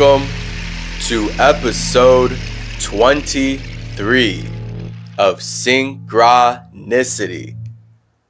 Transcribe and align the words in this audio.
Welcome 0.00 0.28
to 1.08 1.28
episode 1.38 2.34
23 2.80 4.40
of 5.18 5.40
Synchronicity. 5.40 7.56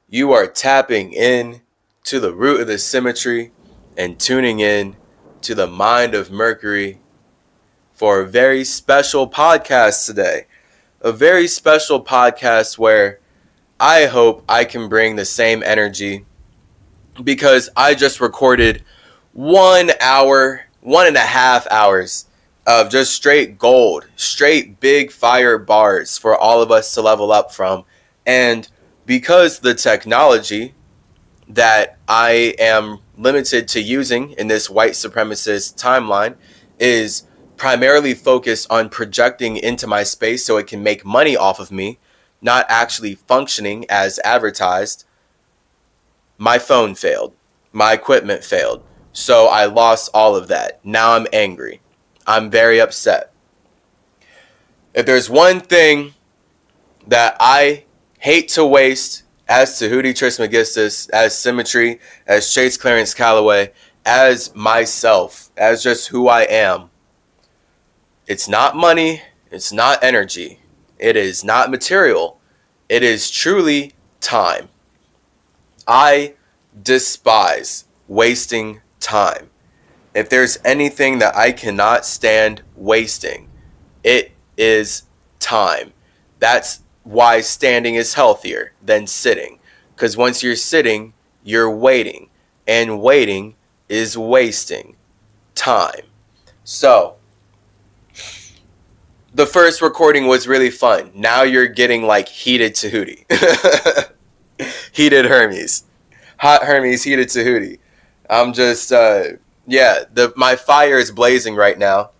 You 0.09 0.33
are 0.33 0.47
tapping 0.47 1.13
in 1.13 1.61
to 2.03 2.19
the 2.19 2.33
root 2.33 2.59
of 2.59 2.67
the 2.67 2.77
symmetry 2.77 3.53
and 3.95 4.19
tuning 4.19 4.59
in 4.59 4.97
to 5.43 5.55
the 5.55 5.67
mind 5.67 6.13
of 6.13 6.29
Mercury 6.29 6.99
for 7.93 8.19
a 8.19 8.27
very 8.27 8.65
special 8.65 9.29
podcast 9.29 10.05
today. 10.05 10.47
A 10.99 11.13
very 11.13 11.47
special 11.47 12.03
podcast 12.03 12.77
where 12.77 13.21
I 13.79 14.07
hope 14.07 14.43
I 14.49 14.65
can 14.65 14.89
bring 14.89 15.15
the 15.15 15.23
same 15.23 15.63
energy 15.63 16.25
because 17.23 17.69
I 17.77 17.93
just 17.93 18.19
recorded 18.19 18.83
one 19.31 19.91
hour 20.01 20.65
one 20.81 21.07
and 21.07 21.15
a 21.15 21.19
half 21.19 21.67
hours 21.71 22.25
of 22.67 22.89
just 22.89 23.13
straight 23.13 23.57
gold, 23.57 24.07
straight 24.15 24.79
big 24.79 25.11
fire 25.11 25.57
bars 25.57 26.17
for 26.17 26.35
all 26.35 26.61
of 26.61 26.71
us 26.71 26.93
to 26.93 27.01
level 27.01 27.31
up 27.31 27.53
from. 27.53 27.85
And 28.25 28.67
because 29.05 29.59
the 29.59 29.73
technology 29.73 30.73
that 31.47 31.97
I 32.07 32.55
am 32.59 32.99
limited 33.17 33.67
to 33.69 33.81
using 33.81 34.31
in 34.31 34.47
this 34.47 34.69
white 34.69 34.93
supremacist 34.93 35.75
timeline 35.81 36.35
is 36.79 37.23
primarily 37.57 38.13
focused 38.13 38.71
on 38.71 38.89
projecting 38.89 39.57
into 39.57 39.85
my 39.85 40.03
space 40.03 40.45
so 40.45 40.57
it 40.57 40.67
can 40.67 40.81
make 40.81 41.05
money 41.05 41.35
off 41.35 41.59
of 41.59 41.71
me, 41.71 41.99
not 42.41 42.65
actually 42.69 43.15
functioning 43.15 43.85
as 43.89 44.19
advertised, 44.23 45.05
my 46.37 46.57
phone 46.57 46.95
failed. 46.95 47.33
My 47.71 47.93
equipment 47.93 48.43
failed 48.43 48.83
so 49.13 49.47
I 49.47 49.65
lost 49.65 50.09
all 50.13 50.35
of 50.35 50.47
that. 50.49 50.83
Now 50.85 51.13
I'm 51.13 51.27
angry. 51.33 51.81
I'm 52.25 52.49
very 52.49 52.79
upset. 52.79 53.31
If 54.93 55.05
there's 55.05 55.29
one 55.29 55.59
thing 55.59 56.13
that 57.07 57.35
I 57.39 57.85
hate 58.19 58.49
to 58.49 58.65
waste 58.65 59.23
as 59.47 59.77
Tahuti 59.79 60.13
Trismegistus, 60.13 61.09
as 61.09 61.37
Symmetry, 61.37 61.99
as 62.27 62.53
Chase 62.53 62.77
Clarence 62.77 63.13
Calloway, 63.13 63.71
as 64.05 64.55
myself, 64.55 65.51
as 65.57 65.83
just 65.83 66.09
who 66.09 66.27
I 66.27 66.43
am, 66.43 66.89
it's 68.27 68.47
not 68.47 68.75
money, 68.75 69.21
it's 69.49 69.73
not 69.73 70.03
energy, 70.03 70.59
it 70.99 71.17
is 71.17 71.43
not 71.43 71.71
material, 71.71 72.39
it 72.87 73.03
is 73.03 73.29
truly 73.29 73.93
time. 74.19 74.69
I 75.87 76.35
despise 76.81 77.85
wasting 78.07 78.81
time. 79.01 79.49
If 80.13 80.29
there's 80.29 80.57
anything 80.63 81.19
that 81.19 81.35
I 81.35 81.51
cannot 81.51 82.05
stand 82.05 82.61
wasting, 82.75 83.49
it 84.03 84.31
is 84.57 85.03
time. 85.39 85.93
That's 86.39 86.81
why 87.03 87.41
standing 87.41 87.95
is 87.95 88.13
healthier 88.13 88.73
than 88.81 89.07
sitting. 89.07 89.59
Because 89.95 90.17
once 90.17 90.43
you're 90.43 90.55
sitting, 90.55 91.13
you're 91.43 91.69
waiting. 91.69 92.29
And 92.67 93.01
waiting 93.01 93.55
is 93.89 94.17
wasting 94.17 94.95
time. 95.55 96.05
So, 96.63 97.17
the 99.33 99.45
first 99.45 99.81
recording 99.81 100.27
was 100.27 100.47
really 100.47 100.69
fun. 100.69 101.11
Now 101.13 101.43
you're 101.43 101.67
getting 101.67 102.03
like 102.03 102.27
heated 102.27 102.75
Tahuti. 102.75 103.25
heated 104.91 105.25
Hermes. 105.25 105.85
Hot 106.37 106.63
Hermes, 106.63 107.03
heated 107.03 107.29
Tahuti. 107.29 107.79
I'm 108.31 108.53
just 108.53 108.91
uh 108.93 109.23
yeah, 109.67 110.05
the 110.11 110.33
my 110.35 110.55
fire 110.55 110.97
is 110.97 111.11
blazing 111.11 111.55
right 111.55 111.77
now. 111.77 112.11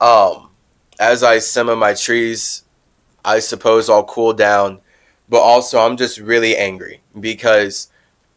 Um 0.00 0.50
as 0.98 1.22
I 1.22 1.40
simmer 1.40 1.76
my 1.76 1.92
trees, 1.92 2.64
I 3.24 3.40
suppose 3.40 3.90
I'll 3.90 4.04
cool 4.04 4.32
down, 4.32 4.80
but 5.28 5.40
also 5.40 5.80
I'm 5.80 5.96
just 5.96 6.18
really 6.18 6.56
angry 6.56 7.02
because 7.18 7.90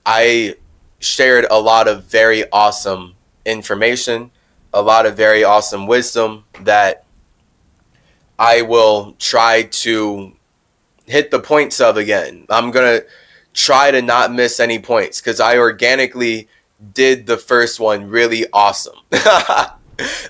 I 0.05 0.55
shared 0.99 1.45
a 1.49 1.59
lot 1.59 1.87
of 1.87 2.05
very 2.05 2.49
awesome 2.51 3.15
information, 3.45 4.31
a 4.73 4.81
lot 4.81 5.05
of 5.05 5.15
very 5.15 5.43
awesome 5.43 5.87
wisdom 5.87 6.45
that 6.63 7.05
I 8.39 8.63
will 8.63 9.15
try 9.19 9.63
to 9.63 10.33
hit 11.05 11.31
the 11.31 11.39
points 11.39 11.79
of 11.79 11.95
again. 11.97 12.45
I'm 12.49 12.71
going 12.71 13.01
to 13.01 13.07
try 13.53 13.91
to 13.91 14.01
not 14.01 14.33
miss 14.33 14.59
any 14.59 14.79
points 14.79 15.21
cuz 15.21 15.39
I 15.39 15.57
organically 15.57 16.47
did 16.93 17.25
the 17.25 17.37
first 17.37 17.79
one 17.79 18.09
really 18.09 18.45
awesome. 18.53 18.97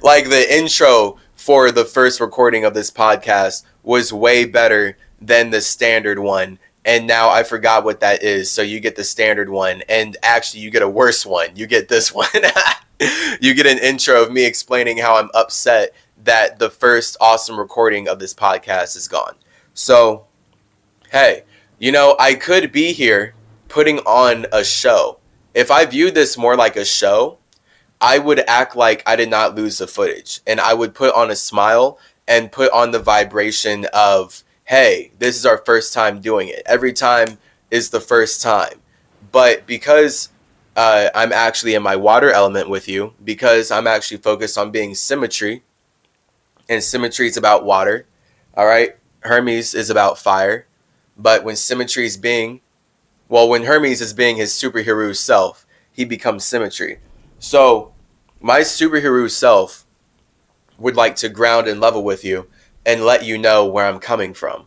like 0.02 0.30
the 0.30 0.46
intro 0.50 1.18
for 1.36 1.72
the 1.72 1.86
first 1.86 2.20
recording 2.20 2.66
of 2.66 2.74
this 2.74 2.92
podcast 2.92 3.64
was 3.84 4.12
way 4.12 4.46
better 4.46 4.98
than 5.22 5.50
the 5.50 5.62
standard 5.62 6.20
one. 6.20 6.60
And 6.86 7.06
now 7.06 7.30
I 7.30 7.44
forgot 7.44 7.84
what 7.84 8.00
that 8.00 8.24
is. 8.24 8.50
So 8.50 8.62
you 8.62 8.80
get 8.80 8.96
the 8.96 9.04
standard 9.04 9.50
one, 9.50 9.84
and 9.90 10.18
actually, 10.24 10.62
you 10.62 10.72
get 10.72 10.82
a 10.82 10.90
worse 10.90 11.26
one. 11.26 11.56
You 11.56 11.68
get 11.68 11.88
this 11.88 12.14
one. 12.14 12.28
you 13.42 13.54
get 13.54 13.68
an 13.68 13.78
intro 13.80 14.24
of 14.24 14.32
me 14.32 14.46
explaining 14.46 14.98
how 14.98 15.18
I'm 15.18 15.30
upset 15.34 15.94
that 16.24 16.60
the 16.60 16.70
first 16.70 17.18
awesome 17.22 17.60
recording 17.60 18.08
of 18.08 18.20
this 18.20 18.34
podcast 18.34 18.96
is 18.96 19.08
gone. 19.08 19.36
So, 19.74 20.26
hey, 21.12 21.44
you 21.78 21.92
know, 21.92 22.16
I 22.20 22.36
could 22.36 22.72
be 22.72 22.92
here 22.92 23.36
putting 23.68 24.00
on 24.00 24.46
a 24.52 24.64
show 24.64 25.19
if 25.54 25.72
I 25.72 25.86
viewed 25.86 26.16
this 26.16 26.38
more 26.38 26.56
like 26.56 26.76
a 26.76 26.86
show, 26.86 27.38
I 28.02 28.18
would 28.18 28.40
act 28.48 28.76
like 28.76 29.04
I 29.06 29.16
did 29.16 29.30
not 29.30 29.56
lose 29.56 29.78
the 29.78 29.88
footage 29.88 30.42
and 30.48 30.60
I 30.60 30.74
would 30.74 30.94
put 30.94 31.14
on 31.14 31.32
a 31.32 31.36
smile 31.36 32.00
and 32.28 32.52
put 32.52 32.72
on 32.72 32.92
the 32.92 33.00
vibration 33.00 33.86
of, 33.94 34.44
hey, 34.66 35.12
this 35.20 35.36
is 35.36 35.46
our 35.46 35.58
first 35.58 35.94
time 35.94 36.22
doing 36.22 36.48
it. 36.48 36.62
Every 36.66 36.94
time 36.94 37.40
is 37.72 37.90
the 37.90 38.00
first 38.00 38.42
time. 38.42 38.82
But 39.32 39.66
because 39.66 40.30
uh, 40.76 41.10
I'm 41.14 41.34
actually 41.34 41.74
in 41.74 41.84
my 41.84 41.96
water 41.96 42.32
element 42.32 42.70
with 42.70 42.88
you, 42.88 43.14
because 43.24 43.72
I'm 43.72 43.88
actually 43.88 44.18
focused 44.18 44.58
on 44.58 44.72
being 44.72 44.96
symmetry, 44.96 45.64
and 46.70 46.84
symmetry 46.84 47.28
is 47.28 47.36
about 47.36 47.66
water, 47.66 48.06
all 48.56 48.66
right? 48.66 48.96
Hermes 49.22 49.74
is 49.74 49.90
about 49.90 50.20
fire. 50.20 50.68
But 51.18 51.44
when 51.44 51.56
symmetry 51.56 52.06
is 52.06 52.16
being 52.16 52.62
well, 53.30 53.48
when 53.48 53.64
Hermes 53.64 54.02
is 54.02 54.14
being 54.14 54.36
his 54.36 54.52
superhero 54.52 55.16
self, 55.16 55.66
he 55.92 56.04
becomes 56.04 56.44
symmetry. 56.44 57.00
So, 57.38 57.94
my 58.42 58.62
superhero 58.62 59.30
self 59.30 59.86
would 60.80 60.96
like 60.96 61.16
to 61.18 61.30
ground 61.30 61.68
and 61.68 61.80
level 61.80 62.04
with 62.04 62.26
you 62.26 62.48
and 62.86 63.06
let 63.06 63.24
you 63.24 63.38
know 63.38 63.66
where 63.66 63.86
I'm 63.86 64.00
coming 64.00 64.34
from. 64.34 64.66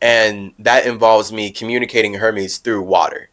And 0.00 0.52
that 0.58 0.86
involves 0.86 1.32
me 1.32 1.50
communicating 1.50 2.14
Hermes 2.14 2.58
through 2.58 2.82
water. 2.82 3.30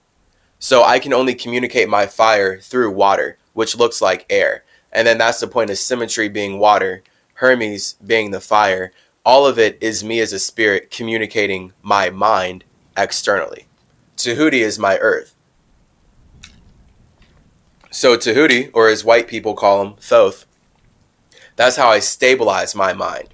So 0.58 0.84
I 0.84 1.00
can 1.00 1.14
only 1.14 1.36
communicate 1.36 1.90
my 1.90 2.06
fire 2.06 2.60
through 2.60 2.92
water, 2.92 3.38
which 3.54 3.76
looks 3.76 4.02
like 4.02 4.26
air. 4.30 4.64
And 4.92 5.06
then 5.06 5.18
that's 5.18 5.40
the 5.40 5.48
point 5.48 5.70
of 5.70 5.78
symmetry 5.78 6.30
being 6.30 6.60
water, 6.60 7.04
Hermes 7.36 7.96
being 8.06 8.32
the 8.32 8.40
fire. 8.40 8.94
All 9.26 9.46
of 9.46 9.60
it 9.60 9.78
is 9.82 10.04
me 10.04 10.20
as 10.20 10.34
a 10.34 10.40
spirit 10.40 10.92
communicating 10.92 11.74
my 11.82 12.10
mind 12.10 12.64
externally. 12.96 13.66
Tahuti 14.24 14.62
is 14.62 14.80
my 14.80 14.98
earth. 14.98 15.36
So 17.90 18.16
Tahuti, 18.16 18.70
or 18.74 18.88
as 18.88 19.04
white 19.04 19.28
people 19.28 19.54
call 19.54 19.82
him, 19.82 19.96
Thoth, 20.00 20.46
that's 21.58 21.76
how 21.76 21.90
I 21.90 22.00
stabilize 22.00 22.74
my 22.74 22.94
mind 22.94 23.30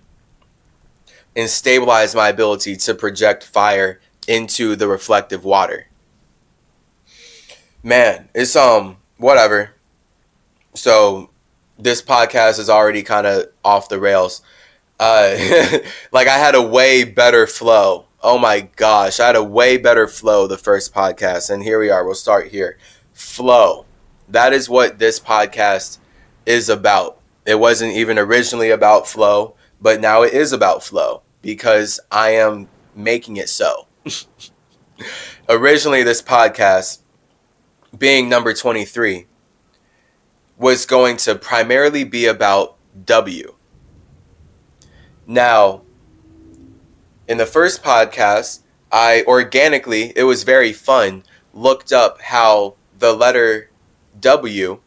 and 1.36 1.48
stabilize 1.48 2.16
my 2.16 2.30
ability 2.30 2.75
to 2.75 2.96
project 2.96 3.44
fire 3.44 4.02
into 4.28 4.75
the 4.75 4.88
reflective 4.88 5.45
water. 5.45 5.88
Man, 7.83 8.30
it's 8.33 8.56
um 8.56 8.98
whatever. 9.18 9.75
So 10.74 11.30
this 11.78 12.01
podcast 12.01 12.57
is 12.57 12.69
already 12.69 13.04
kind 13.04 13.28
of 13.28 13.45
off 13.63 13.88
the 13.88 14.00
rails. 14.00 14.42
Uh 15.00 15.36
like 16.12 16.28
I 16.28 16.38
had 16.40 16.56
a 16.56 16.62
way 16.62 17.04
better 17.04 17.45
flow 17.45 18.06
Oh 18.29 18.38
my 18.38 18.59
gosh, 18.75 19.21
I 19.21 19.27
had 19.27 19.38
a 19.38 19.41
way 19.41 19.77
better 19.77 20.06
flow 20.06 20.47
the 20.47 20.57
first 20.57 20.94
podcast, 20.94 21.50
and 21.50 21.63
here 21.63 21.79
we 21.79 21.89
are. 21.89 22.03
We'll 22.03 22.13
start 22.13 22.50
here. 22.50 22.77
Flow. 23.13 23.85
That 24.27 24.51
is 24.51 24.68
what 24.68 25.00
this 25.00 25.18
podcast 25.18 26.00
is 26.45 26.68
about. 26.68 27.21
It 27.45 27.57
wasn't 27.57 27.94
even 27.94 28.19
originally 28.19 28.69
about 28.69 29.07
flow, 29.07 29.56
but 29.79 30.01
now 30.01 30.24
it 30.24 30.33
is 30.33 30.51
about 30.51 30.83
flow 30.83 31.21
because 31.41 32.01
I 32.12 32.31
am 32.31 32.68
making 32.94 33.38
it 33.38 33.47
so. 33.47 33.88
originally, 35.47 36.03
this 36.03 36.21
podcast, 36.21 37.00
being 37.97 38.27
number 38.27 38.53
23, 38.53 39.25
was 40.57 40.85
going 40.85 41.15
to 41.15 41.35
primarily 41.35 42.03
be 42.03 42.25
about 42.25 42.75
W. 43.06 43.56
Now, 45.25 45.83
in 47.27 47.38
the 47.38 47.45
first 47.45 47.83
podcast, 47.83 48.62
I 48.91 49.24
organically, 49.27 50.13
it 50.15 50.24
was 50.24 50.44
very 50.44 50.71
fun, 50.71 51.24
looked 51.53 51.91
up 51.91 52.21
how 52.21 52.75
the 52.97 53.13
letter 53.13 53.69
W, 54.19 54.79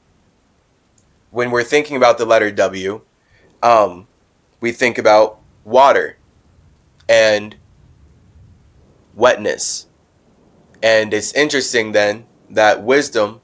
when 1.31 1.50
we're 1.50 1.62
thinking 1.62 1.96
about 1.96 2.19
the 2.19 2.25
letter 2.25 2.50
W, 2.50 3.02
um, 3.62 4.06
we 4.60 4.72
think 4.72 4.98
about 4.98 5.38
water 5.64 6.16
and 7.08 7.56
wetness. 9.14 9.86
And 10.82 11.12
it's 11.12 11.32
interesting 11.34 11.93
then 11.93 12.26
that 12.48 12.82
wisdom 12.82 13.43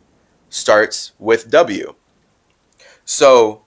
starts 0.49 1.13
with 1.19 1.51
W. 1.51 1.95
So, 3.05 3.63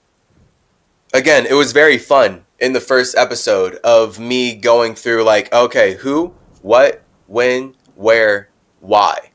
again, 1.13 1.45
it 1.45 1.53
was 1.53 1.71
very 1.71 1.99
fun 1.99 2.45
in 2.59 2.73
the 2.73 2.81
first 2.81 3.17
episode 3.17 3.75
of 3.83 4.19
me 4.19 4.55
going 4.55 4.95
through, 4.95 5.23
like, 5.23 5.51
okay, 5.53 5.95
who, 5.95 6.33
what, 6.61 7.01
when, 7.27 7.75
where, 7.95 8.49
why. 8.79 9.31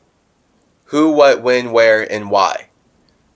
Who, 0.86 1.12
what, 1.12 1.42
when, 1.42 1.72
where, 1.72 2.10
and 2.10 2.30
why. 2.30 2.68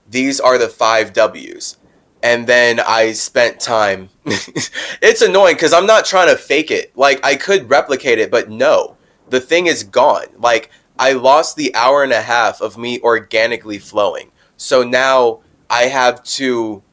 These 0.07 0.39
are 0.39 0.57
the 0.57 0.69
five 0.69 1.13
W's. 1.13 1.77
And 2.21 2.47
then 2.47 2.79
I 2.79 3.13
spent 3.13 3.59
time. 3.59 4.09
it's 4.25 5.21
annoying 5.21 5.55
because 5.55 5.73
I'm 5.73 5.85
not 5.85 6.05
trying 6.05 6.29
to 6.29 6.35
fake 6.35 6.71
it. 6.71 6.95
Like, 6.95 7.23
I 7.25 7.35
could 7.35 7.69
replicate 7.69 8.19
it, 8.19 8.29
but 8.29 8.49
no. 8.49 8.97
The 9.29 9.39
thing 9.39 9.67
is 9.67 9.83
gone. 9.83 10.25
Like, 10.37 10.69
I 10.97 11.13
lost 11.13 11.55
the 11.55 11.73
hour 11.75 12.03
and 12.03 12.11
a 12.11 12.21
half 12.21 12.61
of 12.61 12.77
me 12.77 12.99
organically 13.01 13.79
flowing. 13.79 14.31
So 14.57 14.83
now 14.83 15.39
I 15.69 15.83
have 15.83 16.21
to 16.23 16.83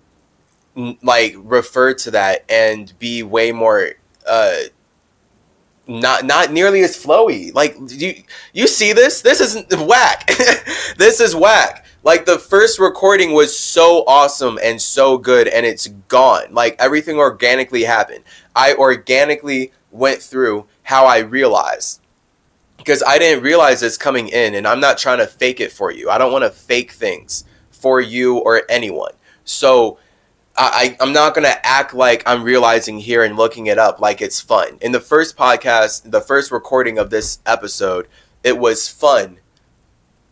like 1.03 1.35
refer 1.39 1.95
to 1.95 2.11
that 2.11 2.45
and 2.51 2.93
be 2.99 3.23
way 3.23 3.51
more 3.51 3.93
uh 4.29 4.57
not 5.89 6.25
not 6.25 6.53
nearly 6.53 6.83
as 6.83 6.97
flowy. 6.97 7.55
Like 7.55 7.77
you 7.89 8.23
you 8.53 8.67
see 8.67 8.93
this? 8.93 9.23
This 9.23 9.41
isn't 9.41 9.73
whack. 9.87 10.27
this 10.99 11.21
is 11.21 11.35
whack. 11.35 11.85
Like 12.03 12.25
the 12.25 12.39
first 12.39 12.79
recording 12.79 13.33
was 13.33 13.59
so 13.59 14.05
awesome 14.07 14.59
and 14.63 14.81
so 14.81 15.19
good 15.19 15.49
and 15.49 15.65
it's 15.65 15.89
gone. 16.09 16.53
Like 16.53 16.77
everything 16.79 17.19
organically 17.19 17.85
happened. 17.85 18.25
I 18.55 18.75
organically 18.75 19.73
went 19.91 20.21
through 20.21 20.67
how 20.83 21.07
I 21.07 21.19
realized 21.19 22.01
because 22.77 23.03
I 23.03 23.19
didn't 23.19 23.43
realize 23.43 23.81
this 23.81 23.97
coming 23.97 24.29
in 24.29 24.55
and 24.55 24.67
I'm 24.67 24.81
not 24.81 24.99
trying 24.99 25.19
to 25.19 25.27
fake 25.27 25.61
it 25.61 25.73
for 25.73 25.91
you. 25.91 26.11
I 26.11 26.19
don't 26.19 26.33
want 26.33 26.45
to 26.45 26.51
fake 26.51 26.93
things 26.93 27.45
for 27.71 28.01
you 28.01 28.39
or 28.39 28.63
anyone. 28.69 29.13
So 29.45 29.99
I, 30.59 30.97
I'm 31.01 31.13
not 31.13 31.35
gonna 31.35 31.57
act 31.63 31.93
like 31.93 32.23
I'm 32.27 32.43
realizing 32.43 32.99
here 32.99 33.23
and 33.23 33.37
looking 33.37 33.67
it 33.67 33.79
up 33.79 34.01
like 34.01 34.23
it's 34.23 34.41
fun. 34.41 34.79
In 34.81 34.93
the 34.93 35.01
first 35.01 35.37
podcast, 35.37 36.11
the 36.11 36.21
first 36.21 36.51
recording 36.51 36.99
of 36.99 37.11
this 37.11 37.41
episode, 37.45 38.09
it 38.43 38.59
was 38.59 38.89
fun 38.89 39.39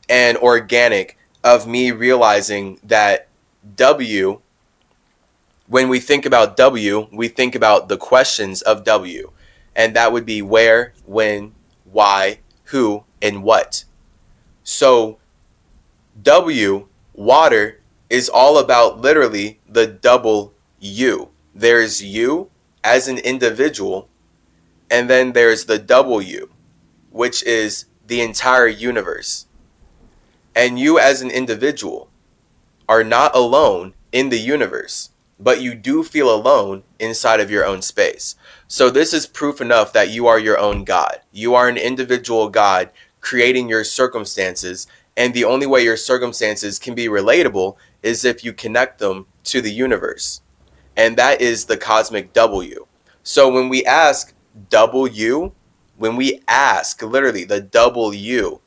and 0.09 0.37
organic 0.39 1.19
of 1.43 1.67
me 1.67 1.91
realizing 1.91 2.81
that 2.83 3.29
W, 3.77 4.41
when 5.67 5.89
we 5.89 6.01
think 6.01 6.27
about 6.27 6.57
W, 6.57 7.09
we 7.13 7.29
think 7.29 7.55
about 7.55 7.89
the 7.89 7.97
questions 7.97 8.63
of 8.63 8.85
W. 8.85 9.31
And 9.77 9.95
that 9.97 10.13
would 10.13 10.25
be 10.25 10.41
where, 10.41 10.95
when, 11.05 11.55
why, 11.85 12.41
who, 12.65 13.05
and 13.21 13.43
what. 13.43 13.85
So, 14.63 15.19
W, 16.23 16.89
water, 17.13 17.81
is 18.11 18.29
all 18.29 18.59
about 18.59 19.01
literally 19.01 19.61
the 19.69 19.87
double 19.87 20.53
you. 20.79 21.31
There's 21.55 22.03
you 22.03 22.51
as 22.83 23.09
an 23.09 23.19
individual, 23.19 24.09
and 24.91 25.09
then 25.09 25.33
there's 25.33 25.65
the 25.65 25.79
double 25.79 26.21
you, 26.21 26.51
which 27.11 27.43
is 27.45 27.87
the 28.07 28.21
entire 28.21 28.69
universe. 28.69 29.47
And 30.55 30.79
you 30.79 30.99
as 30.99 31.23
an 31.23 31.31
individual 31.31 32.09
are 32.89 33.03
not 33.03 33.35
alone 33.35 33.95
in 34.13 34.29
the 34.29 34.39
universe, 34.39 35.11
but 35.41 35.61
you 35.61 35.75
do 35.75 36.05
feel 36.05 36.33
alone 36.33 36.85
inside 36.99 37.41
of 37.41 37.51
your 37.51 37.65
own 37.65 37.83
space. 37.83 38.37
So, 38.69 38.91
this 38.91 39.13
is 39.13 39.27
proof 39.27 39.61
enough 39.61 39.93
that 39.93 40.11
you 40.11 40.27
are 40.27 40.39
your 40.39 40.59
own 40.59 40.85
God. 40.85 41.21
You 41.33 41.55
are 41.55 41.69
an 41.69 41.77
individual 41.77 42.49
God 42.49 42.91
creating 43.21 43.69
your 43.69 43.85
circumstances, 43.85 44.87
and 45.17 45.33
the 45.33 45.45
only 45.45 45.67
way 45.67 45.83
your 45.83 45.97
circumstances 45.97 46.79
can 46.79 46.95
be 46.95 47.07
relatable 47.07 47.77
is 48.03 48.25
if 48.25 48.45
you 48.45 48.53
connect 48.53 48.99
them 48.99 49.27
to 49.45 49.61
the 49.61 49.73
universe. 49.73 50.43
And 50.97 51.17
that 51.17 51.41
is 51.41 51.67
the 51.67 51.77
cosmic 51.77 52.33
W. 52.33 52.87
So 53.23 53.53
when 53.53 53.69
we 53.69 53.85
ask 53.85 54.35
W, 54.71 55.53
when 55.97 56.17
we 56.17 56.41
ask 56.49 57.03
literally 57.03 57.45
the 57.45 57.61
W, 57.61 58.61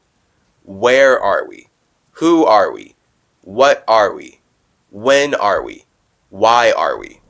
where 0.64 1.20
are 1.20 1.48
we? 1.48 1.68
Who 2.14 2.46
are 2.46 2.72
we? 2.72 2.96
What 3.42 3.84
are 3.88 4.14
we? 4.14 4.40
When 4.90 5.36
are 5.36 5.62
we? 5.62 5.86
Why 6.30 6.72
are 6.72 6.98
we? 6.98 7.22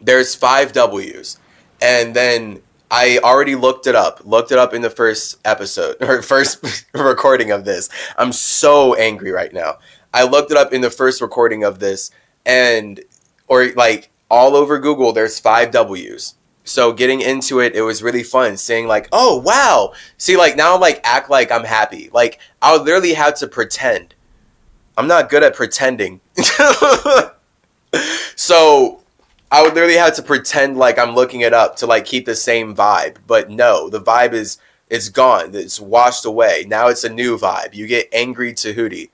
There's 0.00 0.34
five 0.34 0.72
W's. 0.72 1.38
And 1.80 2.14
then 2.14 2.62
I 2.90 3.18
already 3.22 3.54
looked 3.54 3.86
it 3.86 3.94
up, 3.94 4.22
looked 4.24 4.50
it 4.50 4.58
up 4.58 4.72
in 4.72 4.82
the 4.82 4.90
first 4.90 5.38
episode 5.44 5.96
or 6.00 6.22
first 6.22 6.86
recording 6.94 7.50
of 7.50 7.64
this. 7.64 7.88
I'm 8.16 8.32
so 8.32 8.94
angry 8.94 9.30
right 9.30 9.52
now. 9.52 9.78
I 10.12 10.24
looked 10.24 10.50
it 10.50 10.56
up 10.56 10.72
in 10.72 10.80
the 10.80 10.90
first 10.90 11.20
recording 11.20 11.64
of 11.64 11.80
this, 11.80 12.10
and 12.46 13.00
or 13.46 13.72
like 13.72 14.10
all 14.30 14.56
over 14.56 14.78
Google, 14.78 15.12
there's 15.12 15.38
five 15.38 15.70
W's. 15.70 16.34
So 16.64 16.92
getting 16.92 17.22
into 17.22 17.60
it, 17.60 17.74
it 17.74 17.82
was 17.82 18.02
really 18.02 18.22
fun 18.22 18.58
seeing 18.58 18.86
like, 18.86 19.08
oh 19.10 19.38
wow, 19.38 19.94
see 20.18 20.36
like 20.36 20.56
now 20.56 20.74
I'm 20.74 20.80
like 20.80 21.00
act 21.02 21.30
like 21.30 21.50
I'm 21.50 21.64
happy. 21.64 22.10
Like 22.12 22.40
I 22.60 22.76
literally 22.76 23.14
have 23.14 23.34
to 23.36 23.46
pretend. 23.46 24.14
I'm 24.96 25.06
not 25.06 25.30
good 25.30 25.42
at 25.42 25.54
pretending. 25.54 26.20
so 28.36 29.00
I 29.50 29.62
would 29.62 29.74
literally 29.74 29.96
have 29.96 30.14
to 30.16 30.22
pretend 30.22 30.76
like 30.76 30.98
I'm 30.98 31.14
looking 31.14 31.40
it 31.40 31.54
up 31.54 31.76
to 31.76 31.86
like 31.86 32.04
keep 32.04 32.26
the 32.26 32.34
same 32.34 32.74
vibe. 32.74 33.16
But 33.26 33.50
no, 33.50 33.88
the 33.88 34.00
vibe 34.00 34.34
is 34.34 34.58
it's 34.90 35.08
gone. 35.08 35.54
It's 35.54 35.80
washed 35.80 36.26
away. 36.26 36.66
Now 36.68 36.88
it's 36.88 37.04
a 37.04 37.08
new 37.08 37.38
vibe. 37.38 37.74
You 37.74 37.86
get 37.86 38.08
angry 38.12 38.52
Tahuti 38.52 39.10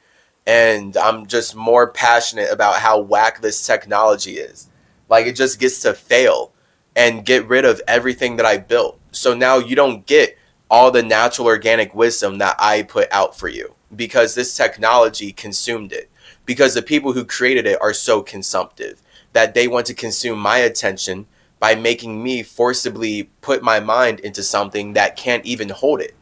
and 0.46 0.96
I'm 0.96 1.26
just 1.26 1.54
more 1.54 1.88
passionate 1.88 2.50
about 2.50 2.76
how 2.76 2.98
whack 2.98 3.40
this 3.40 3.64
technology 3.64 4.32
is. 4.32 4.68
Like 5.08 5.26
it 5.26 5.36
just 5.36 5.60
gets 5.60 5.80
to 5.82 5.94
fail 5.94 6.52
and 6.96 7.24
get 7.24 7.46
rid 7.46 7.64
of 7.64 7.80
everything 7.86 8.36
that 8.36 8.46
I 8.46 8.58
built. 8.58 8.98
So 9.12 9.34
now 9.34 9.58
you 9.58 9.76
don't 9.76 10.04
get 10.04 10.36
all 10.68 10.90
the 10.90 11.02
natural 11.02 11.46
organic 11.46 11.94
wisdom 11.94 12.38
that 12.38 12.56
I 12.58 12.82
put 12.82 13.06
out 13.12 13.38
for 13.38 13.48
you 13.48 13.74
because 13.94 14.34
this 14.34 14.56
technology 14.56 15.32
consumed 15.32 15.92
it. 15.92 16.10
Because 16.44 16.74
the 16.74 16.82
people 16.82 17.12
who 17.12 17.24
created 17.24 17.66
it 17.66 17.80
are 17.80 17.94
so 17.94 18.20
consumptive 18.20 19.00
that 19.34 19.52
they 19.52 19.68
want 19.68 19.84
to 19.86 19.94
consume 19.94 20.38
my 20.38 20.58
attention 20.58 21.26
by 21.60 21.74
making 21.74 22.22
me 22.22 22.42
forcibly 22.42 23.24
put 23.40 23.62
my 23.62 23.80
mind 23.80 24.20
into 24.20 24.42
something 24.42 24.94
that 24.94 25.16
can't 25.16 25.44
even 25.44 25.68
hold 25.68 26.00
it. 26.00 26.14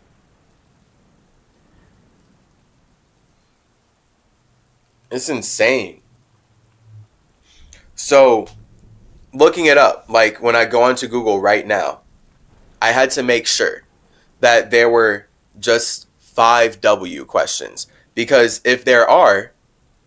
It's 5.10 5.28
insane. 5.28 6.00
So, 7.94 8.46
looking 9.34 9.66
it 9.66 9.76
up, 9.76 10.06
like 10.08 10.42
when 10.42 10.56
I 10.56 10.64
go 10.64 10.82
onto 10.82 11.06
Google 11.06 11.40
right 11.40 11.66
now, 11.66 12.00
I 12.80 12.92
had 12.92 13.10
to 13.12 13.22
make 13.22 13.46
sure 13.46 13.84
that 14.40 14.70
there 14.70 14.88
were 14.88 15.26
just 15.60 16.08
five 16.18 16.80
W 16.80 17.24
questions. 17.26 17.86
Because 18.14 18.60
if 18.64 18.84
there 18.84 19.08
are, 19.08 19.52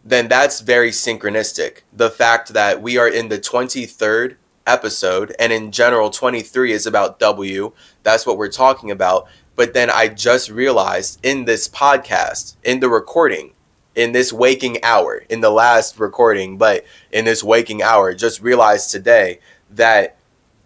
then 0.06 0.28
that's 0.28 0.62
very 0.62 0.92
synchronistic. 0.92 1.82
The 1.92 2.12
fact 2.12 2.54
that 2.54 2.82
we 2.82 2.98
are 2.98 3.10
in 3.10 3.30
the 3.30 3.40
23rd 3.40 4.36
episode, 4.68 5.36
and 5.40 5.52
in 5.52 5.72
general, 5.72 6.12
23 6.12 6.72
is 6.72 6.86
about 6.86 7.20
W. 7.20 7.74
That's 8.04 8.26
what 8.26 8.38
we're 8.38 8.50
talking 8.50 8.92
about. 8.92 9.28
But 9.56 9.74
then 9.74 9.90
I 9.90 10.10
just 10.10 10.50
realized 10.50 11.20
in 11.24 11.46
this 11.46 11.68
podcast, 11.68 12.56
in 12.64 12.82
the 12.82 12.90
recording, 12.90 13.54
in 13.96 14.12
this 14.12 14.32
waking 14.32 14.84
hour, 14.84 15.24
in 15.30 15.42
the 15.42 15.50
last 15.50 16.00
recording, 16.00 16.58
but 16.58 16.86
in 17.12 17.26
this 17.26 17.44
waking 17.44 17.82
hour, 17.82 18.14
just 18.14 18.42
realized 18.42 18.92
today 18.92 19.40
that 19.72 20.18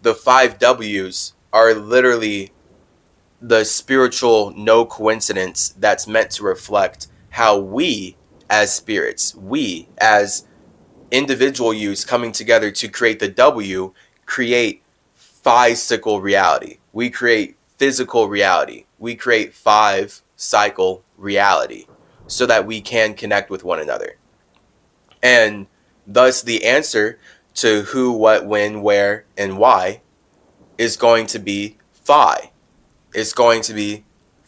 the 0.02 0.14
five 0.14 0.58
W's 0.58 1.34
are 1.52 1.72
literally 1.72 2.52
the 3.40 3.64
spiritual 3.64 4.52
no 4.54 4.84
coincidence 4.84 5.70
that's 5.78 6.06
meant 6.06 6.30
to 6.32 6.42
reflect 6.42 7.06
how 7.30 7.58
we 7.58 8.16
as 8.50 8.74
spirits, 8.74 9.34
we 9.34 9.88
as 9.98 10.44
individual 11.10 11.72
yous 11.72 12.04
coming 12.04 12.32
together 12.32 12.70
to 12.72 12.88
create 12.88 13.20
the 13.20 13.28
W, 13.28 13.94
create 14.26 14.82
physical 15.14 16.20
reality. 16.20 16.78
We 16.92 17.08
create 17.08 17.56
physical 17.76 18.28
reality. 18.28 18.84
We 18.98 19.14
create 19.14 19.54
five 19.54 20.20
cycle 20.36 21.04
reality 21.16 21.86
so 22.26 22.44
that 22.46 22.66
we 22.66 22.80
can 22.80 23.14
connect 23.14 23.50
with 23.50 23.64
one 23.64 23.80
another. 23.80 24.16
And 25.22 25.66
thus, 26.06 26.42
the 26.42 26.64
answer 26.64 27.18
to 27.54 27.82
who, 27.82 28.12
what, 28.12 28.46
when, 28.46 28.82
where, 28.82 29.24
and 29.36 29.58
why 29.58 30.02
is 30.78 30.96
going 30.96 31.26
to 31.26 31.38
be 31.38 31.76
phi. 31.92 32.52
It's 33.14 33.32
going 33.32 33.62
to 33.62 33.74
be 33.74 34.04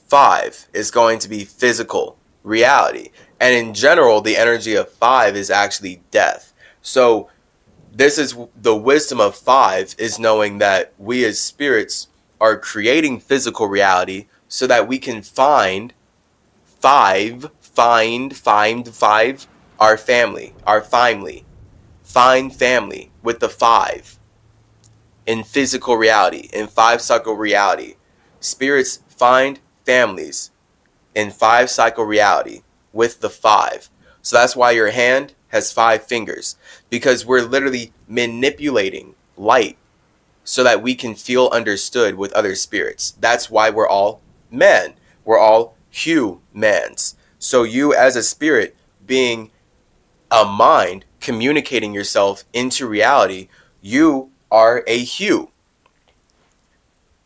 five. 0.06 0.68
It's 0.72 0.90
going 0.90 1.18
to 1.20 1.28
be 1.28 1.44
physical 1.44 2.16
reality. 2.42 3.10
And 3.42 3.56
in 3.56 3.74
general, 3.74 4.20
the 4.20 4.36
energy 4.36 4.76
of 4.76 4.88
five 4.88 5.34
is 5.34 5.50
actually 5.50 6.00
death. 6.12 6.52
So 6.80 7.28
this 7.90 8.16
is 8.16 8.36
the 8.54 8.76
wisdom 8.76 9.20
of 9.20 9.34
five 9.34 9.96
is 9.98 10.16
knowing 10.16 10.58
that 10.58 10.92
we 10.96 11.24
as 11.24 11.40
spirits 11.40 12.06
are 12.40 12.56
creating 12.56 13.18
physical 13.18 13.66
reality 13.66 14.28
so 14.46 14.68
that 14.68 14.86
we 14.86 14.96
can 15.00 15.22
find 15.22 15.92
five, 16.64 17.50
find, 17.60 18.36
find 18.36 18.88
five, 18.88 19.48
our 19.80 19.98
family, 19.98 20.54
our 20.64 20.80
family, 20.80 21.44
find 22.04 22.54
family 22.54 23.10
with 23.24 23.40
the 23.40 23.48
five 23.48 24.20
in 25.26 25.42
physical 25.42 25.96
reality, 25.96 26.48
in 26.52 26.68
five 26.68 27.02
cycle 27.02 27.34
reality. 27.34 27.96
Spirits 28.38 29.00
find 29.08 29.58
families 29.84 30.52
in 31.12 31.32
five 31.32 31.68
cycle 31.68 32.04
reality 32.04 32.62
with 32.92 33.20
the 33.20 33.30
five. 33.30 33.90
So 34.22 34.36
that's 34.36 34.56
why 34.56 34.70
your 34.72 34.90
hand 34.90 35.34
has 35.48 35.72
five 35.72 36.04
fingers 36.04 36.56
because 36.90 37.26
we're 37.26 37.42
literally 37.42 37.92
manipulating 38.08 39.14
light 39.36 39.76
so 40.44 40.64
that 40.64 40.82
we 40.82 40.94
can 40.94 41.14
feel 41.14 41.48
understood 41.52 42.14
with 42.14 42.32
other 42.32 42.54
spirits. 42.54 43.12
That's 43.20 43.50
why 43.50 43.70
we're 43.70 43.88
all 43.88 44.20
men. 44.50 44.94
We're 45.24 45.38
all 45.38 45.76
humans. 45.90 47.16
So 47.38 47.62
you 47.62 47.94
as 47.94 48.16
a 48.16 48.22
spirit 48.22 48.76
being 49.06 49.50
a 50.30 50.44
mind 50.44 51.04
communicating 51.20 51.92
yourself 51.92 52.44
into 52.52 52.86
reality, 52.86 53.48
you 53.80 54.30
are 54.50 54.82
a 54.86 54.98
hue. 54.98 55.50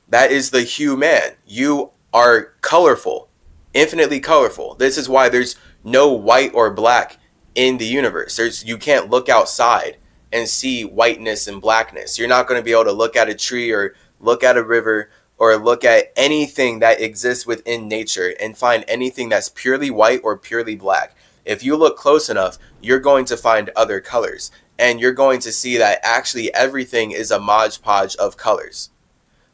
That 0.08 0.30
is 0.30 0.50
the 0.50 0.62
hue 0.62 0.96
man. 0.96 1.32
You 1.46 1.92
are 2.12 2.54
colorful, 2.60 3.28
infinitely 3.76 4.20
colorful. 4.20 4.74
This 4.74 4.96
is 4.96 5.08
why 5.08 5.28
there's 5.28 5.54
no 5.84 6.10
white 6.10 6.52
or 6.54 6.70
black 6.70 7.18
in 7.54 7.76
the 7.76 7.86
universe. 7.86 8.36
There's 8.36 8.64
you 8.64 8.78
can't 8.78 9.10
look 9.10 9.28
outside 9.28 9.98
and 10.32 10.48
see 10.48 10.82
whiteness 10.82 11.46
and 11.46 11.60
blackness. 11.60 12.18
You're 12.18 12.26
not 12.26 12.48
going 12.48 12.58
to 12.58 12.64
be 12.64 12.72
able 12.72 12.84
to 12.84 12.92
look 12.92 13.16
at 13.16 13.28
a 13.28 13.34
tree 13.34 13.70
or 13.70 13.94
look 14.18 14.42
at 14.42 14.56
a 14.56 14.64
river 14.64 15.10
or 15.38 15.56
look 15.56 15.84
at 15.84 16.10
anything 16.16 16.78
that 16.78 17.02
exists 17.02 17.46
within 17.46 17.86
nature 17.86 18.34
and 18.40 18.56
find 18.56 18.82
anything 18.88 19.28
that's 19.28 19.50
purely 19.50 19.90
white 19.90 20.20
or 20.24 20.38
purely 20.38 20.74
black. 20.74 21.14
If 21.44 21.62
you 21.62 21.76
look 21.76 21.98
close 21.98 22.30
enough, 22.30 22.58
you're 22.80 22.98
going 22.98 23.26
to 23.26 23.36
find 23.36 23.70
other 23.76 24.00
colors 24.00 24.50
and 24.78 25.00
you're 25.00 25.12
going 25.12 25.40
to 25.40 25.52
see 25.52 25.76
that 25.76 26.00
actually 26.02 26.52
everything 26.54 27.10
is 27.10 27.30
a 27.30 27.38
modge 27.38 27.82
podge 27.82 28.16
of 28.16 28.38
colors. 28.38 28.88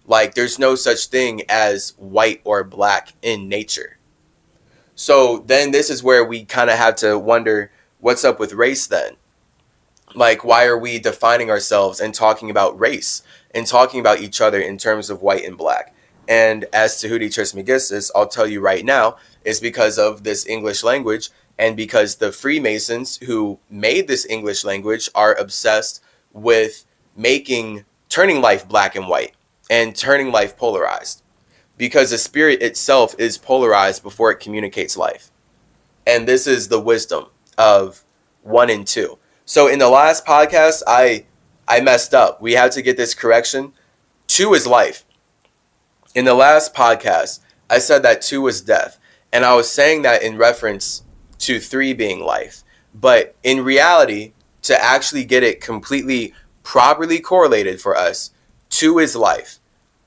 Like 0.07 0.35
there's 0.35 0.61
no 0.61 0.77
such 0.77 1.07
thing 1.07 1.43
as 1.49 1.95
white 1.99 2.41
or 2.45 2.63
black 2.63 3.15
in 3.21 3.49
nature. 3.49 3.99
So 5.03 5.39
then 5.47 5.73
this 5.73 5.91
is 5.91 6.05
where 6.05 6.25
we 6.25 6.45
kind 6.45 6.71
of 6.71 6.79
have 6.79 6.95
to 6.99 7.19
wonder 7.19 7.73
what's 7.99 8.23
up 8.23 8.39
with 8.39 8.53
race 8.53 8.87
then? 8.87 9.17
Like 10.15 10.45
why 10.45 10.65
are 10.67 10.79
we 10.79 11.01
defining 11.01 11.51
ourselves 11.51 11.99
and 11.99 12.15
talking 12.15 12.51
about 12.51 12.79
race 12.79 13.25
and 13.53 13.67
talking 13.67 13.99
about 13.99 14.21
each 14.21 14.41
other 14.41 14.61
in 14.61 14.79
terms 14.79 15.11
of 15.11 15.21
white 15.21 15.45
and 15.45 15.59
black? 15.59 15.93
And 16.29 16.67
as 16.73 17.01
to 17.01 17.09
Tahuti 17.09 17.31
Trismegistus, 17.31 18.13
I'll 18.15 18.29
tell 18.29 18.47
you 18.47 18.61
right 18.61 18.85
now, 18.85 19.17
is 19.45 19.59
because 19.59 19.99
of 19.99 20.23
this 20.23 20.47
English 20.47 20.85
language 20.85 21.31
and 21.59 21.77
because 21.77 22.15
the 22.15 22.31
Freemasons 22.31 23.17
who 23.25 23.59
made 23.69 24.07
this 24.07 24.25
English 24.27 24.65
language 24.65 25.11
are 25.17 25.35
obsessed 25.35 26.01
with 26.33 26.85
making 27.17 27.85
turning 28.09 28.41
life 28.41 28.69
black 28.69 28.95
and 28.95 29.09
white 29.09 29.35
and 29.69 29.97
turning 29.97 30.31
life 30.31 30.57
polarized 30.57 31.25
because 31.77 32.11
the 32.11 32.19
spirit 32.19 32.63
itself 32.63 33.15
is 33.19 33.39
polarized 33.39 34.03
before 34.03 34.31
it 34.31 34.41
communicates 34.41 34.97
life. 34.97 35.31
And 36.07 36.27
this 36.27 36.47
is 36.47 36.69
the 36.69 36.81
wisdom 36.81 37.27
of 37.59 38.05
1 38.43 38.71
and 38.71 38.87
2. 38.87 39.19
So 39.45 39.69
in 39.69 39.79
the 39.79 39.89
last 39.89 40.27
podcast 40.27 40.83
I 40.87 41.27
I 41.69 41.81
messed 41.81 42.13
up. 42.13 42.43
We 42.43 42.53
had 42.53 42.73
to 42.73 42.83
get 42.83 42.97
this 42.97 43.15
correction. 43.15 43.73
2 44.27 44.55
is 44.55 44.67
life. 44.67 45.05
In 46.15 46.25
the 46.25 46.35
last 46.35 46.75
podcast 46.75 47.41
I 47.71 47.79
said 47.79 48.03
that 48.03 48.23
2 48.23 48.43
was 48.43 48.61
death 48.61 48.99
and 49.33 49.45
I 49.45 49.55
was 49.55 49.71
saying 49.71 50.03
that 50.03 50.23
in 50.23 50.37
reference 50.37 51.03
to 51.39 51.59
three 51.59 51.95
being 51.95 52.21
life. 52.21 52.63
But 52.95 53.35
in 53.43 53.65
reality, 53.65 54.33
to 54.63 54.81
actually 54.81 55.25
get 55.25 55.43
it 55.43 55.61
completely 55.61 56.35
properly 56.63 57.19
correlated 57.19 57.81
for 57.81 57.97
us, 57.97 58.31
two 58.69 58.99
is 58.99 59.17
life. 59.17 59.59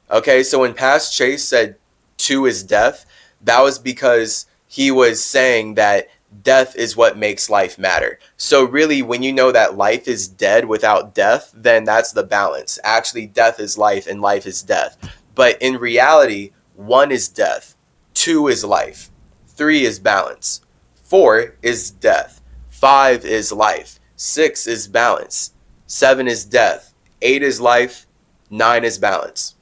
Okay, 0.09 0.43
so 0.43 0.59
when 0.59 0.74
past 0.74 1.15
Chase 1.15 1.43
said 1.43 1.77
two 2.17 2.45
is 2.45 2.63
death, 2.63 3.05
that 3.41 3.62
was 3.62 3.79
because 3.79 4.45
he 4.67 4.91
was 4.91 5.24
saying 5.24 5.75
that 5.75 6.07
death 6.43 6.75
is 6.75 6.97
what 6.97 7.17
makes 7.17 7.50
life 7.50 7.77
matter. 7.79 8.19
So 8.38 8.63
really 8.63 9.01
when 9.01 9.24
you 9.24 9.31
know 9.33 9.51
that 9.51 9.77
life 9.77 10.07
is 10.07 10.27
dead 10.27 10.65
without 10.65 11.15
death, 11.15 11.51
then 11.55 11.83
that's 11.85 12.12
the 12.12 12.24
balance. 12.24 12.77
Actually 12.83 13.27
death 13.27 13.59
is 13.59 13.77
life 13.77 14.05
and 14.07 14.21
life 14.21 14.45
is 14.45 14.62
death. 14.62 14.97
But 15.33 15.62
in 15.62 15.77
reality, 15.77 16.51
one 16.75 17.12
is 17.12 17.29
death, 17.29 17.75
two 18.13 18.47
is 18.47 18.63
life, 18.63 19.09
three 19.47 19.85
is 19.85 20.00
balance. 20.00 20.62
Four 21.05 21.55
is 21.62 21.91
death. 21.91 22.41
Five 22.67 23.24
is 23.25 23.51
life. 23.51 24.00
Six 24.15 24.65
is 24.65 24.88
balance. 24.88 25.53
Seven 25.85 26.27
is 26.27 26.43
death. 26.43 26.95
Eight 27.21 27.43
is 27.43 27.62
life. 27.62 28.07
Nine 28.50 28.83
is 28.83 28.97
balance. 28.97 29.55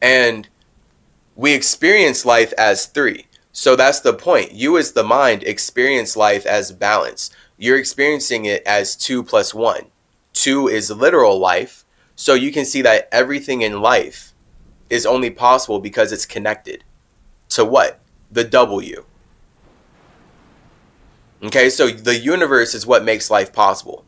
And 0.00 0.48
we 1.36 1.52
experience 1.52 2.24
life 2.24 2.52
as 2.58 2.86
three. 2.86 3.26
So 3.52 3.76
that's 3.76 4.00
the 4.00 4.12
point. 4.12 4.52
You, 4.52 4.76
as 4.78 4.92
the 4.92 5.04
mind, 5.04 5.42
experience 5.44 6.16
life 6.16 6.44
as 6.44 6.72
balance. 6.72 7.30
You're 7.56 7.78
experiencing 7.78 8.44
it 8.46 8.62
as 8.66 8.96
two 8.96 9.22
plus 9.22 9.54
one. 9.54 9.86
Two 10.32 10.68
is 10.68 10.90
literal 10.90 11.38
life. 11.38 11.84
So 12.16 12.34
you 12.34 12.52
can 12.52 12.64
see 12.64 12.82
that 12.82 13.08
everything 13.12 13.62
in 13.62 13.80
life 13.80 14.32
is 14.90 15.06
only 15.06 15.30
possible 15.30 15.78
because 15.78 16.12
it's 16.12 16.26
connected 16.26 16.84
to 17.50 17.64
what? 17.64 18.00
The 18.30 18.44
W. 18.44 19.04
Okay, 21.42 21.70
so 21.70 21.88
the 21.88 22.18
universe 22.18 22.74
is 22.74 22.86
what 22.86 23.04
makes 23.04 23.30
life 23.30 23.52
possible. 23.52 24.04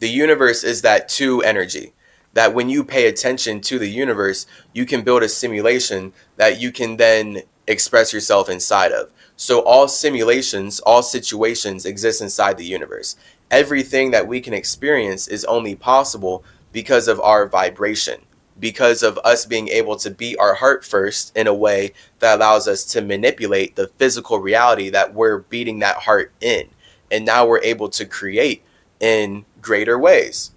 The 0.00 0.08
universe 0.08 0.62
is 0.62 0.82
that 0.82 1.08
two 1.08 1.42
energy. 1.42 1.94
That 2.36 2.52
when 2.52 2.68
you 2.68 2.84
pay 2.84 3.06
attention 3.08 3.62
to 3.62 3.78
the 3.78 3.88
universe, 3.88 4.46
you 4.74 4.84
can 4.84 5.00
build 5.02 5.22
a 5.22 5.28
simulation 5.28 6.12
that 6.36 6.60
you 6.60 6.70
can 6.70 6.98
then 6.98 7.44
express 7.66 8.12
yourself 8.12 8.50
inside 8.50 8.92
of. 8.92 9.10
So 9.36 9.62
all 9.62 9.88
simulations, 9.88 10.78
all 10.80 11.02
situations 11.02 11.86
exist 11.86 12.20
inside 12.20 12.58
the 12.58 12.66
universe. 12.66 13.16
Everything 13.50 14.10
that 14.10 14.28
we 14.28 14.42
can 14.42 14.52
experience 14.52 15.26
is 15.28 15.46
only 15.46 15.74
possible 15.74 16.44
because 16.72 17.08
of 17.08 17.20
our 17.20 17.46
vibration 17.46 18.20
because 18.58 19.02
of 19.02 19.18
us 19.18 19.44
being 19.44 19.68
able 19.68 19.96
to 19.96 20.10
beat 20.10 20.38
our 20.38 20.54
heart 20.54 20.84
first 20.84 21.36
in 21.36 21.46
a 21.46 21.54
way 21.54 21.92
that 22.20 22.38
allows 22.38 22.66
us 22.66 22.84
to 22.84 23.02
manipulate 23.02 23.76
the 23.76 23.88
physical 23.98 24.38
reality 24.38 24.88
that 24.90 25.14
we're 25.14 25.38
beating 25.38 25.80
that 25.80 25.96
heart 25.96 26.32
in. 26.40 26.68
And 27.10 27.24
now 27.24 27.46
we're 27.46 27.62
able 27.62 27.88
to 27.90 28.06
create 28.06 28.62
in 28.98 29.44
greater 29.60 29.98
ways. 29.98 30.52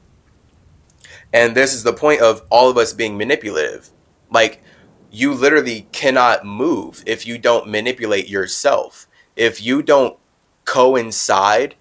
And 1.33 1.55
this 1.55 1.73
is 1.73 1.83
the 1.83 1.93
point 1.93 2.21
of 2.21 2.43
all 2.49 2.69
of 2.69 2.77
us 2.77 2.93
being 2.93 3.17
manipulative. 3.17 3.91
Like, 4.31 4.63
you 5.11 5.33
literally 5.33 5.87
cannot 5.91 6.45
move 6.45 7.03
if 7.05 7.25
you 7.25 7.37
don't 7.37 7.67
manipulate 7.67 8.27
yourself. 8.27 9.07
If 9.35 9.61
you 9.61 9.81
don't 9.81 10.17
coincide 10.65 11.75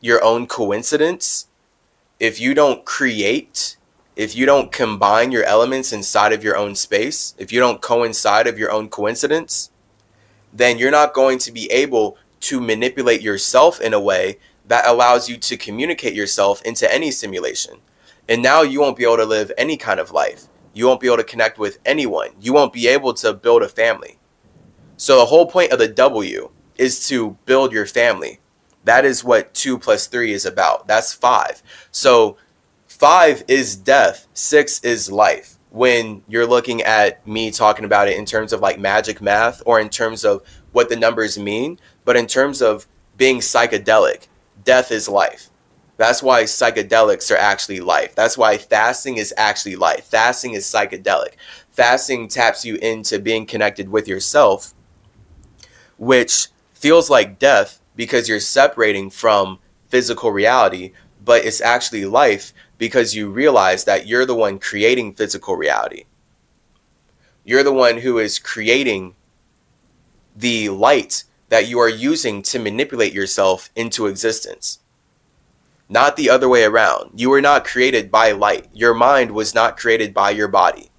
your 0.00 0.22
own 0.24 0.46
coincidence, 0.46 1.48
if 2.18 2.40
you 2.40 2.54
don't 2.54 2.84
create 2.84 3.76
if 4.16 4.34
you 4.34 4.46
don't 4.46 4.72
combine 4.72 5.30
your 5.30 5.44
elements 5.44 5.92
inside 5.92 6.32
of 6.32 6.42
your 6.42 6.56
own 6.56 6.74
space, 6.74 7.34
if 7.36 7.52
you 7.52 7.60
don't 7.60 7.82
coincide 7.82 8.46
of 8.46 8.58
your 8.58 8.72
own 8.72 8.88
coincidence, 8.88 9.70
then 10.52 10.78
you're 10.78 10.90
not 10.90 11.12
going 11.12 11.38
to 11.38 11.52
be 11.52 11.70
able 11.70 12.16
to 12.40 12.58
manipulate 12.58 13.20
yourself 13.20 13.78
in 13.78 13.92
a 13.92 14.00
way 14.00 14.38
that 14.66 14.86
allows 14.86 15.28
you 15.28 15.36
to 15.36 15.56
communicate 15.56 16.14
yourself 16.14 16.62
into 16.62 16.92
any 16.92 17.10
simulation. 17.10 17.76
And 18.28 18.42
now 18.42 18.62
you 18.62 18.80
won't 18.80 18.96
be 18.96 19.04
able 19.04 19.18
to 19.18 19.24
live 19.24 19.52
any 19.56 19.76
kind 19.76 20.00
of 20.00 20.10
life. 20.10 20.46
You 20.74 20.86
won't 20.86 21.00
be 21.00 21.06
able 21.06 21.18
to 21.18 21.24
connect 21.24 21.58
with 21.58 21.78
anyone. 21.84 22.30
You 22.40 22.52
won't 22.52 22.72
be 22.72 22.88
able 22.88 23.14
to 23.14 23.32
build 23.32 23.62
a 23.62 23.68
family. 23.68 24.18
So 24.96 25.18
the 25.18 25.26
whole 25.26 25.46
point 25.46 25.72
of 25.72 25.78
the 25.78 25.88
W 25.88 26.50
is 26.76 27.06
to 27.08 27.36
build 27.46 27.72
your 27.72 27.86
family. 27.86 28.40
That 28.84 29.04
is 29.04 29.24
what 29.24 29.54
2 29.54 29.78
plus 29.78 30.06
3 30.06 30.32
is 30.32 30.44
about. 30.44 30.86
That's 30.86 31.12
5. 31.12 31.62
So 31.90 32.36
Five 32.98 33.44
is 33.46 33.76
death, 33.76 34.26
six 34.32 34.80
is 34.80 35.12
life. 35.12 35.58
When 35.68 36.22
you're 36.28 36.46
looking 36.46 36.80
at 36.80 37.26
me 37.26 37.50
talking 37.50 37.84
about 37.84 38.08
it 38.08 38.16
in 38.16 38.24
terms 38.24 38.54
of 38.54 38.60
like 38.60 38.78
magic 38.80 39.20
math 39.20 39.62
or 39.66 39.78
in 39.78 39.90
terms 39.90 40.24
of 40.24 40.40
what 40.72 40.88
the 40.88 40.96
numbers 40.96 41.38
mean, 41.38 41.78
but 42.06 42.16
in 42.16 42.26
terms 42.26 42.62
of 42.62 42.86
being 43.18 43.40
psychedelic, 43.40 44.28
death 44.64 44.90
is 44.90 45.10
life. 45.10 45.50
That's 45.96 46.22
why 46.22 46.42
psychedelics 46.44 47.30
are 47.30 47.38
actually 47.38 47.80
life. 47.80 48.14
That's 48.14 48.36
why 48.36 48.58
fasting 48.58 49.16
is 49.16 49.32
actually 49.36 49.76
life. 49.76 50.04
Fasting 50.04 50.52
is 50.52 50.66
psychedelic. 50.66 51.34
Fasting 51.70 52.28
taps 52.28 52.64
you 52.64 52.76
into 52.76 53.18
being 53.18 53.46
connected 53.46 53.88
with 53.88 54.06
yourself, 54.06 54.74
which 55.96 56.48
feels 56.74 57.08
like 57.08 57.38
death 57.38 57.80
because 57.94 58.28
you're 58.28 58.40
separating 58.40 59.08
from 59.08 59.58
physical 59.88 60.30
reality, 60.30 60.92
but 61.24 61.44
it's 61.44 61.62
actually 61.62 62.04
life 62.04 62.52
because 62.76 63.14
you 63.14 63.30
realize 63.30 63.84
that 63.84 64.06
you're 64.06 64.26
the 64.26 64.34
one 64.34 64.58
creating 64.58 65.14
physical 65.14 65.56
reality. 65.56 66.04
You're 67.42 67.62
the 67.62 67.72
one 67.72 67.98
who 67.98 68.18
is 68.18 68.38
creating 68.38 69.14
the 70.34 70.68
light 70.68 71.24
that 71.48 71.68
you 71.68 71.78
are 71.78 71.88
using 71.88 72.42
to 72.42 72.58
manipulate 72.58 73.14
yourself 73.14 73.70
into 73.74 74.06
existence. 74.06 74.80
Not 75.88 76.16
the 76.16 76.30
other 76.30 76.48
way 76.48 76.64
around. 76.64 77.12
You 77.14 77.30
were 77.30 77.40
not 77.40 77.64
created 77.64 78.10
by 78.10 78.32
light. 78.32 78.66
Your 78.72 78.94
mind 78.94 79.30
was 79.30 79.54
not 79.54 79.76
created 79.76 80.12
by 80.12 80.30
your 80.30 80.48
body. 80.48 80.90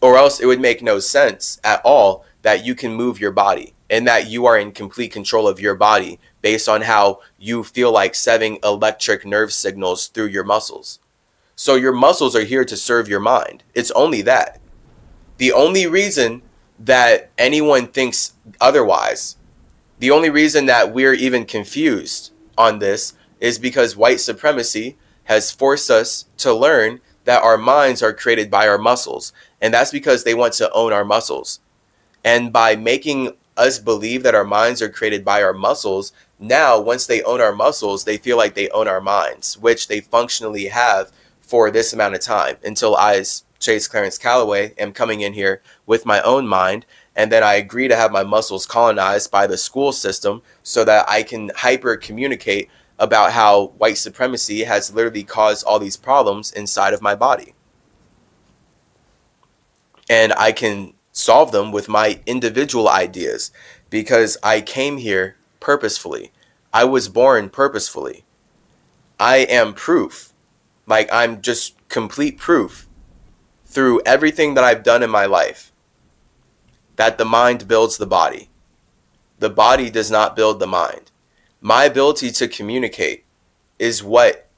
Or 0.00 0.16
else 0.16 0.38
it 0.38 0.46
would 0.46 0.60
make 0.60 0.82
no 0.82 0.98
sense 0.98 1.58
at 1.64 1.80
all 1.84 2.24
that 2.42 2.64
you 2.64 2.74
can 2.74 2.94
move 2.94 3.18
your 3.18 3.32
body 3.32 3.74
and 3.88 4.06
that 4.06 4.28
you 4.28 4.46
are 4.46 4.58
in 4.58 4.72
complete 4.72 5.12
control 5.12 5.48
of 5.48 5.60
your 5.60 5.74
body 5.74 6.18
based 6.42 6.68
on 6.68 6.82
how 6.82 7.20
you 7.38 7.64
feel 7.64 7.90
like 7.90 8.14
sending 8.14 8.58
electric 8.62 9.24
nerve 9.24 9.52
signals 9.52 10.08
through 10.08 10.26
your 10.26 10.44
muscles. 10.44 10.98
So 11.54 11.74
your 11.74 11.92
muscles 11.92 12.36
are 12.36 12.44
here 12.44 12.64
to 12.64 12.76
serve 12.76 13.08
your 13.08 13.20
mind. 13.20 13.64
It's 13.74 13.90
only 13.92 14.20
that. 14.22 14.60
The 15.38 15.52
only 15.52 15.86
reason 15.86 16.42
that 16.78 17.30
anyone 17.38 17.86
thinks 17.86 18.34
otherwise, 18.60 19.36
the 19.98 20.10
only 20.10 20.28
reason 20.28 20.66
that 20.66 20.92
we're 20.92 21.14
even 21.14 21.46
confused 21.46 22.32
on 22.58 22.78
this 22.78 23.14
is 23.40 23.58
because 23.58 23.96
white 23.96 24.20
supremacy 24.20 24.96
has 25.24 25.50
forced 25.50 25.90
us 25.90 26.26
to 26.38 26.54
learn 26.54 27.00
that 27.24 27.42
our 27.42 27.58
minds 27.58 28.02
are 28.02 28.12
created 28.12 28.50
by 28.50 28.66
our 28.68 28.78
muscles. 28.78 29.32
And 29.60 29.74
that's 29.74 29.90
because 29.90 30.24
they 30.24 30.34
want 30.34 30.54
to 30.54 30.70
own 30.72 30.92
our 30.92 31.04
muscles. 31.04 31.60
And 32.24 32.52
by 32.52 32.76
making 32.76 33.32
us 33.56 33.78
believe 33.78 34.22
that 34.22 34.34
our 34.34 34.44
minds 34.44 34.80
are 34.80 34.88
created 34.88 35.24
by 35.24 35.42
our 35.42 35.52
muscles, 35.52 36.12
now 36.38 36.80
once 36.80 37.06
they 37.06 37.22
own 37.22 37.40
our 37.40 37.54
muscles, 37.54 38.04
they 38.04 38.16
feel 38.16 38.36
like 38.36 38.54
they 38.54 38.68
own 38.70 38.86
our 38.88 39.00
minds, 39.00 39.58
which 39.58 39.88
they 39.88 40.00
functionally 40.00 40.66
have 40.66 41.10
for 41.40 41.70
this 41.70 41.92
amount 41.92 42.14
of 42.14 42.20
time 42.20 42.56
until 42.64 42.96
I, 42.96 43.16
as 43.16 43.44
Chase 43.58 43.88
Clarence 43.88 44.18
Calloway, 44.18 44.74
am 44.78 44.92
coming 44.92 45.20
in 45.20 45.32
here 45.32 45.62
with 45.86 46.06
my 46.06 46.20
own 46.22 46.46
mind. 46.46 46.86
And 47.14 47.32
then 47.32 47.42
I 47.42 47.54
agree 47.54 47.88
to 47.88 47.96
have 47.96 48.12
my 48.12 48.24
muscles 48.24 48.66
colonized 48.66 49.30
by 49.30 49.46
the 49.46 49.56
school 49.56 49.92
system 49.92 50.42
so 50.62 50.84
that 50.84 51.08
I 51.08 51.22
can 51.22 51.50
hyper 51.56 51.96
communicate 51.96 52.68
about 52.98 53.32
how 53.32 53.68
white 53.78 53.98
supremacy 53.98 54.64
has 54.64 54.94
literally 54.94 55.24
caused 55.24 55.64
all 55.66 55.78
these 55.78 55.96
problems 55.96 56.52
inside 56.52 56.94
of 56.94 57.02
my 57.02 57.14
body. 57.14 57.54
And 60.08 60.32
I 60.34 60.52
can 60.52 60.94
solve 61.12 61.52
them 61.52 61.72
with 61.72 61.88
my 61.88 62.20
individual 62.26 62.88
ideas 62.88 63.50
because 63.90 64.36
I 64.42 64.60
came 64.60 64.98
here 64.98 65.36
purposefully. 65.60 66.32
I 66.72 66.84
was 66.84 67.08
born 67.08 67.50
purposefully. 67.50 68.24
I 69.18 69.38
am 69.38 69.74
proof. 69.74 70.32
Like, 70.86 71.08
I'm 71.12 71.42
just 71.42 71.74
complete 71.88 72.38
proof 72.38 72.86
through 73.64 74.00
everything 74.06 74.54
that 74.54 74.64
I've 74.64 74.82
done 74.82 75.02
in 75.02 75.10
my 75.10 75.26
life 75.26 75.72
that 76.96 77.18
the 77.18 77.24
mind 77.24 77.68
builds 77.68 77.96
the 77.96 78.06
body. 78.06 78.48
The 79.38 79.50
body 79.50 79.90
does 79.90 80.10
not 80.10 80.36
build 80.36 80.60
the 80.60 80.66
mind. 80.66 81.05
My 81.60 81.84
ability 81.84 82.30
to 82.32 82.48
communicate 82.48 83.24
is 83.78 84.02
what 84.02 84.48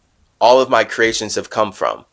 all 0.41 0.61
of 0.61 0.71
my 0.71 0.85
creations 0.85 1.35
have 1.35 1.51
come 1.51 1.73
from. 1.73 2.05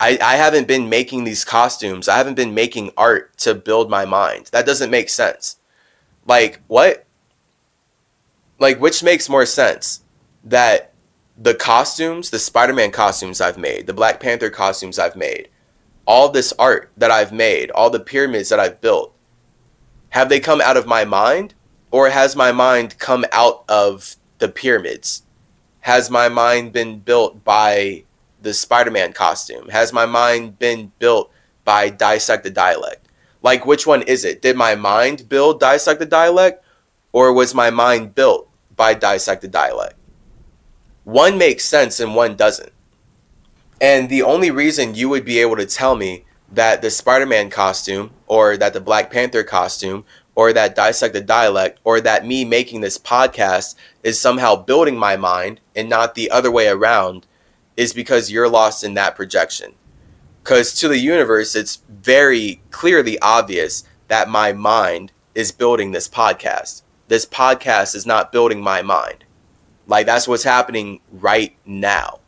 I, 0.00 0.18
I 0.22 0.36
haven't 0.36 0.68
been 0.68 0.88
making 0.88 1.24
these 1.24 1.44
costumes. 1.44 2.08
I 2.08 2.16
haven't 2.16 2.34
been 2.34 2.54
making 2.54 2.92
art 2.96 3.36
to 3.38 3.54
build 3.54 3.90
my 3.90 4.04
mind. 4.04 4.46
That 4.52 4.66
doesn't 4.66 4.90
make 4.90 5.08
sense. 5.08 5.56
Like, 6.26 6.60
what? 6.68 7.04
Like, 8.58 8.80
which 8.80 9.02
makes 9.02 9.28
more 9.28 9.46
sense? 9.46 10.02
That 10.44 10.92
the 11.36 11.54
costumes, 11.54 12.30
the 12.30 12.38
Spider 12.38 12.72
Man 12.72 12.90
costumes 12.90 13.40
I've 13.40 13.58
made, 13.58 13.86
the 13.86 13.94
Black 13.94 14.20
Panther 14.20 14.50
costumes 14.50 14.98
I've 14.98 15.16
made, 15.16 15.48
all 16.06 16.28
this 16.28 16.52
art 16.58 16.90
that 16.96 17.10
I've 17.10 17.32
made, 17.32 17.70
all 17.70 17.90
the 17.90 18.00
pyramids 18.00 18.48
that 18.48 18.60
I've 18.60 18.80
built, 18.80 19.14
have 20.10 20.28
they 20.28 20.40
come 20.40 20.60
out 20.60 20.76
of 20.76 20.86
my 20.86 21.04
mind? 21.04 21.54
Or 21.90 22.10
has 22.10 22.36
my 22.36 22.52
mind 22.52 22.98
come 22.98 23.24
out 23.32 23.64
of 23.68 24.16
the 24.38 24.48
pyramids? 24.48 25.22
Has 25.80 26.10
my 26.10 26.28
mind 26.28 26.72
been 26.72 26.98
built 26.98 27.44
by 27.44 28.04
the 28.42 28.52
Spider 28.52 28.90
Man 28.90 29.12
costume? 29.12 29.68
Has 29.70 29.92
my 29.92 30.06
mind 30.06 30.58
been 30.58 30.92
built 30.98 31.30
by 31.64 31.88
Dissect 31.88 32.44
the 32.44 32.50
Dialect? 32.50 33.06
Like, 33.42 33.64
which 33.64 33.86
one 33.86 34.02
is 34.02 34.24
it? 34.24 34.42
Did 34.42 34.56
my 34.56 34.74
mind 34.74 35.28
build 35.28 35.60
Dissect 35.60 36.00
the 36.00 36.06
Dialect? 36.06 36.64
Or 37.12 37.32
was 37.32 37.54
my 37.54 37.70
mind 37.70 38.14
built 38.14 38.50
by 38.76 38.94
Dissect 38.94 39.42
the 39.42 39.48
Dialect? 39.48 39.94
One 41.04 41.38
makes 41.38 41.64
sense 41.64 42.00
and 42.00 42.14
one 42.14 42.36
doesn't. 42.36 42.72
And 43.80 44.10
the 44.10 44.22
only 44.22 44.50
reason 44.50 44.94
you 44.94 45.08
would 45.08 45.24
be 45.24 45.38
able 45.38 45.56
to 45.56 45.64
tell 45.64 45.96
me 45.96 46.24
that 46.52 46.82
the 46.82 46.90
Spider 46.90 47.26
Man 47.26 47.48
costume 47.48 48.10
or 48.26 48.56
that 48.56 48.72
the 48.72 48.80
Black 48.80 49.10
Panther 49.10 49.44
costume 49.44 50.04
or 50.38 50.52
that 50.52 50.76
dissect 50.76 51.12
the 51.14 51.20
dialect 51.20 51.80
or 51.82 52.00
that 52.00 52.24
me 52.24 52.44
making 52.44 52.80
this 52.80 52.96
podcast 52.96 53.74
is 54.04 54.20
somehow 54.20 54.54
building 54.54 54.96
my 54.96 55.16
mind 55.16 55.60
and 55.74 55.88
not 55.88 56.14
the 56.14 56.30
other 56.30 56.48
way 56.48 56.68
around 56.68 57.26
is 57.76 57.92
because 57.92 58.30
you're 58.30 58.48
lost 58.48 58.84
in 58.84 58.94
that 58.94 59.16
projection. 59.16 59.72
Because 60.44 60.76
to 60.76 60.86
the 60.86 60.98
universe, 60.98 61.56
it's 61.56 61.82
very 61.88 62.60
clearly 62.70 63.18
obvious 63.18 63.82
that 64.06 64.28
my 64.28 64.52
mind 64.52 65.10
is 65.34 65.50
building 65.50 65.90
this 65.90 66.08
podcast. 66.08 66.82
This 67.08 67.26
podcast 67.26 67.96
is 67.96 68.06
not 68.06 68.30
building 68.30 68.60
my 68.60 68.80
mind. 68.80 69.24
Like, 69.88 70.06
that's 70.06 70.28
what's 70.28 70.44
happening 70.44 71.00
right 71.10 71.56
now. 71.66 72.20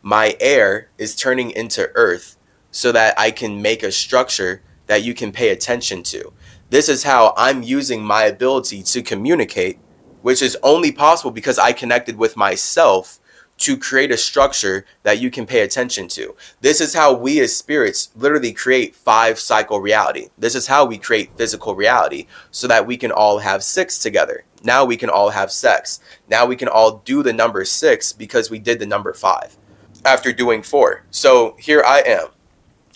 My 0.00 0.34
air 0.40 0.88
is 0.96 1.14
turning 1.14 1.50
into 1.50 1.90
earth 1.94 2.38
so 2.70 2.90
that 2.92 3.18
I 3.18 3.30
can 3.30 3.60
make 3.60 3.82
a 3.82 3.92
structure 3.92 4.62
that 4.86 5.02
you 5.02 5.12
can 5.12 5.30
pay 5.30 5.50
attention 5.50 6.02
to. 6.04 6.32
This 6.74 6.88
is 6.88 7.04
how 7.04 7.34
I'm 7.36 7.62
using 7.62 8.02
my 8.02 8.24
ability 8.24 8.82
to 8.82 9.00
communicate, 9.00 9.78
which 10.22 10.42
is 10.42 10.58
only 10.60 10.90
possible 10.90 11.30
because 11.30 11.56
I 11.56 11.72
connected 11.72 12.16
with 12.16 12.36
myself 12.36 13.20
to 13.58 13.76
create 13.76 14.10
a 14.10 14.16
structure 14.16 14.84
that 15.04 15.20
you 15.20 15.30
can 15.30 15.46
pay 15.46 15.60
attention 15.60 16.08
to. 16.08 16.34
This 16.62 16.80
is 16.80 16.92
how 16.92 17.14
we 17.14 17.38
as 17.38 17.56
spirits 17.56 18.10
literally 18.16 18.52
create 18.52 18.96
five 18.96 19.38
cycle 19.38 19.80
reality. 19.80 20.30
This 20.36 20.56
is 20.56 20.66
how 20.66 20.84
we 20.84 20.98
create 20.98 21.38
physical 21.38 21.76
reality 21.76 22.26
so 22.50 22.66
that 22.66 22.88
we 22.88 22.96
can 22.96 23.12
all 23.12 23.38
have 23.38 23.62
six 23.62 23.96
together. 23.96 24.42
Now 24.64 24.84
we 24.84 24.96
can 24.96 25.10
all 25.10 25.30
have 25.30 25.52
sex. 25.52 26.00
Now 26.28 26.44
we 26.44 26.56
can 26.56 26.66
all 26.66 26.96
do 27.04 27.22
the 27.22 27.32
number 27.32 27.64
six 27.64 28.12
because 28.12 28.50
we 28.50 28.58
did 28.58 28.80
the 28.80 28.86
number 28.86 29.12
five 29.12 29.56
after 30.04 30.32
doing 30.32 30.60
four. 30.60 31.04
So 31.12 31.54
here 31.56 31.84
I 31.86 32.00
am. 32.00 32.30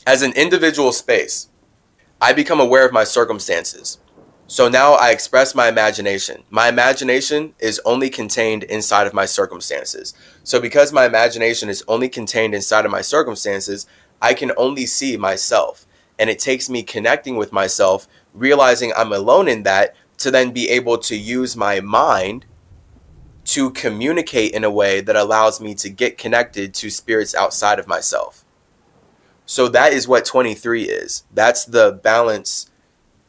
As 0.05 0.23
an 0.23 0.33
individual 0.33 0.91
space, 0.91 1.49
I 2.21 2.33
become 2.33 2.59
aware 2.59 2.85
of 2.85 2.93
my 2.93 3.05
circumstances. 3.05 3.99
So 4.49 4.69
now 4.69 4.95
I 4.95 5.11
express 5.11 5.55
my 5.55 5.69
imagination. 5.69 6.43
My 6.51 6.69
imagination 6.69 7.55
is 7.61 7.81
only 7.85 8.11
contained 8.11 8.65
inside 8.65 9.07
of 9.07 9.15
my 9.15 9.25
circumstances. 9.25 10.15
So 10.43 10.61
because 10.61 10.93
my 10.93 11.07
imagination 11.07 11.69
is 11.69 11.85
only 11.87 12.09
contained 12.09 12.57
inside 12.57 12.85
of 12.85 12.91
my 12.91 13.03
circumstances, 13.03 13.87
I 14.21 14.35
can 14.35 14.51
only 14.57 14.85
see 14.85 15.17
myself. 15.17 15.87
And 16.19 16.29
it 16.29 16.41
takes 16.41 16.69
me 16.69 16.83
connecting 16.83 17.37
with 17.37 17.53
myself, 17.53 18.09
realizing 18.35 18.93
I'm 18.97 19.13
alone 19.13 19.47
in 19.47 19.63
that, 19.63 19.95
to 20.17 20.33
then 20.33 20.51
be 20.51 20.69
able 20.71 20.99
to 20.99 21.17
use 21.17 21.57
my 21.57 21.79
mind 21.79 22.47
to 23.45 23.71
communicate 23.71 24.53
in 24.53 24.65
a 24.65 24.71
way 24.71 25.01
that 25.01 25.15
allows 25.15 25.61
me 25.61 25.75
to 25.77 25.89
get 25.89 26.19
connected 26.19 26.75
to 26.75 26.91
spirits 26.91 27.35
outside 27.35 27.79
of 27.79 27.87
myself. 27.87 28.45
So 29.49 29.67
that 29.69 29.95
is 29.95 30.07
what 30.07 30.27
23 30.27 30.83
is. 30.83 31.25
That's 31.33 31.65
the 31.65 31.99
balance 32.03 32.71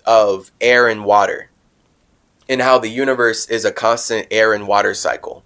of 0.05 0.51
air 0.59 0.89
and 0.89 1.05
water, 1.05 1.49
and 2.49 2.61
how 2.61 2.77
the 2.77 2.89
universe 2.89 3.47
is 3.47 3.63
a 3.63 3.71
constant 3.71 4.27
air 4.29 4.51
and 4.51 4.67
water 4.67 4.93
cycle 4.93 5.45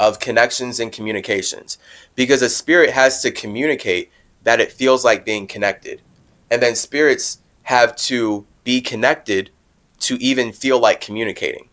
of 0.00 0.20
connections 0.20 0.80
and 0.80 0.90
communications. 0.90 1.76
Because 2.14 2.40
a 2.40 2.48
spirit 2.48 2.88
has 2.88 3.20
to 3.20 3.30
communicate 3.30 4.10
that 4.44 4.60
it 4.60 4.72
feels 4.72 5.04
like 5.04 5.26
being 5.26 5.46
connected. 5.46 6.00
And 6.50 6.62
then 6.62 6.74
spirits 6.74 7.40
have 7.64 7.94
to 7.96 8.46
be 8.64 8.80
connected 8.80 9.50
to 10.00 10.16
even 10.22 10.52
feel 10.52 10.78
like 10.78 11.02
communicating. 11.02 11.68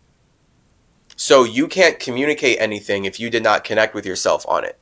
So 1.16 1.44
you 1.44 1.68
can't 1.68 1.98
communicate 1.98 2.60
anything 2.60 3.06
if 3.06 3.18
you 3.18 3.30
did 3.30 3.42
not 3.42 3.64
connect 3.64 3.94
with 3.94 4.04
yourself 4.04 4.44
on 4.46 4.62
it. 4.62 4.78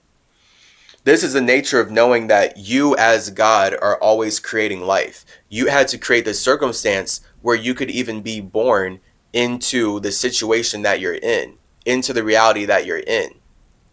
This 1.03 1.23
is 1.23 1.33
the 1.33 1.41
nature 1.41 1.81
of 1.81 1.91
knowing 1.91 2.27
that 2.27 2.59
you, 2.59 2.95
as 2.97 3.31
God, 3.31 3.75
are 3.81 3.99
always 4.03 4.39
creating 4.39 4.83
life. 4.83 5.25
You 5.49 5.69
had 5.69 5.89
to 5.89 5.99
create 5.99 6.27
the 6.27 6.35
circumstance 6.35 7.23
where 7.41 7.57
you 7.57 7.73
could 7.73 7.91
even 7.91 8.21
be 8.21 8.43
born 8.43 9.01
into 9.33 9.99
the 10.01 10.13
situation 10.13 10.83
that 10.83 11.01
you're 11.01 11.15
in, 11.15 11.55
into 11.87 12.13
the 12.13 12.23
reality 12.23 12.67
that 12.67 12.85
you're 12.85 12.99
in, 12.99 13.31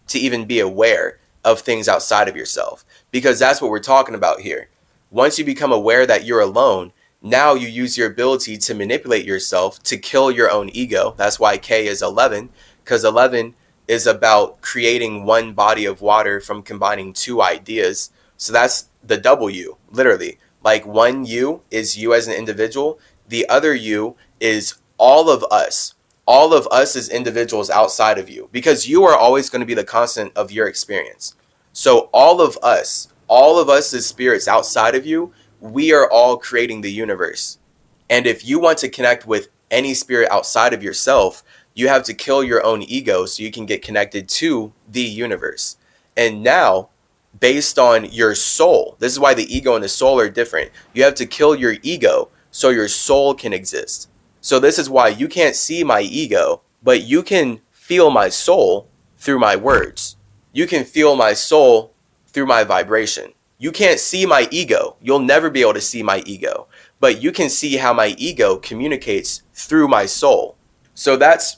to 0.07 0.19
even 0.19 0.43
be 0.43 0.59
aware 0.59 1.17
of 1.45 1.61
things 1.61 1.87
outside 1.87 2.27
of 2.27 2.35
yourself. 2.35 2.83
Because 3.09 3.39
that's 3.39 3.61
what 3.61 3.71
we're 3.71 3.79
talking 3.79 4.15
about 4.15 4.41
here. 4.41 4.67
Once 5.09 5.39
you 5.39 5.45
become 5.45 5.71
aware 5.71 6.05
that 6.05 6.25
you're 6.25 6.41
alone, 6.41 6.91
now 7.21 7.53
you 7.53 7.69
use 7.69 7.97
your 7.97 8.11
ability 8.11 8.57
to 8.57 8.73
manipulate 8.73 9.23
yourself 9.23 9.81
to 9.83 9.97
kill 9.97 10.29
your 10.29 10.51
own 10.51 10.69
ego. 10.73 11.13
That's 11.15 11.39
why 11.39 11.57
K 11.57 11.87
is 11.87 12.01
11, 12.01 12.49
because 12.83 13.05
11 13.05 13.55
is 13.87 14.05
about 14.05 14.61
creating 14.61 15.23
one 15.23 15.53
body 15.53 15.85
of 15.85 16.01
water 16.01 16.39
from 16.41 16.61
combining 16.61 17.13
two 17.13 17.41
ideas. 17.41 18.11
So 18.35 18.51
that's 18.53 18.89
the 19.03 19.17
W, 19.17 19.77
literally. 19.91 20.39
Like 20.63 20.85
one 20.85 21.25
you 21.25 21.61
is 21.71 21.97
you 21.97 22.13
as 22.13 22.27
an 22.27 22.33
individual, 22.33 22.99
the 23.27 23.47
other 23.47 23.73
you 23.73 24.15
is 24.39 24.75
all 24.97 25.29
of 25.29 25.43
us, 25.51 25.93
all 26.25 26.53
of 26.53 26.67
us 26.71 26.95
as 26.95 27.09
individuals 27.09 27.69
outside 27.69 28.17
of 28.17 28.29
you, 28.29 28.49
because 28.51 28.87
you 28.87 29.03
are 29.03 29.15
always 29.15 29.49
going 29.49 29.61
to 29.61 29.65
be 29.65 29.73
the 29.73 29.83
constant 29.83 30.35
of 30.35 30.51
your 30.51 30.67
experience. 30.67 31.35
So 31.71 32.09
all 32.11 32.41
of 32.41 32.57
us, 32.61 33.07
all 33.27 33.59
of 33.59 33.69
us 33.69 33.93
as 33.93 34.05
spirits 34.05 34.47
outside 34.47 34.95
of 34.95 35.05
you, 35.05 35.31
we 35.61 35.93
are 35.93 36.09
all 36.09 36.37
creating 36.37 36.81
the 36.81 36.91
universe. 36.91 37.59
And 38.09 38.25
if 38.25 38.45
you 38.45 38.59
want 38.59 38.77
to 38.79 38.89
connect 38.89 39.27
with 39.27 39.49
any 39.69 39.93
spirit 39.93 40.29
outside 40.31 40.73
of 40.73 40.83
yourself, 40.83 41.43
you 41.77 41.87
have 41.87 42.03
to 42.03 42.13
kill 42.13 42.43
your 42.43 42.65
own 42.65 42.81
ego 42.83 43.25
so 43.25 43.43
you 43.43 43.51
can 43.51 43.65
get 43.65 43.81
connected 43.81 44.27
to 44.27 44.73
the 44.89 45.01
universe. 45.01 45.77
And 46.15 46.43
now, 46.43 46.89
based 47.39 47.77
on 47.77 48.05
your 48.05 48.33
soul, 48.35 48.95
this 48.99 49.13
is 49.13 49.19
why 49.19 49.33
the 49.33 49.55
ego 49.55 49.75
and 49.75 49.83
the 49.83 49.89
soul 49.89 50.19
are 50.19 50.29
different. 50.29 50.71
You 50.93 51.03
have 51.03 51.15
to 51.15 51.25
kill 51.25 51.55
your 51.55 51.75
ego 51.83 52.29
so 52.51 52.69
your 52.69 52.87
soul 52.87 53.33
can 53.33 53.53
exist. 53.53 54.09
So, 54.41 54.59
this 54.59 54.79
is 54.79 54.89
why 54.89 55.09
you 55.09 55.27
can't 55.27 55.55
see 55.55 55.83
my 55.83 56.01
ego, 56.01 56.61
but 56.81 57.03
you 57.03 57.21
can 57.23 57.61
feel 57.71 58.09
my 58.09 58.29
soul 58.29 58.87
through 59.17 59.39
my 59.39 59.55
words. 59.55 60.17
You 60.51 60.65
can 60.67 60.83
feel 60.83 61.15
my 61.15 61.33
soul 61.33 61.93
through 62.27 62.47
my 62.47 62.63
vibration. 62.63 63.33
You 63.59 63.71
can't 63.71 63.99
see 63.99 64.25
my 64.25 64.47
ego. 64.51 64.97
You'll 65.01 65.19
never 65.19 65.49
be 65.49 65.61
able 65.61 65.73
to 65.73 65.81
see 65.81 66.03
my 66.03 66.19
ego 66.25 66.67
but 66.99 67.21
you 67.21 67.31
can 67.31 67.49
see 67.49 67.77
how 67.77 67.93
my 67.93 68.07
ego 68.17 68.57
communicates 68.57 69.43
through 69.53 69.87
my 69.87 70.05
soul. 70.05 70.55
So 70.93 71.15
that's 71.15 71.57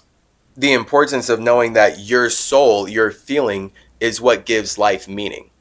the 0.60 0.74
importance 0.74 1.30
of 1.30 1.40
knowing 1.40 1.72
that 1.72 2.00
your 2.00 2.30
soul, 2.30 2.90
your 2.90 3.12
feeling, 3.12 3.72
is 4.02 4.20
what 4.20 4.46
gives 4.46 4.78
life 4.78 5.08
meaning. 5.08 5.52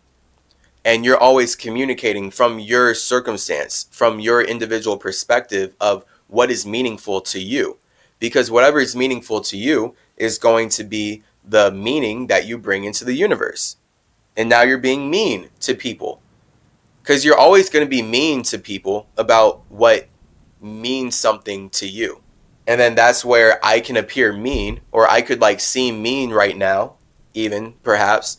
And 0.84 1.04
you're 1.04 1.16
always 1.16 1.54
communicating 1.54 2.32
from 2.32 2.58
your 2.58 2.94
circumstance, 2.94 3.86
from 3.92 4.18
your 4.18 4.42
individual 4.42 4.96
perspective 4.96 5.76
of 5.80 6.04
what 6.26 6.50
is 6.50 6.66
meaningful 6.66 7.20
to 7.20 7.40
you. 7.40 7.78
Because 8.18 8.50
whatever 8.50 8.80
is 8.80 8.96
meaningful 8.96 9.40
to 9.42 9.56
you 9.56 9.94
is 10.16 10.36
going 10.36 10.68
to 10.70 10.82
be 10.82 11.22
the 11.44 11.70
meaning 11.70 12.26
that 12.26 12.46
you 12.46 12.58
bring 12.58 12.82
into 12.82 13.04
the 13.04 13.14
universe. 13.14 13.76
And 14.36 14.48
now 14.48 14.62
you're 14.62 14.78
being 14.78 15.08
mean 15.08 15.50
to 15.60 15.76
people 15.76 16.20
because 17.02 17.24
you're 17.24 17.38
always 17.38 17.70
going 17.70 17.86
to 17.86 17.88
be 17.88 18.02
mean 18.02 18.42
to 18.42 18.58
people 18.58 19.06
about 19.16 19.62
what 19.68 20.08
means 20.60 21.14
something 21.14 21.70
to 21.70 21.86
you. 21.86 22.20
And 22.68 22.78
then 22.78 22.94
that's 22.94 23.24
where 23.24 23.58
I 23.64 23.80
can 23.80 23.96
appear 23.96 24.30
mean, 24.30 24.80
or 24.92 25.10
I 25.10 25.22
could 25.22 25.40
like 25.40 25.58
seem 25.58 26.02
mean 26.02 26.30
right 26.30 26.56
now, 26.56 26.96
even 27.32 27.72
perhaps. 27.82 28.36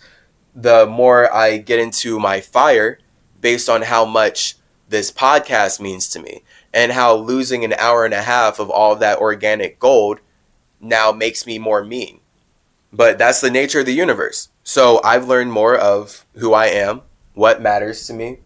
The 0.54 0.86
more 0.86 1.34
I 1.34 1.58
get 1.58 1.80
into 1.80 2.20
my 2.20 2.40
fire 2.40 3.00
based 3.42 3.68
on 3.70 3.82
how 3.82 4.06
much 4.06 4.56
this 4.88 5.12
podcast 5.12 5.80
means 5.80 6.08
to 6.10 6.22
me 6.22 6.44
and 6.72 6.92
how 6.92 7.16
losing 7.16 7.66
an 7.66 7.74
hour 7.74 8.06
and 8.06 8.14
a 8.14 8.22
half 8.22 8.60
of 8.60 8.70
all 8.70 8.94
of 8.94 9.00
that 9.00 9.18
organic 9.18 9.80
gold 9.80 10.20
now 10.80 11.12
makes 11.12 11.48
me 11.48 11.58
more 11.58 11.84
mean. 11.84 12.20
But 12.94 13.18
that's 13.18 13.42
the 13.42 13.50
nature 13.50 13.80
of 13.80 13.88
the 13.88 13.94
universe. 13.94 14.50
So 14.64 15.02
I've 15.04 15.28
learned 15.28 15.52
more 15.52 15.76
of 15.76 16.24
who 16.36 16.54
I 16.54 16.68
am, 16.68 17.02
what 17.34 17.64
matters 17.64 18.06
to 18.06 18.14
me, 18.14 18.40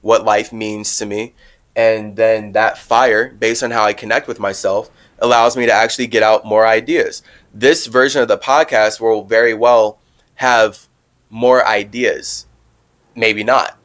what 0.00 0.24
life 0.24 0.50
means 0.50 0.96
to 0.96 1.04
me. 1.04 1.34
And 1.74 2.16
then 2.16 2.52
that 2.52 2.78
fire, 2.78 3.28
based 3.28 3.62
on 3.62 3.70
how 3.70 3.84
I 3.84 3.92
connect 3.92 4.28
with 4.28 4.40
myself, 4.40 4.90
allows 5.18 5.56
me 5.56 5.66
to 5.66 5.72
actually 5.72 6.06
get 6.06 6.22
out 6.22 6.44
more 6.44 6.66
ideas. 6.66 7.22
This 7.52 7.86
version 7.86 8.22
of 8.22 8.28
the 8.28 8.38
podcast 8.38 9.00
will 9.00 9.24
very 9.24 9.54
well 9.54 9.98
have 10.36 10.86
more 11.30 11.66
ideas. 11.66 12.46
Maybe 13.14 13.42
not. 13.42 13.78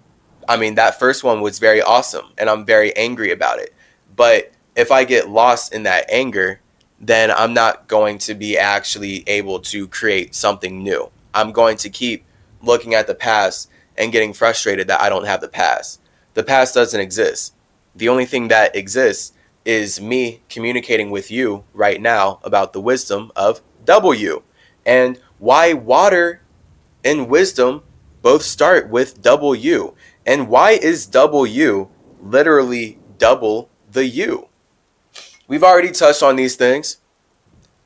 I 0.48 0.58
mean, 0.58 0.76
that 0.76 1.00
first 1.00 1.24
one 1.24 1.42
was 1.42 1.60
very 1.60 1.82
awesome, 1.82 2.26
and 2.38 2.50
I'm 2.50 2.66
very 2.66 2.96
angry 2.96 3.32
about 3.32 3.60
it. 3.60 3.74
But 4.16 4.52
if 4.76 4.92
I 4.92 5.04
get 5.06 5.30
lost 5.30 5.74
in 5.74 5.84
that 5.84 6.10
anger, 6.10 6.60
then 7.00 7.32
I'm 7.32 7.54
not 7.54 7.88
going 7.88 8.18
to 8.20 8.36
be 8.36 8.58
actually 8.58 9.24
able 9.28 9.60
to 9.60 9.88
create 9.88 10.36
something 10.36 10.84
new. 10.84 11.10
I'm 11.34 11.52
going 11.52 11.78
to 11.78 11.90
keep 11.90 12.26
looking 12.62 12.94
at 12.94 13.08
the 13.08 13.16
past 13.16 13.70
and 13.98 14.12
getting 14.12 14.34
frustrated 14.34 14.88
that 14.88 15.02
I 15.02 15.10
don't 15.10 15.26
have 15.26 15.42
the 15.42 15.48
past 15.48 16.02
the 16.34 16.44
past 16.44 16.74
doesn't 16.74 17.00
exist. 17.00 17.54
The 17.96 18.10
only 18.10 18.26
thing 18.26 18.48
that 18.48 18.76
exists 18.76 19.34
is 19.66 20.02
me 20.02 20.42
communicating 20.50 21.12
with 21.12 21.30
you 21.32 21.64
right 21.74 22.02
now 22.02 22.40
about 22.44 22.74
the 22.74 22.82
wisdom 22.82 23.32
of 23.36 23.62
W 23.86 24.42
and 24.86 25.20
why 25.38 25.74
water 25.74 26.42
and 27.04 27.28
wisdom 27.28 27.84
both 28.22 28.44
start 28.44 28.90
with 28.90 29.22
W. 29.22 29.96
And 30.26 30.48
why 30.48 30.72
is 30.72 31.06
W 31.08 31.90
literally 32.22 33.00
double 33.18 33.70
the 33.92 34.06
U? 34.06 34.48
We've 35.48 35.64
already 35.64 35.92
touched 35.92 36.24
on 36.24 36.36
these 36.36 36.56
things, 36.56 36.98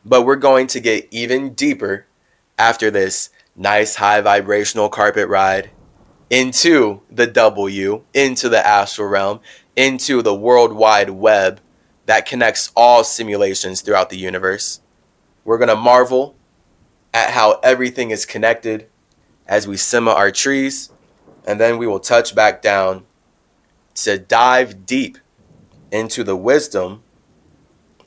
but 0.03 0.23
we're 0.23 0.35
going 0.35 0.67
to 0.67 0.79
get 0.79 1.07
even 1.11 1.53
deeper 1.53 2.05
after 2.59 2.91
this 2.91 3.29
nice 3.55 3.95
high 3.95 4.21
vibrational 4.21 4.89
carpet 4.89 5.29
ride 5.29 5.71
into 6.29 7.01
the 7.09 7.27
W, 7.27 8.03
into 8.13 8.49
the 8.49 8.65
astral 8.65 9.07
realm, 9.07 9.39
into 9.75 10.21
the 10.21 10.35
world 10.35 10.73
wide 10.73 11.09
web 11.09 11.61
that 12.05 12.25
connects 12.25 12.71
all 12.75 13.03
simulations 13.03 13.81
throughout 13.81 14.09
the 14.09 14.17
universe. 14.17 14.81
We're 15.43 15.57
going 15.57 15.69
to 15.69 15.75
marvel 15.75 16.35
at 17.13 17.31
how 17.31 17.59
everything 17.63 18.11
is 18.11 18.25
connected 18.25 18.87
as 19.47 19.67
we 19.67 19.77
simmer 19.77 20.11
our 20.11 20.31
trees, 20.31 20.91
and 21.45 21.59
then 21.59 21.77
we 21.77 21.87
will 21.87 21.99
touch 21.99 22.35
back 22.35 22.61
down 22.61 23.05
to 23.95 24.17
dive 24.17 24.85
deep 24.85 25.17
into 25.91 26.23
the 26.23 26.35
wisdom 26.35 27.03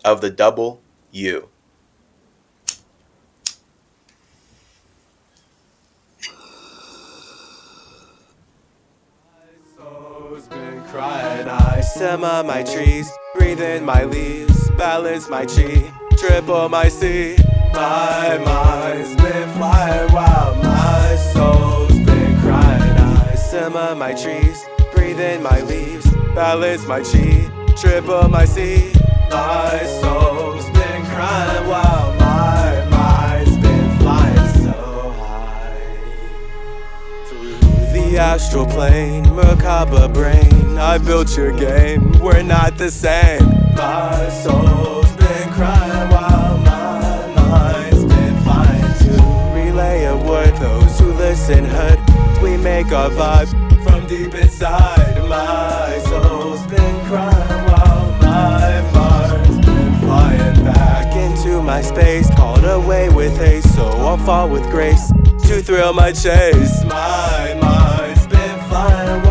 of 0.04 0.20
the 0.20 0.30
double 0.30 0.82
U. 1.12 1.48
I 11.00 11.80
simmer 11.80 12.42
my 12.42 12.64
trees, 12.64 13.12
breathe 13.34 13.60
in 13.60 13.84
my 13.84 14.02
leaves, 14.02 14.68
balance 14.70 15.28
my 15.28 15.46
chi, 15.46 15.92
triple 16.16 16.68
my 16.68 16.88
C. 16.88 17.36
My 17.72 18.38
mind's 18.44 19.14
been 19.14 19.48
flying 19.50 20.12
while 20.12 20.56
my 20.56 21.16
soul's 21.32 21.92
been 22.00 22.40
crying. 22.40 22.82
I 22.82 23.34
simmer 23.36 23.94
my 23.94 24.12
trees, 24.12 24.64
breathe 24.92 25.20
in 25.20 25.40
my 25.42 25.60
leaves, 25.60 26.10
balance 26.34 26.86
my 26.88 27.02
chi, 27.02 27.48
triple 27.76 28.28
my 28.28 28.44
C. 28.44 28.92
My 29.30 29.78
soul's 30.00 30.64
been 30.70 31.04
crying 31.06 31.68
while 31.68 32.12
my 32.18 32.84
mind's 32.90 33.56
been 33.58 33.98
flying 33.98 34.48
so 34.64 35.12
high 35.18 35.78
through 37.26 37.92
the 37.92 38.18
astral 38.18 38.66
plane, 38.66 39.26
Merkaba 39.26 40.12
brain. 40.12 40.57
I 40.78 40.96
built 40.98 41.36
your 41.36 41.52
game, 41.52 42.12
we're 42.20 42.42
not 42.42 42.78
the 42.78 42.90
same. 42.90 43.44
My 43.74 44.28
soul's 44.28 45.10
been 45.16 45.50
crying 45.50 46.08
while 46.10 46.58
my 46.58 47.34
mind's 47.34 48.04
been 48.04 48.36
flying 48.42 48.94
to 49.00 49.10
relay 49.54 50.04
a 50.04 50.16
word. 50.16 50.54
Those 50.56 50.98
who 51.00 51.12
listen 51.14 51.64
heard, 51.64 51.98
we 52.40 52.56
make 52.56 52.92
our 52.92 53.10
vibe 53.10 53.50
from 53.82 54.06
deep 54.06 54.34
inside. 54.34 55.18
My 55.28 55.98
soul's 56.06 56.64
been 56.68 57.06
crying 57.06 57.64
while 57.70 58.12
my 58.22 58.80
mind's 58.92 59.66
been 59.66 59.94
flying 60.00 60.64
back 60.64 61.14
into 61.16 61.60
my 61.60 61.82
space. 61.82 62.32
Called 62.36 62.64
away 62.64 63.08
with 63.08 63.36
haste, 63.36 63.74
so 63.74 63.84
I'll 63.84 64.16
fall 64.18 64.48
with 64.48 64.62
grace 64.70 65.10
to 65.48 65.60
thrill 65.60 65.92
my 65.92 66.12
chase. 66.12 66.84
My 66.84 67.58
mind's 67.60 68.26
been 68.28 68.60
flying 68.68 69.27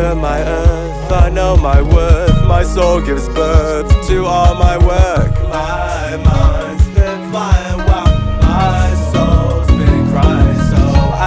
Water 0.00 0.14
my 0.14 0.40
earth, 0.40 1.12
I 1.12 1.28
know 1.28 1.56
my 1.58 1.82
worth. 1.82 2.46
My 2.46 2.62
soul 2.62 3.02
gives 3.02 3.28
birth 3.28 4.08
to 4.08 4.24
all 4.24 4.54
my 4.54 4.78
work. 4.78 5.30
My 5.42 6.16
mind's 6.24 6.88
been 6.88 7.30
flying 7.30 7.80
while 7.86 8.38
my 8.40 8.94
soul's 9.12 9.66
been 9.68 10.08
crying, 10.08 10.58
so 10.70 10.78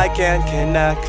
I 0.04 0.10
can't 0.16 0.44
connect 0.48 1.06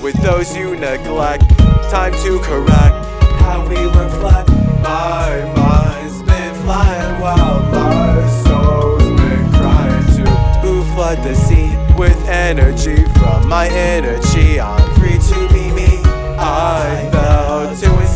with 0.00 0.14
those 0.22 0.56
you 0.56 0.76
neglect. 0.76 1.48
Time 1.90 2.12
to 2.22 2.38
correct 2.44 2.94
how 3.42 3.66
we 3.68 3.82
reflect. 3.86 4.50
My 4.84 5.52
mind's 5.56 6.22
been 6.22 6.54
flying 6.62 7.20
while 7.20 7.60
my 7.72 8.28
soul's 8.44 9.02
been 9.02 9.50
crying 9.50 10.06
too. 10.14 10.30
Who 10.62 10.84
flood 10.94 11.18
the 11.24 11.34
sea 11.34 11.74
with 11.98 12.28
energy 12.28 13.02
from 13.18 13.48
my 13.48 13.66
energy? 13.66 14.60
I'm 14.60 14.89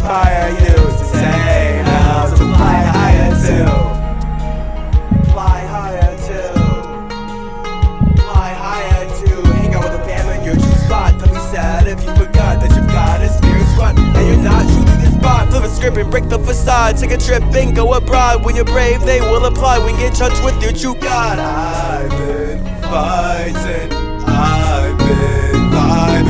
inspire 0.05 0.51
you 0.51 0.77
to 0.77 1.05
say 1.17 1.83
now 1.83 2.29
to 2.29 2.37
fly 2.37 2.77
higher 2.93 3.31
too. 3.41 3.65
Fly 5.33 5.61
higher. 5.61 6.17
Fly 8.19 8.51
higher. 8.53 9.09
Hang 9.55 9.75
out 9.75 9.85
with 9.85 10.61
the 10.61 10.77
spot. 10.85 11.19
Don't 11.19 11.31
be 11.31 11.41
sad 11.55 11.87
if 11.87 12.05
you 12.05 12.15
forgot 12.17 12.61
that 12.61 12.77
you've 12.77 12.87
got 12.89 13.23
a 13.23 13.29
spirit 13.31 13.67
squad 13.73 13.99
and 13.99 14.29
you're 14.29 14.45
not 14.45 14.67
spot. 15.19 15.49
Flip 15.49 15.65
a 15.65 15.69
script 15.71 15.97
and 15.97 16.11
break 16.11 16.29
the 16.29 16.39
facade. 16.39 16.99
Take 16.99 17.13
a 17.13 17.17
trip 17.17 17.43
and 17.43 17.75
go 17.75 17.95
abroad. 17.95 18.45
When 18.45 18.57
you're 18.57 18.67
brave, 18.67 19.01
they 19.07 19.23
will 19.23 19.47
apply. 19.47 19.79
When 19.79 19.95
you 19.95 20.01
get 20.01 20.13
in 20.13 20.19
touch 20.19 20.45
with 20.45 20.63
your 20.63 20.73
true 20.73 21.01
God, 21.01 21.39
I've 21.39 22.11
been 22.11 22.63
fighting. 22.83 24.04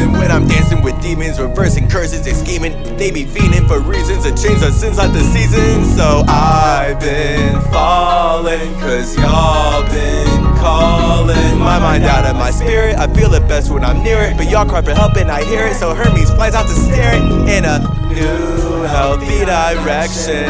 Vibing 0.05 0.19
when 0.19 0.31
I'm 0.31 0.47
dancing 0.47 0.83
with 0.83 1.01
demons, 1.03 1.41
reversing 1.41 1.89
curses, 1.89 2.27
and 2.27 2.37
scheming. 2.37 2.73
They 2.97 3.11
be 3.11 3.25
fiending 3.25 3.67
for 3.67 3.81
reasons 3.81 4.25
to 4.25 4.31
change 4.31 4.61
the 4.61 4.71
sins 4.71 4.99
of 4.99 5.13
the 5.13 5.21
season. 5.21 5.85
So 5.85 6.25
I've 6.29 7.01
been 7.01 7.61
falling, 7.73 8.73
cause 8.81 9.17
y'all 9.17 9.83
been 9.85 10.57
calling 10.57 11.59
my 11.59 11.79
mind 11.79 12.05
out 12.05 12.25
of 12.25 12.37
my 12.37 12.51
spirit. 12.51 12.97
I 12.97 13.13
feel 13.13 13.33
it 13.35 13.47
best 13.49 13.71
when 13.71 13.85
I'm 13.85 14.03
near 14.03 14.23
it, 14.23 14.37
but 14.37 14.49
y'all 14.51 14.67
cry 14.67 14.83
for 14.83 14.95
help 14.95 15.17
and 15.17 15.31
I 15.31 15.45
hear 15.45 15.67
it. 15.67 15.75
So 15.75 15.95
Hermes 15.95 16.31
flies 16.31 16.55
out 16.55 16.67
to 16.67 16.75
stare 16.75 17.17
it 17.17 17.23
in 17.49 17.65
a 17.65 17.79
new 18.09 18.83
healthy 18.83 19.45
direction. 19.45 20.49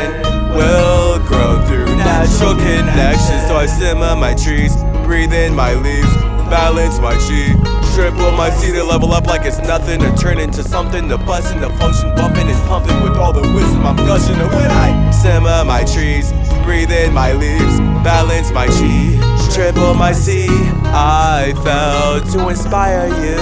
Will 0.55 1.19
grow 1.27 1.65
through 1.67 1.97
natural 1.97 2.55
connection. 2.55 3.41
So 3.49 3.57
I 3.57 3.67
simmer 3.67 4.15
my 4.15 4.35
trees, 4.35 4.77
breathe 5.05 5.33
in 5.33 5.55
my 5.55 5.75
leaves, 5.75 6.15
balance 6.49 7.01
my 7.01 7.15
chi. 7.15 7.84
Triple 7.95 8.33
my 8.33 8.51
C 8.51 8.73
to 8.73 8.83
level 8.83 9.13
up 9.13 9.27
like 9.27 9.47
it's 9.47 9.59
nothing, 9.59 10.01
to 10.01 10.13
turn 10.17 10.39
into 10.39 10.65
something, 10.65 11.09
to 11.09 11.17
bust 11.17 11.55
into 11.55 11.71
function, 11.79 12.13
bumping 12.17 12.49
and 12.49 12.69
pumping 12.69 13.01
with 13.05 13.17
all 13.17 13.33
the 13.33 13.41
wisdom 13.55 13.87
I'm 13.87 13.95
gushing. 13.95 14.35
And 14.35 14.51
when 14.51 14.69
I 14.69 15.11
simmer 15.13 15.65
my 15.65 15.85
trees, 15.85 16.33
breathe 16.65 16.91
in 16.91 17.15
my 17.15 17.33
leaves, 17.33 17.79
balance 18.03 18.51
my 18.51 18.67
chi, 18.67 19.17
triple 19.55 19.95
my 19.95 20.11
C, 20.11 20.49
I 20.87 21.55
fell 21.63 22.21
to 22.33 22.49
inspire 22.49 23.07
you. 23.07 23.37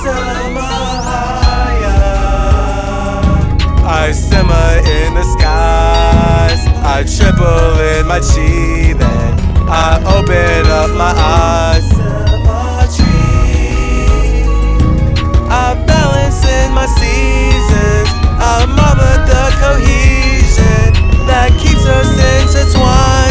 Simmer 0.00 0.60
higher. 1.10 1.90
I 3.84 4.12
simmer 4.12 4.78
in 4.86 5.14
the 5.14 5.24
skies. 5.24 6.64
I 6.86 7.02
triple 7.02 7.80
in 7.98 8.06
my 8.06 8.20
chi, 8.20 8.92
then 8.94 9.40
I 9.68 9.98
open 10.16 10.70
up 10.70 10.90
my 10.96 11.12
eyes. 11.16 11.99
In 16.64 16.72
my 16.72 16.86
seasons. 16.86 18.08
I 18.38 18.66
mother 18.66 19.12
the 19.30 19.44
cohesion 19.62 20.92
that 21.26 21.50
keeps 21.58 21.84
us 21.86 22.10
intertwined. 22.40 23.29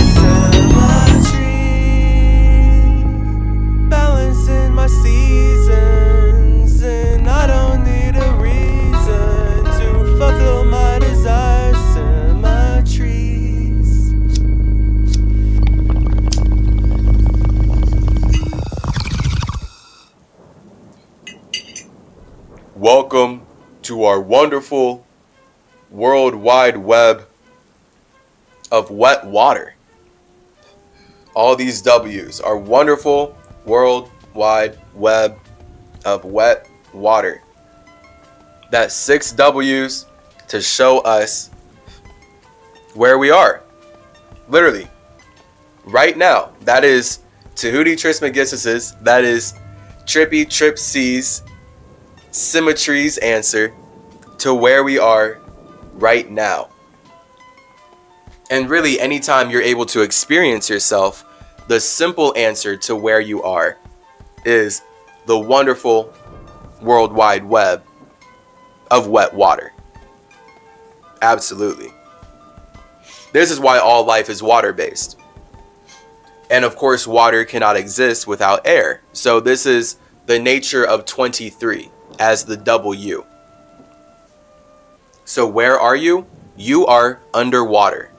Welcome 22.91 23.45
to 23.83 24.05
our 24.05 24.19
wonderful 24.19 25.05
world 25.91 26.33
wide 26.33 26.75
web 26.75 27.27
of 28.71 28.89
wet 28.89 29.23
water. 29.23 29.75
All 31.35 31.55
these 31.55 31.83
W's 31.83 32.41
are 32.41 32.57
wonderful 32.57 33.37
world 33.63 34.09
wide 34.33 34.79
web 34.95 35.37
of 36.03 36.25
wet 36.25 36.67
water. 36.91 37.43
That's 38.71 38.95
six 38.95 39.33
W's 39.33 40.07
to 40.47 40.59
show 40.59 40.97
us 41.01 41.51
where 42.95 43.19
we 43.19 43.29
are. 43.29 43.61
Literally. 44.47 44.87
Right 45.85 46.17
now. 46.17 46.53
That 46.61 46.83
is 46.83 47.19
Tahuti 47.53 47.95
Trismegistus's. 47.95 48.95
That 49.01 49.23
is 49.23 49.53
Trippy 50.07 50.49
Trip 50.49 50.79
C's 50.79 51.43
symmetry's 52.31 53.17
answer 53.19 53.73
to 54.39 54.53
where 54.53 54.83
we 54.83 54.97
are 54.97 55.39
right 55.93 56.29
now. 56.29 56.69
And 58.49 58.69
really, 58.69 58.99
anytime 58.99 59.51
you're 59.51 59.61
able 59.61 59.85
to 59.87 60.01
experience 60.01 60.69
yourself, 60.69 61.25
the 61.67 61.79
simple 61.79 62.33
answer 62.35 62.75
to 62.77 62.95
where 62.95 63.19
you 63.19 63.43
are 63.43 63.77
is 64.45 64.81
the 65.27 65.37
wonderful 65.37 66.13
World 66.81 67.13
Wide 67.13 67.43
Web 67.43 67.83
of 68.89 69.07
wet 69.07 69.33
water. 69.33 69.73
Absolutely. 71.21 71.91
This 73.33 73.51
is 73.51 73.59
why 73.59 73.77
all 73.77 74.05
life 74.05 74.29
is 74.29 74.41
water 74.41 74.73
based. 74.73 75.19
And 76.49 76.65
of 76.65 76.75
course, 76.75 77.05
water 77.05 77.45
cannot 77.45 77.75
exist 77.75 78.25
without 78.25 78.65
air. 78.65 79.01
So, 79.13 79.39
this 79.39 79.67
is 79.67 79.97
the 80.25 80.39
nature 80.39 80.83
of 80.83 81.05
23 81.05 81.91
as 82.19 82.43
the 82.43 82.57
W. 82.57 83.25
So, 85.25 85.47
where 85.47 85.79
are 85.79 85.95
you? 85.95 86.27
You 86.57 86.85
are 86.85 87.19
underwater. 87.33 88.11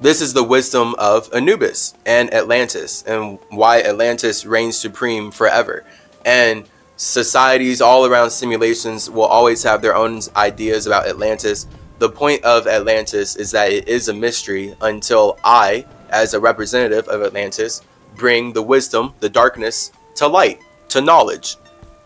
This 0.00 0.20
is 0.20 0.32
the 0.32 0.42
wisdom 0.42 0.96
of 0.98 1.32
Anubis 1.32 1.94
and 2.04 2.32
Atlantis, 2.34 3.04
and 3.04 3.38
why 3.50 3.82
Atlantis 3.82 4.44
reigns 4.44 4.76
supreme 4.76 5.30
forever. 5.30 5.84
And 6.24 6.64
societies 6.96 7.80
all 7.80 8.06
around 8.06 8.30
simulations 8.30 9.08
will 9.08 9.24
always 9.24 9.62
have 9.62 9.82
their 9.82 9.94
own 9.94 10.20
ideas 10.34 10.86
about 10.86 11.06
Atlantis. 11.06 11.66
The 11.98 12.08
point 12.08 12.42
of 12.42 12.66
Atlantis 12.66 13.36
is 13.36 13.52
that 13.52 13.70
it 13.70 13.86
is 13.86 14.08
a 14.08 14.14
mystery 14.14 14.74
until 14.80 15.38
I, 15.44 15.86
as 16.10 16.34
a 16.34 16.40
representative 16.40 17.06
of 17.06 17.22
Atlantis, 17.22 17.82
bring 18.16 18.52
the 18.52 18.62
wisdom, 18.62 19.14
the 19.20 19.28
darkness, 19.28 19.92
to 20.16 20.26
light, 20.26 20.60
to 20.88 21.00
knowledge. 21.00 21.56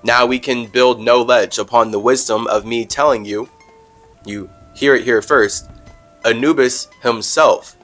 Now 0.03 0.27
we 0.27 0.39
can 0.39 0.67
build 0.67 1.01
no 1.01 1.23
ledge 1.23 1.59
upon 1.59 1.91
the 1.91 1.99
wisdom 1.99 2.47
of 2.47 2.65
me 2.65 2.85
telling 2.85 3.25
you, 3.25 3.49
you 4.25 4.51
hear 4.75 4.95
it 4.95 5.05
here 5.05 5.23
first, 5.23 5.69
Anubis 6.25 6.89
himself 7.03 7.77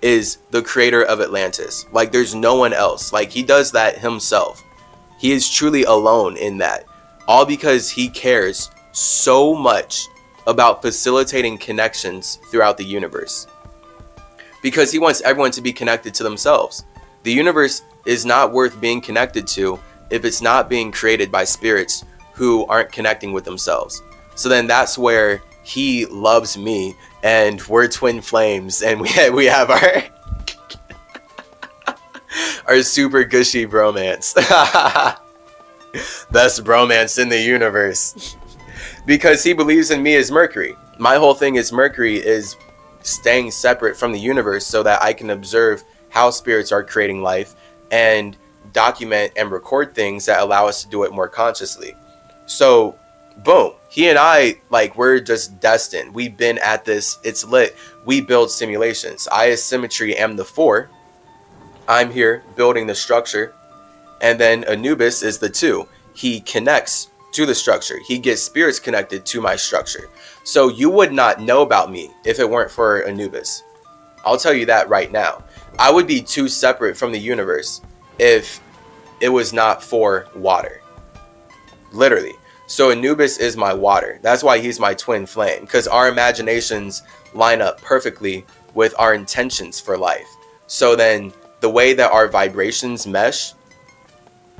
is 0.00 0.38
the 0.50 0.62
creator 0.62 1.02
of 1.02 1.20
Atlantis. 1.20 1.86
Like 1.92 2.10
there's 2.12 2.34
no 2.34 2.56
one 2.56 2.72
else. 2.72 3.12
Like 3.12 3.30
he 3.30 3.42
does 3.42 3.72
that 3.72 3.98
himself. 3.98 4.62
He 5.18 5.32
is 5.32 5.48
truly 5.48 5.84
alone 5.84 6.36
in 6.36 6.58
that. 6.58 6.84
All 7.28 7.46
because 7.46 7.88
he 7.88 8.08
cares 8.08 8.70
so 8.90 9.54
much 9.54 10.08
about 10.46 10.82
facilitating 10.82 11.56
connections 11.58 12.38
throughout 12.50 12.76
the 12.76 12.84
universe. 12.84 13.46
Because 14.62 14.90
he 14.90 14.98
wants 14.98 15.20
everyone 15.22 15.52
to 15.52 15.60
be 15.60 15.72
connected 15.72 16.14
to 16.14 16.24
themselves. 16.24 16.84
The 17.22 17.32
universe 17.32 17.82
is 18.04 18.26
not 18.26 18.52
worth 18.52 18.80
being 18.80 19.00
connected 19.00 19.46
to 19.48 19.78
if 20.12 20.24
it's 20.24 20.42
not 20.42 20.68
being 20.68 20.92
created 20.92 21.32
by 21.32 21.42
spirits 21.42 22.04
who 22.34 22.66
aren't 22.66 22.92
connecting 22.92 23.32
with 23.32 23.44
themselves. 23.44 24.02
So 24.34 24.48
then 24.48 24.66
that's 24.66 24.96
where 24.98 25.42
he 25.64 26.06
loves 26.06 26.56
me 26.56 26.94
and 27.22 27.60
we're 27.66 27.88
twin 27.88 28.20
flames 28.20 28.82
and 28.82 29.00
we 29.00 29.08
we 29.30 29.46
have 29.46 29.70
our 29.70 30.02
our 32.66 32.82
super 32.82 33.24
gushy 33.24 33.66
bromance. 33.66 34.34
Best 36.30 36.64
bromance 36.64 37.18
in 37.20 37.28
the 37.28 37.40
universe. 37.40 38.36
because 39.06 39.42
he 39.42 39.52
believes 39.52 39.90
in 39.90 40.02
me 40.02 40.14
as 40.16 40.30
Mercury. 40.30 40.76
My 40.98 41.16
whole 41.16 41.34
thing 41.34 41.56
is 41.56 41.72
Mercury 41.72 42.16
is 42.16 42.56
staying 43.02 43.50
separate 43.50 43.96
from 43.96 44.12
the 44.12 44.20
universe 44.20 44.66
so 44.66 44.82
that 44.82 45.02
I 45.02 45.12
can 45.12 45.30
observe 45.30 45.84
how 46.08 46.30
spirits 46.30 46.70
are 46.70 46.84
creating 46.84 47.22
life 47.22 47.54
and 47.90 48.36
document 48.72 49.32
and 49.36 49.50
record 49.50 49.94
things 49.94 50.26
that 50.26 50.40
allow 50.40 50.66
us 50.66 50.82
to 50.84 50.90
do 50.90 51.04
it 51.04 51.12
more 51.12 51.28
consciously. 51.28 51.96
So, 52.46 52.96
boom, 53.44 53.72
he 53.88 54.08
and 54.08 54.18
I, 54.18 54.56
like, 54.70 54.96
we're 54.96 55.20
just 55.20 55.60
destined. 55.60 56.14
We've 56.14 56.36
been 56.36 56.58
at 56.58 56.84
this, 56.84 57.18
it's 57.22 57.44
lit. 57.44 57.76
We 58.04 58.20
build 58.20 58.50
simulations. 58.50 59.28
I, 59.30 59.50
as 59.50 59.62
symmetry, 59.62 60.16
am 60.16 60.36
the 60.36 60.44
four. 60.44 60.90
I'm 61.88 62.10
here 62.10 62.44
building 62.56 62.86
the 62.86 62.94
structure. 62.94 63.54
And 64.20 64.38
then 64.38 64.64
Anubis 64.64 65.22
is 65.22 65.38
the 65.38 65.50
two. 65.50 65.88
He 66.14 66.40
connects 66.40 67.08
to 67.32 67.46
the 67.46 67.54
structure, 67.54 67.96
he 68.06 68.18
gets 68.18 68.42
spirits 68.42 68.78
connected 68.78 69.24
to 69.24 69.40
my 69.40 69.56
structure. 69.56 70.10
So, 70.44 70.68
you 70.68 70.90
would 70.90 71.12
not 71.12 71.40
know 71.40 71.62
about 71.62 71.90
me 71.90 72.10
if 72.24 72.38
it 72.38 72.48
weren't 72.48 72.70
for 72.70 73.06
Anubis. 73.06 73.62
I'll 74.24 74.36
tell 74.36 74.52
you 74.52 74.66
that 74.66 74.88
right 74.88 75.10
now. 75.10 75.42
I 75.78 75.90
would 75.90 76.06
be 76.06 76.20
too 76.20 76.48
separate 76.48 76.96
from 76.96 77.10
the 77.10 77.18
universe 77.18 77.80
if 78.18 78.60
it 79.20 79.28
was 79.28 79.52
not 79.52 79.82
for 79.82 80.28
water. 80.34 80.80
Literally. 81.92 82.34
So 82.66 82.90
Anubis 82.90 83.38
is 83.38 83.56
my 83.56 83.72
water. 83.72 84.18
That's 84.22 84.42
why 84.42 84.58
he's 84.58 84.80
my 84.80 84.94
twin 84.94 85.26
flame, 85.26 85.62
because 85.62 85.86
our 85.86 86.08
imaginations 86.08 87.02
line 87.34 87.60
up 87.60 87.80
perfectly 87.80 88.44
with 88.74 88.94
our 88.98 89.14
intentions 89.14 89.78
for 89.78 89.98
life. 89.98 90.28
So 90.66 90.96
then 90.96 91.32
the 91.60 91.68
way 91.68 91.92
that 91.92 92.10
our 92.10 92.28
vibrations 92.28 93.06
mesh, 93.06 93.52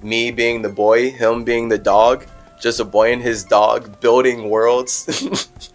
me 0.03 0.31
being 0.31 0.61
the 0.61 0.69
boy, 0.69 1.11
him 1.11 1.45
being 1.45 1.69
the 1.69 1.79
dog, 1.79 2.27
just 2.61 2.81
a 2.81 2.85
boy 2.85 3.12
and 3.12 3.23
his 3.23 3.45
dog 3.45 4.01
building 4.01 4.51
worlds. 4.51 5.49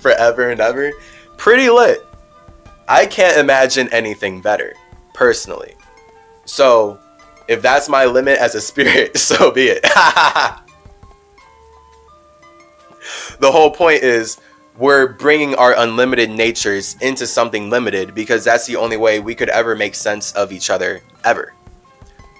forever 0.00 0.50
and 0.50 0.60
ever. 0.60 0.92
Pretty 1.36 1.70
lit. 1.70 2.04
I 2.88 3.06
can't 3.06 3.38
imagine 3.38 3.88
anything 3.92 4.40
better, 4.40 4.74
personally. 5.14 5.74
So, 6.44 6.98
if 7.50 7.60
that's 7.60 7.88
my 7.88 8.04
limit 8.04 8.38
as 8.38 8.54
a 8.54 8.60
spirit, 8.60 9.16
so 9.18 9.50
be 9.50 9.66
it. 9.66 9.82
the 13.40 13.50
whole 13.50 13.72
point 13.72 14.04
is 14.04 14.40
we're 14.78 15.14
bringing 15.14 15.56
our 15.56 15.74
unlimited 15.76 16.30
natures 16.30 16.96
into 17.00 17.26
something 17.26 17.68
limited 17.68 18.14
because 18.14 18.44
that's 18.44 18.66
the 18.66 18.76
only 18.76 18.96
way 18.96 19.18
we 19.18 19.34
could 19.34 19.48
ever 19.48 19.74
make 19.74 19.96
sense 19.96 20.30
of 20.32 20.52
each 20.52 20.70
other 20.70 21.02
ever. 21.24 21.52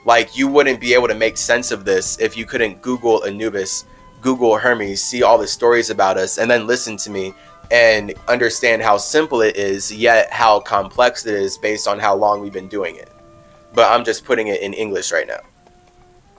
Like 0.04 0.36
you 0.36 0.46
wouldn't 0.46 0.80
be 0.80 0.94
able 0.94 1.08
to 1.08 1.14
make 1.16 1.36
sense 1.36 1.72
of 1.72 1.84
this 1.84 2.16
if 2.20 2.36
you 2.36 2.46
couldn't 2.46 2.80
Google 2.80 3.24
Anubis, 3.24 3.86
Google 4.20 4.56
Hermes, 4.56 5.02
see 5.02 5.24
all 5.24 5.38
the 5.38 5.48
stories 5.48 5.90
about 5.90 6.18
us, 6.18 6.38
and 6.38 6.48
then 6.48 6.68
listen 6.68 6.96
to 6.98 7.10
me 7.10 7.34
and 7.72 8.14
understand 8.28 8.80
how 8.80 8.96
simple 8.96 9.40
it 9.40 9.56
is, 9.56 9.92
yet 9.92 10.32
how 10.32 10.60
complex 10.60 11.26
it 11.26 11.34
is 11.34 11.58
based 11.58 11.88
on 11.88 11.98
how 11.98 12.14
long 12.14 12.40
we've 12.40 12.52
been 12.52 12.68
doing 12.68 12.94
it. 12.94 13.09
But 13.72 13.90
I'm 13.90 14.04
just 14.04 14.24
putting 14.24 14.48
it 14.48 14.62
in 14.62 14.74
English 14.74 15.12
right 15.12 15.26
now. 15.26 15.40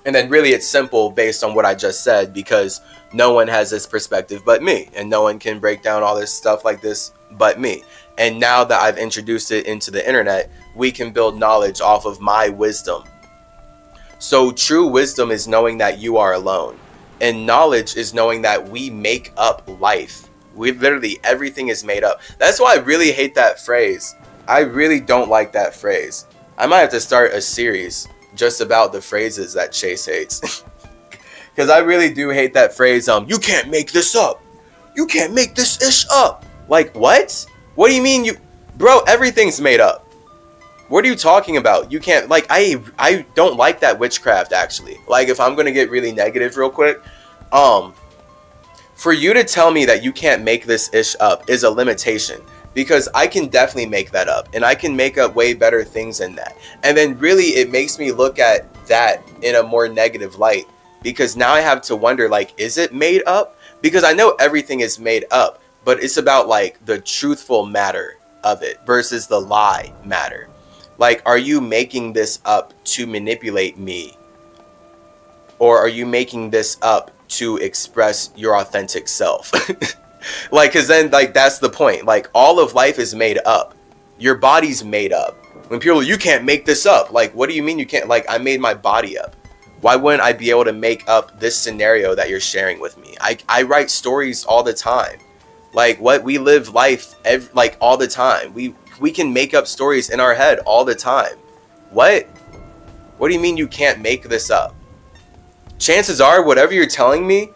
And 0.05 0.15
then 0.15 0.29
really 0.29 0.49
it's 0.49 0.67
simple 0.67 1.11
based 1.11 1.43
on 1.43 1.53
what 1.53 1.65
I 1.65 1.75
just 1.75 2.03
said 2.03 2.33
because 2.33 2.81
no 3.13 3.33
one 3.33 3.47
has 3.47 3.69
this 3.69 3.85
perspective 3.85 4.41
but 4.45 4.63
me, 4.63 4.89
and 4.95 5.09
no 5.09 5.21
one 5.23 5.37
can 5.37 5.59
break 5.59 5.83
down 5.83 6.01
all 6.01 6.15
this 6.15 6.33
stuff 6.33 6.65
like 6.65 6.81
this 6.81 7.11
but 7.31 7.59
me. 7.59 7.83
And 8.17 8.39
now 8.39 8.63
that 8.63 8.81
I've 8.81 8.97
introduced 8.97 9.51
it 9.51 9.65
into 9.65 9.91
the 9.91 10.05
internet, 10.05 10.49
we 10.75 10.91
can 10.91 11.11
build 11.11 11.37
knowledge 11.37 11.81
off 11.81 12.05
of 12.05 12.19
my 12.19 12.49
wisdom. 12.49 13.03
So, 14.19 14.51
true 14.51 14.87
wisdom 14.87 15.31
is 15.31 15.47
knowing 15.47 15.77
that 15.79 15.99
you 15.99 16.17
are 16.17 16.33
alone, 16.33 16.77
and 17.19 17.45
knowledge 17.45 17.97
is 17.97 18.13
knowing 18.13 18.41
that 18.43 18.69
we 18.69 18.89
make 18.89 19.33
up 19.37 19.67
life. 19.79 20.29
We 20.55 20.71
literally, 20.71 21.19
everything 21.23 21.69
is 21.69 21.83
made 21.83 22.03
up. 22.03 22.21
That's 22.37 22.59
why 22.59 22.75
I 22.75 22.79
really 22.79 23.11
hate 23.11 23.35
that 23.35 23.59
phrase. 23.59 24.15
I 24.47 24.59
really 24.59 24.99
don't 24.99 25.29
like 25.29 25.51
that 25.53 25.75
phrase. 25.75 26.27
I 26.61 26.67
might 26.67 26.81
have 26.81 26.91
to 26.91 26.99
start 26.99 27.33
a 27.33 27.41
series 27.41 28.07
just 28.35 28.61
about 28.61 28.93
the 28.93 29.01
phrases 29.01 29.51
that 29.53 29.71
Chase 29.71 30.05
hates. 30.05 30.63
Because 31.53 31.69
I 31.69 31.79
really 31.79 32.13
do 32.13 32.29
hate 32.29 32.53
that 32.53 32.73
phrase, 32.73 33.09
um, 33.09 33.25
you 33.27 33.37
can't 33.37 33.69
make 33.69 33.91
this 33.91 34.15
up. 34.15 34.41
You 34.95 35.05
can't 35.05 35.33
make 35.33 35.53
this 35.53 35.81
ish 35.81 36.05
up. 36.09 36.45
Like, 36.69 36.95
what? 36.95 37.45
What 37.75 37.89
do 37.89 37.93
you 37.93 38.01
mean 38.01 38.23
you. 38.23 38.37
Bro, 38.77 39.01
everything's 39.01 39.59
made 39.59 39.81
up. 39.81 40.07
What 40.87 41.03
are 41.03 41.09
you 41.09 41.15
talking 41.17 41.57
about? 41.57 41.91
You 41.91 41.99
can't. 41.99 42.29
Like, 42.29 42.47
I 42.49 42.81
I 42.97 43.25
don't 43.35 43.57
like 43.57 43.81
that 43.81 43.99
witchcraft, 43.99 44.53
actually. 44.53 44.97
Like, 45.09 45.27
if 45.27 45.41
I'm 45.41 45.55
going 45.55 45.65
to 45.65 45.73
get 45.73 45.89
really 45.89 46.13
negative 46.13 46.55
real 46.55 46.69
quick, 46.69 47.01
um, 47.51 47.93
for 48.95 49.11
you 49.11 49.33
to 49.33 49.43
tell 49.43 49.71
me 49.71 49.83
that 49.83 50.01
you 50.05 50.13
can't 50.13 50.43
make 50.43 50.65
this 50.65 50.89
ish 50.93 51.17
up 51.19 51.49
is 51.49 51.63
a 51.63 51.69
limitation 51.69 52.41
because 52.73 53.09
I 53.13 53.27
can 53.27 53.47
definitely 53.47 53.87
make 53.87 54.11
that 54.11 54.27
up 54.27 54.49
and 54.53 54.63
I 54.63 54.75
can 54.75 54.95
make 54.95 55.17
up 55.17 55.35
way 55.35 55.53
better 55.53 55.83
things 55.83 56.19
than 56.19 56.35
that. 56.35 56.57
And 56.83 56.95
then 56.95 57.17
really 57.17 57.45
it 57.45 57.71
makes 57.71 57.99
me 57.99 58.11
look 58.11 58.39
at 58.39 58.71
that 58.87 59.27
in 59.41 59.55
a 59.55 59.63
more 59.63 59.87
negative 59.87 60.37
light 60.37 60.65
because 61.01 61.35
now 61.35 61.51
I 61.51 61.61
have 61.61 61.81
to 61.83 61.95
wonder 61.95 62.29
like 62.29 62.53
is 62.57 62.77
it 62.77 62.93
made 62.93 63.23
up? 63.25 63.57
Because 63.81 64.03
I 64.03 64.13
know 64.13 64.35
everything 64.39 64.81
is 64.81 64.99
made 64.99 65.25
up, 65.31 65.61
but 65.83 66.03
it's 66.03 66.17
about 66.17 66.47
like 66.47 66.83
the 66.85 66.99
truthful 66.99 67.65
matter 67.65 68.17
of 68.43 68.61
it 68.63 68.79
versus 68.85 69.27
the 69.27 69.39
lie 69.39 69.93
matter. 70.05 70.49
Like 70.97 71.21
are 71.25 71.37
you 71.37 71.59
making 71.59 72.13
this 72.13 72.39
up 72.45 72.73
to 72.85 73.05
manipulate 73.07 73.77
me? 73.77 74.17
Or 75.59 75.77
are 75.77 75.89
you 75.89 76.05
making 76.05 76.49
this 76.49 76.77
up 76.81 77.11
to 77.29 77.57
express 77.57 78.31
your 78.35 78.57
authentic 78.57 79.07
self? 79.07 79.51
like 80.51 80.71
because 80.71 80.87
then 80.87 81.09
like 81.11 81.33
that's 81.33 81.59
the 81.59 81.69
point. 81.69 82.05
Like 82.05 82.29
all 82.33 82.59
of 82.59 82.73
life 82.73 82.99
is 82.99 83.15
made 83.15 83.39
up. 83.45 83.75
Your 84.17 84.35
body's 84.35 84.83
made 84.83 85.13
up. 85.13 85.37
When 85.69 85.79
people 85.79 86.03
you 86.03 86.17
can't 86.17 86.43
make 86.43 86.65
this 86.65 86.85
up. 86.85 87.11
Like 87.11 87.33
what 87.33 87.49
do 87.49 87.55
you 87.55 87.63
mean 87.63 87.79
you 87.79 87.85
can't? 87.85 88.07
Like 88.07 88.25
i 88.29 88.37
made 88.37 88.59
my 88.59 88.73
body 88.73 89.17
up. 89.17 89.35
Why 89.81 89.95
wouldn't 89.95 90.21
i 90.21 90.31
be 90.33 90.49
able 90.49 90.65
to 90.65 90.73
make 90.73 91.07
up 91.09 91.39
this 91.39 91.57
scenario 91.57 92.13
that 92.15 92.29
you're 92.29 92.39
sharing 92.39 92.79
with 92.79 92.97
me? 92.97 93.15
I, 93.19 93.37
I 93.49 93.63
write 93.63 93.89
stories 93.89 94.45
all 94.45 94.63
the 94.63 94.73
time. 94.73 95.19
Like 95.73 95.99
what 95.99 96.23
we 96.23 96.37
live 96.37 96.69
life 96.69 97.15
like 97.53 97.77
all 97.79 97.97
the 97.97 98.07
time. 98.07 98.53
We 98.53 98.75
we 98.99 99.11
can 99.11 99.33
make 99.33 99.53
up 99.53 99.67
stories 99.67 100.09
in 100.09 100.19
our 100.19 100.35
head 100.35 100.59
all 100.59 100.85
the 100.85 100.95
time. 100.95 101.35
What? 101.89 102.25
What 103.17 103.27
do 103.27 103.33
you 103.33 103.39
mean 103.39 103.57
you 103.57 103.67
can't 103.67 104.01
make 104.01 104.23
this 104.23 104.49
up? 104.49 104.75
Chances 105.79 106.21
are 106.21 106.43
whatever 106.43 106.73
you're 106.73 106.85
telling 106.85 107.25
me 107.25 107.49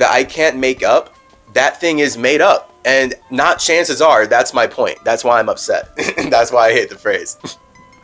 that 0.00 0.10
i 0.10 0.24
can't 0.24 0.56
make 0.56 0.82
up 0.82 1.14
that 1.52 1.80
thing 1.80 1.98
is 2.00 2.16
made 2.16 2.40
up. 2.40 2.72
And 2.84 3.14
not 3.30 3.58
chances 3.58 4.00
are, 4.00 4.26
that's 4.26 4.54
my 4.54 4.66
point. 4.66 4.98
That's 5.04 5.22
why 5.22 5.38
I'm 5.38 5.48
upset. 5.48 5.94
that's 6.30 6.50
why 6.50 6.68
I 6.68 6.72
hate 6.72 6.88
the 6.88 6.96
phrase. 6.96 7.36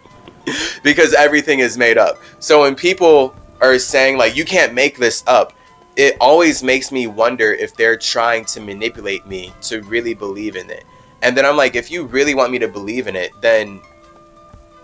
because 0.82 1.14
everything 1.14 1.60
is 1.60 1.78
made 1.78 1.98
up. 1.98 2.18
So 2.40 2.62
when 2.62 2.74
people 2.74 3.34
are 3.60 3.78
saying, 3.78 4.18
like, 4.18 4.36
you 4.36 4.44
can't 4.44 4.74
make 4.74 4.98
this 4.98 5.24
up, 5.26 5.54
it 5.96 6.16
always 6.20 6.62
makes 6.62 6.92
me 6.92 7.06
wonder 7.06 7.54
if 7.54 7.74
they're 7.74 7.96
trying 7.96 8.44
to 8.46 8.60
manipulate 8.60 9.26
me 9.26 9.52
to 9.62 9.80
really 9.82 10.12
believe 10.12 10.56
in 10.56 10.70
it. 10.70 10.84
And 11.22 11.34
then 11.34 11.46
I'm 11.46 11.56
like, 11.56 11.74
if 11.74 11.90
you 11.90 12.04
really 12.04 12.34
want 12.34 12.52
me 12.52 12.58
to 12.58 12.68
believe 12.68 13.06
in 13.06 13.16
it, 13.16 13.32
then 13.40 13.80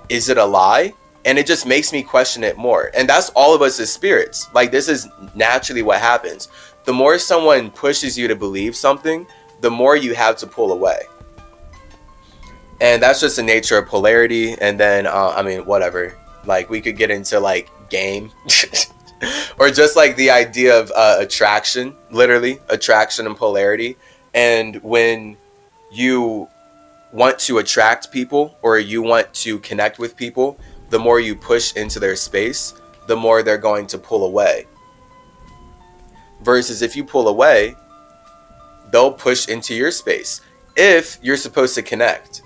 is 0.09 0.31
it 0.31 0.39
a 0.39 0.45
lie? 0.45 0.95
And 1.25 1.39
it 1.39 1.47
just 1.47 1.67
makes 1.67 1.93
me 1.93 2.03
question 2.03 2.43
it 2.43 2.57
more. 2.57 2.91
And 2.97 3.09
that's 3.09 3.29
all 3.31 3.55
of 3.55 3.63
us 3.63 3.79
as 3.79 3.93
spirits. 3.93 4.49
Like, 4.55 4.73
this 4.73 4.89
is 4.89 5.07
naturally 5.35 5.83
what 5.83 6.01
happens 6.01 6.49
the 6.85 6.93
more 6.93 7.19
someone 7.19 7.71
pushes 7.71 8.19
you 8.19 8.29
to 8.29 8.37
believe 8.37 8.75
something, 8.77 9.27
the 9.61 9.71
more 9.71 9.97
you 9.97 10.15
have 10.15 10.37
to 10.39 10.47
pull 10.47 10.73
away. 10.73 11.03
And 12.81 13.01
that's 13.01 13.21
just 13.21 13.37
the 13.37 13.43
nature 13.43 13.79
of 13.79 13.87
polarity. 13.87 14.55
And 14.61 14.79
then, 14.79 15.07
uh, 15.07 15.35
I 15.37 15.43
mean, 15.43 15.65
whatever. 15.65 16.19
Like, 16.45 16.69
we 16.69 16.81
could 16.81 16.97
get 16.97 17.11
into 17.11 17.39
like 17.39 17.71
game 17.89 18.33
or 19.59 19.71
just 19.71 19.95
like 19.95 20.17
the 20.17 20.31
idea 20.31 20.79
of 20.79 20.91
uh, 20.95 21.17
attraction, 21.21 21.95
literally, 22.11 22.59
attraction 22.69 23.27
and 23.27 23.37
polarity. 23.37 23.97
And 24.35 24.83
when 24.83 25.37
you 25.93 26.49
want 27.13 27.39
to 27.41 27.59
attract 27.59 28.11
people 28.11 28.57
or 28.63 28.79
you 28.79 29.03
want 29.03 29.33
to 29.35 29.59
connect 29.61 29.99
with 29.99 30.17
people, 30.17 30.59
the 30.91 30.99
more 30.99 31.21
you 31.21 31.37
push 31.37 31.75
into 31.77 32.01
their 32.01 32.17
space, 32.17 32.75
the 33.07 33.17
more 33.17 33.43
they're 33.43 33.59
going 33.59 33.87
to 33.89 33.99
pull 33.99 34.25
away. 34.25 34.67
Versus 36.43 36.83
if 36.83 36.97
you 36.97 37.05
pull 37.05 37.29
away, 37.29 37.77
they'll 38.91 39.13
push 39.13 39.49
into 39.49 39.75
your 39.75 39.91
space 39.91 40.41
if 40.77 41.19
you're 41.23 41.37
supposed 41.37 41.75
to 41.75 41.83
connect. 41.83 42.43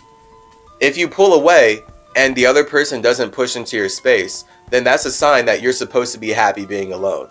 If 0.81 0.97
you 0.97 1.09
pull 1.09 1.35
away 1.35 1.83
and 2.17 2.35
the 2.35 2.47
other 2.47 2.65
person 2.65 3.01
doesn't 3.01 3.33
push 3.33 3.57
into 3.57 3.77
your 3.77 3.89
space, 3.89 4.45
then 4.71 4.85
that's 4.85 5.05
a 5.05 5.13
sign 5.13 5.45
that 5.47 5.63
you're 5.63 5.73
supposed 5.73 6.13
to 6.15 6.19
be 6.19 6.31
happy 6.31 6.67
being 6.67 6.93
alone. 6.93 7.29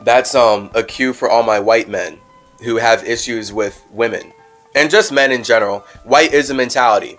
That's 0.00 0.34
um 0.34 0.70
a 0.74 0.82
cue 0.82 1.12
for 1.12 1.28
all 1.28 1.42
my 1.42 1.58
white 1.58 1.88
men 1.88 2.18
who 2.62 2.76
have 2.76 3.04
issues 3.04 3.52
with 3.52 3.84
women 3.90 4.32
and 4.74 4.90
just 4.90 5.12
men 5.12 5.32
in 5.32 5.42
general. 5.42 5.80
White 6.04 6.32
is 6.32 6.50
a 6.50 6.54
mentality. 6.54 7.18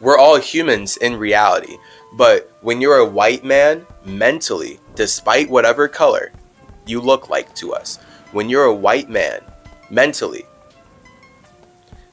We're 0.00 0.18
all 0.18 0.38
humans 0.38 0.96
in 0.96 1.16
reality. 1.16 1.76
But 2.12 2.52
when 2.60 2.80
you're 2.80 2.98
a 2.98 3.04
white 3.04 3.44
man, 3.44 3.86
mentally, 4.04 4.80
despite 4.94 5.48
whatever 5.48 5.88
color 5.88 6.32
you 6.86 7.00
look 7.00 7.28
like 7.28 7.54
to 7.56 7.72
us, 7.72 7.98
when 8.32 8.48
you're 8.48 8.64
a 8.64 8.74
white 8.74 9.08
man, 9.08 9.40
mentally, 9.90 10.44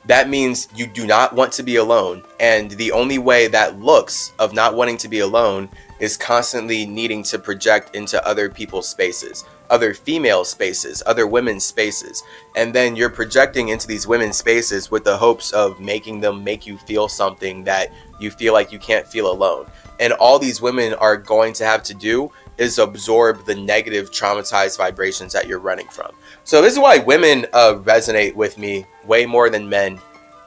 that 0.06 0.30
means 0.30 0.70
you 0.74 0.88
do 0.88 1.06
not 1.06 1.34
want 1.34 1.52
to 1.54 1.64
be 1.64 1.76
alone. 1.76 2.24
And 2.39 2.72
the 2.72 2.91
only 2.93 3.18
way 3.18 3.48
that 3.48 3.80
looks 3.80 4.32
of 4.39 4.54
not 4.54 4.76
wanting 4.76 4.98
to 4.98 5.10
be 5.10 5.20
alone 5.20 5.70
is 6.00 6.16
constantly 6.16 6.86
needing 6.86 7.24
to 7.24 7.39
project 7.39 7.95
into 7.95 8.26
other 8.26 8.50
people's 8.50 8.88
spaces, 8.88 9.43
other 9.70 9.93
female 9.93 10.45
spaces, 10.45 11.04
other 11.06 11.28
women's 11.28 11.66
spaces. 11.66 12.24
And 12.56 12.74
then 12.74 12.95
you're 12.95 13.10
projecting 13.10 13.70
into 13.70 13.88
these 13.88 14.08
women's 14.08 14.38
spaces 14.38 14.89
with 14.89 15.04
the 15.04 15.18
hopes 15.18 15.52
of 15.52 15.82
making 15.82 16.22
them 16.22 16.43
make 16.43 16.66
you 16.66 16.78
feel 16.78 17.10
something 17.10 17.66
that 17.66 17.91
you 18.20 18.32
feel 18.32 18.54
like 18.54 18.72
you 18.72 18.80
can't 18.80 19.08
feel 19.08 19.30
alone 19.30 19.68
and 20.00 20.14
all 20.14 20.39
these 20.39 20.62
women 20.62 20.93
are 20.95 21.18
going 21.18 21.54
to 21.54 21.66
have 21.66 21.84
to 21.84 21.93
do 21.93 22.32
is 22.58 22.80
absorb 22.80 23.45
the 23.45 23.56
negative 23.56 24.12
traumatized 24.12 24.78
vibrations 24.78 25.34
that 25.34 25.48
you're 25.48 25.60
running 25.60 25.88
from. 25.88 26.12
So 26.43 26.62
this 26.62 26.74
is 26.74 26.80
why 26.80 26.98
women 27.00 27.45
uh, 27.54 27.76
resonate 27.84 28.36
with 28.36 28.58
me 28.58 28.86
way 29.06 29.26
more 29.26 29.50
than 29.50 29.70
men 29.70 30.00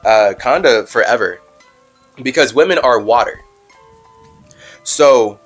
uh, 0.05 0.33
kinda 0.39 0.85
forever. 0.87 1.41
Because 2.21 2.53
women 2.53 2.77
are 2.79 2.99
water. 2.99 3.41
So 4.83 5.39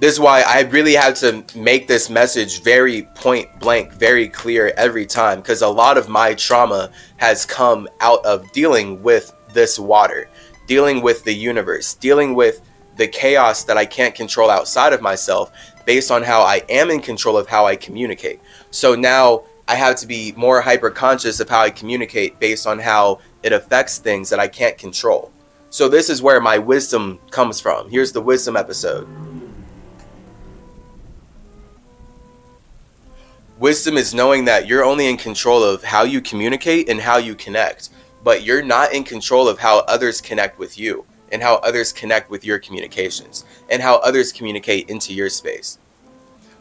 this 0.00 0.14
is 0.14 0.20
why 0.20 0.42
I 0.42 0.62
really 0.62 0.94
had 0.94 1.16
to 1.16 1.44
make 1.54 1.86
this 1.86 2.08
message 2.10 2.62
very 2.62 3.02
point 3.14 3.48
blank, 3.60 3.92
very 3.92 4.28
clear 4.28 4.72
every 4.76 5.06
time 5.06 5.40
because 5.40 5.62
a 5.62 5.68
lot 5.68 5.98
of 5.98 6.08
my 6.08 6.34
trauma 6.34 6.90
has 7.18 7.44
come 7.44 7.88
out 8.00 8.24
of 8.24 8.50
dealing 8.52 9.02
with 9.02 9.34
this 9.52 9.78
water 9.78 10.28
dealing 10.70 11.02
with 11.02 11.24
the 11.24 11.34
universe, 11.34 11.94
dealing 11.94 12.32
with 12.32 12.60
the 12.94 13.08
chaos 13.08 13.64
that 13.64 13.76
I 13.76 13.84
can't 13.84 14.14
control 14.14 14.48
outside 14.48 14.92
of 14.92 15.02
myself 15.02 15.50
based 15.84 16.12
on 16.12 16.22
how 16.22 16.42
I 16.42 16.62
am 16.68 16.92
in 16.92 17.00
control 17.00 17.36
of 17.36 17.48
how 17.48 17.66
I 17.66 17.74
communicate. 17.74 18.38
So 18.70 18.94
now 18.94 19.42
I 19.66 19.74
have 19.74 19.96
to 19.96 20.06
be 20.06 20.32
more 20.36 20.60
hyper 20.60 20.88
conscious 20.88 21.40
of 21.40 21.48
how 21.48 21.62
I 21.62 21.70
communicate 21.70 22.38
based 22.38 22.68
on 22.68 22.78
how 22.78 23.18
it 23.42 23.52
affects 23.52 23.98
things 23.98 24.30
that 24.30 24.38
I 24.38 24.46
can't 24.46 24.78
control. 24.78 25.32
So 25.70 25.88
this 25.88 26.08
is 26.08 26.22
where 26.22 26.40
my 26.40 26.56
wisdom 26.56 27.18
comes 27.32 27.60
from. 27.60 27.90
Here's 27.90 28.12
the 28.12 28.20
wisdom 28.20 28.56
episode. 28.56 29.08
Wisdom 33.58 33.96
is 33.96 34.14
knowing 34.14 34.44
that 34.44 34.68
you're 34.68 34.84
only 34.84 35.08
in 35.08 35.16
control 35.16 35.64
of 35.64 35.82
how 35.82 36.04
you 36.04 36.20
communicate 36.20 36.88
and 36.88 37.00
how 37.00 37.16
you 37.16 37.34
connect, 37.34 37.90
but 38.22 38.42
you're 38.42 38.62
not 38.62 38.92
in 38.92 39.04
control 39.04 39.48
of 39.48 39.58
how 39.58 39.80
others 39.80 40.20
connect 40.20 40.58
with 40.58 40.78
you 40.78 41.04
and 41.32 41.42
how 41.42 41.56
others 41.56 41.92
connect 41.92 42.30
with 42.30 42.44
your 42.44 42.58
communications 42.58 43.44
and 43.70 43.80
how 43.80 43.96
others 43.96 44.32
communicate 44.32 44.90
into 44.90 45.14
your 45.14 45.28
space. 45.28 45.78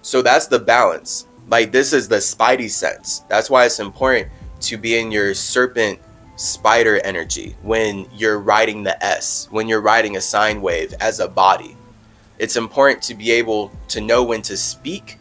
So 0.01 0.21
that's 0.21 0.47
the 0.47 0.59
balance. 0.59 1.27
Like 1.47 1.71
this 1.71 1.93
is 1.93 2.07
the 2.07 2.17
spidey 2.17 2.69
sense. 2.69 3.19
That's 3.27 3.49
why 3.49 3.65
it's 3.65 3.79
important 3.79 4.29
to 4.61 4.77
be 4.77 4.99
in 4.99 5.11
your 5.11 5.33
serpent 5.33 5.99
spider 6.35 7.01
energy 7.03 7.55
when 7.63 8.07
you're 8.13 8.39
riding 8.39 8.83
the 8.83 9.03
S, 9.03 9.47
when 9.51 9.67
you're 9.67 9.81
riding 9.81 10.15
a 10.15 10.21
sine 10.21 10.61
wave 10.61 10.93
as 11.01 11.19
a 11.19 11.27
body. 11.27 11.75
It's 12.37 12.55
important 12.55 13.01
to 13.03 13.15
be 13.15 13.31
able 13.31 13.71
to 13.89 13.99
know 13.99 14.23
when 14.23 14.41
to 14.43 14.55
speak 14.55 15.17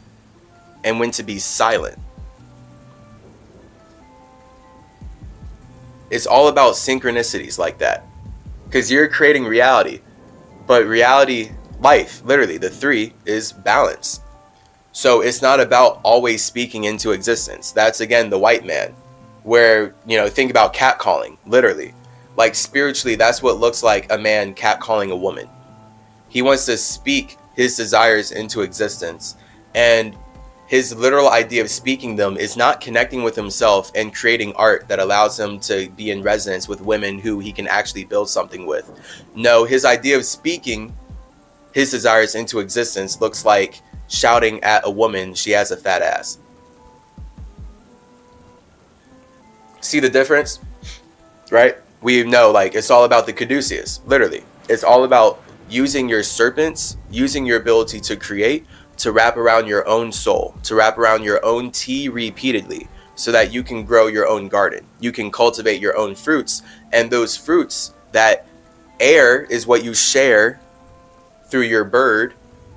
and 0.85 1.01
when 1.01 1.11
to 1.13 1.25
be 1.25 1.39
silent. 1.41 1.99
It's 6.11 6.27
all 6.27 6.49
about 6.49 6.75
synchronicities 6.75 7.59
like 7.59 7.79
that 7.79 8.07
because 8.65 8.91
you're 8.91 9.09
creating 9.09 9.45
reality. 9.45 10.01
But 10.67 10.87
reality, 10.87 11.51
life, 11.81 12.23
literally, 12.25 12.59
the 12.59 12.71
three 12.71 13.15
is 13.25 13.53
balance. 13.53 14.21
So 14.93 15.21
it's 15.21 15.43
not 15.43 15.61
about 15.61 16.01
always 16.03 16.45
speaking 16.45 16.85
into 16.85 17.13
existence. 17.13 17.73
That's 17.73 18.01
again 18.01 18.31
the 18.31 18.39
white 18.39 18.67
man, 18.67 18.95
where, 19.45 19.95
you 20.07 20.17
know, 20.17 20.29
think 20.29 20.51
about 20.51 20.75
catcalling, 20.75 21.39
literally. 21.47 21.95
Like 22.37 22.55
spiritually, 22.55 23.15
that's 23.15 23.43
what 23.43 23.59
looks 23.59 23.83
like 23.83 24.13
a 24.13 24.19
man 24.19 24.55
catcalling 24.55 25.11
a 25.11 25.17
woman. 25.17 25.49
He 26.29 26.43
wants 26.43 26.67
to 26.67 26.77
speak 26.77 27.37
his 27.55 27.77
desires 27.77 28.33
into 28.33 28.61
existence. 28.61 29.37
And 29.75 30.17
his 30.69 30.95
literal 30.95 31.31
idea 31.31 31.63
of 31.63 31.71
speaking 31.71 32.15
them 32.15 32.37
is 32.37 32.55
not 32.55 32.79
connecting 32.79 33.23
with 33.23 33.35
himself 33.35 33.91
and 33.95 34.15
creating 34.15 34.53
art 34.55 34.87
that 34.87 34.99
allows 34.99 35.41
him 35.41 35.59
to 35.61 35.89
be 35.97 36.11
in 36.11 36.23
resonance 36.23 36.69
with 36.69 36.83
women 36.83 37.19
who 37.19 37.39
he 37.39 37.53
can 37.53 37.67
actually 37.67 38.05
build 38.05 38.29
something 38.29 38.67
with. 38.67 38.91
No, 39.35 39.65
his 39.65 39.87
idea 39.87 40.15
of 40.15 40.27
speaking 40.27 40.95
his 41.73 41.91
desires 41.91 42.35
into 42.35 42.61
existence 42.61 43.19
looks 43.19 43.47
like 43.47 43.81
shouting 44.09 44.63
at 44.63 44.83
a 44.85 44.91
woman 44.91 45.33
she 45.33 45.53
has 45.53 45.71
a 45.71 45.77
fat 45.77 46.03
ass. 46.03 46.39
See 49.81 50.01
the 50.01 50.11
difference? 50.11 50.61
Right? 51.51 51.79
We 52.03 52.25
know 52.25 52.51
like 52.51 52.75
it's 52.75 52.91
all 52.91 53.05
about 53.05 53.25
the 53.25 53.33
caduceus, 53.33 54.03
literally. 54.05 54.45
It's 54.69 54.85
all 54.85 55.05
about 55.05 55.43
using 55.71 56.11
your 56.11 56.23
serpents, 56.23 56.99
using 57.11 57.47
your 57.47 57.59
ability 57.59 58.01
to 58.01 58.17
create 58.17 58.67
to 58.99 59.13
wrap 59.13 59.37
around 59.37 59.67
your 59.67 59.87
own 59.89 60.13
soul, 60.13 60.55
to 60.65 60.75
wrap 60.75 60.99
around 60.99 61.23
your 61.23 61.45
own 61.45 61.71
tea 61.71 62.09
repeatedly, 62.09 62.89
so 63.15 63.33
that 63.33 63.53
you 63.53 63.63
can 63.63 63.85
grow 63.85 64.07
your 64.07 64.29
own 64.29 64.49
garden. 64.49 64.87
You 65.01 65.13
can 65.13 65.31
cultivate 65.31 65.81
your 65.81 65.97
own 65.97 66.15
fruits, 66.15 66.63
and 66.93 67.11
those 67.11 67.37
fruits, 67.37 67.95
that 68.13 68.47
air 69.01 69.45
is 69.45 69.67
what 69.67 69.85
you 69.85 69.95
share 69.95 70.61
through 71.49 71.63
your 71.63 71.85
bird 71.85 72.35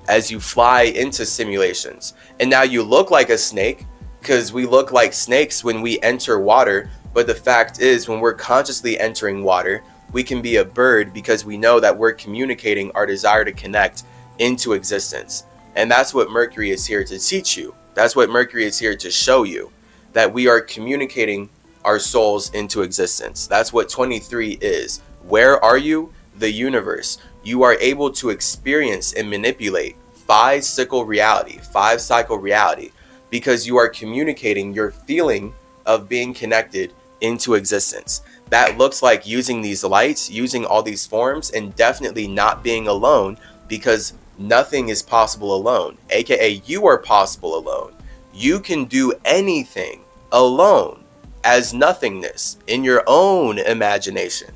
as 0.08 0.30
you 0.30 0.40
fly 0.40 0.82
into 0.82 1.24
simulations. 1.24 2.14
And 2.40 2.50
now 2.50 2.62
you 2.62 2.82
look 2.82 3.10
like 3.10 3.30
a 3.30 3.38
snake 3.38 3.84
because 4.20 4.52
we 4.52 4.66
look 4.66 4.92
like 4.92 5.12
snakes 5.12 5.64
when 5.64 5.80
we 5.80 6.00
enter 6.00 6.38
water. 6.38 6.90
But 7.12 7.26
the 7.26 7.34
fact 7.34 7.80
is, 7.80 8.08
when 8.08 8.20
we're 8.20 8.34
consciously 8.34 8.98
entering 8.98 9.42
water, 9.42 9.82
we 10.12 10.22
can 10.22 10.42
be 10.42 10.56
a 10.56 10.64
bird 10.64 11.12
because 11.12 11.44
we 11.44 11.56
know 11.56 11.80
that 11.80 11.96
we're 11.96 12.12
communicating 12.12 12.90
our 12.92 13.06
desire 13.06 13.44
to 13.44 13.52
connect 13.52 14.04
into 14.38 14.72
existence. 14.72 15.44
And 15.74 15.90
that's 15.90 16.12
what 16.12 16.30
Mercury 16.30 16.70
is 16.70 16.86
here 16.86 17.04
to 17.04 17.18
teach 17.18 17.56
you. 17.56 17.74
That's 17.94 18.16
what 18.16 18.30
Mercury 18.30 18.64
is 18.64 18.78
here 18.78 18.96
to 18.96 19.10
show 19.10 19.42
you 19.44 19.70
that 20.12 20.32
we 20.32 20.46
are 20.48 20.60
communicating 20.60 21.48
our 21.84 21.98
souls 21.98 22.52
into 22.54 22.82
existence. 22.82 23.46
That's 23.46 23.72
what 23.72 23.88
23 23.88 24.58
is. 24.60 25.00
Where 25.26 25.62
are 25.64 25.78
you? 25.78 26.12
The 26.38 26.50
universe. 26.50 27.18
You 27.42 27.62
are 27.62 27.74
able 27.74 28.10
to 28.12 28.30
experience 28.30 29.12
and 29.14 29.28
manipulate 29.28 29.96
five 30.12 30.64
cycle 30.64 31.04
reality, 31.04 31.58
five 31.58 32.00
cycle 32.00 32.38
reality, 32.38 32.90
because 33.30 33.66
you 33.66 33.76
are 33.76 33.88
communicating 33.88 34.72
your 34.72 34.90
feeling 34.90 35.54
of 35.86 36.08
being 36.08 36.32
connected 36.32 36.92
into 37.20 37.54
existence. 37.54 38.22
That 38.50 38.78
looks 38.78 39.02
like 39.02 39.26
using 39.26 39.62
these 39.62 39.84
lights, 39.84 40.30
using 40.30 40.64
all 40.64 40.82
these 40.82 41.06
forms, 41.06 41.50
and 41.50 41.74
definitely 41.74 42.28
not 42.28 42.62
being 42.62 42.88
alone 42.88 43.38
because 43.68 44.12
nothing 44.42 44.88
is 44.88 45.02
possible 45.02 45.54
alone, 45.54 45.96
aka, 46.10 46.62
you 46.66 46.86
are 46.86 46.98
possible 46.98 47.56
alone. 47.56 47.94
You 48.34 48.60
can 48.60 48.84
do 48.86 49.12
anything 49.24 50.02
alone 50.32 51.04
as 51.44 51.74
nothingness 51.74 52.58
in 52.66 52.84
your 52.84 53.04
own 53.06 53.58
imagination. 53.58 54.52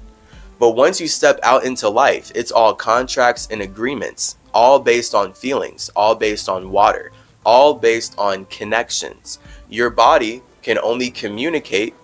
But 0.59 0.70
once 0.70 1.01
you 1.01 1.09
step 1.09 1.39
out 1.43 1.64
into 1.64 1.89
life, 1.89 2.32
it's 2.34 2.51
all 2.51 2.74
contracts 2.74 3.49
and 3.51 3.61
agreements, 3.62 4.37
all 4.55 4.78
based 4.78 5.14
on 5.14 5.34
feelings, 5.34 5.91
all 5.95 6.14
based 6.14 6.49
on 6.49 6.70
water, 6.70 7.12
all 7.45 7.74
based 7.74 8.14
on 8.18 8.47
connections. 8.47 9.39
Your 9.68 9.91
body 9.91 10.43
can 10.62 10.78
only 10.78 11.11
communicate 11.11 11.95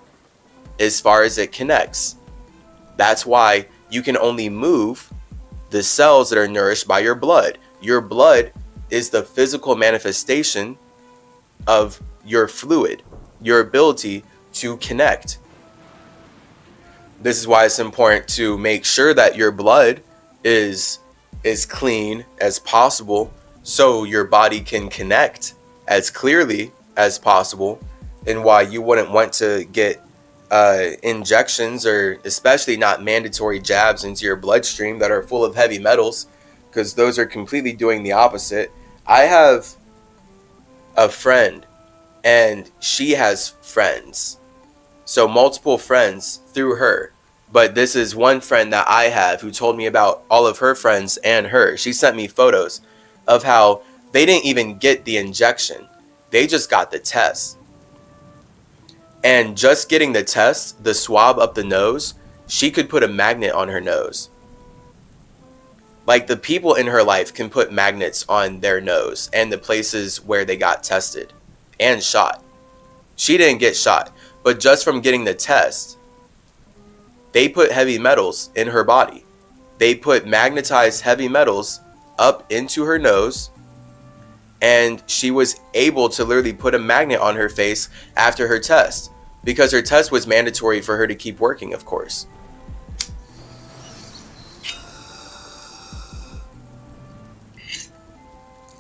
as 0.78 1.00
far 1.00 1.22
as 1.22 1.38
it 1.38 1.52
connects. 1.52 2.16
That's 2.96 3.24
why 3.24 3.66
you 3.90 4.02
can 4.02 4.16
only 4.18 4.48
move 4.48 5.10
the 5.70 5.82
cells 5.82 6.28
that 6.30 6.38
are 6.38 6.48
nourished 6.48 6.86
by 6.86 7.00
your 7.00 7.14
blood. 7.14 7.58
Your 7.82 8.00
blood 8.00 8.52
is 8.90 9.10
the 9.10 9.24
physical 9.24 9.74
manifestation 9.74 10.78
of 11.66 12.00
your 12.24 12.46
fluid, 12.46 13.02
your 13.40 13.58
ability 13.58 14.22
to 14.54 14.76
connect. 14.76 15.38
This 17.20 17.38
is 17.38 17.46
why 17.46 17.64
it's 17.64 17.80
important 17.80 18.28
to 18.28 18.56
make 18.56 18.84
sure 18.84 19.12
that 19.14 19.36
your 19.36 19.50
blood 19.50 20.02
is 20.44 21.00
as 21.44 21.66
clean 21.66 22.24
as 22.40 22.60
possible 22.60 23.32
so 23.64 24.04
your 24.04 24.24
body 24.24 24.60
can 24.60 24.88
connect 24.88 25.54
as 25.88 26.08
clearly 26.08 26.70
as 26.96 27.18
possible 27.18 27.80
and 28.26 28.44
why 28.44 28.62
you 28.62 28.80
wouldn't 28.80 29.10
want 29.10 29.32
to 29.32 29.64
get 29.72 30.04
uh, 30.52 30.90
injections 31.02 31.84
or 31.86 32.20
especially 32.24 32.76
not 32.76 33.02
mandatory 33.02 33.58
jabs 33.58 34.04
into 34.04 34.24
your 34.24 34.36
bloodstream 34.36 34.98
that 34.98 35.10
are 35.10 35.22
full 35.22 35.44
of 35.44 35.56
heavy 35.56 35.78
metals 35.78 36.26
because 36.72 36.94
those 36.94 37.18
are 37.18 37.26
completely 37.26 37.74
doing 37.74 38.02
the 38.02 38.12
opposite. 38.12 38.72
I 39.06 39.24
have 39.24 39.68
a 40.96 41.10
friend 41.10 41.66
and 42.24 42.70
she 42.80 43.10
has 43.10 43.50
friends. 43.60 44.38
So 45.04 45.28
multiple 45.28 45.76
friends 45.76 46.40
through 46.54 46.76
her. 46.76 47.12
But 47.52 47.74
this 47.74 47.94
is 47.94 48.16
one 48.16 48.40
friend 48.40 48.72
that 48.72 48.88
I 48.88 49.04
have 49.04 49.42
who 49.42 49.50
told 49.50 49.76
me 49.76 49.84
about 49.84 50.24
all 50.30 50.46
of 50.46 50.58
her 50.58 50.74
friends 50.74 51.18
and 51.18 51.48
her. 51.48 51.76
She 51.76 51.92
sent 51.92 52.16
me 52.16 52.26
photos 52.26 52.80
of 53.28 53.42
how 53.42 53.82
they 54.12 54.24
didn't 54.24 54.46
even 54.46 54.78
get 54.78 55.04
the 55.04 55.18
injection. 55.18 55.86
They 56.30 56.46
just 56.46 56.70
got 56.70 56.90
the 56.90 56.98
test. 56.98 57.58
And 59.22 59.58
just 59.58 59.90
getting 59.90 60.14
the 60.14 60.24
test, 60.24 60.82
the 60.82 60.94
swab 60.94 61.38
up 61.38 61.54
the 61.54 61.64
nose, 61.64 62.14
she 62.46 62.70
could 62.70 62.88
put 62.88 63.02
a 63.02 63.08
magnet 63.08 63.52
on 63.52 63.68
her 63.68 63.80
nose. 63.80 64.30
Like 66.06 66.26
the 66.26 66.36
people 66.36 66.74
in 66.74 66.86
her 66.86 67.02
life 67.02 67.32
can 67.32 67.48
put 67.48 67.72
magnets 67.72 68.24
on 68.28 68.60
their 68.60 68.80
nose 68.80 69.30
and 69.32 69.52
the 69.52 69.58
places 69.58 70.24
where 70.24 70.44
they 70.44 70.56
got 70.56 70.82
tested 70.82 71.32
and 71.78 72.02
shot. 72.02 72.42
She 73.16 73.36
didn't 73.36 73.60
get 73.60 73.76
shot, 73.76 74.12
but 74.42 74.58
just 74.58 74.84
from 74.84 75.00
getting 75.00 75.24
the 75.24 75.34
test, 75.34 75.98
they 77.32 77.48
put 77.48 77.70
heavy 77.70 77.98
metals 77.98 78.50
in 78.56 78.68
her 78.68 78.84
body. 78.84 79.24
They 79.78 79.94
put 79.94 80.26
magnetized 80.26 81.02
heavy 81.02 81.28
metals 81.28 81.80
up 82.18 82.50
into 82.50 82.84
her 82.84 82.98
nose 82.98 83.50
and 84.62 85.02
she 85.06 85.32
was 85.32 85.60
able 85.74 86.08
to 86.08 86.24
literally 86.24 86.52
put 86.52 86.74
a 86.74 86.78
magnet 86.78 87.20
on 87.20 87.34
her 87.34 87.48
face 87.48 87.88
after 88.16 88.46
her 88.46 88.60
test 88.60 89.10
because 89.44 89.72
her 89.72 89.82
test 89.82 90.12
was 90.12 90.26
mandatory 90.26 90.80
for 90.80 90.96
her 90.96 91.06
to 91.06 91.16
keep 91.16 91.40
working, 91.40 91.74
of 91.74 91.84
course. 91.84 92.26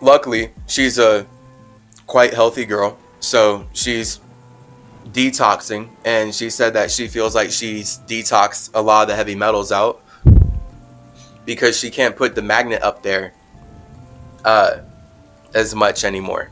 Luckily, 0.02 0.50
she's 0.66 0.98
a 0.98 1.26
quite 2.08 2.34
healthy 2.34 2.64
girl, 2.66 2.98
so 3.20 3.66
she's 3.72 4.20
detoxing, 5.12 5.90
and 6.04 6.34
she 6.34 6.50
said 6.50 6.74
that 6.74 6.90
she 6.90 7.06
feels 7.06 7.34
like 7.36 7.50
she's 7.52 8.00
detoxed 8.08 8.70
a 8.74 8.82
lot 8.82 9.02
of 9.02 9.08
the 9.08 9.14
heavy 9.14 9.36
metals 9.36 9.70
out. 9.72 10.02
because 11.44 11.78
she 11.78 11.90
can't 11.90 12.16
put 12.16 12.34
the 12.34 12.42
magnet 12.42 12.82
up 12.82 13.02
there 13.02 13.32
uh, 14.44 14.78
as 15.54 15.74
much 15.74 16.04
anymore. 16.04 16.50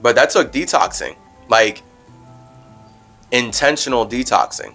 But 0.00 0.16
that 0.16 0.30
took 0.30 0.52
detoxing, 0.52 1.16
like 1.48 1.82
intentional 3.30 4.06
detoxing. 4.06 4.74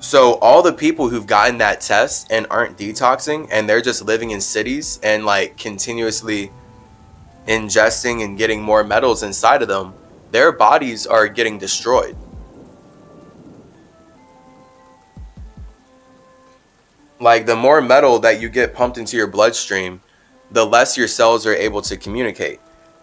So 0.00 0.36
all 0.36 0.62
the 0.62 0.72
people 0.72 1.10
who've 1.10 1.26
gotten 1.26 1.58
that 1.58 1.82
test 1.82 2.32
and 2.32 2.46
aren't 2.48 2.78
detoxing 2.78 3.48
and 3.52 3.68
they're 3.68 3.82
just 3.82 4.02
living 4.02 4.30
in 4.30 4.40
cities 4.40 4.98
and 5.02 5.26
like 5.26 5.58
continuously 5.58 6.50
ingesting 7.46 8.24
and 8.24 8.38
getting 8.38 8.62
more 8.62 8.82
metals 8.82 9.22
inside 9.22 9.60
of 9.60 9.68
them, 9.68 9.92
their 10.30 10.52
bodies 10.52 11.06
are 11.06 11.28
getting 11.28 11.58
destroyed. 11.58 12.16
Like 17.20 17.44
the 17.44 17.56
more 17.56 17.82
metal 17.82 18.18
that 18.20 18.40
you 18.40 18.48
get 18.48 18.74
pumped 18.74 18.96
into 18.96 19.18
your 19.18 19.26
bloodstream, 19.26 20.00
the 20.50 20.64
less 20.64 20.96
your 20.96 21.08
cells 21.08 21.46
are 21.46 21.54
able 21.54 21.82
to 21.82 21.98
communicate. 21.98 22.58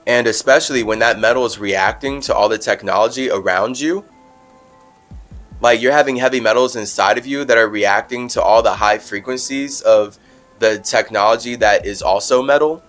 And 0.07 0.25
especially 0.25 0.81
when 0.81 0.97
that 0.99 1.19
metal 1.19 1.45
is 1.45 1.59
reacting 1.59 2.21
to 2.21 2.33
all 2.33 2.49
the 2.49 2.57
technology 2.57 3.29
around 3.29 3.79
you, 3.79 4.03
like 5.59 5.81
you're 5.81 5.91
having 5.91 6.17
heavy 6.17 6.39
metals 6.39 6.75
inside 6.75 7.17
of 7.17 7.25
you 7.25 7.43
that 7.45 7.57
are 7.57 7.67
reacting 7.67 8.27
to 8.29 8.41
all 8.41 8.61
the 8.61 8.75
high 8.75 8.97
frequencies 8.97 9.81
of 9.81 10.17
the 10.59 10.79
technology 10.79 11.55
that 11.55 11.85
is 11.85 12.01
also 12.01 12.41
metal 12.41 12.83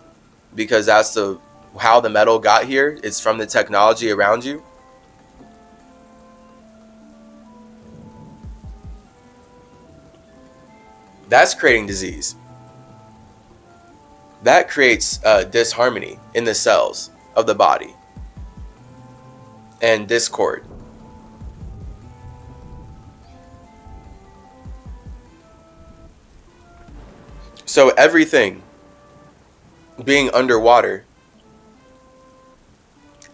because 0.54 0.86
that's 0.86 1.14
the 1.14 1.38
how 1.78 2.00
the 2.00 2.10
metal 2.10 2.38
got 2.38 2.64
here. 2.64 2.98
It's 3.02 3.20
from 3.20 3.38
the 3.38 3.46
technology 3.46 4.10
around 4.10 4.44
you. 4.44 4.62
That's 11.28 11.54
creating 11.54 11.86
disease. 11.86 12.36
That 14.42 14.68
creates 14.68 15.22
uh, 15.24 15.44
disharmony 15.44 16.18
in 16.34 16.44
the 16.44 16.54
cells 16.54 17.10
of 17.36 17.46
the 17.46 17.54
body 17.54 17.94
and 19.82 20.08
discord 20.08 20.64
So 27.68 27.90
everything 27.90 28.62
being 30.02 30.30
underwater 30.32 31.04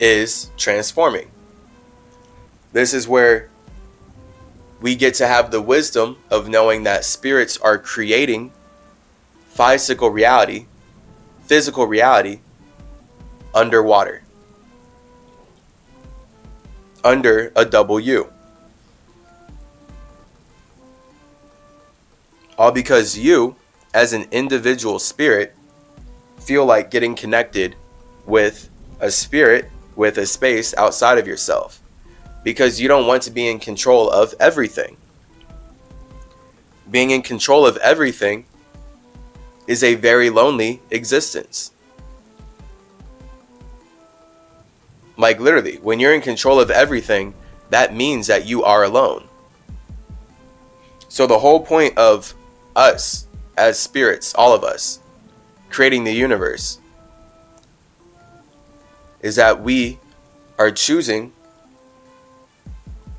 is 0.00 0.50
transforming. 0.56 1.30
This 2.72 2.92
is 2.92 3.06
where 3.06 3.48
we 4.80 4.96
get 4.96 5.14
to 5.14 5.28
have 5.28 5.52
the 5.52 5.62
wisdom 5.62 6.16
of 6.32 6.48
knowing 6.48 6.82
that 6.82 7.04
spirits 7.04 7.58
are 7.58 7.78
creating 7.78 8.50
physical 9.50 10.10
reality, 10.10 10.66
physical 11.44 11.86
reality 11.86 12.40
underwater. 13.54 14.24
Under 17.04 17.52
a 17.54 17.64
U. 18.00 18.32
All 22.58 22.72
because 22.72 23.16
you 23.16 23.54
as 23.94 24.12
an 24.12 24.26
individual 24.32 24.98
spirit, 24.98 25.54
feel 26.40 26.66
like 26.66 26.90
getting 26.90 27.14
connected 27.14 27.76
with 28.26 28.68
a 29.00 29.10
spirit, 29.10 29.70
with 29.94 30.18
a 30.18 30.26
space 30.26 30.74
outside 30.74 31.16
of 31.16 31.26
yourself. 31.26 31.80
Because 32.42 32.80
you 32.80 32.88
don't 32.88 33.06
want 33.06 33.22
to 33.22 33.30
be 33.30 33.48
in 33.48 33.58
control 33.58 34.10
of 34.10 34.34
everything. 34.40 34.96
Being 36.90 37.12
in 37.12 37.22
control 37.22 37.64
of 37.64 37.76
everything 37.78 38.44
is 39.66 39.82
a 39.82 39.94
very 39.94 40.28
lonely 40.28 40.82
existence. 40.90 41.70
Like, 45.16 45.38
literally, 45.38 45.76
when 45.76 46.00
you're 46.00 46.12
in 46.12 46.20
control 46.20 46.60
of 46.60 46.70
everything, 46.70 47.32
that 47.70 47.94
means 47.94 48.26
that 48.26 48.46
you 48.46 48.64
are 48.64 48.82
alone. 48.82 49.28
So, 51.08 51.26
the 51.26 51.38
whole 51.38 51.60
point 51.60 51.96
of 51.96 52.34
us 52.74 53.28
as 53.56 53.78
spirits, 53.78 54.34
all 54.34 54.54
of 54.54 54.64
us, 54.64 55.00
creating 55.70 56.04
the 56.04 56.12
universe, 56.12 56.78
is 59.20 59.36
that 59.36 59.62
we 59.62 59.98
are 60.58 60.70
choosing 60.70 61.32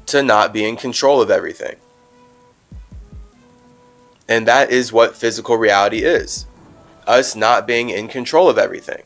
to 0.06 0.22
not 0.22 0.54
be 0.54 0.66
in 0.66 0.76
control 0.76 1.22
of 1.22 1.32
everything. 1.32 1.76
And 4.28 4.48
that 4.48 4.72
is 4.72 4.92
what 4.92 5.16
physical 5.16 5.58
reality 5.58 6.00
is 6.00 6.46
us 7.08 7.36
not 7.36 7.68
being 7.68 7.90
in 7.90 8.08
control 8.08 8.50
of 8.50 8.58
everything. 8.58 9.04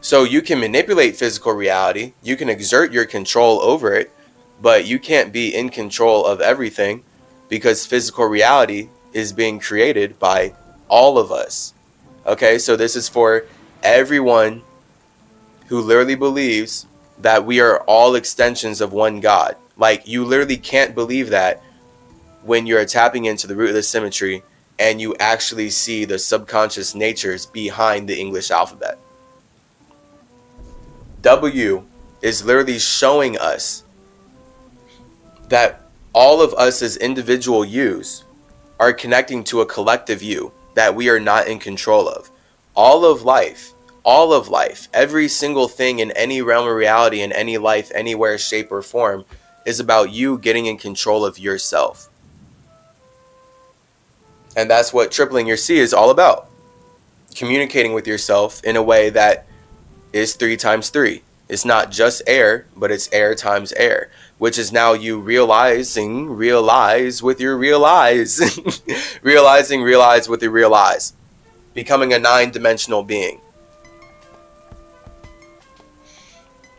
So 0.00 0.24
you 0.24 0.40
can 0.42 0.60
manipulate 0.60 1.16
physical 1.16 1.52
reality, 1.52 2.14
you 2.22 2.36
can 2.36 2.48
exert 2.48 2.92
your 2.92 3.04
control 3.04 3.60
over 3.60 3.94
it, 3.94 4.10
but 4.60 4.86
you 4.86 4.98
can't 4.98 5.32
be 5.32 5.54
in 5.54 5.68
control 5.68 6.24
of 6.24 6.40
everything 6.40 7.04
because 7.48 7.86
physical 7.86 8.26
reality 8.26 8.88
is 9.14 9.32
being 9.32 9.58
created 9.58 10.18
by 10.18 10.52
all 10.88 11.16
of 11.16 11.32
us. 11.32 11.72
Okay, 12.26 12.58
so 12.58 12.76
this 12.76 12.96
is 12.96 13.08
for 13.08 13.46
everyone 13.82 14.62
who 15.68 15.80
literally 15.80 16.14
believes 16.14 16.86
that 17.18 17.46
we 17.46 17.60
are 17.60 17.80
all 17.82 18.14
extensions 18.14 18.80
of 18.80 18.92
one 18.92 19.20
God. 19.20 19.56
Like, 19.76 20.06
you 20.06 20.24
literally 20.24 20.56
can't 20.56 20.94
believe 20.94 21.30
that 21.30 21.62
when 22.42 22.66
you're 22.66 22.84
tapping 22.84 23.24
into 23.24 23.46
the 23.46 23.56
root 23.56 23.70
of 23.70 23.74
the 23.74 23.82
symmetry 23.82 24.42
and 24.78 25.00
you 25.00 25.14
actually 25.20 25.70
see 25.70 26.04
the 26.04 26.18
subconscious 26.18 26.94
natures 26.94 27.46
behind 27.46 28.08
the 28.08 28.18
English 28.18 28.50
alphabet. 28.50 28.98
W 31.22 31.84
is 32.20 32.44
literally 32.44 32.78
showing 32.78 33.38
us 33.38 33.84
that 35.48 35.82
all 36.12 36.42
of 36.42 36.52
us 36.54 36.82
as 36.82 36.96
individual 36.96 37.64
yous 37.64 38.24
are 38.78 38.92
connecting 38.92 39.44
to 39.44 39.60
a 39.60 39.66
collective 39.66 40.22
you 40.22 40.52
that 40.74 40.94
we 40.94 41.08
are 41.08 41.20
not 41.20 41.46
in 41.46 41.58
control 41.58 42.08
of. 42.08 42.30
All 42.74 43.04
of 43.04 43.22
life, 43.22 43.72
all 44.04 44.32
of 44.32 44.48
life, 44.48 44.88
every 44.92 45.28
single 45.28 45.68
thing 45.68 46.00
in 46.00 46.10
any 46.12 46.42
realm 46.42 46.68
of 46.68 46.74
reality, 46.74 47.20
in 47.20 47.32
any 47.32 47.56
life, 47.58 47.90
anywhere, 47.94 48.36
shape, 48.36 48.72
or 48.72 48.82
form, 48.82 49.24
is 49.64 49.80
about 49.80 50.10
you 50.10 50.38
getting 50.38 50.66
in 50.66 50.76
control 50.76 51.24
of 51.24 51.38
yourself. 51.38 52.10
And 54.56 54.70
that's 54.70 54.92
what 54.92 55.10
tripling 55.10 55.46
your 55.46 55.56
C 55.56 55.78
is 55.78 55.94
all 55.94 56.10
about. 56.10 56.50
Communicating 57.34 57.92
with 57.92 58.06
yourself 58.06 58.62
in 58.62 58.76
a 58.76 58.82
way 58.82 59.10
that 59.10 59.46
is 60.12 60.34
three 60.34 60.56
times 60.56 60.90
three. 60.90 61.22
It's 61.48 61.64
not 61.64 61.90
just 61.90 62.22
air, 62.26 62.66
but 62.76 62.90
it's 62.90 63.10
air 63.12 63.34
times 63.34 63.72
air 63.72 64.10
which 64.38 64.58
is 64.58 64.72
now 64.72 64.92
you 64.92 65.20
realizing, 65.20 66.28
realize 66.28 67.22
with 67.22 67.40
your 67.40 67.56
realize, 67.56 68.60
realizing, 69.22 69.82
realize 69.82 70.28
with 70.28 70.42
your 70.42 70.50
realize, 70.50 71.14
becoming 71.72 72.12
a 72.12 72.18
nine 72.18 72.50
dimensional 72.50 73.02
being. 73.02 73.40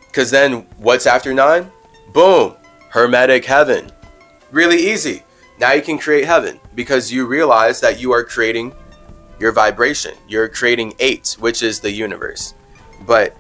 Because 0.08 0.32
then 0.32 0.66
what's 0.78 1.06
after 1.06 1.34
nine? 1.34 1.72
Boom, 2.14 2.56
hermetic 2.90 3.46
heaven. 3.46 3.92
Really 4.52 4.92
easy. 4.92 5.24
Now 5.60 5.74
you 5.74 5.82
can 5.82 5.98
create 5.98 6.26
heaven 6.26 6.60
because 6.74 7.12
you 7.12 7.26
realize 7.26 7.80
that 7.82 8.00
you 8.00 8.12
are 8.12 8.24
creating 8.24 8.74
your 9.40 9.52
vibration. 9.52 10.14
You're 10.28 10.50
creating 10.50 10.94
eight, 11.00 11.36
which 11.40 11.64
is 11.64 11.80
the 11.80 11.92
universe. 11.92 12.54
But 13.06 13.36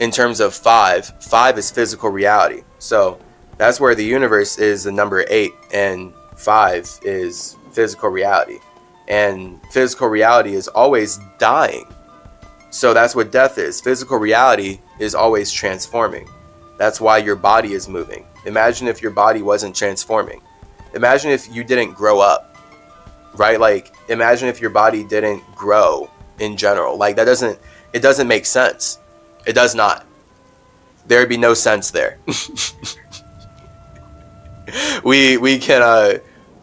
in 0.00 0.10
terms 0.10 0.40
of 0.40 0.54
five, 0.54 1.06
five 1.20 1.58
is 1.58 1.70
physical 1.70 2.10
reality. 2.10 2.62
So 2.78 3.18
that's 3.62 3.78
where 3.78 3.94
the 3.94 4.04
universe 4.04 4.58
is 4.58 4.82
the 4.82 4.90
number 4.90 5.24
eight, 5.28 5.52
and 5.72 6.12
five 6.34 6.90
is 7.04 7.56
physical 7.70 8.08
reality. 8.08 8.58
And 9.06 9.60
physical 9.70 10.08
reality 10.08 10.54
is 10.54 10.66
always 10.66 11.20
dying. 11.38 11.86
So 12.70 12.92
that's 12.92 13.14
what 13.14 13.30
death 13.30 13.58
is. 13.58 13.80
Physical 13.80 14.18
reality 14.18 14.80
is 14.98 15.14
always 15.14 15.52
transforming. 15.52 16.28
That's 16.76 17.00
why 17.00 17.18
your 17.18 17.36
body 17.36 17.74
is 17.74 17.88
moving. 17.88 18.26
Imagine 18.46 18.88
if 18.88 19.00
your 19.00 19.12
body 19.12 19.42
wasn't 19.42 19.76
transforming. 19.76 20.40
Imagine 20.94 21.30
if 21.30 21.48
you 21.54 21.62
didn't 21.62 21.92
grow 21.92 22.18
up, 22.18 22.56
right? 23.34 23.60
Like, 23.60 23.94
imagine 24.08 24.48
if 24.48 24.60
your 24.60 24.70
body 24.70 25.04
didn't 25.04 25.40
grow 25.54 26.10
in 26.40 26.56
general. 26.56 26.96
Like, 26.96 27.14
that 27.14 27.26
doesn't, 27.26 27.60
it 27.92 28.00
doesn't 28.00 28.26
make 28.26 28.44
sense. 28.44 28.98
It 29.46 29.52
does 29.52 29.76
not. 29.76 30.04
There'd 31.06 31.28
be 31.28 31.36
no 31.36 31.54
sense 31.54 31.92
there. 31.92 32.18
we 35.04 35.36
we 35.36 35.58
can 35.58 35.82
uh, 35.82 36.18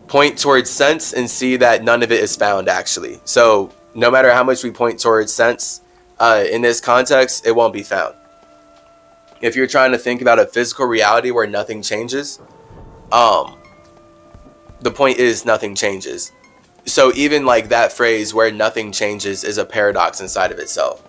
point 0.07 0.37
towards 0.37 0.69
sense 0.69 1.13
and 1.13 1.29
see 1.29 1.57
that 1.57 1.83
none 1.83 2.03
of 2.03 2.11
it 2.11 2.21
is 2.21 2.35
found 2.35 2.67
actually. 2.67 3.19
So 3.25 3.71
no 3.93 4.11
matter 4.11 4.31
how 4.31 4.43
much 4.43 4.63
we 4.63 4.71
point 4.71 4.99
towards 4.99 5.33
sense 5.33 5.81
uh, 6.19 6.43
in 6.49 6.61
this 6.61 6.81
context, 6.81 7.45
it 7.45 7.55
won't 7.55 7.73
be 7.73 7.83
found. 7.83 8.15
If 9.41 9.55
you're 9.55 9.67
trying 9.67 9.91
to 9.93 9.97
think 9.97 10.21
about 10.21 10.39
a 10.39 10.45
physical 10.45 10.85
reality 10.85 11.31
where 11.31 11.47
nothing 11.47 11.81
changes, 11.81 12.39
um, 13.11 13.57
the 14.81 14.91
point 14.91 15.17
is 15.17 15.45
nothing 15.45 15.75
changes. 15.75 16.31
so 16.85 17.11
even 17.13 17.45
like 17.45 17.69
that 17.69 17.93
phrase 17.93 18.33
where 18.33 18.51
nothing 18.51 18.91
changes 18.91 19.43
is 19.43 19.57
a 19.57 19.65
paradox 19.65 20.21
inside 20.21 20.51
of 20.51 20.59
itself 20.59 21.03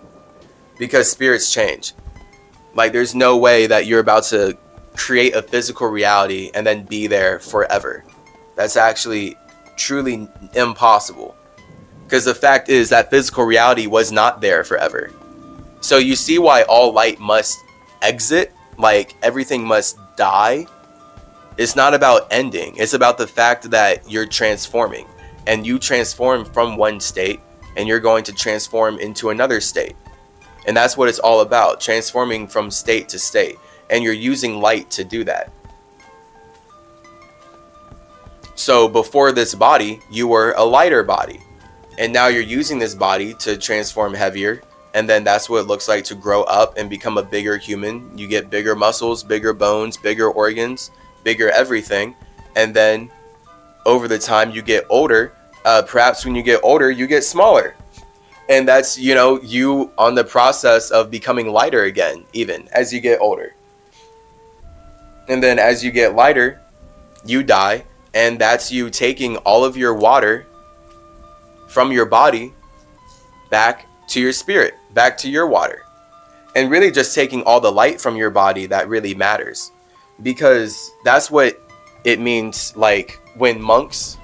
because 0.77 1.09
spirits 1.09 1.51
change 1.51 1.93
like 2.75 2.91
there's 2.91 3.15
no 3.15 3.37
way 3.37 3.67
that 3.67 3.85
you're 3.85 3.99
about 3.99 4.23
to 4.23 4.57
create 4.95 5.35
a 5.35 5.41
physical 5.41 5.87
reality 5.87 6.51
and 6.53 6.65
then 6.65 6.83
be 6.83 7.07
there 7.07 7.39
forever. 7.39 8.03
That's 8.55 8.77
actually 8.77 9.37
truly 9.77 10.27
impossible. 10.53 11.35
Because 12.03 12.25
the 12.25 12.35
fact 12.35 12.69
is 12.69 12.89
that 12.89 13.09
physical 13.09 13.45
reality 13.45 13.87
was 13.87 14.11
not 14.11 14.41
there 14.41 14.63
forever. 14.63 15.11
So 15.79 15.97
you 15.97 16.15
see 16.15 16.39
why 16.39 16.63
all 16.63 16.91
light 16.91 17.19
must 17.19 17.57
exit 18.01 18.53
like 18.77 19.15
everything 19.23 19.65
must 19.65 19.97
die? 20.15 20.67
It's 21.57 21.75
not 21.75 21.93
about 21.93 22.27
ending. 22.31 22.75
It's 22.77 22.93
about 22.93 23.17
the 23.17 23.27
fact 23.27 23.69
that 23.71 24.09
you're 24.09 24.25
transforming. 24.25 25.07
And 25.47 25.65
you 25.65 25.79
transform 25.79 26.45
from 26.45 26.77
one 26.77 26.99
state 26.99 27.39
and 27.75 27.87
you're 27.87 27.99
going 27.99 28.23
to 28.25 28.33
transform 28.33 28.99
into 28.99 29.29
another 29.29 29.61
state. 29.61 29.95
And 30.67 30.77
that's 30.77 30.95
what 30.95 31.09
it's 31.09 31.19
all 31.19 31.41
about 31.41 31.81
transforming 31.81 32.47
from 32.47 32.69
state 32.69 33.09
to 33.09 33.19
state. 33.19 33.57
And 33.91 34.03
you're 34.03 34.13
using 34.13 34.59
light 34.59 34.89
to 34.91 35.03
do 35.03 35.23
that. 35.25 35.51
So 38.55 38.87
before 38.87 39.31
this 39.31 39.53
body, 39.53 39.99
you 40.09 40.27
were 40.27 40.53
a 40.57 40.63
lighter 40.63 41.03
body. 41.03 41.41
And 41.97 42.13
now 42.13 42.27
you're 42.27 42.41
using 42.41 42.79
this 42.79 42.95
body 42.95 43.33
to 43.35 43.57
transform 43.57 44.13
heavier. 44.13 44.61
And 44.93 45.07
then 45.07 45.23
that's 45.23 45.49
what 45.49 45.59
it 45.59 45.67
looks 45.67 45.87
like 45.87 46.03
to 46.05 46.15
grow 46.15 46.43
up 46.43 46.77
and 46.77 46.89
become 46.89 47.17
a 47.17 47.23
bigger 47.23 47.57
human. 47.57 48.17
You 48.17 48.27
get 48.27 48.49
bigger 48.49 48.75
muscles, 48.75 49.23
bigger 49.23 49.53
bones, 49.53 49.97
bigger 49.97 50.29
organs, 50.29 50.91
bigger 51.23 51.49
everything. 51.49 52.15
And 52.55 52.73
then 52.73 53.11
over 53.85 54.07
the 54.07 54.19
time 54.19 54.51
you 54.51 54.61
get 54.61 54.85
older, 54.89 55.33
uh, 55.65 55.83
perhaps 55.83 56.25
when 56.25 56.35
you 56.35 56.43
get 56.43 56.59
older, 56.63 56.91
you 56.91 57.07
get 57.07 57.23
smaller. 57.23 57.75
And 58.49 58.67
that's, 58.67 58.97
you 58.97 59.15
know, 59.15 59.41
you 59.41 59.91
on 59.97 60.13
the 60.13 60.23
process 60.23 60.91
of 60.91 61.09
becoming 61.09 61.47
lighter 61.47 61.83
again, 61.83 62.25
even 62.33 62.67
as 62.73 62.93
you 62.93 62.99
get 62.99 63.19
older. 63.21 63.55
And 65.27 65.41
then 65.41 65.59
as 65.59 65.83
you 65.83 65.91
get 65.91 66.15
lighter, 66.15 66.61
you 67.25 67.43
die. 67.43 67.85
And 68.13 68.39
that's 68.39 68.71
you 68.71 68.89
taking 68.89 69.37
all 69.37 69.63
of 69.63 69.77
your 69.77 69.93
water 69.93 70.45
from 71.67 71.91
your 71.91 72.05
body 72.05 72.53
back 73.49 73.85
to 74.09 74.19
your 74.19 74.33
spirit, 74.33 74.73
back 74.93 75.17
to 75.19 75.29
your 75.29 75.47
water. 75.47 75.83
And 76.55 76.69
really 76.69 76.91
just 76.91 77.15
taking 77.15 77.43
all 77.43 77.61
the 77.61 77.71
light 77.71 78.01
from 78.01 78.17
your 78.17 78.29
body 78.29 78.65
that 78.65 78.89
really 78.89 79.15
matters. 79.15 79.71
Because 80.21 80.91
that's 81.05 81.31
what 81.31 81.61
it 82.03 82.19
means 82.19 82.75
like 82.75 83.19
when 83.35 83.61
monks 83.61 84.17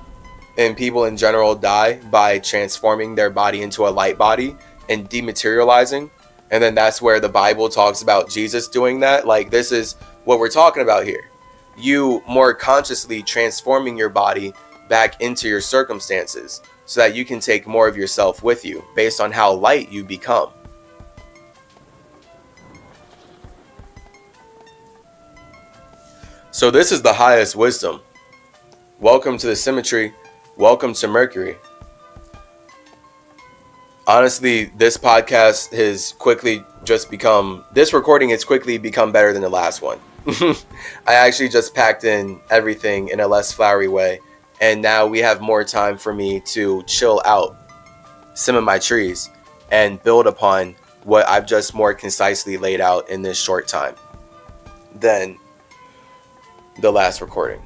and 0.58 0.76
people 0.76 1.06
in 1.06 1.16
general 1.16 1.56
die 1.56 2.00
by 2.12 2.40
transforming 2.40 3.16
their 3.16 3.30
body 3.30 3.62
into 3.62 3.88
a 3.88 3.90
light 3.90 4.18
body 4.18 4.58
and 4.90 5.10
dematerializing. 5.10 6.10
And 6.52 6.64
then 6.64 6.76
that's 6.76 7.02
where 7.02 7.20
the 7.20 7.30
Bible 7.30 7.70
talks 7.70 8.02
about 8.02 8.30
Jesus 8.30 8.68
doing 8.68 9.00
that. 9.02 9.28
Like, 9.28 9.50
this 9.50 9.72
is 9.72 9.96
what 10.28 10.40
we're 10.40 10.50
talking 10.50 10.84
about 10.84 11.06
here. 11.06 11.32
You 11.78 12.22
more 12.28 12.54
consciously 12.54 13.24
transforming 13.24 13.96
your 13.96 14.10
body 14.10 14.52
back 14.90 15.22
into 15.22 15.48
your 15.48 15.62
circumstances 15.62 16.62
so 16.86 17.00
that 17.00 17.16
you 17.16 17.24
can 17.24 17.40
take 17.40 17.66
more 17.66 17.88
of 17.88 17.96
yourself 17.96 18.44
with 18.44 18.66
you 18.66 18.84
based 18.94 19.22
on 19.22 19.32
how 19.32 19.54
light 19.54 19.90
you 19.90 20.04
become. 20.04 20.50
So, 26.52 26.72
this 26.72 26.92
is 26.92 27.02
the 27.02 27.14
highest 27.14 27.56
wisdom. 27.56 28.02
Welcome 29.00 29.38
to 29.38 29.48
the 29.48 29.56
symmetry. 29.56 30.14
Welcome 30.58 30.94
to 30.96 31.08
Mercury. 31.08 31.56
Honestly, 34.08 34.66
this 34.76 34.98
podcast 34.98 35.72
has 35.72 36.12
quickly 36.20 36.66
just 36.84 37.10
become, 37.10 37.64
this 37.72 37.94
recording 37.94 38.28
has 38.32 38.44
quickly 38.44 38.78
become 38.78 39.14
better 39.14 39.32
than 39.32 39.42
the 39.42 39.50
last 39.50 39.82
one. 39.82 40.00
I 41.08 41.14
actually 41.14 41.48
just 41.48 41.74
packed 41.74 42.04
in 42.04 42.42
everything 42.50 43.08
in 43.10 43.22
a 43.22 43.28
less 43.28 43.54
flowery 43.54 43.88
way. 43.88 44.20
And 44.60 44.82
now 44.82 45.08
we 45.08 45.20
have 45.20 45.40
more 45.40 45.64
time 45.64 45.98
for 45.98 46.14
me 46.14 46.42
to 46.48 46.84
chill 46.84 47.22
out 47.24 47.56
some 48.34 48.56
of 48.56 48.64
my 48.64 48.78
trees 48.78 49.30
and 49.72 50.02
build 50.04 50.28
upon 50.28 50.76
what 51.04 51.28
I've 51.30 51.46
just 51.46 51.74
more 51.74 51.94
concisely 51.94 52.58
laid 52.58 52.82
out 52.82 53.10
in 53.10 53.22
this 53.22 53.42
short 53.42 53.68
time 53.68 53.96
than 54.96 55.38
the 56.82 56.92
last 56.92 57.22
recording. 57.22 57.62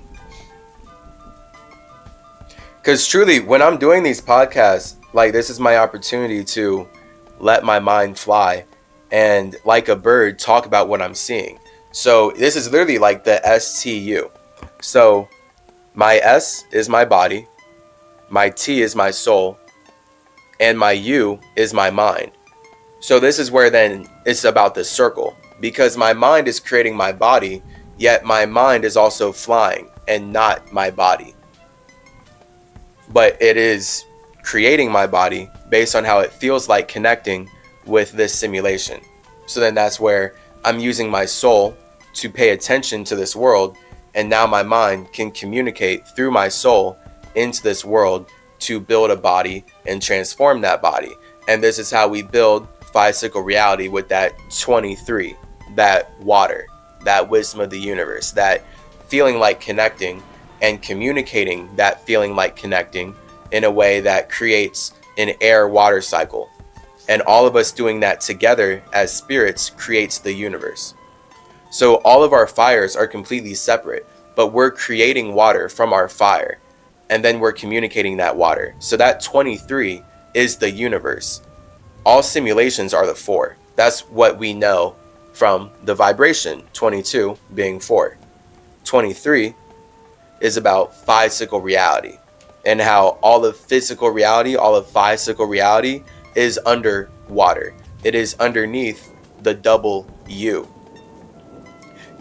Because 2.77 3.07
truly, 3.07 3.39
when 3.39 3.61
I'm 3.61 3.77
doing 3.77 4.03
these 4.03 4.21
podcasts, 4.21 4.95
like 5.13 5.31
this 5.31 5.49
is 5.49 5.59
my 5.59 5.77
opportunity 5.77 6.43
to 6.43 6.87
let 7.39 7.63
my 7.63 7.79
mind 7.79 8.19
fly 8.19 8.65
and, 9.11 9.55
like 9.65 9.89
a 9.89 9.95
bird, 9.95 10.39
talk 10.39 10.65
about 10.65 10.87
what 10.87 11.01
I'm 11.01 11.15
seeing. 11.15 11.59
So 11.91 12.31
this 12.31 12.55
is 12.55 12.71
literally 12.71 12.97
like 12.97 13.23
the 13.23 13.41
STU. 13.59 14.29
So 14.81 15.27
my 15.93 16.15
S 16.17 16.65
is 16.71 16.89
my 16.89 17.05
body, 17.05 17.47
my 18.29 18.49
T 18.49 18.81
is 18.81 18.95
my 18.95 19.11
soul, 19.11 19.57
and 20.59 20.77
my 20.77 20.91
U 20.91 21.39
is 21.55 21.73
my 21.73 21.89
mind. 21.89 22.31
So 22.99 23.19
this 23.19 23.39
is 23.39 23.51
where 23.51 23.69
then 23.69 24.07
it's 24.25 24.43
about 24.43 24.75
the 24.75 24.83
circle 24.83 25.35
because 25.59 25.97
my 25.97 26.13
mind 26.13 26.47
is 26.47 26.59
creating 26.59 26.95
my 26.95 27.11
body, 27.11 27.61
yet 27.97 28.23
my 28.23 28.45
mind 28.45 28.85
is 28.85 28.95
also 28.95 29.31
flying 29.31 29.89
and 30.07 30.31
not 30.31 30.71
my 30.71 30.89
body 30.89 31.35
but 33.13 33.37
it 33.41 33.57
is 33.57 34.05
creating 34.43 34.91
my 34.91 35.05
body 35.05 35.49
based 35.69 35.95
on 35.95 36.03
how 36.03 36.19
it 36.19 36.31
feels 36.31 36.67
like 36.67 36.87
connecting 36.87 37.49
with 37.85 38.11
this 38.13 38.33
simulation. 38.33 39.01
So 39.45 39.59
then 39.59 39.75
that's 39.75 39.99
where 39.99 40.35
I'm 40.63 40.79
using 40.79 41.09
my 41.09 41.25
soul 41.25 41.75
to 42.13 42.29
pay 42.29 42.49
attention 42.49 43.03
to 43.05 43.15
this 43.15 43.35
world, 43.35 43.77
and 44.15 44.29
now 44.29 44.45
my 44.45 44.63
mind 44.63 45.11
can 45.13 45.31
communicate 45.31 46.07
through 46.09 46.31
my 46.31 46.47
soul 46.47 46.97
into 47.35 47.63
this 47.63 47.85
world 47.85 48.27
to 48.59 48.79
build 48.79 49.11
a 49.11 49.15
body 49.15 49.65
and 49.85 50.01
transform 50.01 50.61
that 50.61 50.81
body. 50.81 51.13
And 51.47 51.63
this 51.63 51.79
is 51.79 51.89
how 51.89 52.07
we 52.07 52.21
build 52.21 52.67
cycle 52.93 53.41
reality 53.41 53.87
with 53.87 54.09
that 54.09 54.33
23, 54.59 55.35
that 55.75 56.19
water, 56.21 56.67
that 57.03 57.29
wisdom 57.29 57.61
of 57.61 57.69
the 57.69 57.79
universe, 57.79 58.31
that 58.31 58.63
feeling 59.07 59.39
like 59.39 59.61
connecting 59.61 60.21
and 60.61 60.81
communicating 60.81 61.73
that 61.75 62.05
feeling 62.05 62.35
like 62.35 62.55
connecting 62.55 63.15
in 63.51 63.63
a 63.63 63.71
way 63.71 63.99
that 64.01 64.29
creates 64.29 64.93
an 65.17 65.33
air 65.41 65.67
water 65.67 66.01
cycle. 66.01 66.49
And 67.09 67.21
all 67.23 67.47
of 67.47 67.55
us 67.55 67.71
doing 67.71 67.99
that 68.01 68.21
together 68.21 68.83
as 68.93 69.13
spirits 69.13 69.69
creates 69.71 70.19
the 70.19 70.33
universe. 70.33 70.93
So 71.71 71.95
all 72.03 72.21
of 72.21 72.33
our 72.33 72.47
fires 72.47 72.97
are 72.97 73.07
completely 73.07 73.53
separate, 73.53 74.05
but 74.35 74.47
we're 74.47 74.71
creating 74.71 75.33
water 75.33 75.69
from 75.69 75.93
our 75.93 76.09
fire. 76.09 76.59
And 77.09 77.23
then 77.23 77.39
we're 77.39 77.53
communicating 77.53 78.17
that 78.17 78.35
water. 78.35 78.75
So 78.79 78.97
that 78.97 79.21
23 79.21 80.03
is 80.33 80.57
the 80.57 80.69
universe. 80.69 81.41
All 82.05 82.21
simulations 82.21 82.93
are 82.93 83.05
the 83.05 83.15
four. 83.15 83.55
That's 83.77 84.01
what 84.01 84.37
we 84.37 84.53
know 84.53 84.97
from 85.31 85.71
the 85.85 85.95
vibration, 85.95 86.63
22 86.73 87.37
being 87.55 87.79
four. 87.79 88.17
23 88.83 89.55
is 90.41 90.57
about 90.57 90.93
physical 91.05 91.61
reality 91.61 92.17
and 92.65 92.81
how 92.81 93.17
all 93.21 93.45
of 93.45 93.55
physical 93.55 94.09
reality, 94.09 94.57
all 94.57 94.75
of 94.75 94.87
physical 94.87 95.45
reality 95.45 96.03
is 96.35 96.59
under 96.65 97.09
water. 97.29 97.73
It 98.03 98.13
is 98.13 98.35
underneath 98.39 99.13
the 99.41 99.53
double 99.53 100.05
U. 100.27 100.67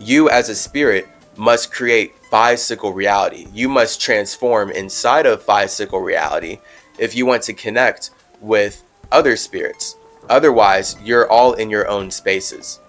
You 0.00 0.30
as 0.30 0.48
a 0.48 0.54
spirit 0.54 1.06
must 1.36 1.70
create 1.70 2.14
physical 2.30 2.94
reality. 2.94 3.48
You 3.52 3.68
must 3.68 4.00
transform 4.00 4.70
inside 4.70 5.26
of 5.26 5.42
physical 5.42 6.00
reality 6.00 6.58
if 6.98 7.14
you 7.14 7.26
want 7.26 7.42
to 7.44 7.52
connect 7.52 8.10
with 8.40 8.82
other 9.12 9.36
spirits. 9.36 9.96
Otherwise, 10.30 10.96
you're 11.04 11.30
all 11.30 11.52
in 11.52 11.68
your 11.68 11.86
own 11.86 12.10
spaces. 12.10 12.80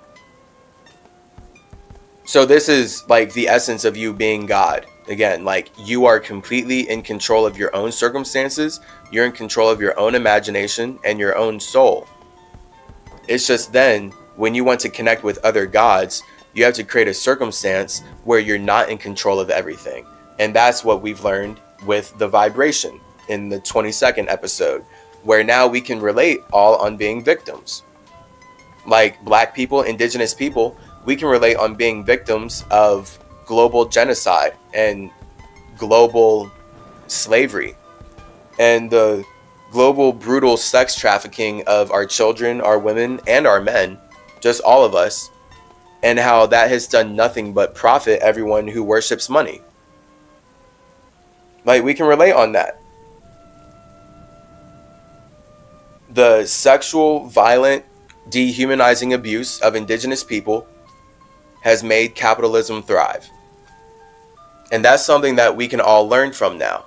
So, 2.24 2.46
this 2.46 2.70
is 2.70 3.04
like 3.10 3.34
the 3.34 3.50
essence 3.50 3.84
of 3.84 3.98
you 3.98 4.14
being 4.14 4.46
God 4.46 4.86
again 5.08 5.44
like 5.44 5.72
you 5.78 6.06
are 6.06 6.20
completely 6.20 6.90
in 6.90 7.02
control 7.02 7.46
of 7.46 7.58
your 7.58 7.76
own 7.76 7.92
circumstances 7.92 8.80
you're 9.12 9.26
in 9.26 9.32
control 9.32 9.70
of 9.70 9.82
your 9.82 10.00
own 10.00 10.14
imagination 10.14 11.00
and 11.04 11.20
your 11.20 11.36
own 11.36 11.60
soul 11.60 12.08
it's 13.28 13.48
just 13.48 13.74
then 13.74 14.12
when 14.36 14.54
you 14.54 14.64
want 14.64 14.80
to 14.80 14.90
connect 14.90 15.24
with 15.24 15.38
other 15.40 15.66
gods 15.66 16.24
you 16.54 16.64
have 16.64 16.74
to 16.76 16.84
create 16.84 17.08
a 17.08 17.14
circumstance 17.14 18.02
where 18.24 18.40
you're 18.40 18.58
not 18.58 18.90
in 18.90 18.98
control 18.98 19.40
of 19.40 19.50
everything. 19.50 20.06
And 20.40 20.56
that's 20.56 20.84
what 20.84 21.02
we've 21.02 21.24
learned 21.24 21.60
with 21.86 22.18
the 22.18 22.28
vibration 22.28 23.00
in 23.30 23.50
the 23.50 23.60
22nd 23.60 24.28
episode 24.30 24.84
where 25.24 25.44
now 25.44 25.68
we 25.68 25.82
can 25.82 26.00
relate 26.00 26.42
all 26.52 26.76
on 26.78 26.98
being 26.98 27.24
victims. 27.24 27.84
Like 28.86 29.24
black 29.24 29.54
people 29.54 29.84
indigenous 29.84 30.34
people 30.34 30.78
we 31.06 31.16
can 31.16 31.28
relate 31.28 31.56
on 31.56 31.76
being 31.76 32.04
victims 32.04 32.64
of 32.70 33.18
global 33.46 33.86
genocide 33.86 34.54
and 34.74 35.10
global 35.78 36.52
slavery. 37.08 37.76
And 38.60 38.90
the 38.90 39.26
global 39.72 40.14
brutal 40.14 40.58
sex 40.58 40.96
trafficking 40.96 41.64
of 41.66 41.92
our 41.92 42.06
children, 42.06 42.62
our 42.62 42.78
women, 42.78 43.20
and 43.26 43.48
our 43.48 43.62
men, 43.62 43.98
just 44.40 44.62
all 44.62 44.86
of 44.86 44.94
us, 44.94 45.31
and 46.04 46.20
how 46.20 46.46
that 46.48 46.70
has 46.70 46.88
done 46.88 47.16
nothing 47.16 47.54
but 47.54 47.76
profit 47.76 48.20
everyone 48.22 48.68
who 48.68 48.84
worships 48.84 49.30
money. 49.30 49.62
Like, 51.64 51.84
we 51.84 51.94
can 51.94 52.08
relate 52.08 52.34
on 52.34 52.54
that. 52.54 52.80
The 56.10 56.46
sexual, 56.46 57.28
violent, 57.28 57.86
dehumanizing 58.30 59.14
abuse 59.14 59.60
of 59.62 59.76
indigenous 59.76 60.24
people 60.24 60.68
has 61.62 61.84
made 61.84 62.16
capitalism 62.16 62.82
thrive. 62.82 63.30
And 64.72 64.84
that's 64.84 65.06
something 65.06 65.36
that 65.36 65.56
we 65.56 65.68
can 65.68 65.80
all 65.80 66.08
learn 66.08 66.32
from 66.32 66.58
now 66.58 66.86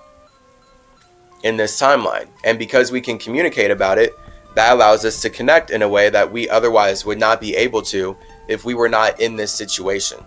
in 1.45 1.57
this 1.57 1.81
timeline. 1.81 2.29
And 2.43 2.59
because 2.59 2.91
we 2.91 3.01
can 3.01 3.19
communicate 3.19 3.71
about 3.71 3.99
it, 3.99 4.19
that 4.55 4.73
allows 4.73 5.05
us 5.05 5.21
to 5.23 5.31
connect 5.31 5.71
in 5.71 5.83
a 5.83 5.89
way 5.89 6.11
that 6.11 6.31
we 6.31 6.49
otherwise 6.49 7.05
would 7.05 7.19
not 7.19 7.41
be 7.41 7.55
able 7.55 7.83
to 7.83 8.17
if 8.49 8.65
we 8.65 8.75
were 8.75 8.89
not 8.89 9.21
in 9.21 9.37
this 9.37 9.53
situation. 9.53 10.19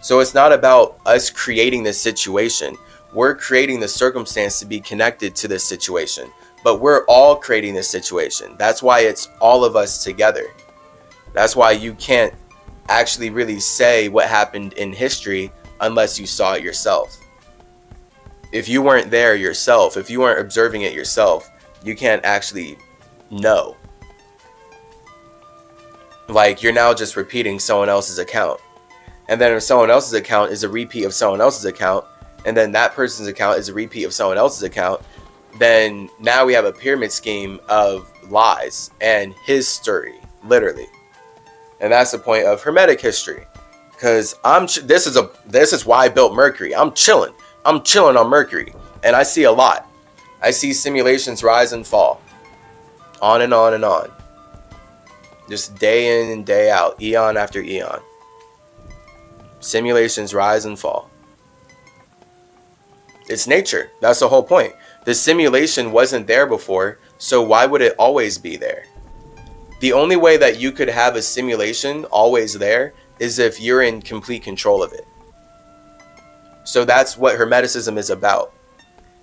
So 0.00 0.20
it's 0.20 0.34
not 0.34 0.52
about 0.52 0.98
us 1.04 1.30
creating 1.30 1.82
this 1.82 2.00
situation. 2.00 2.76
We're 3.12 3.34
creating 3.34 3.80
the 3.80 3.88
circumstance 3.88 4.58
to 4.60 4.66
be 4.66 4.80
connected 4.80 5.34
to 5.36 5.48
this 5.48 5.64
situation. 5.64 6.30
But 6.62 6.80
we're 6.80 7.04
all 7.06 7.36
creating 7.36 7.74
this 7.74 7.88
situation. 7.88 8.54
That's 8.58 8.82
why 8.82 9.00
it's 9.00 9.28
all 9.40 9.64
of 9.64 9.76
us 9.76 10.02
together. 10.02 10.46
That's 11.32 11.54
why 11.54 11.72
you 11.72 11.94
can't 11.94 12.34
actually 12.88 13.30
really 13.30 13.60
say 13.60 14.08
what 14.08 14.28
happened 14.28 14.72
in 14.74 14.92
history 14.92 15.52
unless 15.80 16.18
you 16.18 16.26
saw 16.26 16.54
it 16.54 16.62
yourself. 16.62 17.18
If 18.52 18.68
you 18.68 18.80
weren't 18.80 19.10
there 19.10 19.34
yourself, 19.34 19.96
if 19.96 20.08
you 20.08 20.20
weren't 20.20 20.40
observing 20.40 20.82
it 20.82 20.92
yourself, 20.92 21.50
you 21.84 21.94
can't 21.94 22.24
actually 22.24 22.78
know. 23.30 23.76
Like 26.28 26.62
you're 26.62 26.72
now 26.72 26.92
just 26.92 27.16
repeating 27.16 27.58
someone 27.58 27.88
else's 27.88 28.18
account. 28.18 28.60
And 29.28 29.40
then 29.40 29.52
if 29.52 29.62
someone 29.62 29.90
else's 29.90 30.14
account 30.14 30.52
is 30.52 30.62
a 30.62 30.68
repeat 30.68 31.04
of 31.04 31.14
someone 31.14 31.40
else's 31.40 31.64
account, 31.64 32.04
and 32.44 32.56
then 32.56 32.72
that 32.72 32.94
person's 32.94 33.28
account 33.28 33.58
is 33.58 33.68
a 33.68 33.74
repeat 33.74 34.04
of 34.04 34.14
someone 34.14 34.38
else's 34.38 34.62
account, 34.62 35.02
then 35.58 36.08
now 36.20 36.44
we 36.44 36.52
have 36.52 36.64
a 36.64 36.72
pyramid 36.72 37.10
scheme 37.10 37.60
of 37.68 38.10
lies 38.30 38.90
and 39.00 39.34
his 39.44 39.66
story, 39.66 40.20
literally. 40.44 40.86
And 41.80 41.92
that's 41.92 42.12
the 42.12 42.18
point 42.18 42.44
of 42.44 42.62
hermetic 42.62 43.00
history. 43.00 43.46
Cuz 43.98 44.34
I'm 44.44 44.66
ch- 44.66 44.82
this 44.82 45.06
is 45.06 45.16
a 45.16 45.30
this 45.46 45.72
is 45.72 45.86
why 45.86 46.04
I 46.04 46.08
built 46.08 46.34
Mercury. 46.34 46.74
I'm 46.74 46.92
chilling. 46.92 47.32
I'm 47.64 47.82
chilling 47.82 48.16
on 48.16 48.28
Mercury 48.28 48.72
and 49.02 49.16
I 49.16 49.22
see 49.22 49.44
a 49.44 49.52
lot. 49.52 49.88
I 50.42 50.50
see 50.50 50.72
simulations 50.72 51.42
rise 51.42 51.72
and 51.72 51.86
fall. 51.86 52.20
On 53.22 53.40
and 53.40 53.54
on 53.54 53.74
and 53.74 53.84
on. 53.84 54.12
Just 55.48 55.76
day 55.76 56.20
in 56.20 56.32
and 56.32 56.44
day 56.44 56.70
out, 56.70 57.00
eon 57.00 57.36
after 57.36 57.62
eon. 57.62 58.00
Simulations 59.60 60.34
rise 60.34 60.64
and 60.64 60.78
fall. 60.78 61.10
It's 63.28 63.46
nature. 63.46 63.90
That's 64.00 64.20
the 64.20 64.28
whole 64.28 64.42
point. 64.42 64.74
The 65.04 65.14
simulation 65.14 65.92
wasn't 65.92 66.26
there 66.26 66.46
before, 66.46 66.98
so 67.18 67.42
why 67.42 67.66
would 67.66 67.80
it 67.80 67.94
always 67.98 68.38
be 68.38 68.56
there? 68.56 68.84
The 69.80 69.92
only 69.92 70.16
way 70.16 70.36
that 70.36 70.58
you 70.58 70.72
could 70.72 70.88
have 70.88 71.16
a 71.16 71.22
simulation 71.22 72.04
always 72.06 72.54
there 72.54 72.94
is 73.18 73.38
if 73.38 73.60
you're 73.60 73.82
in 73.82 74.02
complete 74.02 74.42
control 74.42 74.82
of 74.82 74.92
it. 74.92 75.06
So 76.64 76.84
that's 76.84 77.16
what 77.16 77.38
Hermeticism 77.38 77.96
is 77.96 78.10
about. 78.10 78.52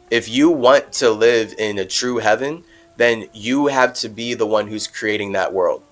If 0.10 0.30
you 0.30 0.50
want 0.50 0.94
to 0.94 1.10
live 1.10 1.54
in 1.58 1.80
a 1.80 1.86
true 1.86 2.18
heaven, 2.18 2.64
then 2.98 3.28
you 3.34 3.68
have 3.68 3.94
to 3.96 4.10
be 4.10 4.34
the 4.34 4.46
one 4.46 4.68
who's 4.68 4.88
creating 4.88 5.34
that 5.34 5.52
world 5.52 5.84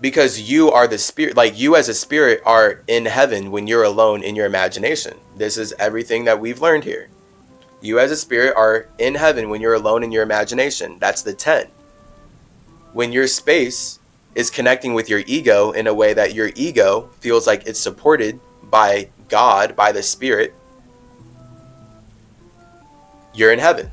because 0.00 0.50
you 0.50 0.70
are 0.70 0.86
the 0.86 0.98
spirit 0.98 1.36
like 1.36 1.58
you 1.58 1.76
as 1.76 1.88
a 1.88 1.94
spirit 1.94 2.40
are 2.46 2.82
in 2.86 3.04
heaven 3.06 3.50
when 3.50 3.66
you're 3.66 3.84
alone 3.84 4.22
in 4.22 4.34
your 4.34 4.46
imagination. 4.46 5.18
This 5.36 5.56
is 5.56 5.74
everything 5.78 6.24
that 6.24 6.40
we've 6.40 6.60
learned 6.60 6.84
here. 6.84 7.08
You 7.82 7.98
as 7.98 8.10
a 8.10 8.16
spirit 8.16 8.54
are 8.56 8.88
in 8.98 9.14
heaven 9.14 9.50
when 9.50 9.60
you're 9.60 9.74
alone 9.74 10.02
in 10.02 10.12
your 10.12 10.22
imagination. 10.22 10.98
That's 10.98 11.22
the 11.22 11.34
10 11.34 11.68
when 12.92 13.12
your 13.12 13.26
space 13.26 13.98
is 14.34 14.50
connecting 14.50 14.94
with 14.94 15.08
your 15.08 15.22
ego 15.26 15.70
in 15.72 15.86
a 15.86 15.94
way 15.94 16.14
that 16.14 16.34
your 16.34 16.50
ego 16.56 17.08
feels 17.20 17.46
like 17.46 17.66
it's 17.66 17.80
supported 17.80 18.40
by 18.64 19.08
god 19.28 19.76
by 19.76 19.92
the 19.92 20.02
spirit 20.02 20.54
you're 23.32 23.52
in 23.52 23.60
heaven. 23.60 23.90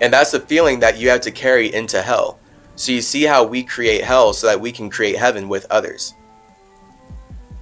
And 0.00 0.12
that's 0.12 0.32
the 0.32 0.40
feeling 0.40 0.80
that 0.80 0.98
you 0.98 1.08
have 1.08 1.22
to 1.22 1.30
carry 1.30 1.72
into 1.72 2.02
hell 2.02 2.38
so 2.76 2.92
you 2.92 3.00
see 3.00 3.22
how 3.22 3.44
we 3.44 3.62
create 3.62 4.04
hell 4.04 4.32
so 4.32 4.46
that 4.46 4.60
we 4.60 4.72
can 4.72 4.90
create 4.90 5.16
heaven 5.16 5.48
with 5.48 5.66
others. 5.70 6.14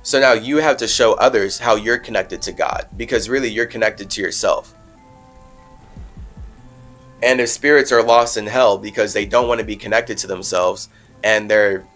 So 0.03 0.19
now 0.19 0.33
you 0.33 0.57
have 0.57 0.77
to 0.79 0.89
show 0.89 1.15
others 1.15 1.59
how 1.59 1.77
you're 1.77 1.99
connected 1.99 2.43
to 2.43 2.53
God 2.53 2.89
because 2.97 3.29
really 3.29 3.49
you're 3.49 3.67
connected 3.67 4.11
to 4.11 4.21
yourself. 4.21 4.75
And 7.23 7.41
if 7.41 7.51
spirits 7.51 7.93
are 7.93 8.03
lost 8.03 8.37
in 8.37 8.47
hell 8.47 8.77
because 8.77 9.13
they 9.13 9.25
don't 9.25 9.47
want 9.47 9.61
to 9.61 9.67
be 9.67 9.77
connected 9.77 10.19
to 10.19 10.27
themselves 10.27 10.89
and 11.23 11.49
they're 11.49 11.87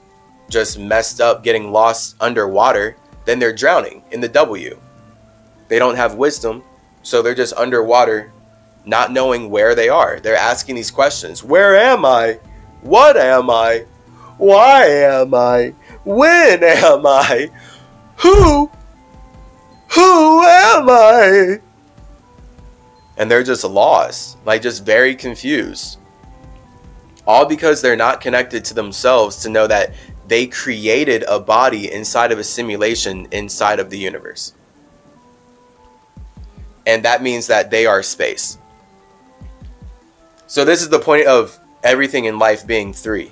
just 0.49 0.79
messed 0.79 1.21
up 1.21 1.43
getting 1.43 1.73
lost 1.73 2.15
underwater, 2.21 2.97
then 3.25 3.41
they're 3.41 3.53
drowning 3.53 4.05
in 4.13 4.21
the 4.21 4.29
W. 4.29 4.79
They 5.69 5.81
don't 5.81 5.97
have 5.97 6.15
wisdom, 6.15 6.63
so 7.03 7.23
they're 7.23 7.35
just 7.35 7.55
underwater, 7.55 8.33
not 8.85 9.11
knowing 9.11 9.51
where 9.51 9.75
they 9.75 9.89
are. 9.89 10.21
They're 10.21 10.37
asking 10.37 10.77
these 10.77 10.93
questions 10.93 11.43
Where 11.43 11.75
am 11.77 12.05
I? 12.05 12.39
What 12.83 13.17
am 13.17 13.51
I? 13.51 13.85
Why 14.39 14.87
am 14.87 15.35
I? 15.35 15.75
When 16.05 16.63
am 16.63 17.07
I? 17.07 17.51
Who? 18.19 18.71
Who 19.89 20.43
am 20.43 20.89
I? 20.89 21.61
And 23.17 23.31
they're 23.31 23.43
just 23.43 23.65
lost, 23.65 24.37
like 24.45 24.63
just 24.63 24.85
very 24.85 25.15
confused. 25.15 25.99
All 27.27 27.47
because 27.47 27.83
they're 27.83 27.97
not 27.97 28.21
connected 28.21 28.65
to 28.67 28.75
themselves 28.75 29.39
to 29.43 29.49
know 29.49 29.67
that 29.67 29.95
they 30.29 30.47
created 30.47 31.25
a 31.29 31.41
body 31.41 31.91
inside 31.91 32.31
of 32.31 32.39
a 32.39 32.45
simulation 32.45 33.27
inside 33.31 33.81
of 33.81 33.91
the 33.91 33.99
universe. 33.99 34.53
And 36.87 37.05
that 37.05 37.23
means 37.23 37.47
that 37.49 37.71
they 37.71 37.87
are 37.87 38.03
space. 38.03 38.59
So, 40.47 40.65
this 40.65 40.83
is 40.83 40.89
the 40.89 41.01
point 41.01 41.27
of 41.27 41.59
everything 41.87 42.25
in 42.25 42.37
life 42.37 42.67
being 42.67 42.93
three. 42.93 43.31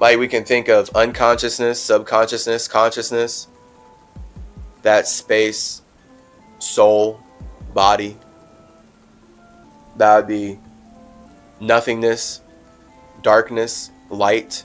Like 0.00 0.18
we 0.18 0.26
can 0.26 0.44
think 0.44 0.68
of 0.68 0.88
unconsciousness, 0.94 1.78
subconsciousness, 1.78 2.66
consciousness, 2.66 3.46
that 4.80 5.06
space, 5.06 5.82
soul, 6.58 7.20
body. 7.74 8.16
That 9.96 10.16
would 10.16 10.28
be 10.28 10.58
nothingness, 11.60 12.40
darkness, 13.20 13.90
light. 14.08 14.64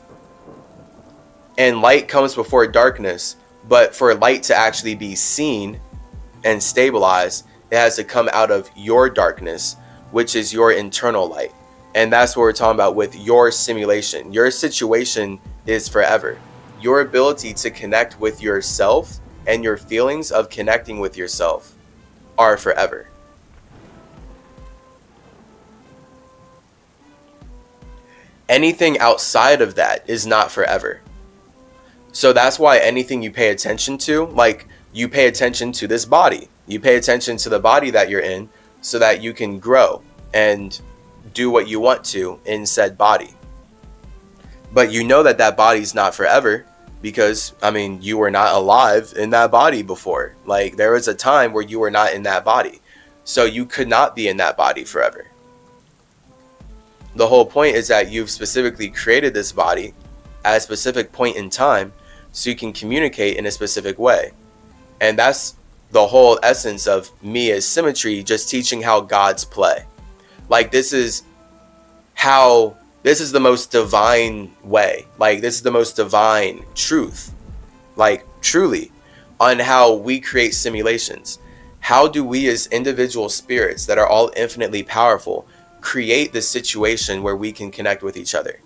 And 1.58 1.82
light 1.82 2.08
comes 2.08 2.36
before 2.36 2.68
darkness, 2.68 3.36
but 3.68 3.94
for 3.94 4.16
light 4.16 4.44
to 4.44 4.56
actually 4.56 4.96
be 4.96 5.16
seen 5.16 5.78
and 6.46 6.64
stabilized, 6.64 7.46
it 7.70 7.76
has 7.76 7.98
to 7.98 8.06
come 8.06 8.30
out 8.32 8.50
of 8.50 8.70
your 8.78 9.10
darkness, 9.10 9.76
which 10.12 10.38
is 10.38 10.54
your 10.54 10.72
internal 10.72 11.28
light. 11.28 11.52
And 11.96 12.12
that's 12.12 12.36
what 12.36 12.42
we're 12.42 12.54
talking 12.54 12.76
about 12.76 12.96
with 12.96 13.16
your 13.16 13.52
simulation. 13.52 14.34
Your 14.34 14.50
situation 14.50 15.40
is 15.66 15.88
forever. 15.88 16.40
Your 16.82 17.02
ability 17.02 17.54
to 17.54 17.70
connect 17.70 18.20
with 18.20 18.42
yourself 18.42 19.20
and 19.46 19.64
your 19.64 19.78
feelings 19.78 20.32
of 20.32 20.50
connecting 20.50 21.00
with 21.00 21.18
yourself 21.18 21.76
are 22.38 22.58
forever. 22.58 23.10
Anything 28.50 29.00
outside 29.00 29.62
of 29.62 29.76
that 29.76 30.08
is 30.10 30.28
not 30.28 30.52
forever. 30.52 31.02
So 32.12 32.34
that's 32.34 32.60
why 32.60 32.78
anything 32.80 33.22
you 33.22 33.32
pay 33.32 33.50
attention 33.50 33.98
to, 34.00 34.26
like 34.26 34.68
you 34.92 35.08
pay 35.08 35.28
attention 35.28 35.72
to 35.74 35.88
this 35.88 36.06
body, 36.06 36.50
you 36.68 36.80
pay 36.80 36.98
attention 36.98 37.38
to 37.38 37.50
the 37.50 37.60
body 37.60 37.90
that 37.92 38.10
you're 38.10 38.20
in 38.22 38.50
so 38.82 39.00
that 39.00 39.22
you 39.22 39.34
can 39.34 39.60
grow 39.60 40.04
and 40.34 40.80
do 41.34 41.50
what 41.50 41.68
you 41.68 41.80
want 41.80 42.04
to 42.06 42.40
in 42.46 42.66
said 42.66 42.98
body. 42.98 43.36
But 44.72 44.92
you 44.92 45.04
know 45.04 45.24
that 45.24 45.38
that 45.38 45.58
body's 45.58 45.94
not 45.94 46.16
forever 46.16 46.66
because, 47.02 47.54
I 47.62 47.70
mean, 47.70 48.02
you 48.02 48.18
were 48.18 48.32
not 48.32 48.56
alive 48.56 49.14
in 49.18 49.30
that 49.32 49.52
body 49.52 49.84
before. 49.84 50.36
Like, 50.46 50.78
there 50.78 50.94
was 50.94 51.08
a 51.08 51.14
time 51.14 51.54
where 51.54 51.64
you 51.64 51.80
were 51.80 51.92
not 51.92 52.14
in 52.14 52.24
that 52.24 52.46
body. 52.46 52.82
So 53.24 53.46
you 53.46 53.66
could 53.66 53.88
not 53.88 54.16
be 54.16 54.28
in 54.28 54.38
that 54.38 54.58
body 54.58 54.84
forever. 54.84 55.28
The 57.16 57.28
whole 57.28 57.46
point 57.46 57.76
is 57.76 57.88
that 57.90 58.10
you've 58.10 58.32
specifically 58.32 58.90
created 58.90 59.34
this 59.34 59.52
body 59.52 59.94
at 60.44 60.58
a 60.58 60.60
specific 60.60 61.12
point 61.12 61.38
in 61.38 61.50
time 61.50 61.94
so 62.32 62.50
you 62.50 62.56
can 62.56 62.74
communicate 62.74 63.38
in 63.38 63.46
a 63.46 63.52
specific 63.52 64.00
way. 64.00 64.32
And 65.00 65.18
that's 65.18 65.56
the 65.92 66.08
whole 66.08 66.40
essence 66.42 66.88
of 66.88 67.12
me 67.22 67.52
as 67.52 67.68
symmetry, 67.68 68.24
just 68.24 68.50
teaching 68.50 68.82
how 68.82 69.02
gods 69.02 69.46
play. 69.46 69.86
Like 70.54 70.70
this 70.70 70.94
is 70.94 71.24
how 72.14 72.78
this 73.02 73.22
is 73.22 73.32
the 73.32 73.40
most 73.40 73.72
divine 73.72 74.56
way. 74.64 75.08
Like 75.18 75.42
this 75.42 75.56
is 75.56 75.64
the 75.64 75.72
most 75.72 75.96
divine 75.96 76.64
truth. 76.76 77.34
Like 77.96 78.24
truly 78.40 78.92
on 79.40 79.58
how 79.58 79.96
we 79.96 80.20
create 80.20 80.54
simulations. 80.54 81.40
How 81.80 82.08
do 82.08 82.24
we 82.24 82.48
as 82.50 82.68
individual 82.68 83.30
spirits 83.30 83.88
that 83.88 83.98
are 83.98 84.06
all 84.06 84.30
infinitely 84.38 84.84
powerful 84.84 85.48
create 85.82 86.34
the 86.34 86.42
situation 86.44 87.24
where 87.24 87.36
we 87.36 87.52
can 87.52 87.72
connect 87.72 88.04
with 88.04 88.16
each 88.16 88.36
other? 88.36 88.60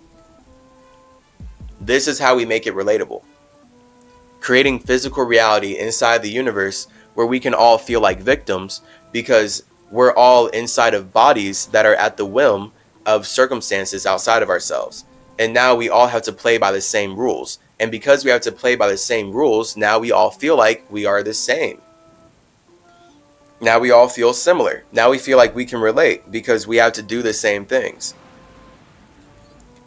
This 1.80 2.06
is 2.06 2.18
how 2.18 2.36
we 2.36 2.44
make 2.44 2.66
it 2.66 2.74
relatable. 2.74 3.22
Creating 4.40 4.78
physical 4.78 5.24
reality 5.24 5.78
inside 5.78 6.20
the 6.20 6.30
universe 6.30 6.86
where 7.14 7.26
we 7.26 7.40
can 7.40 7.54
all 7.54 7.78
feel 7.78 8.02
like 8.02 8.20
victims 8.20 8.82
because 9.10 9.62
we're 9.90 10.14
all 10.14 10.48
inside 10.48 10.94
of 10.94 11.12
bodies 11.12 11.66
that 11.66 11.86
are 11.86 11.94
at 11.94 12.16
the 12.16 12.26
whim 12.26 12.72
of 13.06 13.26
circumstances 13.26 14.06
outside 14.06 14.42
of 14.42 14.50
ourselves. 14.50 15.04
And 15.38 15.54
now 15.54 15.74
we 15.74 15.88
all 15.88 16.08
have 16.08 16.22
to 16.22 16.32
play 16.32 16.58
by 16.58 16.72
the 16.72 16.80
same 16.80 17.16
rules. 17.16 17.58
And 17.80 17.90
because 17.90 18.24
we 18.24 18.30
have 18.30 18.40
to 18.42 18.52
play 18.52 18.76
by 18.76 18.88
the 18.88 18.96
same 18.96 19.32
rules, 19.32 19.76
now 19.76 19.98
we 19.98 20.10
all 20.10 20.30
feel 20.30 20.56
like 20.56 20.84
we 20.90 21.06
are 21.06 21.22
the 21.22 21.34
same. 21.34 21.80
Now 23.60 23.78
we 23.78 23.90
all 23.90 24.08
feel 24.08 24.34
similar. 24.34 24.84
Now 24.92 25.10
we 25.10 25.18
feel 25.18 25.38
like 25.38 25.54
we 25.54 25.64
can 25.64 25.80
relate 25.80 26.30
because 26.30 26.66
we 26.66 26.76
have 26.76 26.92
to 26.94 27.02
do 27.02 27.22
the 27.22 27.32
same 27.32 27.64
things. 27.64 28.14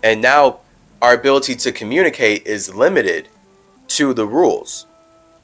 And 0.03 0.21
now 0.21 0.59
our 1.01 1.13
ability 1.13 1.55
to 1.55 1.71
communicate 1.71 2.45
is 2.45 2.73
limited 2.73 3.27
to 3.89 4.13
the 4.13 4.25
rules. 4.25 4.85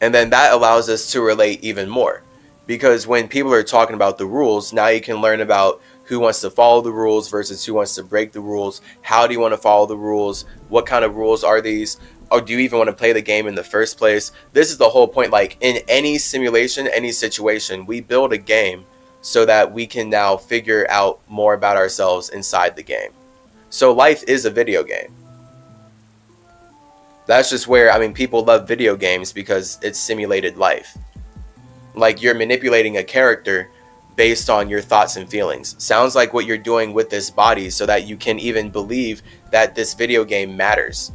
And 0.02 0.14
then 0.14 0.30
that 0.30 0.54
allows 0.54 0.90
us 0.90 1.12
to 1.12 1.22
relate 1.22 1.64
even 1.64 1.90
more. 1.90 2.24
Because 2.68 3.08
when 3.08 3.28
people 3.28 3.54
are 3.54 3.64
talking 3.64 3.96
about 3.96 4.18
the 4.18 4.26
rules, 4.26 4.74
now 4.74 4.88
you 4.88 5.02
can 5.02 5.22
learn 5.22 5.42
about 5.42 5.82
who 6.04 6.20
wants 6.20 6.42
to 6.42 6.50
follow 6.50 6.82
the 6.82 6.92
rules 6.92 7.30
versus 7.30 7.66
who 7.66 7.74
wants 7.74 7.96
to 7.96 8.04
break 8.04 8.32
the 8.32 8.42
rules. 8.42 8.82
How 9.02 9.26
do 9.26 9.34
you 9.34 9.40
want 9.40 9.54
to 9.54 9.58
follow 9.58 9.86
the 9.86 9.98
rules? 9.98 10.46
What 10.70 10.86
kind 10.86 11.04
of 11.04 11.16
rules 11.16 11.44
are 11.44 11.62
these? 11.62 11.98
Or 12.30 12.42
do 12.42 12.54
you 12.54 12.60
even 12.60 12.78
want 12.78 12.90
to 12.90 12.96
play 12.96 13.14
the 13.14 13.22
game 13.22 13.48
in 13.48 13.56
the 13.56 13.64
first 13.64 13.98
place? 13.98 14.34
This 14.52 14.70
is 14.70 14.78
the 14.78 14.90
whole 14.90 15.08
point. 15.08 15.32
Like 15.32 15.58
in 15.62 15.82
any 15.88 16.18
simulation, 16.18 16.88
any 16.88 17.12
situation, 17.14 17.86
we 17.86 18.02
build 18.02 18.34
a 18.34 18.38
game 18.38 18.86
so 19.22 19.46
that 19.46 19.74
we 19.74 19.88
can 19.88 20.10
now 20.10 20.38
figure 20.38 20.86
out 20.90 21.22
more 21.28 21.54
about 21.54 21.78
ourselves 21.78 22.30
inside 22.30 22.76
the 22.76 22.84
game. 22.84 23.12
So 23.70 23.94
life 23.94 24.24
is 24.28 24.46
a 24.46 24.52
video 24.52 24.84
game 24.84 25.14
that's 27.28 27.50
just 27.50 27.68
where 27.68 27.92
I 27.92 28.00
mean 28.00 28.14
people 28.14 28.44
love 28.44 28.68
video 28.68 28.96
games 28.96 29.32
because 29.32 29.78
it's 29.84 30.00
simulated 30.00 30.58
life. 30.58 30.98
Like 31.98 32.22
you're 32.22 32.36
manipulating 32.36 32.98
a 32.98 33.04
character 33.04 33.72
based 34.16 34.50
on 34.50 34.70
your 34.70 34.82
thoughts 34.82 35.16
and 35.16 35.30
feelings. 35.30 35.76
Sounds 35.84 36.16
like 36.16 36.34
what 36.34 36.46
you're 36.46 36.58
doing 36.58 36.94
with 36.94 37.10
this 37.10 37.30
body 37.30 37.70
so 37.70 37.86
that 37.86 38.08
you 38.08 38.18
can 38.18 38.40
even 38.40 38.70
believe 38.70 39.22
that 39.52 39.76
this 39.76 39.94
video 39.94 40.24
game 40.24 40.56
matters. 40.56 41.12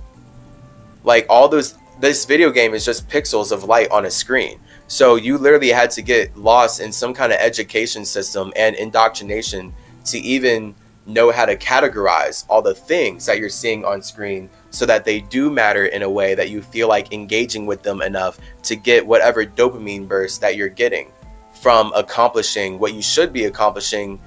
Like 1.05 1.26
all 1.28 1.49
those 1.49 1.76
this 2.01 2.24
video 2.24 2.51
game 2.51 2.74
is 2.74 2.85
just 2.85 3.09
pixels 3.09 3.53
of 3.53 3.64
light 3.64 3.91
on 3.91 4.07
a 4.07 4.11
screen. 4.11 4.59
So 4.89 5.14
you 5.14 5.39
literally 5.39 5.70
had 5.70 5.91
to 5.93 6.03
get 6.03 6.37
lost 6.37 6.80
in 6.80 6.91
some 6.91 7.14
kind 7.14 7.33
of 7.33 7.39
education 7.39 8.05
system 8.05 8.53
and 8.57 8.74
indoctrination 8.74 9.72
to 10.07 10.18
even 10.18 10.74
know 11.07 11.30
how 11.30 11.45
to 11.45 11.57
categorize 11.57 12.45
all 12.49 12.62
the 12.62 12.74
things 12.74 13.26
that 13.26 13.39
you're 13.39 13.49
seeing 13.49 13.85
on 13.85 14.03
screen 14.03 14.51
so 14.73 14.87
that 14.87 15.05
they 15.05 15.20
do 15.20 15.51
matter 15.51 15.87
in 15.87 16.03
a 16.03 16.11
way 16.11 16.35
that 16.35 16.51
you 16.51 16.62
feel 16.62 16.89
like 16.89 17.12
engaging 17.12 17.66
with 17.66 17.83
them 17.83 18.03
enough 18.03 18.39
to 18.62 18.75
get 18.75 19.07
whatever 19.07 19.45
dopamine 19.45 20.09
burst 20.09 20.41
that 20.41 20.57
you're 20.57 20.68
getting 20.68 21.12
from 21.61 21.93
accomplishing 21.95 22.79
what 22.79 22.95
you 22.95 23.03
should 23.03 23.33
be 23.33 23.45
accomplishing 23.45 24.18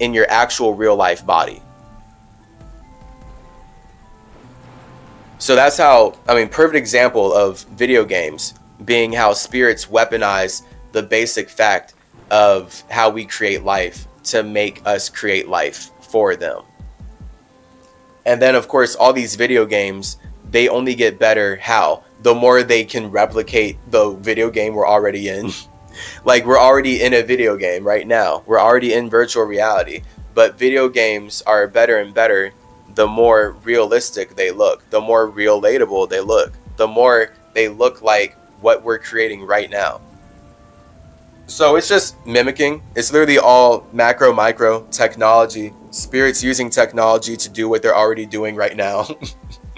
in 0.00 0.14
your 0.14 0.26
actual 0.30 0.72
real 0.74 0.96
life 0.96 1.26
body. 1.26 1.60
So 5.38 5.56
that's 5.56 5.76
how, 5.76 6.14
I 6.28 6.36
mean, 6.36 6.48
perfect 6.48 6.76
example 6.76 7.34
of 7.34 7.64
video 7.64 8.04
games 8.04 8.54
being 8.84 9.12
how 9.12 9.32
spirits 9.32 9.86
weaponize 9.86 10.62
the 10.92 11.02
basic 11.02 11.50
fact 11.50 11.94
of 12.30 12.82
how 12.88 13.10
we 13.10 13.24
create 13.24 13.64
life 13.64 14.06
to 14.24 14.44
make 14.44 14.80
us 14.86 15.08
create 15.08 15.48
life 15.48 15.90
for 16.00 16.36
them. 16.36 16.62
And 18.24 18.40
then, 18.40 18.54
of 18.54 18.68
course, 18.68 18.94
all 18.94 19.12
these 19.12 19.34
video 19.34 19.66
games, 19.66 20.18
they 20.50 20.68
only 20.68 20.94
get 20.94 21.18
better 21.18 21.56
how? 21.56 22.04
The 22.22 22.34
more 22.34 22.62
they 22.62 22.84
can 22.84 23.10
replicate 23.10 23.78
the 23.90 24.12
video 24.12 24.50
game 24.50 24.74
we're 24.74 24.86
already 24.86 25.28
in. 25.28 25.50
like, 26.24 26.46
we're 26.46 26.60
already 26.60 27.02
in 27.02 27.14
a 27.14 27.22
video 27.22 27.56
game 27.56 27.84
right 27.84 28.06
now, 28.06 28.42
we're 28.46 28.60
already 28.60 28.94
in 28.94 29.10
virtual 29.10 29.44
reality. 29.44 30.02
But 30.34 30.58
video 30.58 30.88
games 30.88 31.42
are 31.42 31.66
better 31.68 31.98
and 31.98 32.14
better 32.14 32.52
the 32.94 33.06
more 33.06 33.56
realistic 33.64 34.36
they 34.36 34.50
look, 34.50 34.88
the 34.90 35.00
more 35.00 35.30
relatable 35.30 36.08
they 36.08 36.20
look, 36.20 36.52
the 36.76 36.88
more 36.88 37.32
they 37.54 37.68
look 37.68 38.02
like 38.02 38.36
what 38.60 38.82
we're 38.82 38.98
creating 38.98 39.44
right 39.44 39.70
now. 39.70 40.00
So 41.46 41.76
it's 41.76 41.88
just 41.88 42.24
mimicking. 42.26 42.82
It's 42.94 43.12
literally 43.12 43.38
all 43.38 43.86
macro, 43.92 44.32
micro 44.32 44.86
technology, 44.90 45.74
spirits 45.90 46.42
using 46.42 46.70
technology 46.70 47.36
to 47.36 47.48
do 47.48 47.68
what 47.68 47.82
they're 47.82 47.96
already 47.96 48.26
doing 48.26 48.56
right 48.56 48.76
now. 48.76 49.06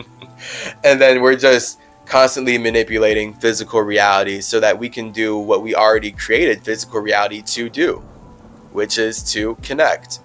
and 0.84 1.00
then 1.00 1.20
we're 1.20 1.36
just 1.36 1.80
constantly 2.06 2.58
manipulating 2.58 3.32
physical 3.34 3.80
reality 3.80 4.40
so 4.40 4.60
that 4.60 4.78
we 4.78 4.88
can 4.88 5.10
do 5.10 5.38
what 5.38 5.62
we 5.62 5.74
already 5.74 6.12
created 6.12 6.62
physical 6.62 7.00
reality 7.00 7.40
to 7.42 7.70
do, 7.70 7.96
which 8.72 8.98
is 8.98 9.22
to 9.32 9.56
connect. 9.62 10.20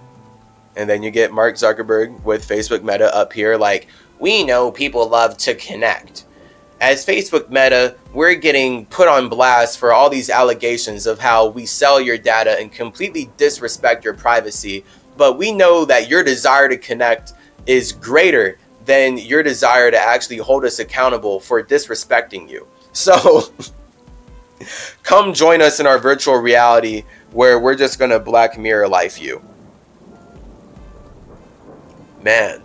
And 0.76 0.88
then 0.88 1.02
you 1.02 1.10
get 1.10 1.32
Mark 1.32 1.56
Zuckerberg 1.56 2.22
with 2.22 2.46
Facebook 2.46 2.82
Meta 2.82 3.14
up 3.14 3.32
here 3.32 3.56
like, 3.56 3.88
we 4.18 4.44
know 4.44 4.70
people 4.70 5.08
love 5.08 5.38
to 5.38 5.54
connect 5.54 6.26
as 6.80 7.04
Facebook 7.04 7.50
Meta, 7.50 7.96
we're 8.14 8.34
getting 8.34 8.86
put 8.86 9.06
on 9.06 9.28
blast 9.28 9.78
for 9.78 9.92
all 9.92 10.08
these 10.08 10.30
allegations 10.30 11.06
of 11.06 11.18
how 11.18 11.48
we 11.48 11.66
sell 11.66 12.00
your 12.00 12.16
data 12.16 12.58
and 12.58 12.72
completely 12.72 13.30
disrespect 13.36 14.04
your 14.04 14.14
privacy. 14.14 14.84
But 15.16 15.36
we 15.36 15.52
know 15.52 15.84
that 15.84 16.08
your 16.08 16.24
desire 16.24 16.68
to 16.68 16.78
connect 16.78 17.34
is 17.66 17.92
greater 17.92 18.58
than 18.86 19.18
your 19.18 19.42
desire 19.42 19.90
to 19.90 19.98
actually 19.98 20.38
hold 20.38 20.64
us 20.64 20.78
accountable 20.78 21.38
for 21.38 21.62
disrespecting 21.62 22.48
you. 22.48 22.66
So 22.92 23.44
come 25.04 25.32
join 25.32 25.62
us 25.62 25.78
in 25.78 25.86
our 25.86 26.00
virtual 26.00 26.34
reality 26.34 27.04
where 27.30 27.60
we're 27.60 27.76
just 27.76 28.00
going 28.00 28.10
to 28.10 28.18
black 28.18 28.58
mirror 28.58 28.88
life 28.88 29.20
you. 29.20 29.40
Man, 32.20 32.60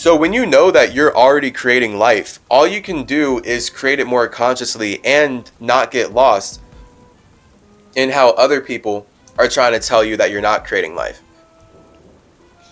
So 0.00 0.16
when 0.16 0.32
you 0.32 0.46
know 0.46 0.70
that 0.70 0.94
you're 0.94 1.14
already 1.14 1.50
creating 1.50 1.98
life, 1.98 2.40
all 2.48 2.66
you 2.66 2.80
can 2.80 3.04
do 3.04 3.38
is 3.40 3.68
create 3.68 4.00
it 4.00 4.06
more 4.06 4.28
consciously 4.28 4.98
and 5.04 5.50
not 5.60 5.90
get 5.90 6.14
lost 6.14 6.62
in 7.94 8.08
how 8.08 8.30
other 8.30 8.62
people 8.62 9.06
are 9.36 9.46
trying 9.46 9.74
to 9.74 9.78
tell 9.78 10.02
you 10.02 10.16
that 10.16 10.30
you're 10.30 10.40
not 10.40 10.66
creating 10.66 10.94
life. 10.94 11.20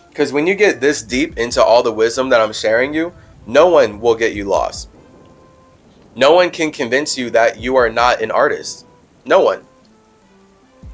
Because 0.09 0.33
when 0.33 0.47
you 0.47 0.55
get 0.55 0.81
this 0.81 1.03
deep 1.03 1.37
into 1.37 1.63
all 1.63 1.83
the 1.83 1.93
wisdom 1.93 2.31
that 2.31 2.41
I'm 2.41 2.55
sharing 2.55 2.95
you, 2.95 3.13
no 3.47 3.69
one 3.69 4.01
will 4.01 4.15
get 4.15 4.33
you 4.33 4.45
lost. 4.45 4.89
No 6.17 6.33
one 6.33 6.49
can 6.49 6.73
convince 6.73 7.19
you 7.19 7.29
that 7.29 7.61
you 7.61 7.77
are 7.77 7.91
not 7.91 8.23
an 8.23 8.31
artist. 8.31 8.87
No 9.27 9.41
one. 9.41 9.67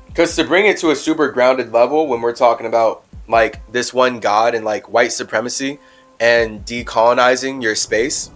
Because 0.06 0.34
to 0.34 0.42
bring 0.42 0.66
it 0.66 0.78
to 0.78 0.90
a 0.90 0.96
super 0.96 1.30
grounded 1.30 1.70
level, 1.70 2.08
when 2.08 2.20
we're 2.20 2.34
talking 2.34 2.66
about 2.66 3.04
like 3.28 3.60
this 3.70 3.94
one 3.94 4.18
God 4.18 4.56
and 4.56 4.64
like 4.64 4.88
white 4.88 5.12
supremacy, 5.12 5.78
and 6.20 6.64
decolonizing 6.64 7.62
your 7.62 7.74
space, 7.74 8.30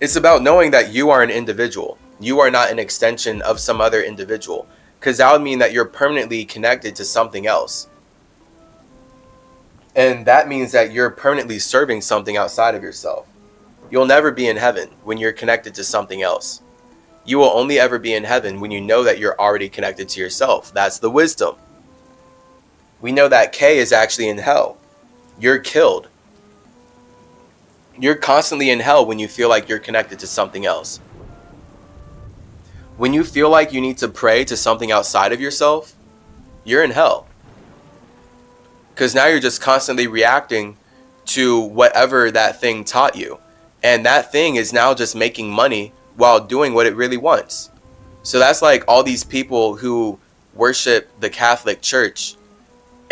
it's 0.00 0.16
about 0.16 0.42
knowing 0.42 0.70
that 0.72 0.92
you 0.92 1.10
are 1.10 1.22
an 1.22 1.30
individual. 1.30 1.98
You 2.20 2.40
are 2.40 2.50
not 2.50 2.70
an 2.70 2.78
extension 2.78 3.42
of 3.42 3.60
some 3.60 3.80
other 3.80 4.02
individual, 4.02 4.66
because 4.98 5.18
that 5.18 5.32
would 5.32 5.42
mean 5.42 5.58
that 5.58 5.72
you're 5.72 5.84
permanently 5.84 6.44
connected 6.44 6.96
to 6.96 7.04
something 7.04 7.46
else. 7.46 7.88
And 9.94 10.24
that 10.26 10.48
means 10.48 10.72
that 10.72 10.92
you're 10.92 11.10
permanently 11.10 11.58
serving 11.58 12.00
something 12.00 12.36
outside 12.36 12.74
of 12.74 12.82
yourself. 12.82 13.26
You'll 13.90 14.06
never 14.06 14.30
be 14.30 14.48
in 14.48 14.56
heaven 14.56 14.88
when 15.04 15.18
you're 15.18 15.32
connected 15.32 15.74
to 15.74 15.84
something 15.84 16.22
else. 16.22 16.62
You 17.24 17.38
will 17.38 17.50
only 17.50 17.78
ever 17.78 17.98
be 17.98 18.14
in 18.14 18.24
heaven 18.24 18.58
when 18.58 18.70
you 18.70 18.80
know 18.80 19.04
that 19.04 19.18
you're 19.18 19.38
already 19.38 19.68
connected 19.68 20.08
to 20.08 20.20
yourself. 20.20 20.72
That's 20.72 20.98
the 20.98 21.10
wisdom. 21.10 21.56
We 23.00 23.12
know 23.12 23.28
that 23.28 23.52
K 23.52 23.78
is 23.78 23.92
actually 23.92 24.28
in 24.28 24.38
hell. 24.38 24.78
You're 25.38 25.58
killed 25.58 26.08
you're 27.98 28.14
constantly 28.16 28.70
in 28.70 28.80
hell 28.80 29.04
when 29.06 29.18
you 29.18 29.28
feel 29.28 29.48
like 29.48 29.68
you're 29.68 29.78
connected 29.78 30.18
to 30.20 30.26
something 30.26 30.66
else. 30.66 31.00
When 32.96 33.12
you 33.12 33.24
feel 33.24 33.50
like 33.50 33.72
you 33.72 33.80
need 33.80 33.98
to 33.98 34.08
pray 34.08 34.44
to 34.44 34.56
something 34.56 34.92
outside 34.92 35.32
of 35.32 35.40
yourself, 35.40 35.94
you're 36.64 36.84
in 36.84 36.90
hell. 36.92 37.26
because 38.94 39.14
now 39.14 39.26
you're 39.26 39.40
just 39.40 39.60
constantly 39.60 40.06
reacting 40.06 40.76
to 41.24 41.58
whatever 41.60 42.30
that 42.30 42.60
thing 42.60 42.84
taught 42.84 43.16
you. 43.16 43.38
And 43.82 44.04
that 44.06 44.30
thing 44.30 44.56
is 44.56 44.72
now 44.72 44.94
just 44.94 45.16
making 45.16 45.50
money 45.50 45.92
while 46.16 46.40
doing 46.40 46.74
what 46.74 46.86
it 46.86 46.94
really 46.94 47.16
wants. 47.16 47.70
So 48.22 48.38
that's 48.38 48.62
like 48.62 48.84
all 48.86 49.02
these 49.02 49.24
people 49.24 49.76
who 49.76 50.18
worship 50.54 51.08
the 51.20 51.30
Catholic 51.30 51.80
Church 51.80 52.36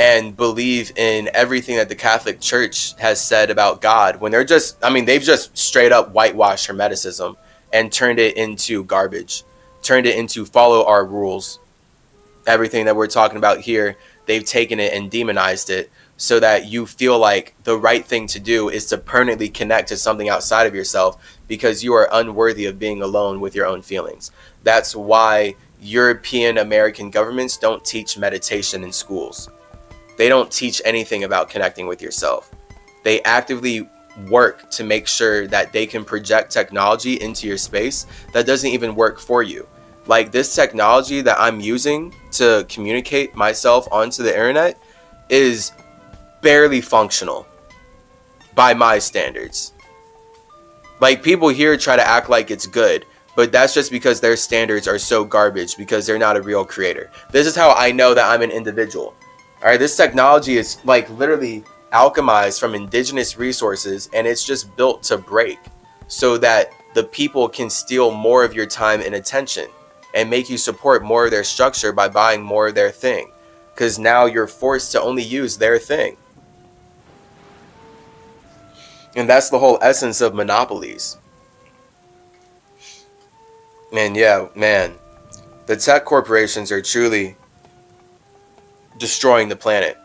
and 0.01 0.35
believe 0.35 0.97
in 0.97 1.29
everything 1.35 1.77
that 1.77 1.91
the 1.91 1.95
Catholic 1.95 2.41
Church 2.41 2.95
has 2.99 3.21
said 3.21 3.51
about 3.51 3.83
God 3.83 4.19
when 4.19 4.33
they're 4.33 4.45
just, 4.45 4.83
I 4.83 4.89
mean, 4.89 5.05
they've 5.05 5.21
just 5.21 5.59
straight 5.59 5.93
up 5.93 6.13
whitewashed 6.13 6.69
Hermeticism 6.69 7.37
and 7.71 7.93
turned 7.93 8.19
it 8.19 8.35
into 8.39 8.83
garbage, 8.85 9.45
turned 9.83 10.07
it 10.07 10.17
into 10.17 10.47
follow 10.47 10.87
our 10.87 11.05
rules. 11.05 11.59
Everything 12.47 12.87
that 12.87 12.97
we're 12.97 13.09
talking 13.09 13.37
about 13.37 13.61
here, 13.61 13.99
they've 14.25 14.43
taken 14.43 14.81
it 14.81 14.95
and 14.95 15.11
demonized 15.11 15.69
it 15.69 15.91
so 16.17 16.41
that 16.41 16.67
you 16.67 16.87
feel 16.87 17.19
like 17.19 17.55
the 17.65 17.77
right 17.77 18.07
thing 18.07 18.27
to 18.29 18.41
do 18.41 18.71
is 18.71 18.87
to 18.87 18.97
permanently 18.97 19.51
connect 19.51 19.89
to 19.89 19.99
something 19.99 20.31
outside 20.31 20.67
of 20.67 20.75
yourself 20.75 21.39
because 21.47 21.85
you 21.85 21.93
are 21.93 22.09
unworthy 22.11 22.65
of 22.65 22.79
being 22.79 23.03
alone 23.03 23.39
with 23.39 23.55
your 23.55 23.67
own 23.67 23.83
feelings. 23.83 24.31
That's 24.63 24.97
why 24.97 25.57
European 25.79 26.57
American 26.57 27.11
governments 27.11 27.59
don't 27.59 27.85
teach 27.85 28.17
meditation 28.17 28.83
in 28.83 28.93
schools. 28.93 29.51
They 30.21 30.29
don't 30.29 30.53
teach 30.53 30.83
anything 30.85 31.25
about 31.25 31.49
connecting 31.49 31.87
with 31.87 32.03
yourself. 32.03 32.51
They 33.05 33.23
actively 33.23 33.89
work 34.29 34.71
to 34.73 34.85
make 34.85 35.07
sure 35.07 35.47
that 35.47 35.73
they 35.73 35.87
can 35.87 36.05
project 36.05 36.53
technology 36.53 37.19
into 37.23 37.47
your 37.47 37.57
space 37.57 38.05
that 38.35 38.45
doesn't 38.45 38.69
even 38.69 38.95
work 38.95 39.19
for 39.19 39.43
you. 39.43 39.67
Like 40.05 40.31
this 40.31 40.55
technology 40.55 41.23
that 41.23 41.41
I'm 41.41 41.59
using 41.59 42.15
to 42.33 42.67
communicate 42.69 43.35
myself 43.35 43.89
onto 43.91 44.23
the 44.23 44.31
internet 44.31 44.79
is 45.31 45.73
barely 46.43 46.83
functional 46.83 47.47
by 48.55 48.75
my 48.75 48.99
standards. 48.99 49.73
Like 51.01 51.23
people 51.23 51.49
here 51.49 51.79
try 51.79 51.97
to 51.97 52.07
act 52.07 52.29
like 52.29 52.51
it's 52.51 52.67
good, 52.67 53.07
but 53.37 53.53
that's 53.53 53.73
just 53.73 53.91
because 53.91 54.21
their 54.21 54.37
standards 54.37 54.87
are 54.87 54.99
so 54.99 55.25
garbage 55.25 55.79
because 55.79 56.07
they're 56.07 56.19
not 56.19 56.37
a 56.37 56.43
real 56.43 56.67
creator. 56.67 57.11
This 57.31 57.47
is 57.47 57.57
how 57.57 57.73
I 57.73 57.91
know 57.91 58.13
that 58.13 58.29
I'm 58.29 58.43
an 58.43 58.51
individual. 58.51 59.15
All 59.63 59.69
right, 59.69 59.79
this 59.79 59.95
technology 59.95 60.57
is 60.57 60.79
like 60.85 61.11
literally 61.11 61.65
alchemized 61.93 62.59
from 62.59 62.75
indigenous 62.75 63.37
resources 63.37 64.09
and 64.15 64.27
it's 64.27 64.43
just 64.43 64.75
built 64.75 65.03
to 65.03 65.19
break 65.19 65.59
so 66.09 66.39
that 66.39 66.73
the 66.95 67.05
people 67.05 67.47
can 67.47 67.69
steal 67.69 68.11
more 68.11 68.43
of 68.43 68.55
your 68.55 68.65
time 68.65 69.03
and 69.03 69.15
attention 69.15 69.69
and 70.15 70.31
make 70.31 70.49
you 70.49 70.57
support 70.57 71.05
more 71.05 71.27
of 71.27 71.31
their 71.31 71.45
structure 71.45 71.93
by 71.93 72.09
buying 72.09 72.43
more 72.43 72.69
of 72.69 72.75
their 72.75 72.91
thing 72.91 73.31
because 73.75 73.99
now 73.99 74.25
you're 74.25 74.47
forced 74.47 74.93
to 74.93 75.01
only 75.01 75.23
use 75.23 75.59
their 75.59 75.79
thing. 75.79 76.17
And 79.15 79.29
that's 79.29 79.51
the 79.51 79.59
whole 79.59 79.79
essence 79.83 80.23
of 80.23 80.35
monopolies. 80.35 81.19
And 83.93 84.17
yeah, 84.17 84.49
man, 84.55 84.95
the 85.67 85.77
tech 85.77 86.07
corporations 86.07 86.73
are 86.73 86.81
truly 86.81 87.37
destroying 89.01 89.49
the 89.49 89.57
planet. 89.57 89.99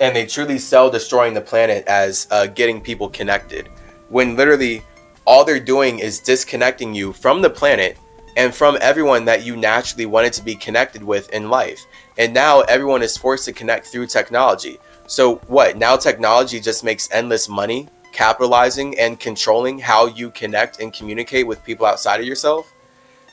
And 0.00 0.14
they 0.14 0.26
truly 0.26 0.58
sell 0.58 0.90
destroying 0.90 1.32
the 1.32 1.40
planet 1.40 1.86
as 1.86 2.26
uh, 2.30 2.46
getting 2.46 2.80
people 2.80 3.08
connected, 3.08 3.68
when 4.10 4.36
literally 4.36 4.82
all 5.24 5.44
they're 5.44 5.60
doing 5.60 6.00
is 6.00 6.20
disconnecting 6.20 6.92
you 6.92 7.12
from 7.12 7.40
the 7.40 7.48
planet 7.48 7.96
and 8.36 8.54
from 8.54 8.76
everyone 8.80 9.24
that 9.24 9.44
you 9.44 9.56
naturally 9.56 10.06
wanted 10.06 10.32
to 10.34 10.42
be 10.42 10.54
connected 10.54 11.02
with 11.02 11.30
in 11.32 11.50
life. 11.50 11.80
And 12.18 12.34
now 12.34 12.60
everyone 12.62 13.02
is 13.02 13.16
forced 13.16 13.44
to 13.46 13.52
connect 13.52 13.86
through 13.86 14.06
technology. 14.06 14.78
So 15.06 15.36
what? 15.46 15.76
Now 15.76 15.96
technology 15.96 16.60
just 16.60 16.84
makes 16.84 17.08
endless 17.12 17.48
money, 17.48 17.88
capitalizing 18.12 18.98
and 18.98 19.20
controlling 19.20 19.78
how 19.78 20.06
you 20.06 20.30
connect 20.30 20.80
and 20.80 20.92
communicate 20.92 21.46
with 21.46 21.64
people 21.64 21.86
outside 21.86 22.20
of 22.20 22.26
yourself. 22.26 22.72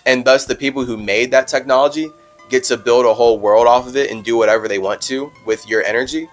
And 0.05 0.23
thus 0.25 0.45
the 0.45 0.55
people 0.55 0.83
who 0.85 0.97
made 0.97 1.31
that 1.31 1.47
technology 1.47 2.09
get 2.49 2.63
to 2.65 2.77
build 2.77 3.05
a 3.05 3.13
whole 3.13 3.39
world 3.39 3.67
off 3.67 3.87
of 3.87 3.95
it 3.95 4.11
and 4.11 4.23
do 4.23 4.37
whatever 4.37 4.67
they 4.67 4.79
want 4.79 5.01
to 5.03 5.31
with 5.45 5.67
your 5.67 5.83
energy. 5.83 6.29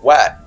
What? 0.00 0.40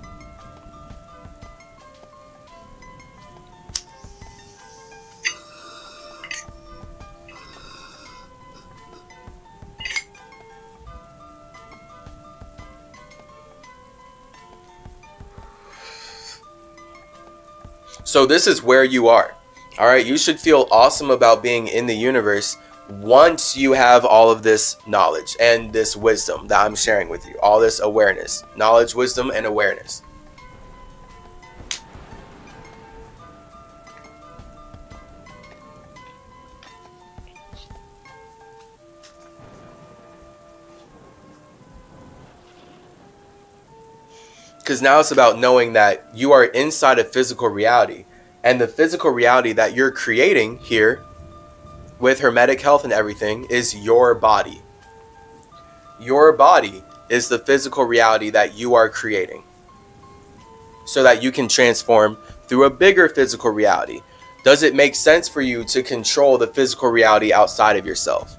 So 18.04 18.28
this 18.28 18.46
is 18.46 18.62
where 18.62 18.84
you 18.84 19.08
are. 19.08 19.34
All 19.80 19.88
right, 19.88 20.06
you 20.06 20.20
should 20.20 20.40
feel 20.40 20.68
awesome 20.70 21.10
about 21.10 21.42
being 21.42 21.68
in 21.68 21.88
the 21.88 21.96
universe 21.96 22.58
once 22.90 23.56
you 23.56 23.74
have 23.74 24.06
all 24.06 24.30
of 24.30 24.44
this 24.44 24.78
knowledge 24.88 25.36
and 25.40 25.72
this 25.72 25.96
wisdom 25.96 26.48
that 26.48 26.66
I'm 26.66 26.76
sharing 26.76 27.10
with 27.10 27.26
you, 27.26 27.36
all 27.42 27.60
this 27.60 27.80
awareness, 27.80 28.44
knowledge, 28.56 28.94
wisdom, 28.94 29.32
and 29.32 29.46
awareness. 29.46 30.02
Because 44.60 44.82
now 44.82 45.02
it's 45.02 45.12
about 45.12 45.40
knowing 45.40 45.74
that 45.74 46.08
you 46.14 46.32
are 46.32 46.46
inside 46.46 46.98
a 46.98 47.04
physical 47.04 47.50
reality. 47.50 48.06
And 48.46 48.62
the 48.62 48.68
physical 48.68 49.12
reality 49.12 49.52
that 49.54 49.74
you're 49.74 49.92
creating 49.92 50.58
here 50.60 51.04
with 52.04 52.20
Hermetic 52.20 52.60
health 52.60 52.84
and 52.84 52.92
everything 52.92 53.46
is 53.46 53.74
your 53.74 54.14
body. 54.14 54.62
Your 56.02 56.34
body 56.34 56.84
is 57.08 57.30
the 57.30 57.40
physical 57.40 57.86
reality 57.86 58.30
that 58.30 58.56
you 58.56 58.74
are 58.74 58.90
creating. 58.90 59.42
So 60.86 61.02
that 61.02 61.24
you 61.24 61.32
can 61.32 61.48
transform 61.48 62.18
through 62.46 62.66
a 62.66 62.70
bigger 62.70 63.08
physical 63.08 63.52
reality. 63.52 64.02
Does 64.44 64.64
it 64.64 64.76
make 64.76 64.96
sense 64.96 65.30
for 65.30 65.42
you 65.42 65.64
to 65.64 65.82
control 65.82 66.38
the 66.38 66.48
physical 66.48 66.90
reality 66.90 67.32
outside 67.32 67.78
of 67.78 67.86
yourself? 67.86 68.36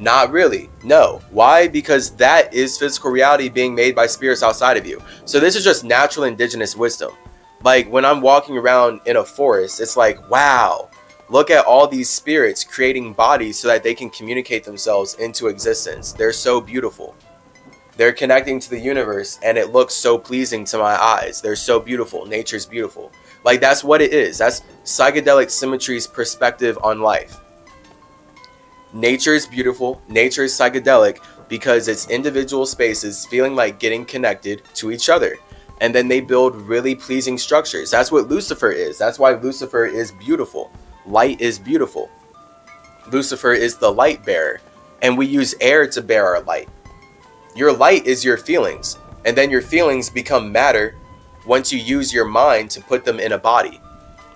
Not 0.00 0.30
really. 0.30 0.70
No. 0.82 1.20
Why? 1.30 1.68
Because 1.68 2.12
that 2.12 2.54
is 2.54 2.78
physical 2.78 3.10
reality 3.10 3.50
being 3.50 3.74
made 3.74 3.94
by 3.94 4.06
spirits 4.06 4.42
outside 4.42 4.78
of 4.78 4.86
you. 4.86 5.02
So 5.26 5.38
this 5.38 5.56
is 5.56 5.62
just 5.62 5.84
natural 5.84 6.24
indigenous 6.24 6.74
wisdom. 6.74 7.12
Like 7.62 7.86
when 7.86 8.06
I'm 8.06 8.22
walking 8.22 8.56
around 8.56 9.02
in 9.04 9.16
a 9.16 9.24
forest, 9.24 9.78
it's 9.78 9.94
like, 9.94 10.30
wow, 10.30 10.88
look 11.28 11.50
at 11.50 11.64
all 11.64 11.86
these 11.86 12.10
spirits 12.10 12.64
creating 12.64 13.12
bodies 13.12 13.58
so 13.58 13.68
that 13.68 13.82
they 13.82 13.94
can 13.94 14.10
communicate 14.10 14.64
themselves 14.64 15.14
into 15.14 15.48
existence. 15.48 16.12
They're 16.12 16.32
so 16.32 16.60
beautiful. 16.60 17.14
They're 17.96 18.12
connecting 18.12 18.58
to 18.60 18.70
the 18.70 18.78
universe 18.78 19.38
and 19.42 19.56
it 19.56 19.70
looks 19.72 19.94
so 19.94 20.18
pleasing 20.18 20.64
to 20.66 20.78
my 20.78 21.00
eyes. 21.00 21.40
They're 21.40 21.56
so 21.56 21.78
beautiful. 21.80 22.26
Nature's 22.26 22.66
beautiful. 22.66 23.12
Like 23.44 23.60
that's 23.60 23.84
what 23.84 24.02
it 24.02 24.12
is. 24.12 24.38
That's 24.38 24.62
psychedelic 24.84 25.50
symmetry's 25.50 26.06
perspective 26.06 26.78
on 26.82 27.00
life 27.00 27.40
Nature 28.94 29.34
is 29.34 29.44
beautiful, 29.44 30.00
nature 30.08 30.44
is 30.44 30.52
psychedelic 30.52 31.18
because 31.48 31.88
it's 31.88 32.08
individual 32.10 32.64
spaces 32.64 33.26
feeling 33.26 33.56
like 33.56 33.80
getting 33.80 34.04
connected 34.04 34.62
to 34.74 34.92
each 34.92 35.08
other. 35.08 35.36
And 35.80 35.92
then 35.92 36.06
they 36.06 36.20
build 36.20 36.54
really 36.54 36.94
pleasing 36.94 37.36
structures. 37.36 37.90
That's 37.90 38.12
what 38.12 38.28
Lucifer 38.28 38.70
is. 38.70 38.96
That's 38.96 39.18
why 39.18 39.34
Lucifer 39.34 39.84
is 39.84 40.12
beautiful. 40.12 40.70
Light 41.06 41.40
is 41.40 41.58
beautiful. 41.58 42.10
Lucifer 43.10 43.52
is 43.52 43.76
the 43.76 43.90
light 43.90 44.24
bearer, 44.24 44.60
and 45.02 45.18
we 45.18 45.26
use 45.26 45.54
air 45.60 45.86
to 45.86 46.00
bear 46.00 46.26
our 46.26 46.42
light. 46.42 46.68
Your 47.54 47.72
light 47.72 48.06
is 48.06 48.24
your 48.24 48.38
feelings, 48.38 48.98
and 49.24 49.36
then 49.36 49.50
your 49.50 49.62
feelings 49.62 50.08
become 50.08 50.50
matter 50.50 50.96
once 51.46 51.72
you 51.72 51.78
use 51.78 52.12
your 52.12 52.24
mind 52.24 52.70
to 52.70 52.80
put 52.80 53.04
them 53.04 53.20
in 53.20 53.32
a 53.32 53.38
body. 53.38 53.80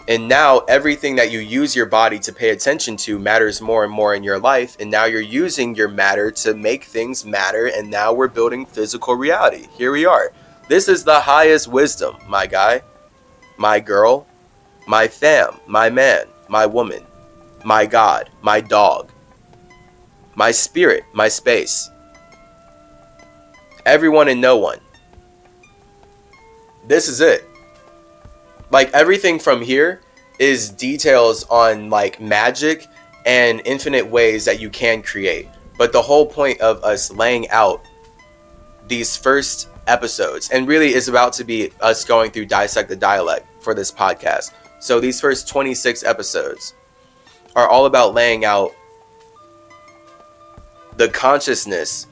And 0.09 0.27
now 0.27 0.61
everything 0.61 1.16
that 1.16 1.31
you 1.31 1.39
use 1.39 1.77
your 1.77 1.85
body 1.87 2.19
to 2.21 2.33
pay 2.33 2.51
attention 2.51 2.97
to 2.99 3.19
matters 3.19 3.61
more 3.61 3.85
and 3.85 3.93
more 3.93 4.14
in 4.14 4.23
your 4.23 4.39
life. 4.39 4.75
And 4.81 4.91
now 4.91 5.05
you're 5.05 5.21
using 5.21 5.75
your 5.75 5.89
matter 5.89 6.31
to 6.31 6.55
make 6.55 6.85
things 6.85 7.27
matter. 7.27 7.66
And 7.66 7.91
now 7.91 8.14
we're 8.14 8.29
building 8.29 8.64
physical 8.64 9.16
reality. 9.16 9.66
Here 9.77 9.93
we 9.93 10.07
are. 10.07 10.33
This 10.66 10.89
is 10.89 11.05
the 11.05 11.21
highest 11.21 11.69
wisdom, 11.69 12.16
my 12.27 12.47
guy, 12.47 12.83
my 13.59 13.81
girl, 13.81 14.27
my 14.87 15.09
fam, 15.09 15.61
my 15.66 15.91
man, 15.91 16.25
my 16.49 16.66
woman, 16.66 17.05
my 17.64 17.86
God, 17.86 18.30
my 18.42 18.61
dog, 18.61 19.11
my 20.34 20.51
spirit, 20.51 21.05
my 21.12 21.28
space. 21.28 21.90
Everyone 23.86 24.28
and 24.28 24.40
no 24.40 24.57
one. 24.57 24.80
This 26.86 27.09
is 27.09 27.20
it 27.20 27.49
like 28.70 28.92
everything 28.92 29.38
from 29.38 29.62
here 29.62 30.01
is 30.38 30.70
details 30.70 31.44
on 31.44 31.90
like 31.90 32.20
magic 32.20 32.86
and 33.26 33.62
infinite 33.64 34.07
ways 34.07 34.44
that 34.44 34.61
you 34.61 34.70
can 34.70 35.03
create. 35.03 35.49
But 35.76 35.92
the 35.92 36.03
whole 36.03 36.26
point 36.26 36.61
of 36.61 36.82
us 36.84 37.11
laying 37.11 37.49
out 37.51 37.82
these 38.86 39.16
first 39.16 39.68
episodes, 39.86 40.51
and 40.51 40.66
really 40.66 40.94
is 40.94 41.09
about 41.09 41.32
to 41.34 41.44
be 41.44 41.72
us 41.80 42.05
going 42.05 42.30
through 42.30 42.46
Dissect 42.46 42.88
the 42.88 42.96
Dialect 42.96 43.46
for 43.62 43.74
this 43.74 43.90
podcast. 43.90 44.53
So 44.81 45.01
these 45.01 45.20
first 45.20 45.49
26 45.49 46.05
episodes 46.05 46.74
are 47.57 47.68
all 47.68 47.87
about 47.87 48.14
laying 48.14 48.45
out 48.45 48.72
the 50.97 51.09
consciousness 51.09 52.07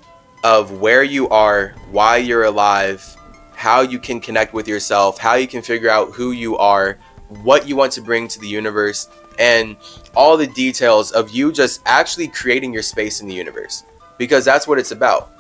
of 0.45 0.81
where 0.81 1.03
you 1.03 1.29
are, 1.29 1.75
why 1.91 2.19
you're 2.19 2.45
alive, 2.45 3.17
how 3.55 3.81
you 3.81 3.99
can 3.99 4.21
connect 4.21 4.53
with 4.53 4.69
yourself, 4.69 5.19
how 5.19 5.35
you 5.35 5.47
can 5.47 5.63
figure 5.63 5.91
out 5.91 6.13
who 6.13 6.33
you 6.33 6.57
are, 6.57 6.99
what 7.43 7.67
you 7.67 7.75
want 7.75 7.93
to 7.93 8.01
bring 8.01 8.29
to 8.29 8.41
the 8.41 8.47
universe, 8.47 9.09
and 9.39 9.77
all 10.15 10.37
the 10.37 10.47
details 10.47 11.13
of 11.13 11.31
you 11.31 11.53
just 11.53 11.81
actually 11.87 12.29
creating 12.29 12.73
your 12.73 12.83
space 12.83 13.21
in 13.21 13.27
the 13.27 13.35
universe. 13.35 13.85
Because 14.19 14.45
that's 14.45 14.67
what 14.67 14.79
it's 14.79 14.93
about. 14.93 15.33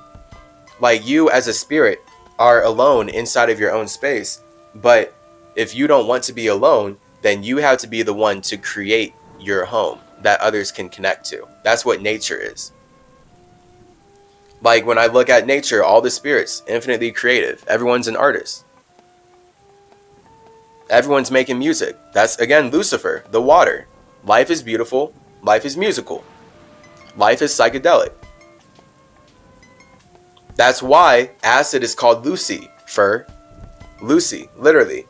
Like 0.81 1.07
you 1.07 1.31
as 1.31 1.47
a 1.47 1.55
spirit 1.55 2.03
are 2.39 2.65
alone 2.65 3.09
inside 3.09 3.49
of 3.49 3.61
your 3.61 3.73
own 3.73 3.89
space, 3.89 4.43
but 4.75 5.15
if 5.55 5.75
you 5.75 5.87
don't 5.87 6.07
want 6.07 6.25
to 6.25 6.33
be 6.33 6.49
alone, 6.49 6.99
then 7.23 7.43
you 7.43 7.59
have 7.59 7.79
to 7.79 7.87
be 7.87 8.03
the 8.03 8.15
one 8.15 8.41
to 8.43 8.57
create 8.57 9.15
your 9.41 9.65
home 9.65 9.99
that 10.23 10.41
others 10.41 10.73
can 10.73 10.89
connect 10.89 11.25
to. 11.27 11.47
That's 11.63 11.85
what 11.85 12.03
nature 12.03 12.39
is. 12.39 12.73
Like 14.63 14.87
when 14.87 14.99
I 14.99 15.07
look 15.07 15.29
at 15.29 15.47
nature, 15.47 15.85
all 15.85 16.01
the 16.01 16.11
spirits, 16.11 16.63
infinitely 16.67 17.13
creative. 17.13 17.65
Everyone's 17.69 18.09
an 18.09 18.17
artist. 18.17 18.65
Everyone's 20.89 21.31
making 21.31 21.59
music. 21.59 21.97
That's 22.13 22.39
again 22.39 22.71
Lucifer, 22.71 23.25
the 23.31 23.43
water. 23.43 23.87
Life 24.25 24.51
is 24.51 24.63
beautiful. 24.63 25.13
Life 25.43 25.65
is 25.65 25.77
musical. 25.77 26.25
Life 27.17 27.43
is 27.43 27.53
psychedelic. 27.53 28.13
That's 30.57 30.83
why 30.83 31.31
acid 31.43 31.83
is 31.83 31.95
called 31.95 32.25
Lucy, 32.25 32.71
fur. 32.87 33.27
Lucy, 34.01 34.49
literally. 34.57 35.07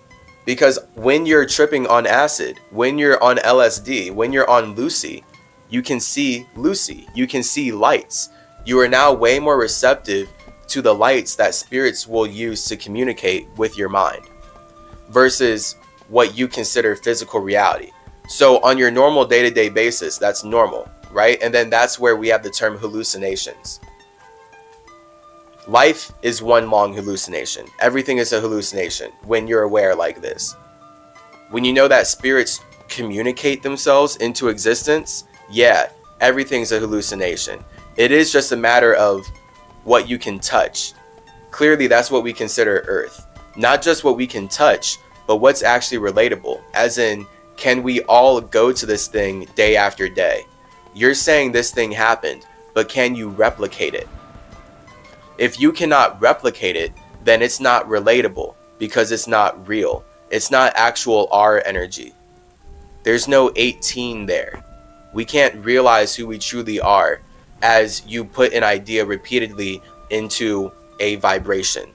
Because 0.46 0.78
when 0.94 1.26
you're 1.26 1.44
tripping 1.44 1.86
on 1.88 2.06
acid, 2.06 2.60
when 2.70 2.96
you're 2.96 3.22
on 3.22 3.36
LSD, 3.38 4.12
when 4.12 4.32
you're 4.32 4.48
on 4.48 4.74
Lucy, 4.74 5.24
you 5.68 5.82
can 5.82 6.00
see 6.00 6.46
Lucy. 6.54 7.06
You 7.14 7.26
can 7.26 7.42
see 7.42 7.72
lights. 7.72 8.30
You 8.64 8.78
are 8.78 8.88
now 8.88 9.12
way 9.12 9.40
more 9.40 9.58
receptive 9.58 10.30
to 10.68 10.80
the 10.80 10.94
lights 10.94 11.34
that 11.36 11.54
spirits 11.54 12.06
will 12.06 12.26
use 12.26 12.64
to 12.66 12.76
communicate 12.76 13.48
with 13.56 13.76
your 13.76 13.88
mind 13.88 14.22
versus 15.08 15.76
what 16.08 16.38
you 16.38 16.46
consider 16.46 16.94
physical 16.94 17.40
reality. 17.40 17.90
So, 18.28 18.58
on 18.62 18.78
your 18.78 18.90
normal 18.90 19.24
day 19.24 19.42
to 19.42 19.50
day 19.50 19.68
basis, 19.68 20.18
that's 20.18 20.44
normal, 20.44 20.88
right? 21.10 21.38
And 21.42 21.52
then 21.54 21.70
that's 21.70 21.98
where 21.98 22.16
we 22.16 22.28
have 22.28 22.42
the 22.42 22.50
term 22.50 22.76
hallucinations. 22.76 23.80
Life 25.68 26.12
is 26.22 26.42
one 26.42 26.70
long 26.70 26.94
hallucination. 26.94 27.66
Everything 27.80 28.18
is 28.18 28.32
a 28.32 28.40
hallucination 28.40 29.10
when 29.24 29.48
you're 29.48 29.62
aware 29.62 29.96
like 29.96 30.20
this. 30.20 30.54
When 31.50 31.64
you 31.64 31.72
know 31.72 31.88
that 31.88 32.06
spirits 32.06 32.60
communicate 32.88 33.64
themselves 33.64 34.14
into 34.18 34.48
existence, 34.48 35.24
yeah, 35.50 35.90
everything's 36.20 36.70
a 36.70 36.78
hallucination. 36.78 37.64
It 37.96 38.12
is 38.12 38.30
just 38.30 38.52
a 38.52 38.56
matter 38.56 38.94
of 38.94 39.26
what 39.82 40.08
you 40.08 40.18
can 40.18 40.38
touch. 40.38 40.92
Clearly, 41.50 41.88
that's 41.88 42.12
what 42.12 42.22
we 42.22 42.32
consider 42.32 42.84
Earth. 42.86 43.26
Not 43.56 43.82
just 43.82 44.04
what 44.04 44.16
we 44.16 44.28
can 44.28 44.46
touch, 44.46 44.98
but 45.26 45.38
what's 45.38 45.64
actually 45.64 45.98
relatable. 45.98 46.62
As 46.74 46.98
in, 46.98 47.26
can 47.56 47.82
we 47.82 48.02
all 48.02 48.40
go 48.40 48.70
to 48.70 48.86
this 48.86 49.08
thing 49.08 49.48
day 49.56 49.74
after 49.74 50.08
day? 50.08 50.46
You're 50.94 51.14
saying 51.14 51.50
this 51.50 51.72
thing 51.72 51.90
happened, 51.90 52.46
but 52.72 52.88
can 52.88 53.16
you 53.16 53.30
replicate 53.30 53.94
it? 53.94 54.06
If 55.38 55.60
you 55.60 55.72
cannot 55.72 56.20
replicate 56.20 56.76
it, 56.76 56.92
then 57.24 57.42
it's 57.42 57.60
not 57.60 57.88
relatable 57.88 58.54
because 58.78 59.12
it's 59.12 59.26
not 59.26 59.68
real. 59.68 60.04
It's 60.30 60.50
not 60.50 60.72
actual 60.76 61.28
R 61.30 61.62
energy. 61.64 62.14
There's 63.02 63.28
no 63.28 63.52
18 63.54 64.26
there. 64.26 64.64
We 65.12 65.24
can't 65.24 65.64
realize 65.64 66.14
who 66.14 66.26
we 66.26 66.38
truly 66.38 66.80
are 66.80 67.20
as 67.62 68.04
you 68.06 68.24
put 68.24 68.52
an 68.52 68.64
idea 68.64 69.04
repeatedly 69.04 69.82
into 70.10 70.72
a 71.00 71.16
vibration. 71.16 71.90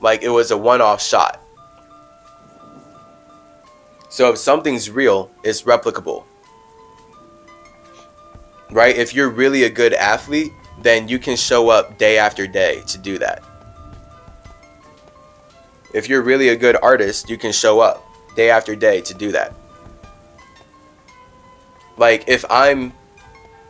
Like 0.00 0.22
it 0.22 0.28
was 0.28 0.50
a 0.50 0.56
one 0.56 0.80
off 0.80 1.02
shot. 1.02 1.42
So 4.08 4.30
if 4.30 4.38
something's 4.38 4.90
real, 4.90 5.30
it's 5.44 5.62
replicable. 5.62 6.24
Right? 8.70 8.96
If 8.96 9.14
you're 9.14 9.30
really 9.30 9.64
a 9.64 9.70
good 9.70 9.92
athlete, 9.92 10.52
then 10.82 11.08
you 11.08 11.18
can 11.18 11.36
show 11.36 11.68
up 11.68 11.98
day 11.98 12.18
after 12.18 12.46
day 12.46 12.82
to 12.86 12.98
do 12.98 13.18
that. 13.18 13.42
If 15.92 16.08
you're 16.08 16.22
really 16.22 16.48
a 16.48 16.56
good 16.56 16.76
artist, 16.82 17.28
you 17.28 17.36
can 17.36 17.52
show 17.52 17.80
up 17.80 18.06
day 18.36 18.50
after 18.50 18.76
day 18.76 19.00
to 19.02 19.14
do 19.14 19.32
that. 19.32 19.54
Like, 21.96 22.28
if 22.28 22.44
I'm 22.48 22.92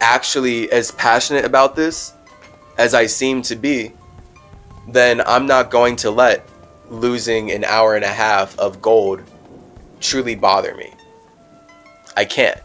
actually 0.01 0.71
as 0.71 0.91
passionate 0.93 1.45
about 1.45 1.75
this 1.75 2.13
as 2.79 2.95
I 2.95 3.07
seem 3.07 3.43
to 3.43 3.57
be, 3.57 3.93
then 4.89 5.21
I'm 5.27 5.47
not 5.47 5.71
going 5.71 5.97
to 5.97 6.11
let 6.11 6.49
losing 6.89 7.51
an 7.51 7.65
hour 7.65 7.97
and 7.97 8.05
a 8.05 8.09
half 8.09 8.59
of 8.59 8.83
gold 8.83 9.23
truly 10.01 10.35
bother 10.35 10.75
me. 10.75 10.93
I 12.17 12.25
can't. 12.25 12.61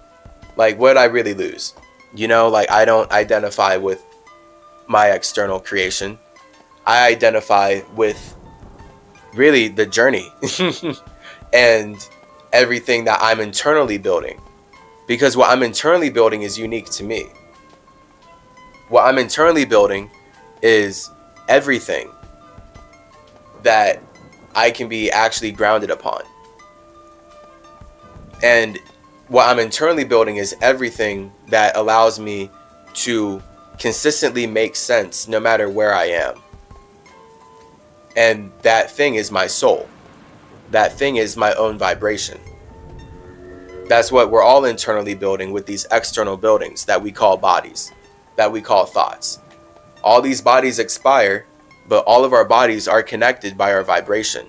Like, 0.55 0.77
what 0.77 0.97
I 0.97 1.05
really 1.05 1.33
lose? 1.33 1.73
You 2.13 2.27
know, 2.27 2.47
like, 2.47 2.69
I 2.71 2.85
don't 2.85 3.11
identify 3.11 3.77
with 3.77 4.03
my 4.88 5.11
external 5.11 5.59
creation. 5.59 6.19
I 6.86 7.07
identify 7.07 7.81
with 7.95 8.36
really 9.33 9.67
the 9.67 9.86
journey 9.86 10.31
and 11.53 12.09
everything 12.53 13.05
that 13.05 13.20
I'm 13.21 13.39
internally 13.39 13.97
building. 13.97 14.41
Because 15.07 15.37
what 15.37 15.49
I'm 15.49 15.62
internally 15.62 16.09
building 16.09 16.41
is 16.41 16.57
unique 16.57 16.89
to 16.91 17.03
me. 17.03 17.28
What 18.89 19.03
I'm 19.03 19.17
internally 19.17 19.66
building 19.66 20.09
is 20.62 21.09
everything 21.47 22.12
that 23.63 24.01
I 24.55 24.71
can 24.71 24.87
be 24.87 25.12
actually 25.12 25.51
grounded 25.51 25.91
upon. 25.91 26.24
And 28.41 28.79
what 29.28 29.49
I'm 29.49 29.59
internally 29.59 30.05
building 30.05 30.37
is 30.37 30.55
everything 30.62 31.32
that 31.47 31.75
allows 31.75 32.20
me 32.20 32.49
to 32.93 33.41
consistently 33.77 34.47
make 34.47 34.75
sense 34.75 35.27
no 35.27 35.39
matter 35.39 35.69
where 35.69 35.93
I 35.93 36.05
am. 36.05 36.41
And 38.15 38.51
that 38.61 38.91
thing 38.91 39.15
is 39.15 39.31
my 39.31 39.47
soul. 39.47 39.87
That 40.71 40.93
thing 40.93 41.17
is 41.17 41.37
my 41.37 41.53
own 41.53 41.77
vibration. 41.77 42.39
That's 43.87 44.11
what 44.11 44.31
we're 44.31 44.41
all 44.41 44.65
internally 44.65 45.13
building 45.13 45.51
with 45.51 45.65
these 45.65 45.85
external 45.91 46.37
buildings 46.37 46.85
that 46.85 47.01
we 47.01 47.11
call 47.11 47.37
bodies, 47.37 47.91
that 48.35 48.51
we 48.51 48.61
call 48.61 48.85
thoughts. 48.85 49.39
All 50.03 50.21
these 50.21 50.41
bodies 50.41 50.79
expire, 50.79 51.45
but 51.87 52.03
all 52.05 52.25
of 52.25 52.33
our 52.33 52.45
bodies 52.45 52.87
are 52.87 53.03
connected 53.03 53.57
by 53.57 53.73
our 53.73 53.83
vibration. 53.83 54.47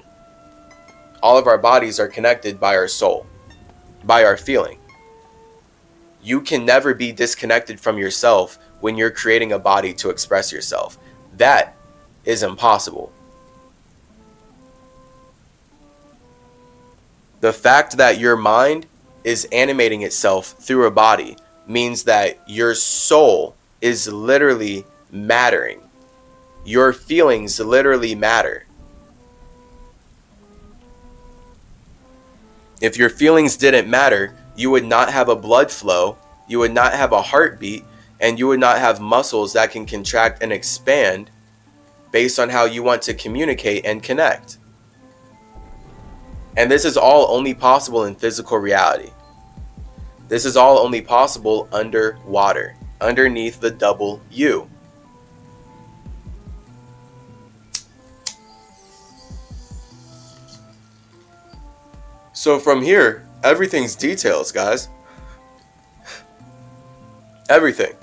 All 1.23 1.37
of 1.37 1.47
our 1.47 1.59
bodies 1.59 2.01
are 2.01 2.09
connected 2.09 2.59
by 2.59 2.77
our 2.77 2.89
soul, 2.89 3.27
by 4.05 4.25
our 4.25 4.37
feeling. 4.37 4.79
You 6.23 6.41
can 6.41 6.65
never 6.65 6.95
be 6.95 7.13
disconnected 7.13 7.79
from 7.79 7.99
yourself 7.99 8.59
when 8.81 8.97
you're 8.97 9.11
creating 9.11 9.53
a 9.53 9.59
body 9.59 9.93
to 9.95 10.11
express 10.11 10.53
yourself. 10.53 10.99
That 11.37 11.77
is 12.25 12.43
impossible. 12.43 13.13
The 17.41 17.53
fact 17.53 17.97
that 17.99 18.19
your 18.19 18.37
mind 18.37 18.87
is 19.25 19.47
animating 19.53 20.03
itself 20.03 20.47
through 20.59 20.87
a 20.87 20.91
body 20.91 21.37
means 21.67 22.05
that 22.05 22.39
your 22.49 22.75
soul 22.75 23.55
is 23.81 24.09
literally 24.09 24.85
mattering. 25.11 25.81
Your 26.65 26.93
feelings 26.93 27.61
literally 27.61 28.15
matter. 28.15 28.67
If 32.81 32.97
your 32.97 33.09
feelings 33.09 33.57
didn't 33.57 33.89
matter, 33.89 34.35
you 34.57 34.71
would 34.71 34.85
not 34.85 35.13
have 35.13 35.29
a 35.29 35.37
blood 35.37 35.71
flow, 35.71 36.17
you 36.49 36.59
would 36.59 36.73
not 36.73 36.93
have 36.93 37.13
a 37.13 37.23
heartbeat, 37.23 37.85
and 38.21 38.39
you 38.39 38.47
would 38.47 38.61
not 38.61 38.79
have 38.79 39.01
muscles 39.01 39.53
that 39.53 39.71
can 39.71 39.87
contract 39.87 40.43
and 40.43 40.53
expand 40.53 41.31
based 42.11 42.39
on 42.39 42.49
how 42.49 42.65
you 42.65 42.83
want 42.83 43.03
to 43.03 43.15
communicate 43.15 43.85
and 43.85 44.03
connect. 44.03 44.59
And 46.57 46.71
this 46.71 46.85
is 46.85 46.97
all 46.97 47.35
only 47.35 47.53
possible 47.53 48.05
in 48.05 48.15
physical 48.15 48.59
reality. 48.59 49.11
This 50.29 50.45
is 50.45 50.57
all 50.57 50.79
only 50.79 51.03
possible 51.03 51.69
underwater, 51.73 52.75
underneath 53.01 53.61
the 53.61 53.71
double 53.71 54.21
U. 54.31 54.69
So 62.33 62.59
from 62.59 62.83
here, 62.83 63.27
everything's 63.45 63.95
details, 63.95 64.53
guys. 64.53 64.89
Everything. 67.49 67.95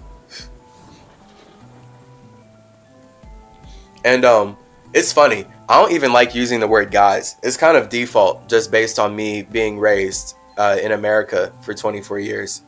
And 4.04 4.26
um, 4.26 4.58
it's 4.94 5.12
funny. 5.12 5.46
I 5.70 5.82
don't 5.82 5.92
even 5.94 6.12
like 6.14 6.36
using 6.36 6.60
the 6.60 6.68
word 6.68 6.92
guys. 6.92 7.38
It's 7.42 7.58
kind 7.58 7.78
of 7.78 7.90
default 7.90 8.48
just 8.48 8.72
based 8.72 9.00
on 9.00 9.16
me 9.16 9.44
being 9.44 9.80
raised 9.80 10.36
uh, 10.58 10.78
in 10.82 10.92
America 10.92 11.52
for 11.62 11.74
24 11.74 12.20
years. 12.20 12.62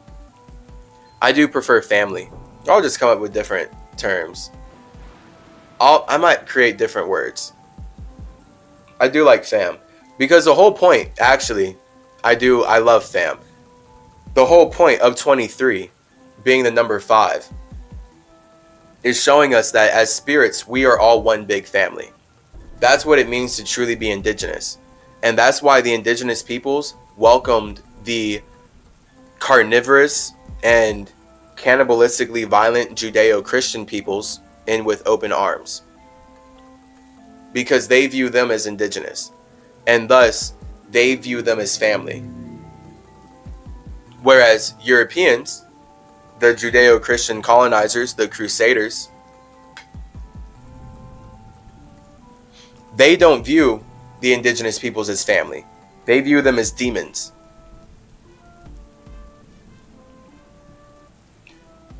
I 1.22 1.32
do 1.32 1.48
prefer 1.48 1.82
family. 1.82 2.30
I'll 2.68 2.82
just 2.82 3.00
come 3.00 3.10
up 3.10 3.20
with 3.20 3.34
different 3.34 3.72
terms. 3.98 4.52
I'll, 5.80 6.06
I 6.08 6.18
might 6.18 6.48
create 6.48 6.78
different 6.78 7.10
words. 7.10 7.54
I 9.00 9.08
do 9.08 9.24
like 9.24 9.44
fam 9.44 9.78
because 10.18 10.46
the 10.46 10.56
whole 10.56 10.72
point, 10.72 11.12
actually, 11.20 11.76
I 12.24 12.36
do, 12.36 12.64
I 12.64 12.80
love 12.80 13.04
fam. 13.04 13.38
The 14.34 14.46
whole 14.46 14.70
point 14.70 15.02
of 15.02 15.16
23 15.16 15.92
being 16.44 16.64
the 16.64 16.72
number 16.72 17.00
five 17.00 17.48
is 19.06 19.22
showing 19.22 19.54
us 19.54 19.72
that 19.72 19.92
as 19.92 20.14
spirits, 20.14 20.68
we 20.68 20.84
are 20.84 20.98
all 20.98 21.22
one 21.22 21.46
big 21.46 21.68
family. 21.68 22.10
That's 22.80 23.06
what 23.06 23.20
it 23.20 23.30
means 23.30 23.56
to 23.56 23.64
truly 23.64 23.96
be 23.96 24.10
indigenous. 24.10 24.80
And 25.22 25.38
that's 25.38 25.62
why 25.62 25.80
the 25.80 25.94
indigenous 25.94 26.42
peoples 26.42 26.96
welcomed 27.16 27.82
the 28.04 28.42
carnivorous 29.38 30.34
and 30.64 31.12
cannibalistically 31.56 32.48
violent 32.48 32.96
Judeo 32.98 33.44
Christian 33.44 33.86
peoples 33.86 34.40
in 34.66 34.84
with 34.84 35.06
open 35.06 35.32
arms. 35.32 35.84
Because 37.54 37.88
they 37.88 38.08
view 38.08 38.30
them 38.30 38.50
as 38.50 38.66
indigenous. 38.66 39.32
And 39.86 40.10
thus, 40.10 40.56
they 40.90 41.14
view 41.14 41.44
them 41.44 41.60
as 41.60 41.78
family. 41.78 42.22
Whereas 44.24 44.74
Europeans, 44.82 45.65
the 46.40 46.54
Judeo 46.54 47.02
Christian 47.02 47.42
colonizers, 47.42 48.14
the 48.14 48.28
Crusaders, 48.28 49.10
they 52.96 53.16
don't 53.16 53.46
view 53.46 53.84
the 54.22 54.34
indigenous 54.34 54.80
peoples 54.80 55.10
as 55.10 55.24
family. 55.24 55.66
They 56.06 56.22
view 56.22 56.42
them 56.42 56.60
as 56.60 56.72
demons. 56.72 57.32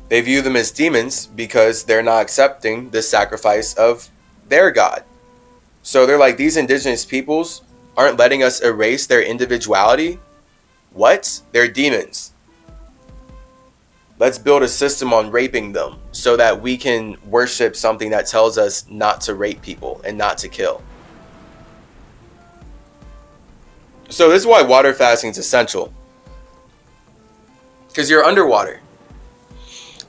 They 0.08 0.20
view 0.20 0.40
them 0.40 0.56
as 0.56 0.70
demons 0.70 1.26
because 1.26 1.84
they're 1.84 2.02
not 2.02 2.22
accepting 2.22 2.90
the 2.90 3.02
sacrifice 3.02 3.74
of 3.74 4.08
their 4.48 4.70
God. 4.70 5.02
So 5.82 6.06
they're 6.06 6.18
like, 6.18 6.36
these 6.36 6.56
indigenous 6.56 7.04
peoples 7.04 7.62
aren't 7.96 8.18
letting 8.18 8.42
us 8.42 8.60
erase 8.60 9.06
their 9.06 9.22
individuality. 9.22 10.18
What? 10.92 11.40
They're 11.52 11.68
demons. 11.68 12.32
Let's 14.18 14.38
build 14.38 14.62
a 14.62 14.68
system 14.68 15.12
on 15.12 15.30
raping 15.30 15.72
them 15.72 15.98
so 16.10 16.36
that 16.36 16.62
we 16.62 16.78
can 16.78 17.18
worship 17.26 17.76
something 17.76 18.10
that 18.10 18.26
tells 18.26 18.56
us 18.56 18.88
not 18.88 19.20
to 19.22 19.34
rape 19.34 19.60
people 19.60 20.00
and 20.04 20.16
not 20.16 20.38
to 20.38 20.48
kill. 20.48 20.82
So, 24.08 24.30
this 24.30 24.42
is 24.42 24.46
why 24.46 24.62
water 24.62 24.94
fasting 24.94 25.30
is 25.30 25.38
essential. 25.38 25.92
Because 27.88 28.08
you're 28.08 28.24
underwater. 28.24 28.80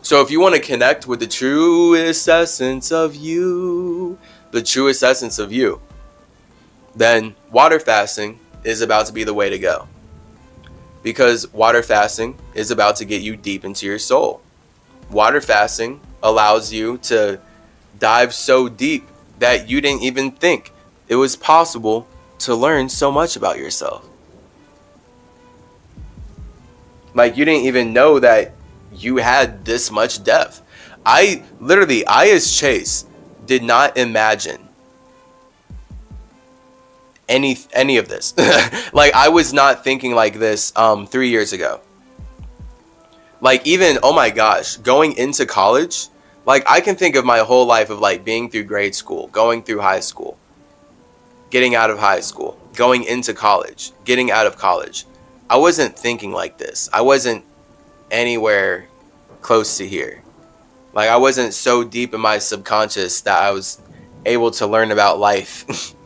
So, 0.02 0.22
if 0.22 0.32
you 0.32 0.40
want 0.40 0.56
to 0.56 0.62
connect 0.62 1.08
with 1.08 1.20
the 1.20 1.28
truest 1.28 2.30
essence 2.30 2.92
of 2.94 3.16
you, 3.16 4.18
the 4.52 4.62
truest 4.62 5.04
essence 5.04 5.38
of 5.38 5.52
you, 5.52 5.82
then 6.96 7.36
water 7.52 7.80
fasting 7.80 8.40
is 8.64 8.80
about 8.82 9.08
to 9.08 9.14
be 9.14 9.26
the 9.26 9.34
way 9.34 9.50
to 9.50 9.60
go 9.60 9.88
because 11.08 11.54
water 11.54 11.82
fasting 11.82 12.38
is 12.54 12.70
about 12.70 12.98
to 12.98 13.06
get 13.06 13.22
you 13.22 13.38
deep 13.38 13.64
into 13.64 13.86
your 13.86 13.98
soul. 13.98 14.42
Water 15.10 15.40
fasting 15.40 16.02
allows 16.22 16.74
you 16.74 16.98
to 16.98 17.40
dive 17.98 18.34
so 18.34 18.68
deep 18.68 19.08
that 19.40 19.70
you 19.70 19.80
didn't 19.80 20.02
even 20.02 20.32
think 20.32 20.74
it 21.08 21.16
was 21.16 21.38
possible 21.38 22.06
to 22.40 22.54
learn 22.54 22.90
so 22.90 23.10
much 23.10 23.38
about 23.38 23.58
yourself. 23.58 24.06
Like 27.14 27.38
you 27.38 27.46
didn't 27.46 27.68
even 27.68 27.94
know 27.94 28.20
that 28.20 28.54
you 28.94 29.16
had 29.16 29.64
this 29.64 29.90
much 29.90 30.22
depth. 30.26 30.62
I 31.06 31.42
literally, 31.62 32.06
I 32.06 32.28
as 32.32 32.54
Chase 32.54 33.06
did 33.46 33.64
not 33.64 33.96
imagine 33.96 34.67
any 37.28 37.58
any 37.74 37.98
of 37.98 38.08
this. 38.08 38.34
like 38.94 39.14
I 39.14 39.30
was 39.30 39.54
not 39.54 39.84
thinking 39.84 40.14
like 40.14 40.40
this 40.40 40.76
um 40.76 41.08
3 41.08 41.30
years 41.30 41.54
ago. 41.54 41.82
Like 43.42 43.66
even 43.68 44.00
oh 44.04 44.14
my 44.14 44.30
gosh, 44.30 44.78
going 44.78 45.18
into 45.18 45.46
college, 45.46 46.08
like 46.46 46.64
I 46.68 46.80
can 46.82 46.96
think 46.96 47.16
of 47.16 47.26
my 47.26 47.40
whole 47.40 47.66
life 47.66 47.90
of 47.90 48.00
like 48.00 48.24
being 48.24 48.50
through 48.50 48.64
grade 48.64 48.96
school, 48.96 49.28
going 49.28 49.64
through 49.64 49.82
high 49.82 50.00
school, 50.00 50.38
getting 51.50 51.76
out 51.76 51.90
of 51.90 52.00
high 52.00 52.22
school, 52.22 52.60
going 52.76 53.04
into 53.04 53.34
college, 53.34 53.92
getting 54.06 54.32
out 54.32 54.48
of 54.48 54.58
college. 54.58 55.06
I 55.50 55.58
wasn't 55.58 55.98
thinking 55.98 56.32
like 56.32 56.58
this. 56.58 56.90
I 56.92 57.02
wasn't 57.02 57.44
anywhere 58.12 58.88
close 59.42 59.78
to 59.78 59.88
here. 59.88 60.24
Like 60.94 61.10
I 61.10 61.18
wasn't 61.18 61.54
so 61.54 61.84
deep 61.84 62.14
in 62.14 62.22
my 62.22 62.40
subconscious 62.40 63.22
that 63.22 63.42
I 63.42 63.52
was 63.52 63.80
able 64.26 64.52
to 64.52 64.68
learn 64.68 64.92
about 64.92 65.20
life 65.20 65.94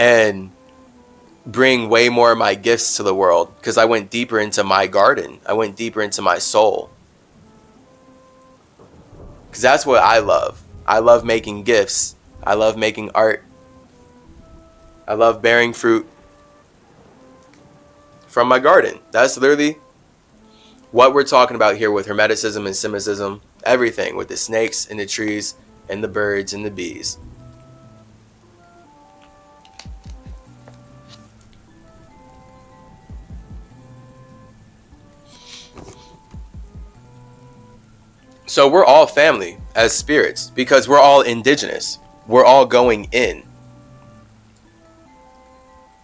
and 0.00 0.50
bring 1.44 1.90
way 1.90 2.08
more 2.08 2.32
of 2.32 2.38
my 2.38 2.54
gifts 2.54 2.96
to 2.96 3.02
the 3.02 3.14
world 3.14 3.54
because 3.56 3.76
I 3.76 3.84
went 3.84 4.08
deeper 4.08 4.40
into 4.40 4.64
my 4.64 4.86
garden. 4.86 5.40
I 5.44 5.52
went 5.52 5.76
deeper 5.76 6.00
into 6.00 6.22
my 6.22 6.38
soul. 6.38 6.88
Because 9.46 9.60
that's 9.60 9.84
what 9.84 10.02
I 10.02 10.20
love. 10.20 10.62
I 10.86 11.00
love 11.00 11.22
making 11.22 11.64
gifts. 11.64 12.16
I 12.42 12.54
love 12.54 12.78
making 12.78 13.10
art. 13.10 13.44
I 15.06 15.12
love 15.14 15.42
bearing 15.42 15.74
fruit 15.74 16.08
from 18.26 18.48
my 18.48 18.58
garden. 18.58 19.00
That's 19.10 19.36
literally 19.36 19.76
what 20.92 21.12
we're 21.12 21.24
talking 21.24 21.56
about 21.56 21.76
here 21.76 21.90
with 21.90 22.06
Hermeticism 22.06 22.64
and 22.64 22.74
Semitism. 22.74 23.42
Everything 23.64 24.16
with 24.16 24.28
the 24.28 24.38
snakes 24.38 24.86
and 24.86 24.98
the 24.98 25.04
trees 25.04 25.56
and 25.90 26.02
the 26.02 26.08
birds 26.08 26.54
and 26.54 26.64
the 26.64 26.70
bees. 26.70 27.18
So 38.50 38.66
we're 38.66 38.84
all 38.84 39.06
family 39.06 39.58
as 39.76 39.96
spirits 39.96 40.50
because 40.50 40.88
we're 40.88 40.98
all 40.98 41.20
indigenous. 41.20 42.00
We're 42.26 42.44
all 42.44 42.66
going 42.66 43.04
in. 43.12 43.44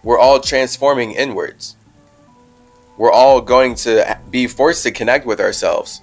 We're 0.01 0.17
all 0.17 0.39
transforming 0.39 1.11
inwards. 1.11 1.75
We're 2.97 3.11
all 3.11 3.41
going 3.41 3.75
to 3.75 4.17
be 4.29 4.47
forced 4.47 4.83
to 4.83 4.91
connect 4.91 5.25
with 5.25 5.41
ourselves 5.41 6.01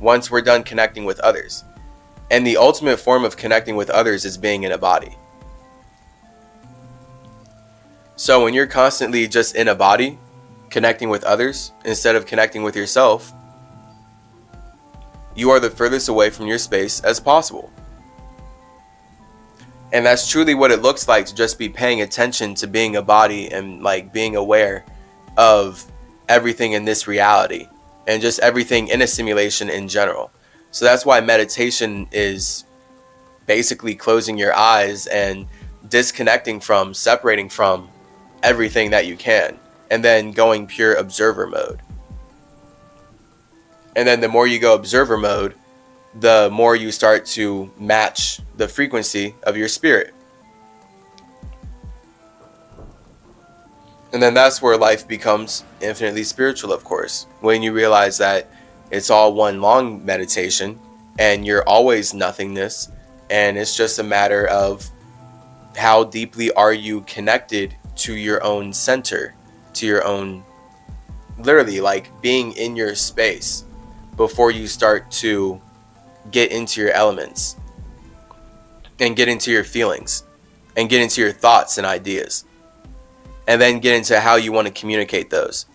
once 0.00 0.30
we're 0.30 0.42
done 0.42 0.64
connecting 0.64 1.06
with 1.06 1.18
others. 1.20 1.64
And 2.30 2.46
the 2.46 2.58
ultimate 2.58 2.98
form 2.98 3.24
of 3.24 3.38
connecting 3.38 3.74
with 3.74 3.88
others 3.88 4.26
is 4.26 4.36
being 4.36 4.64
in 4.64 4.72
a 4.72 4.78
body. 4.78 5.16
So 8.16 8.44
when 8.44 8.52
you're 8.52 8.66
constantly 8.66 9.26
just 9.26 9.56
in 9.56 9.68
a 9.68 9.74
body, 9.74 10.18
connecting 10.68 11.08
with 11.08 11.24
others 11.24 11.72
instead 11.86 12.16
of 12.16 12.26
connecting 12.26 12.64
with 12.64 12.76
yourself, 12.76 13.32
you 15.38 15.50
are 15.50 15.60
the 15.60 15.70
furthest 15.70 16.08
away 16.08 16.30
from 16.30 16.48
your 16.48 16.58
space 16.58 16.98
as 17.04 17.20
possible. 17.20 17.70
And 19.92 20.04
that's 20.04 20.28
truly 20.28 20.54
what 20.54 20.72
it 20.72 20.82
looks 20.82 21.06
like 21.06 21.26
to 21.26 21.34
just 21.34 21.60
be 21.60 21.68
paying 21.68 22.02
attention 22.02 22.56
to 22.56 22.66
being 22.66 22.96
a 22.96 23.02
body 23.02 23.48
and 23.48 23.80
like 23.80 24.12
being 24.12 24.34
aware 24.34 24.84
of 25.36 25.84
everything 26.28 26.72
in 26.72 26.84
this 26.84 27.06
reality 27.06 27.68
and 28.08 28.20
just 28.20 28.40
everything 28.40 28.88
in 28.88 29.00
a 29.00 29.06
simulation 29.06 29.70
in 29.70 29.86
general. 29.86 30.32
So 30.72 30.84
that's 30.84 31.06
why 31.06 31.20
meditation 31.20 32.08
is 32.10 32.64
basically 33.46 33.94
closing 33.94 34.36
your 34.36 34.54
eyes 34.54 35.06
and 35.06 35.46
disconnecting 35.88 36.58
from, 36.58 36.92
separating 36.92 37.48
from 37.48 37.88
everything 38.42 38.90
that 38.90 39.06
you 39.06 39.16
can, 39.16 39.56
and 39.88 40.04
then 40.04 40.32
going 40.32 40.66
pure 40.66 40.94
observer 40.94 41.46
mode. 41.46 41.80
And 43.98 44.06
then 44.06 44.20
the 44.20 44.28
more 44.28 44.46
you 44.46 44.60
go 44.60 44.76
observer 44.76 45.16
mode, 45.16 45.56
the 46.20 46.48
more 46.52 46.76
you 46.76 46.92
start 46.92 47.26
to 47.34 47.68
match 47.76 48.38
the 48.56 48.68
frequency 48.68 49.34
of 49.42 49.56
your 49.56 49.66
spirit. 49.66 50.14
And 54.12 54.22
then 54.22 54.34
that's 54.34 54.62
where 54.62 54.76
life 54.76 55.08
becomes 55.08 55.64
infinitely 55.80 56.22
spiritual, 56.22 56.72
of 56.72 56.84
course, 56.84 57.26
when 57.40 57.60
you 57.60 57.72
realize 57.72 58.18
that 58.18 58.48
it's 58.92 59.10
all 59.10 59.34
one 59.34 59.60
long 59.60 60.04
meditation 60.04 60.78
and 61.18 61.44
you're 61.44 61.68
always 61.68 62.14
nothingness. 62.14 62.92
And 63.30 63.58
it's 63.58 63.76
just 63.76 63.98
a 63.98 64.04
matter 64.04 64.46
of 64.46 64.88
how 65.76 66.04
deeply 66.04 66.52
are 66.52 66.72
you 66.72 67.00
connected 67.00 67.74
to 67.96 68.14
your 68.14 68.44
own 68.44 68.72
center, 68.72 69.34
to 69.72 69.86
your 69.88 70.04
own, 70.04 70.44
literally, 71.36 71.80
like 71.80 72.12
being 72.22 72.52
in 72.52 72.76
your 72.76 72.94
space 72.94 73.64
before 74.18 74.50
you 74.50 74.66
start 74.66 75.10
to 75.12 75.58
get 76.30 76.52
into 76.52 76.82
your 76.82 76.90
elements. 76.90 77.56
and 79.00 79.14
get 79.14 79.28
into 79.28 79.52
your 79.52 79.62
feelings 79.62 80.24
and 80.76 80.88
get 80.88 81.00
into 81.00 81.20
your 81.20 81.32
thoughts 81.32 81.78
and 81.78 81.86
ideas. 81.86 82.44
And 83.46 83.60
then 83.60 83.78
get 83.78 83.94
into 83.94 84.18
how 84.18 84.34
you 84.34 84.50
want 84.50 84.66
to 84.66 84.72
communicate 84.72 85.30
those. 85.30 85.66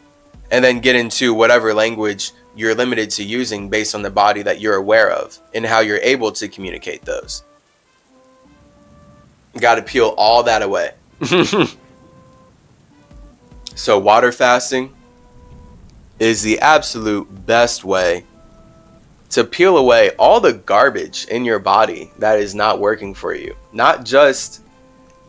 And 0.52 0.64
then 0.64 0.82
get 0.82 0.98
into 0.98 1.34
whatever 1.34 1.74
language 1.74 2.34
you're 2.54 2.76
limited 2.76 3.10
to 3.12 3.24
using 3.24 3.70
based 3.70 3.96
on 3.96 4.02
the 4.02 4.10
body 4.10 4.42
that 4.44 4.60
you're 4.60 4.76
aware 4.76 5.10
of 5.10 5.40
and 5.54 5.66
how 5.66 5.80
you're 5.80 6.00
able 6.00 6.34
to 6.34 6.50
communicate 6.50 7.04
those. 7.06 7.44
Got 9.58 9.76
to 9.76 9.82
peel 9.82 10.14
all 10.18 10.44
that 10.44 10.62
away. 10.62 10.92
so, 13.76 14.00
water 14.00 14.32
fasting 14.32 14.94
is 16.20 16.44
the 16.44 16.60
absolute 16.60 17.46
best 17.46 17.84
way 17.86 18.26
to 19.34 19.44
peel 19.44 19.78
away 19.78 20.12
all 20.20 20.40
the 20.40 20.54
garbage 20.54 21.26
in 21.26 21.44
your 21.44 21.58
body 21.58 22.12
that 22.20 22.40
is 22.40 22.54
not 22.54 22.80
working 22.80 23.16
for 23.16 23.34
you. 23.34 23.56
Not 23.72 24.06
just 24.06 24.62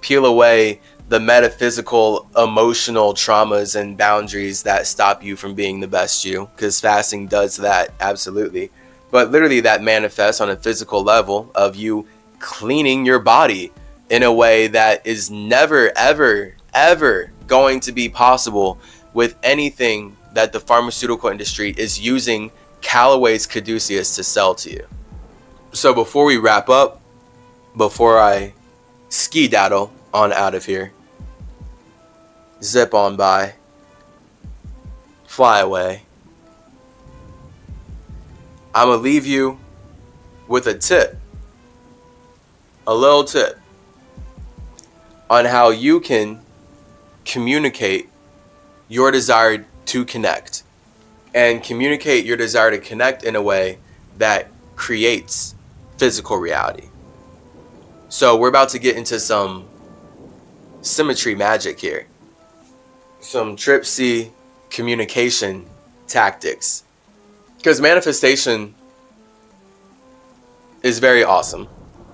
peel 0.02 0.26
away 0.26 0.80
the 1.08 1.18
metaphysical, 1.18 2.28
emotional 2.36 3.14
traumas 3.14 3.80
and 3.80 3.96
boundaries 3.96 4.62
that 4.62 4.86
stop 4.86 5.24
you 5.24 5.36
from 5.36 5.54
being 5.54 5.80
the 5.80 5.88
best 5.88 6.22
you, 6.22 6.50
because 6.54 6.78
fasting 6.80 7.26
does 7.26 7.56
that, 7.56 7.94
absolutely. 8.00 8.70
But 9.10 9.30
literally, 9.30 9.60
that 9.60 9.82
manifests 9.82 10.42
on 10.42 10.50
a 10.50 10.56
physical 10.56 11.02
level 11.02 11.50
of 11.54 11.74
you 11.74 12.06
cleaning 12.40 13.06
your 13.06 13.20
body 13.20 13.72
in 14.10 14.22
a 14.22 14.32
way 14.32 14.66
that 14.66 15.06
is 15.06 15.30
never, 15.30 15.92
ever, 15.96 16.54
ever 16.74 17.32
going 17.46 17.80
to 17.80 17.92
be 17.92 18.10
possible 18.10 18.78
with 19.14 19.34
anything 19.42 20.14
that 20.34 20.52
the 20.52 20.60
pharmaceutical 20.60 21.30
industry 21.30 21.74
is 21.78 21.98
using 21.98 22.50
Callaway's 22.84 23.46
Caduceus 23.46 24.14
to 24.14 24.22
sell 24.22 24.54
to 24.56 24.70
you. 24.70 24.86
So 25.72 25.92
before 25.92 26.26
we 26.26 26.36
wrap 26.36 26.68
up, 26.68 27.00
before 27.76 28.20
I 28.20 28.52
ski 29.08 29.48
daddle 29.48 29.90
on 30.12 30.32
out 30.32 30.54
of 30.54 30.66
here, 30.66 30.92
zip 32.62 32.94
on 32.94 33.16
by, 33.16 33.54
fly 35.24 35.60
away, 35.60 36.02
I'm 38.74 38.88
going 38.88 38.98
to 38.98 39.02
leave 39.02 39.26
you 39.26 39.58
with 40.46 40.66
a 40.66 40.74
tip, 40.74 41.18
a 42.86 42.94
little 42.94 43.24
tip 43.24 43.58
on 45.30 45.46
how 45.46 45.70
you 45.70 46.00
can 46.00 46.40
communicate 47.24 48.10
your 48.88 49.10
desire 49.10 49.64
to 49.86 50.04
connect 50.04 50.63
and 51.34 51.62
communicate 51.62 52.24
your 52.24 52.36
desire 52.36 52.70
to 52.70 52.78
connect 52.78 53.24
in 53.24 53.36
a 53.36 53.42
way 53.42 53.78
that 54.18 54.48
creates 54.76 55.54
physical 55.98 56.36
reality. 56.36 56.88
So, 58.08 58.36
we're 58.36 58.48
about 58.48 58.68
to 58.70 58.78
get 58.78 58.96
into 58.96 59.18
some 59.18 59.68
symmetry 60.82 61.34
magic 61.34 61.80
here, 61.80 62.06
some 63.20 63.56
trip 63.56 63.84
C 63.84 64.30
communication 64.70 65.66
tactics. 66.06 66.84
Because 67.56 67.80
manifestation 67.80 68.74
is 70.82 70.98
very 70.98 71.24
awesome. 71.24 71.66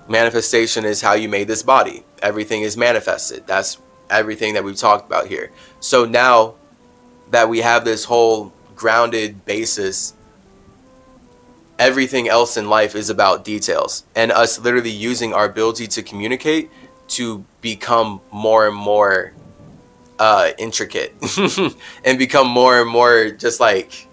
Manifestation 0.07 0.85
is 0.85 1.01
how 1.01 1.13
you 1.13 1.27
made 1.27 1.47
this 1.47 1.61
body. 1.61 2.03
Everything 2.21 2.61
is 2.61 2.77
manifested. 2.77 3.45
That's 3.45 3.77
everything 4.09 4.53
that 4.53 4.63
we've 4.63 4.77
talked 4.77 5.05
about 5.05 5.27
here. 5.27 5.51
So 5.79 6.05
now 6.05 6.55
that 7.29 7.49
we 7.49 7.59
have 7.59 7.83
this 7.83 8.05
whole 8.05 8.53
grounded 8.81 9.45
basis, 9.45 10.15
everything 11.77 12.27
else 12.27 12.57
in 12.57 12.67
life 12.67 12.95
is 12.95 13.11
about 13.11 13.45
details 13.45 14.03
and 14.15 14.31
us 14.31 14.57
literally 14.57 14.89
using 14.89 15.35
our 15.35 15.45
ability 15.45 15.85
to 15.85 16.01
communicate 16.01 16.71
to 17.07 17.45
become 17.61 18.19
more 18.31 18.67
and 18.67 18.75
more 18.75 19.33
uh, 20.17 20.49
intricate 20.57 21.13
and 22.05 22.17
become 22.17 22.47
more 22.47 22.81
and 22.81 22.89
more 22.89 23.29
just 23.29 23.59
like 23.59 24.07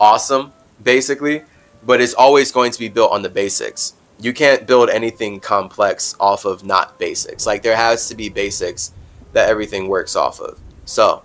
awesome, 0.00 0.52
basically. 0.82 1.44
But 1.86 2.00
it's 2.00 2.14
always 2.14 2.50
going 2.50 2.72
to 2.72 2.78
be 2.80 2.88
built 2.88 3.12
on 3.12 3.22
the 3.22 3.28
basics. 3.28 3.94
You 4.18 4.32
can't 4.32 4.66
build 4.66 4.90
anything 4.90 5.38
complex 5.38 6.16
off 6.18 6.44
of 6.44 6.64
not 6.64 6.98
basics. 6.98 7.46
Like 7.46 7.62
there 7.62 7.76
has 7.76 8.08
to 8.08 8.16
be 8.16 8.28
basics 8.28 8.92
that 9.34 9.48
everything 9.48 9.86
works 9.86 10.16
off 10.16 10.40
of. 10.40 10.58
So, 10.84 11.22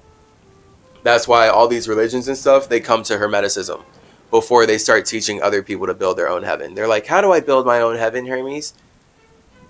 that's 1.06 1.28
why 1.28 1.50
all 1.50 1.68
these 1.68 1.88
religions 1.88 2.28
and 2.28 2.36
stuff, 2.36 2.68
they 2.68 2.80
come 2.80 3.04
to 3.04 3.14
Hermeticism 3.14 3.84
before 4.32 4.66
they 4.66 4.80
start 4.80 5.06
teaching 5.06 5.40
other 5.40 5.62
people 5.62 5.86
to 5.86 5.94
build 5.94 6.18
their 6.18 6.28
own 6.28 6.42
heaven. 6.42 6.74
They're 6.74 6.88
like, 6.88 7.06
how 7.06 7.22
do 7.22 7.32
I 7.32 7.42
build 7.42 7.64
my 7.64 7.82
own 7.82 7.96
heaven, 7.96 8.26
Hermes? 8.26 8.74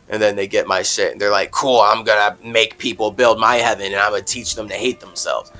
And 0.07 0.21
then 0.21 0.37
they 0.37 0.47
get 0.47 0.65
my 0.65 0.81
shit. 0.81 1.11
And 1.11 1.19
they're 1.19 1.31
like, 1.31 1.51
cool, 1.51 1.81
I'm 1.81 2.05
to 2.05 2.37
make 2.41 2.77
people 2.77 3.11
build 3.11 3.37
my 3.37 3.55
heaven 3.55 3.87
and 3.87 3.97
I'm 3.97 4.13
to 4.13 4.21
teach 4.21 4.55
them 4.55 4.69
to 4.69 4.75
hate 4.75 5.01
themselves. 5.01 5.51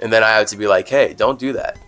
And 0.00 0.10
then 0.10 0.22
I 0.22 0.30
have 0.30 0.46
to 0.48 0.56
be 0.56 0.66
like, 0.66 0.88
hey, 0.88 1.12
don't 1.12 1.38
do 1.38 1.52
that. 1.52 1.78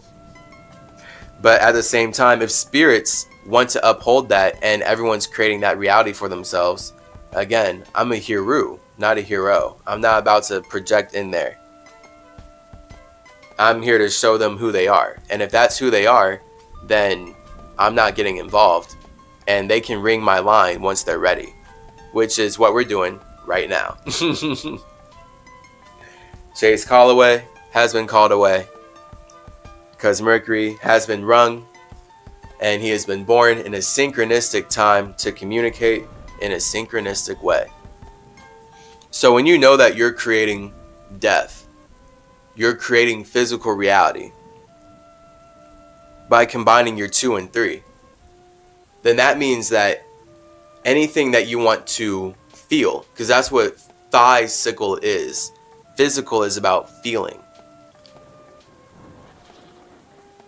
but 1.42 1.60
at 1.60 1.72
the 1.72 1.82
same 1.82 2.10
time, 2.10 2.40
if 2.40 2.50
spirits 2.50 3.26
want 3.46 3.68
to 3.70 3.86
uphold 3.86 4.30
that 4.30 4.58
and 4.62 4.80
everyone's 4.80 5.26
creating 5.26 5.60
that 5.60 5.76
reality 5.76 6.14
for 6.14 6.30
themselves, 6.30 6.94
again, 7.32 7.84
I'm 7.94 8.12
a 8.12 8.16
hero 8.16 8.80
not 8.98 9.18
a 9.18 9.20
hero. 9.20 9.76
I'm 9.86 10.00
not 10.00 10.18
about 10.20 10.44
to 10.44 10.60
project 10.62 11.14
in 11.14 11.30
there. 11.30 11.58
I'm 13.58 13.82
here 13.82 13.98
to 13.98 14.10
show 14.10 14.36
them 14.36 14.56
who 14.56 14.72
they 14.72 14.88
are. 14.88 15.18
And 15.30 15.40
if 15.42 15.50
that's 15.50 15.78
who 15.78 15.90
they 15.90 16.06
are, 16.06 16.42
then 16.84 17.34
I'm 17.78 17.94
not 17.94 18.14
getting 18.14 18.38
involved. 18.38 18.96
And 19.46 19.70
they 19.70 19.80
can 19.80 20.00
ring 20.00 20.22
my 20.22 20.38
line 20.38 20.80
once 20.80 21.02
they're 21.02 21.18
ready, 21.18 21.54
which 22.12 22.38
is 22.38 22.58
what 22.58 22.72
we're 22.74 22.84
doing 22.84 23.20
right 23.46 23.68
now. 23.68 23.96
Chase 26.56 26.84
Calloway 26.84 27.44
has 27.72 27.92
been 27.92 28.06
called 28.06 28.32
away 28.32 28.66
because 29.90 30.22
Mercury 30.22 30.76
has 30.80 31.06
been 31.06 31.24
rung 31.24 31.66
and 32.60 32.80
he 32.80 32.90
has 32.90 33.04
been 33.04 33.24
born 33.24 33.58
in 33.58 33.74
a 33.74 33.78
synchronistic 33.78 34.68
time 34.68 35.14
to 35.14 35.32
communicate 35.32 36.04
in 36.40 36.52
a 36.52 36.56
synchronistic 36.56 37.42
way. 37.42 37.68
So 39.14 39.32
when 39.32 39.46
you 39.46 39.58
know 39.58 39.76
that 39.76 39.94
you're 39.94 40.12
creating 40.12 40.74
death, 41.20 41.68
you're 42.56 42.74
creating 42.74 43.22
physical 43.22 43.70
reality 43.70 44.32
by 46.28 46.46
combining 46.46 46.98
your 46.98 47.06
two 47.06 47.36
and 47.36 47.50
three, 47.52 47.84
then 49.02 49.14
that 49.18 49.38
means 49.38 49.68
that 49.68 50.04
anything 50.84 51.30
that 51.30 51.46
you 51.46 51.60
want 51.60 51.86
to 51.86 52.34
feel, 52.48 53.06
because 53.12 53.28
that's 53.28 53.52
what 53.52 53.78
physical 54.10 54.96
is. 54.96 55.52
Physical 55.94 56.42
is 56.42 56.56
about 56.56 56.90
feeling. 57.04 57.40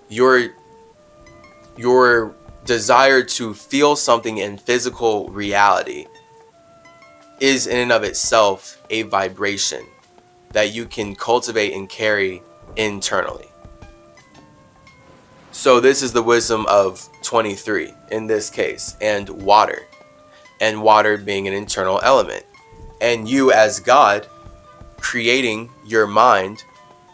Your 0.08 0.48
your 1.76 2.34
desire 2.64 3.22
to 3.22 3.54
feel 3.54 3.94
something 3.94 4.38
in 4.38 4.58
physical 4.58 5.28
reality 5.28 6.08
is 7.40 7.66
in 7.66 7.78
and 7.78 7.92
of 7.92 8.02
itself 8.04 8.82
a 8.90 9.02
vibration 9.02 9.84
that 10.52 10.72
you 10.74 10.86
can 10.86 11.14
cultivate 11.14 11.74
and 11.74 11.88
carry 11.88 12.42
internally. 12.76 13.48
So, 15.52 15.80
this 15.80 16.02
is 16.02 16.12
the 16.12 16.22
wisdom 16.22 16.66
of 16.68 17.08
23 17.22 17.92
in 18.10 18.26
this 18.26 18.50
case, 18.50 18.96
and 19.00 19.28
water, 19.28 19.86
and 20.60 20.82
water 20.82 21.16
being 21.16 21.48
an 21.48 21.54
internal 21.54 22.00
element. 22.02 22.44
And 23.00 23.28
you, 23.28 23.52
as 23.52 23.80
God, 23.80 24.26
creating 24.98 25.70
your 25.86 26.06
mind 26.06 26.62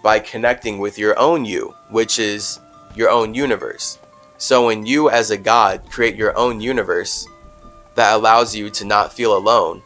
by 0.02 0.18
connecting 0.18 0.78
with 0.78 0.98
your 0.98 1.18
own 1.18 1.44
you, 1.44 1.74
which 1.90 2.18
is 2.18 2.58
your 2.96 3.10
own 3.10 3.32
universe. 3.32 3.98
So, 4.38 4.66
when 4.66 4.86
you, 4.86 5.08
as 5.08 5.30
a 5.30 5.38
God, 5.38 5.88
create 5.88 6.16
your 6.16 6.36
own 6.36 6.60
universe 6.60 7.26
that 7.94 8.14
allows 8.14 8.56
you 8.56 8.70
to 8.70 8.84
not 8.84 9.12
feel 9.12 9.36
alone, 9.36 9.82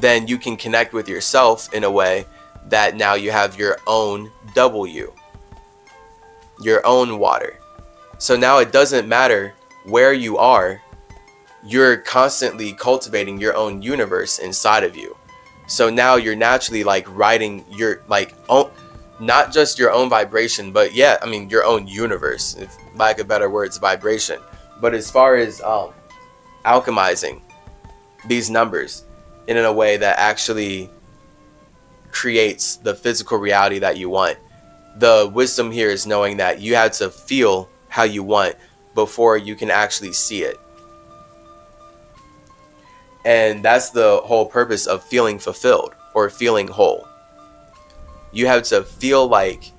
then 0.00 0.26
you 0.28 0.38
can 0.38 0.56
connect 0.56 0.92
with 0.92 1.08
yourself 1.08 1.72
in 1.72 1.84
a 1.84 1.90
way 1.90 2.26
that 2.68 2.96
now 2.96 3.14
you 3.14 3.30
have 3.30 3.58
your 3.58 3.78
own 3.86 4.30
W, 4.54 5.12
your 6.60 6.84
own 6.86 7.18
water. 7.18 7.60
So 8.18 8.36
now 8.36 8.58
it 8.58 8.72
doesn't 8.72 9.08
matter 9.08 9.54
where 9.84 10.12
you 10.12 10.38
are, 10.38 10.82
you're 11.64 11.96
constantly 11.98 12.72
cultivating 12.72 13.40
your 13.40 13.56
own 13.56 13.82
universe 13.82 14.38
inside 14.38 14.84
of 14.84 14.96
you. 14.96 15.16
So 15.66 15.90
now 15.90 16.16
you're 16.16 16.36
naturally 16.36 16.84
like 16.84 17.06
writing 17.08 17.64
your 17.70 18.02
like 18.08 18.34
own, 18.48 18.70
not 19.18 19.52
just 19.52 19.78
your 19.78 19.90
own 19.90 20.08
vibration, 20.08 20.72
but 20.72 20.94
yeah, 20.94 21.18
I 21.22 21.26
mean 21.26 21.50
your 21.50 21.64
own 21.64 21.86
universe, 21.86 22.54
if 22.56 22.76
lack 22.94 23.18
of 23.18 23.26
better 23.26 23.50
words, 23.50 23.78
vibration. 23.78 24.40
But 24.80 24.94
as 24.94 25.10
far 25.10 25.36
as 25.36 25.60
um, 25.62 25.92
alchemizing 26.64 27.40
these 28.26 28.50
numbers, 28.50 29.05
in 29.48 29.56
a 29.58 29.72
way 29.72 29.96
that 29.96 30.18
actually 30.18 30.90
creates 32.10 32.76
the 32.76 32.94
physical 32.94 33.38
reality 33.38 33.78
that 33.78 33.96
you 33.96 34.08
want. 34.08 34.38
The 34.96 35.30
wisdom 35.32 35.70
here 35.70 35.90
is 35.90 36.06
knowing 36.06 36.38
that 36.38 36.60
you 36.60 36.74
have 36.74 36.92
to 36.92 37.10
feel 37.10 37.68
how 37.88 38.04
you 38.04 38.22
want 38.22 38.56
before 38.94 39.36
you 39.36 39.54
can 39.54 39.70
actually 39.70 40.12
see 40.12 40.42
it. 40.42 40.58
And 43.24 43.62
that's 43.62 43.90
the 43.90 44.20
whole 44.24 44.46
purpose 44.46 44.86
of 44.86 45.02
feeling 45.04 45.38
fulfilled 45.38 45.94
or 46.14 46.30
feeling 46.30 46.68
whole. 46.68 47.06
You 48.32 48.46
have 48.46 48.62
to 48.64 48.82
feel 48.82 49.26
like 49.26 49.72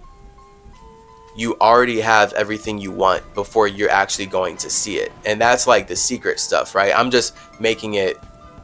you 1.36 1.56
already 1.62 2.02
have 2.02 2.34
everything 2.34 2.78
you 2.80 2.92
want 2.92 3.24
before 3.36 3.68
you're 3.68 3.92
actually 3.92 4.26
going 4.26 4.58
to 4.58 4.70
see 4.70 4.98
it. 4.98 5.12
And 5.26 5.40
that's 5.40 5.68
like 5.68 5.88
the 5.88 5.96
secret 5.96 6.40
stuff, 6.40 6.76
right? 6.76 6.92
I'm 6.96 7.12
just 7.12 7.36
making 7.60 7.94
it 7.94 8.18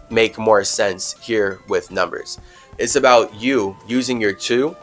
make 0.09 0.37
more 0.37 0.63
sense 0.63 1.15
here 1.21 1.59
with 1.67 1.91
numbers. 1.91 2.39
It's 2.77 2.95
about 2.95 3.33
you 3.35 3.77
using 3.87 4.19
your 4.19 4.33
two, 4.33 4.75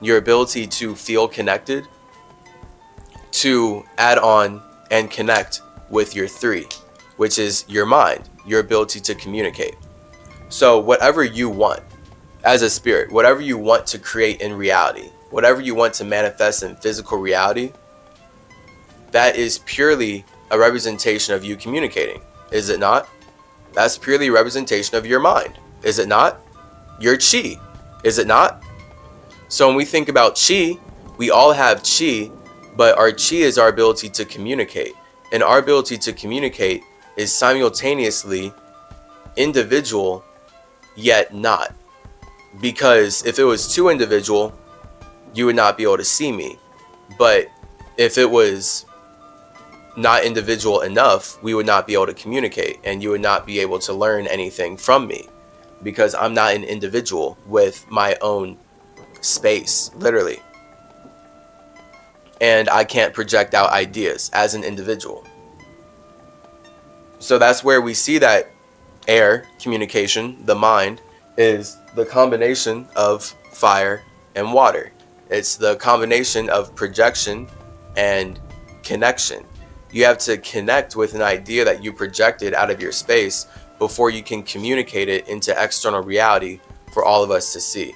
your 0.00 0.18
ability 0.18 0.66
to 0.66 0.94
feel 0.94 1.28
connected, 1.28 1.86
to 3.32 3.84
add 3.98 4.18
on 4.18 4.62
and 4.90 5.10
connect 5.10 5.62
with 5.88 6.14
your 6.14 6.28
three, 6.28 6.66
which 7.16 7.38
is 7.38 7.64
your 7.68 7.86
mind, 7.86 8.28
your 8.46 8.60
ability 8.60 9.00
to 9.00 9.14
communicate. 9.14 9.76
So, 10.48 10.78
whatever 10.78 11.22
you 11.22 11.48
want 11.48 11.82
as 12.44 12.62
a 12.62 12.70
spirit, 12.70 13.12
whatever 13.12 13.40
you 13.40 13.56
want 13.56 13.86
to 13.88 13.98
create 13.98 14.40
in 14.40 14.52
reality, 14.52 15.10
whatever 15.30 15.60
you 15.60 15.74
want 15.74 15.94
to 15.94 16.04
manifest 16.04 16.62
in 16.62 16.76
physical 16.76 17.18
reality, 17.18 17.72
that 19.12 19.36
is 19.36 19.58
purely 19.60 20.24
a 20.50 20.58
representation 20.58 21.34
of 21.34 21.44
you 21.44 21.56
communicating, 21.56 22.20
is 22.50 22.68
it 22.68 22.80
not? 22.80 23.08
That's 23.72 23.96
purely 23.96 24.28
a 24.28 24.32
representation 24.32 24.96
of 24.96 25.06
your 25.06 25.20
mind, 25.20 25.58
is 25.82 25.98
it 25.98 26.08
not? 26.08 26.40
Your 27.00 27.16
chi, 27.16 27.60
is 28.04 28.18
it 28.18 28.26
not? 28.26 28.62
So 29.48 29.66
when 29.66 29.76
we 29.76 29.84
think 29.84 30.08
about 30.08 30.40
chi, 30.40 30.78
we 31.16 31.30
all 31.30 31.52
have 31.52 31.82
chi, 31.82 32.30
but 32.76 32.96
our 32.96 33.10
chi 33.12 33.36
is 33.36 33.58
our 33.58 33.68
ability 33.68 34.08
to 34.10 34.24
communicate. 34.24 34.94
And 35.32 35.42
our 35.42 35.58
ability 35.58 35.98
to 35.98 36.12
communicate 36.12 36.82
is 37.16 37.32
simultaneously 37.32 38.52
individual 39.36 40.24
yet 40.96 41.34
not. 41.34 41.74
Because 42.60 43.24
if 43.24 43.38
it 43.38 43.44
was 43.44 43.72
too 43.72 43.88
individual, 43.88 44.52
you 45.34 45.46
would 45.46 45.56
not 45.56 45.76
be 45.76 45.84
able 45.84 45.98
to 45.98 46.04
see 46.04 46.32
me. 46.32 46.58
But 47.18 47.48
if 47.96 48.18
it 48.18 48.28
was 48.28 48.86
not 49.96 50.24
individual 50.24 50.80
enough, 50.80 51.42
we 51.42 51.54
would 51.54 51.66
not 51.66 51.86
be 51.86 51.94
able 51.94 52.06
to 52.06 52.14
communicate 52.14 52.78
and 52.84 53.02
you 53.02 53.10
would 53.10 53.20
not 53.20 53.46
be 53.46 53.58
able 53.60 53.78
to 53.80 53.92
learn 53.92 54.26
anything 54.26 54.76
from 54.76 55.06
me 55.06 55.28
because 55.82 56.14
I'm 56.14 56.34
not 56.34 56.54
an 56.54 56.64
individual 56.64 57.36
with 57.46 57.84
my 57.90 58.16
own 58.20 58.58
space, 59.20 59.90
literally. 59.96 60.40
And 62.40 62.68
I 62.68 62.84
can't 62.84 63.12
project 63.12 63.54
out 63.54 63.70
ideas 63.70 64.30
as 64.32 64.54
an 64.54 64.64
individual. 64.64 65.26
So 67.18 67.38
that's 67.38 67.62
where 67.62 67.82
we 67.82 67.92
see 67.92 68.18
that 68.18 68.50
air, 69.06 69.46
communication, 69.60 70.44
the 70.46 70.54
mind, 70.54 71.02
is 71.36 71.76
the 71.94 72.06
combination 72.06 72.86
of 72.96 73.24
fire 73.52 74.02
and 74.34 74.52
water. 74.52 74.92
It's 75.28 75.56
the 75.56 75.76
combination 75.76 76.48
of 76.48 76.74
projection 76.74 77.48
and 77.96 78.40
connection. 78.82 79.44
You 79.92 80.04
have 80.04 80.18
to 80.18 80.38
connect 80.38 80.94
with 80.94 81.14
an 81.14 81.22
idea 81.22 81.64
that 81.64 81.82
you 81.82 81.92
projected 81.92 82.54
out 82.54 82.70
of 82.70 82.80
your 82.80 82.92
space 82.92 83.46
before 83.78 84.10
you 84.10 84.22
can 84.22 84.42
communicate 84.42 85.08
it 85.08 85.26
into 85.28 85.54
external 85.60 86.02
reality 86.02 86.60
for 86.92 87.04
all 87.04 87.24
of 87.24 87.30
us 87.30 87.52
to 87.54 87.60
see. 87.60 87.94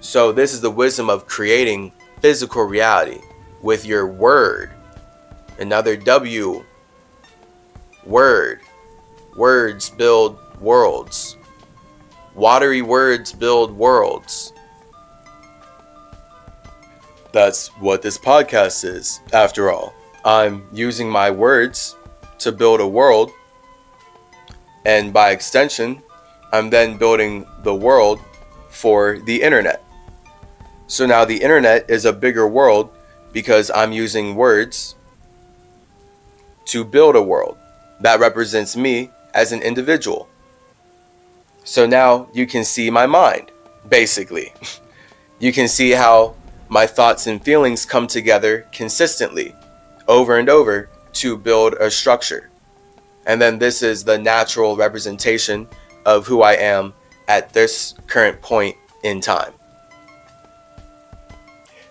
So, 0.00 0.30
this 0.30 0.52
is 0.52 0.60
the 0.60 0.70
wisdom 0.70 1.08
of 1.08 1.26
creating 1.26 1.92
physical 2.20 2.62
reality 2.62 3.20
with 3.62 3.86
your 3.86 4.06
word. 4.06 4.70
Another 5.58 5.96
W. 5.96 6.64
Word. 8.04 8.60
Words 9.36 9.90
build 9.90 10.38
worlds. 10.60 11.36
Watery 12.34 12.82
words 12.82 13.32
build 13.32 13.72
worlds. 13.72 14.52
That's 17.32 17.68
what 17.78 18.02
this 18.02 18.18
podcast 18.18 18.84
is, 18.84 19.20
after 19.32 19.72
all. 19.72 19.94
I'm 20.24 20.66
using 20.72 21.10
my 21.10 21.30
words 21.30 21.96
to 22.38 22.50
build 22.50 22.80
a 22.80 22.88
world, 22.88 23.30
and 24.86 25.12
by 25.12 25.30
extension, 25.32 26.02
I'm 26.50 26.70
then 26.70 26.96
building 26.96 27.46
the 27.62 27.74
world 27.74 28.20
for 28.70 29.18
the 29.18 29.42
internet. 29.42 29.84
So 30.86 31.04
now 31.04 31.26
the 31.26 31.36
internet 31.36 31.90
is 31.90 32.06
a 32.06 32.12
bigger 32.12 32.48
world 32.48 32.90
because 33.32 33.70
I'm 33.70 33.92
using 33.92 34.34
words 34.34 34.94
to 36.66 36.84
build 36.84 37.16
a 37.16 37.22
world 37.22 37.58
that 38.00 38.18
represents 38.18 38.76
me 38.76 39.10
as 39.34 39.52
an 39.52 39.60
individual. 39.60 40.28
So 41.64 41.84
now 41.86 42.28
you 42.32 42.46
can 42.46 42.64
see 42.64 42.88
my 42.88 43.06
mind, 43.06 43.50
basically. 43.88 44.54
you 45.38 45.52
can 45.52 45.68
see 45.68 45.90
how 45.90 46.34
my 46.70 46.86
thoughts 46.86 47.26
and 47.26 47.44
feelings 47.44 47.84
come 47.84 48.06
together 48.06 48.66
consistently 48.72 49.54
over 50.08 50.38
and 50.38 50.48
over 50.48 50.88
to 51.14 51.36
build 51.36 51.74
a 51.74 51.90
structure. 51.90 52.50
And 53.26 53.40
then 53.40 53.58
this 53.58 53.82
is 53.82 54.04
the 54.04 54.18
natural 54.18 54.76
representation 54.76 55.68
of 56.04 56.26
who 56.26 56.42
I 56.42 56.54
am 56.54 56.92
at 57.28 57.52
this 57.52 57.94
current 58.06 58.40
point 58.42 58.76
in 59.02 59.20
time. 59.20 59.52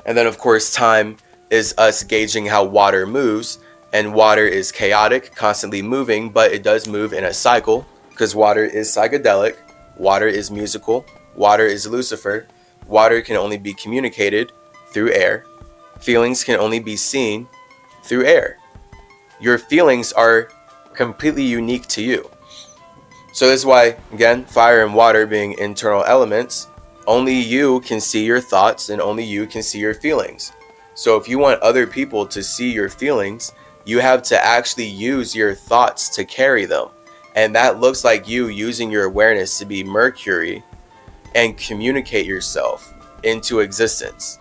And 0.06 0.18
then, 0.18 0.28
of 0.28 0.38
course, 0.38 0.74
time 0.74 1.18
is 1.50 1.74
us 1.78 2.04
gauging 2.04 2.46
how 2.46 2.64
water 2.64 3.06
moves. 3.06 3.60
And 3.94 4.14
water 4.14 4.48
is 4.48 4.72
chaotic, 4.72 5.36
constantly 5.36 5.82
moving, 5.84 6.32
but 6.32 6.52
it 6.52 6.64
does 6.64 6.88
move 6.88 7.14
in 7.14 7.26
a 7.26 7.34
cycle 7.34 7.86
because 8.10 8.36
water 8.36 8.66
is 8.66 8.90
psychedelic, 8.90 9.58
water 9.98 10.28
is 10.28 10.50
musical, 10.50 11.06
water 11.36 11.66
is 11.66 11.86
Lucifer, 11.86 12.48
water 12.88 13.22
can 13.22 13.38
only 13.38 13.58
be 13.58 13.74
communicated 13.74 14.52
through 14.88 15.12
air. 15.12 15.46
Feelings 16.00 16.44
can 16.44 16.60
only 16.60 16.80
be 16.80 16.96
seen 16.96 17.48
through 18.04 18.26
air. 18.26 18.58
Your 19.40 19.58
feelings 19.58 20.14
are 20.14 20.50
completely 20.94 21.44
unique 21.44 21.88
to 21.88 22.04
you. 22.04 22.30
So 23.34 23.48
this 23.48 23.62
is 23.62 23.66
why, 23.66 23.98
again, 24.12 24.46
fire 24.46 24.86
and 24.86 24.94
water 24.94 25.26
being 25.26 25.58
internal 25.58 26.04
elements, 26.04 26.68
only 27.08 27.36
you 27.36 27.80
can 27.82 28.00
see 28.00 28.24
your 28.26 28.40
thoughts 28.40 28.90
and 28.90 29.02
only 29.02 29.24
you 29.24 29.48
can 29.48 29.64
see 29.64 29.80
your 29.80 29.96
feelings. 29.96 30.54
So 30.94 31.18
if 31.18 31.28
you 31.28 31.40
want 31.40 31.60
other 31.62 31.88
people 31.88 32.28
to 32.28 32.44
see 32.44 32.72
your 32.72 32.90
feelings, 32.90 33.52
you 33.86 34.00
have 34.00 34.22
to 34.24 34.46
actually 34.46 34.86
use 34.86 35.36
your 35.36 35.56
thoughts 35.56 36.10
to 36.10 36.26
carry 36.26 36.66
them. 36.66 36.90
And 37.36 37.56
that 37.56 37.80
looks 37.80 38.04
like 38.04 38.28
you 38.28 38.48
using 38.48 38.92
your 38.92 39.06
awareness 39.06 39.58
to 39.58 39.66
be 39.66 39.84
Mercury 39.84 40.64
and 41.34 41.58
communicate 41.58 42.28
yourself 42.28 42.94
into 43.24 43.62
existence. 43.62 44.38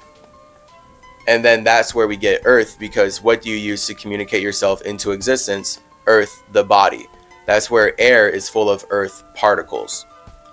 And 1.27 1.45
then 1.45 1.63
that's 1.63 1.95
where 1.95 2.09
we 2.09 2.17
get 2.17 2.43
Earth 2.45 2.77
because 2.79 3.23
what 3.23 3.43
do 3.43 3.51
you 3.51 3.57
use 3.57 3.87
to 3.87 3.95
communicate 3.95 4.43
yourself 4.43 4.83
into 4.83 5.13
existence? 5.13 5.81
Earth, 6.07 6.43
the 6.53 6.65
body. 6.65 7.07
That's 7.47 7.71
where 7.71 7.99
air 8.01 8.29
is 8.29 8.49
full 8.49 8.69
of 8.69 8.85
Earth 8.91 9.23
particles. 9.35 10.07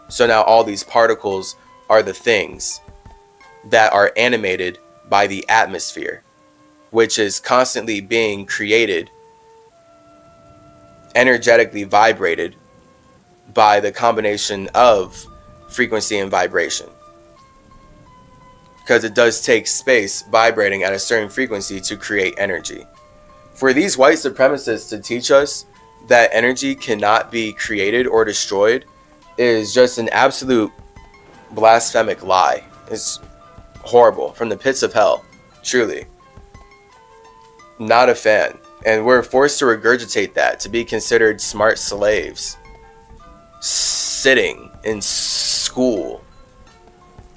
So 0.09 0.27
now 0.27 0.43
all 0.43 0.63
these 0.63 0.83
particles 0.83 1.55
are 1.89 2.03
the 2.03 2.13
things 2.13 2.81
that 3.65 3.93
are 3.93 4.11
animated 4.15 4.77
by 5.09 5.27
the 5.27 5.47
atmosphere, 5.49 6.23
which 6.91 7.17
is 7.17 7.39
constantly 7.39 7.99
being 7.99 8.45
created, 8.45 9.09
energetically 11.15 11.83
vibrated 11.83 12.55
by 13.53 13.79
the 13.79 13.91
combination 13.91 14.69
of 14.75 15.25
frequency 15.67 16.19
and 16.19 16.29
vibration 16.29 16.89
because 18.89 19.03
it 19.03 19.13
does 19.13 19.39
take 19.39 19.67
space 19.67 20.23
vibrating 20.23 20.81
at 20.81 20.93
a 20.93 20.97
certain 20.97 21.29
frequency 21.29 21.79
to 21.79 21.95
create 21.95 22.33
energy. 22.39 22.87
For 23.53 23.71
these 23.71 23.99
white 23.99 24.17
supremacists 24.17 24.89
to 24.89 24.97
teach 24.97 25.29
us 25.29 25.65
that 26.07 26.31
energy 26.33 26.73
cannot 26.73 27.31
be 27.31 27.53
created 27.53 28.07
or 28.07 28.25
destroyed 28.25 28.85
is 29.37 29.75
just 29.75 29.99
an 29.99 30.09
absolute 30.09 30.71
blasphemic 31.51 32.23
lie. 32.23 32.63
It's 32.89 33.19
horrible 33.81 34.31
from 34.33 34.49
the 34.49 34.57
pits 34.57 34.81
of 34.81 34.91
hell, 34.91 35.23
truly. 35.61 36.05
Not 37.77 38.09
a 38.09 38.15
fan. 38.15 38.57
And 38.87 39.05
we're 39.05 39.21
forced 39.21 39.59
to 39.59 39.65
regurgitate 39.65 40.33
that 40.33 40.59
to 40.61 40.67
be 40.67 40.83
considered 40.83 41.39
smart 41.39 41.77
slaves. 41.77 42.57
Sitting 43.59 44.71
in 44.83 44.99
school 44.99 46.23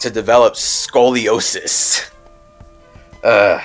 to 0.02 0.10
develop 0.10 0.54
scoliosis. 0.54 2.10
Uh. 3.24 3.60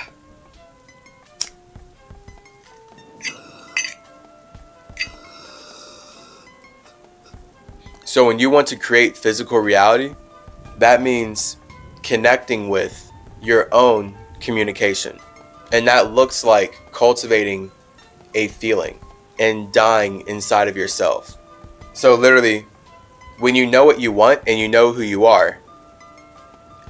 So, 8.04 8.26
when 8.26 8.38
you 8.38 8.50
want 8.50 8.66
to 8.68 8.76
create 8.76 9.16
physical 9.16 9.58
reality, 9.58 10.14
that 10.78 11.02
means 11.02 11.56
connecting 12.02 12.68
with 12.68 13.12
your 13.42 13.68
own 13.72 14.16
communication. 14.40 15.18
And 15.72 15.86
that 15.86 16.12
looks 16.12 16.44
like 16.44 16.80
cultivating 16.92 17.70
a 18.34 18.48
feeling 18.48 18.98
and 19.38 19.72
dying 19.72 20.26
inside 20.26 20.68
of 20.68 20.76
yourself. 20.76 21.36
So 21.92 22.14
literally, 22.14 22.64
when 23.38 23.54
you 23.54 23.66
know 23.66 23.84
what 23.84 24.00
you 24.00 24.12
want 24.12 24.42
and 24.46 24.58
you 24.58 24.68
know 24.68 24.92
who 24.92 25.02
you 25.02 25.26
are, 25.26 25.58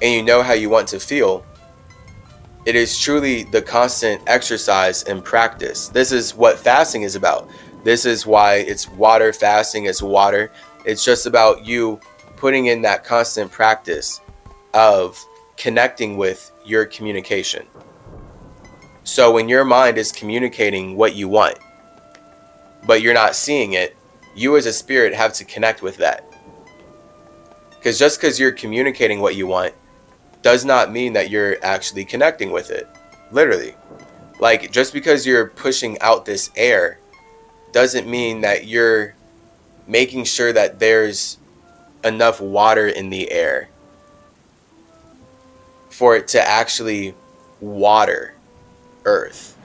and 0.01 0.13
you 0.13 0.23
know 0.23 0.41
how 0.41 0.53
you 0.53 0.69
want 0.69 0.87
to 0.89 0.99
feel, 0.99 1.45
it 2.65 2.75
is 2.75 2.99
truly 2.99 3.43
the 3.43 3.61
constant 3.61 4.21
exercise 4.27 5.03
and 5.03 5.23
practice. 5.23 5.87
This 5.87 6.11
is 6.11 6.35
what 6.35 6.59
fasting 6.59 7.03
is 7.03 7.15
about. 7.15 7.49
This 7.83 8.05
is 8.05 8.25
why 8.25 8.55
it's 8.55 8.89
water 8.89 9.31
fasting, 9.33 9.85
it's 9.85 10.01
water. 10.01 10.51
It's 10.85 11.03
just 11.03 11.25
about 11.25 11.65
you 11.65 11.99
putting 12.35 12.67
in 12.67 12.81
that 12.83 13.03
constant 13.03 13.51
practice 13.51 14.21
of 14.73 15.23
connecting 15.57 16.17
with 16.17 16.51
your 16.65 16.85
communication. 16.85 17.65
So 19.03 19.31
when 19.31 19.49
your 19.49 19.65
mind 19.65 19.97
is 19.97 20.11
communicating 20.11 20.95
what 20.95 21.15
you 21.15 21.27
want, 21.27 21.57
but 22.85 23.01
you're 23.01 23.13
not 23.13 23.35
seeing 23.35 23.73
it, 23.73 23.95
you 24.35 24.55
as 24.55 24.65
a 24.65 24.73
spirit 24.73 25.13
have 25.13 25.33
to 25.33 25.45
connect 25.45 25.81
with 25.81 25.97
that. 25.97 26.25
Because 27.71 27.97
just 27.97 28.19
because 28.19 28.39
you're 28.39 28.51
communicating 28.51 29.19
what 29.19 29.35
you 29.35 29.47
want 29.47 29.73
does 30.41 30.65
not 30.65 30.91
mean 30.91 31.13
that 31.13 31.29
you're 31.29 31.57
actually 31.63 32.05
connecting 32.05 32.51
with 32.51 32.71
it. 32.71 32.87
Literally. 33.31 33.75
Like, 34.39 34.71
just 34.71 34.93
because 34.93 35.25
you're 35.25 35.47
pushing 35.47 35.99
out 36.01 36.25
this 36.25 36.49
air 36.55 36.99
doesn't 37.71 38.07
mean 38.07 38.41
that 38.41 38.65
you're 38.65 39.15
making 39.87 40.23
sure 40.23 40.53
that 40.53 40.79
there's 40.79 41.37
enough 42.03 42.39
water 42.39 42.87
in 42.87 43.09
the 43.09 43.31
air 43.31 43.69
for 45.89 46.15
it 46.15 46.29
to 46.29 46.41
actually 46.41 47.13
water 47.59 48.33
Earth. 49.05 49.57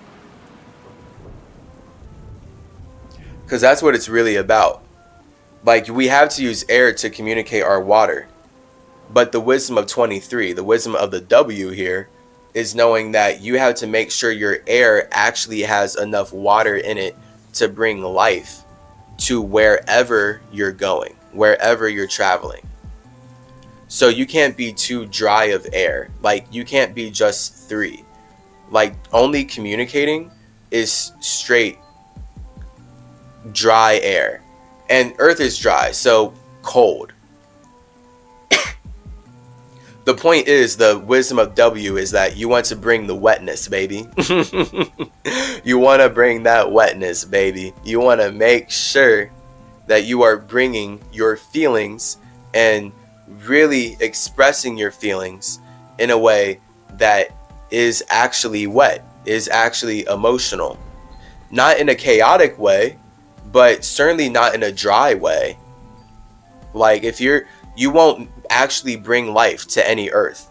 Because 3.44 3.60
that's 3.60 3.82
what 3.82 3.94
it's 3.94 4.08
really 4.08 4.36
about. 4.36 4.82
Like, 5.64 5.88
we 5.88 6.08
have 6.08 6.30
to 6.30 6.42
use 6.42 6.64
air 6.68 6.92
to 6.94 7.10
communicate 7.10 7.62
our 7.62 7.80
water. 7.80 8.28
But 9.14 9.30
the 9.30 9.38
wisdom 9.38 9.78
of 9.78 9.86
23, 9.86 10.54
the 10.54 10.64
wisdom 10.64 10.96
of 10.96 11.12
the 11.12 11.20
W 11.20 11.70
here, 11.70 12.08
is 12.52 12.74
knowing 12.74 13.12
that 13.12 13.40
you 13.40 13.58
have 13.58 13.76
to 13.76 13.86
make 13.86 14.10
sure 14.10 14.32
your 14.32 14.58
air 14.66 15.08
actually 15.12 15.60
has 15.62 15.94
enough 15.94 16.32
water 16.32 16.76
in 16.76 16.98
it 16.98 17.16
to 17.54 17.68
bring 17.68 18.02
life 18.02 18.64
to 19.18 19.40
wherever 19.40 20.42
you're 20.52 20.72
going, 20.72 21.14
wherever 21.32 21.88
you're 21.88 22.08
traveling. 22.08 22.66
So 23.86 24.08
you 24.08 24.26
can't 24.26 24.56
be 24.56 24.72
too 24.72 25.06
dry 25.06 25.44
of 25.46 25.64
air. 25.72 26.10
Like 26.20 26.48
you 26.50 26.64
can't 26.64 26.92
be 26.92 27.08
just 27.08 27.68
three. 27.68 28.04
Like 28.70 28.96
only 29.12 29.44
communicating 29.44 30.32
is 30.72 31.12
straight 31.20 31.78
dry 33.52 34.00
air. 34.02 34.42
And 34.90 35.14
earth 35.18 35.38
is 35.38 35.56
dry, 35.56 35.92
so 35.92 36.34
cold 36.62 37.13
the 40.04 40.14
point 40.14 40.48
is 40.48 40.76
the 40.76 40.98
wisdom 40.98 41.38
of 41.38 41.54
W 41.54 41.96
is 41.96 42.10
that 42.10 42.36
you 42.36 42.48
want 42.48 42.66
to 42.66 42.76
bring 42.76 43.06
the 43.06 43.14
wetness, 43.14 43.68
baby. 43.68 44.06
you 45.64 45.78
want 45.78 46.02
to 46.02 46.10
bring 46.10 46.42
that 46.42 46.70
wetness, 46.70 47.24
baby. 47.24 47.72
You 47.84 48.00
want 48.00 48.20
to 48.20 48.30
make 48.30 48.70
sure 48.70 49.30
that 49.86 50.04
you 50.04 50.22
are 50.22 50.36
bringing 50.36 51.00
your 51.12 51.36
feelings 51.36 52.18
and 52.52 52.92
really 53.46 53.96
expressing 54.00 54.76
your 54.76 54.90
feelings 54.90 55.58
in 55.98 56.10
a 56.10 56.18
way 56.18 56.60
that 56.94 57.30
is 57.70 58.04
actually 58.08 58.66
wet, 58.66 59.04
is 59.24 59.48
actually 59.48 60.04
emotional. 60.06 60.78
Not 61.50 61.78
in 61.78 61.88
a 61.88 61.94
chaotic 61.94 62.58
way, 62.58 62.98
but 63.52 63.84
certainly 63.84 64.28
not 64.28 64.54
in 64.54 64.64
a 64.64 64.72
dry 64.72 65.14
way. 65.14 65.56
Like 66.74 67.04
if 67.04 67.20
you're 67.20 67.46
you 67.76 67.90
won't 67.90 68.28
actually 68.50 68.96
bring 68.96 69.32
life 69.32 69.66
to 69.68 69.88
any 69.88 70.10
earth. 70.10 70.50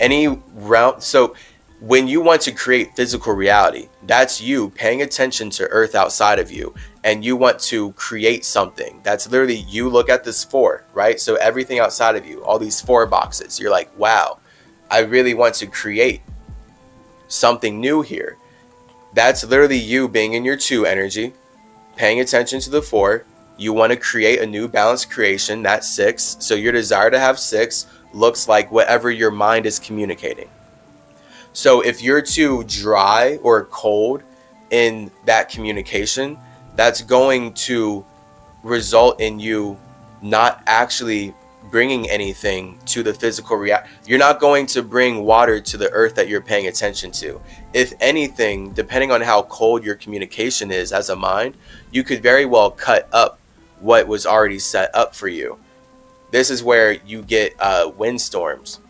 Any 0.00 0.28
round 0.54 1.02
so 1.02 1.34
when 1.80 2.06
you 2.06 2.20
want 2.20 2.40
to 2.42 2.52
create 2.52 2.94
physical 2.94 3.32
reality, 3.32 3.88
that's 4.04 4.40
you 4.40 4.70
paying 4.70 5.02
attention 5.02 5.50
to 5.50 5.66
earth 5.68 5.96
outside 5.96 6.38
of 6.38 6.50
you 6.50 6.72
and 7.02 7.24
you 7.24 7.34
want 7.34 7.58
to 7.58 7.92
create 7.94 8.44
something. 8.44 9.00
That's 9.02 9.28
literally 9.28 9.56
you 9.56 9.88
look 9.88 10.08
at 10.08 10.22
this 10.22 10.44
four, 10.44 10.84
right? 10.94 11.18
So 11.18 11.34
everything 11.36 11.80
outside 11.80 12.14
of 12.14 12.24
you, 12.24 12.44
all 12.44 12.60
these 12.60 12.80
four 12.80 13.06
boxes, 13.06 13.58
you're 13.58 13.70
like, 13.70 13.90
"Wow, 13.98 14.38
I 14.90 15.00
really 15.00 15.34
want 15.34 15.56
to 15.56 15.66
create 15.66 16.22
something 17.26 17.80
new 17.80 18.02
here." 18.02 18.36
That's 19.14 19.44
literally 19.44 19.76
you 19.76 20.08
being 20.08 20.34
in 20.34 20.44
your 20.44 20.56
2 20.56 20.86
energy, 20.86 21.34
paying 21.96 22.20
attention 22.20 22.60
to 22.60 22.70
the 22.70 22.80
4, 22.80 23.24
you 23.62 23.72
want 23.72 23.92
to 23.92 23.96
create 23.96 24.40
a 24.40 24.46
new 24.46 24.68
balanced 24.68 25.10
creation, 25.10 25.62
that's 25.62 25.88
six. 25.88 26.36
So 26.40 26.54
your 26.54 26.72
desire 26.72 27.10
to 27.10 27.18
have 27.18 27.38
six 27.38 27.86
looks 28.12 28.48
like 28.48 28.70
whatever 28.70 29.10
your 29.10 29.30
mind 29.30 29.64
is 29.66 29.78
communicating. 29.78 30.50
So 31.52 31.80
if 31.80 32.02
you're 32.02 32.22
too 32.22 32.64
dry 32.64 33.38
or 33.42 33.64
cold 33.66 34.22
in 34.70 35.10
that 35.26 35.48
communication, 35.48 36.38
that's 36.76 37.02
going 37.02 37.52
to 37.54 38.04
result 38.62 39.20
in 39.20 39.38
you 39.38 39.78
not 40.22 40.62
actually 40.66 41.34
bringing 41.70 42.08
anything 42.10 42.78
to 42.86 43.02
the 43.02 43.14
physical 43.14 43.56
reality. 43.56 43.88
You're 44.06 44.18
not 44.18 44.40
going 44.40 44.66
to 44.66 44.82
bring 44.82 45.24
water 45.24 45.60
to 45.60 45.76
the 45.76 45.90
earth 45.90 46.14
that 46.16 46.28
you're 46.28 46.42
paying 46.42 46.66
attention 46.66 47.10
to. 47.12 47.40
If 47.72 47.92
anything, 48.00 48.72
depending 48.72 49.10
on 49.10 49.20
how 49.20 49.42
cold 49.44 49.84
your 49.84 49.94
communication 49.94 50.70
is 50.70 50.92
as 50.92 51.08
a 51.08 51.16
mind, 51.16 51.56
you 51.90 52.02
could 52.02 52.22
very 52.22 52.44
well 52.44 52.70
cut 52.70 53.08
up 53.12 53.38
what 53.82 54.06
was 54.06 54.24
already 54.24 54.60
set 54.60 54.94
up 54.94 55.14
for 55.14 55.28
you. 55.28 55.58
This 56.30 56.50
is 56.50 56.62
where 56.62 56.92
you 56.92 57.22
get 57.22 57.54
uh, 57.58 57.90
windstorms. 57.96 58.80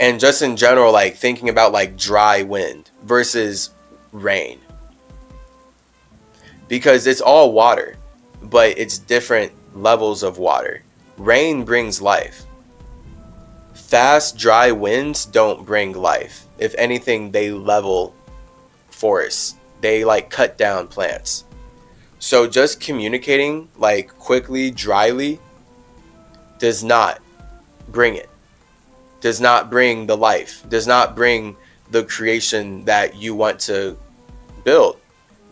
And 0.00 0.18
just 0.18 0.42
in 0.42 0.56
general, 0.56 0.92
like 0.92 1.16
thinking 1.16 1.48
about 1.48 1.72
like 1.72 1.96
dry 1.96 2.42
wind 2.42 2.90
versus 3.04 3.70
rain. 4.12 4.60
Because 6.68 7.06
it's 7.06 7.20
all 7.20 7.52
water, 7.52 7.96
but 8.42 8.76
it's 8.76 8.98
different 8.98 9.52
levels 9.74 10.22
of 10.22 10.38
water. 10.38 10.82
Rain 11.16 11.64
brings 11.64 12.02
life. 12.02 12.44
Fast, 13.74 14.36
dry 14.36 14.72
winds 14.72 15.24
don't 15.24 15.64
bring 15.64 15.92
life. 15.92 16.46
If 16.58 16.74
anything, 16.76 17.30
they 17.30 17.52
level 17.52 18.14
forests. 18.90 19.54
They 19.80 20.04
like 20.04 20.28
cut 20.28 20.58
down 20.58 20.88
plants. 20.88 21.45
So 22.26 22.48
just 22.48 22.80
communicating 22.80 23.68
like 23.76 24.08
quickly, 24.18 24.72
dryly 24.72 25.38
does 26.58 26.82
not 26.82 27.22
bring 27.86 28.16
it. 28.16 28.28
Does 29.20 29.40
not 29.40 29.70
bring 29.70 30.08
the 30.08 30.16
life. 30.16 30.68
Does 30.68 30.88
not 30.88 31.14
bring 31.14 31.54
the 31.92 32.02
creation 32.02 32.84
that 32.86 33.14
you 33.14 33.36
want 33.36 33.60
to 33.70 33.96
build. 34.64 34.98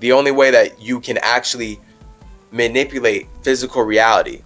The 0.01 0.11
only 0.11 0.33
way 0.33 0.51
that 0.51 0.83
you 0.83 0.99
can 0.99 1.17
actually 1.19 1.79
manipulate 2.51 3.29
physical 3.43 3.83
reality 3.83 4.43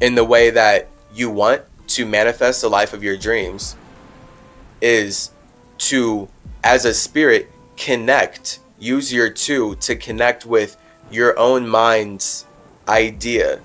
in 0.00 0.14
the 0.14 0.24
way 0.24 0.48
that 0.48 0.88
you 1.14 1.28
want 1.28 1.60
to 1.88 2.06
manifest 2.06 2.62
the 2.62 2.70
life 2.70 2.94
of 2.94 3.04
your 3.04 3.18
dreams 3.18 3.76
is 4.80 5.30
to 5.90 6.26
as 6.62 6.86
a 6.86 6.94
spirit 6.94 7.52
connect 7.76 8.60
use 8.78 9.12
your 9.12 9.30
two 9.30 9.76
to 9.76 9.96
connect 9.96 10.46
with 10.46 10.76
your 11.10 11.38
own 11.38 11.68
mind's 11.68 12.46
idea 12.88 13.60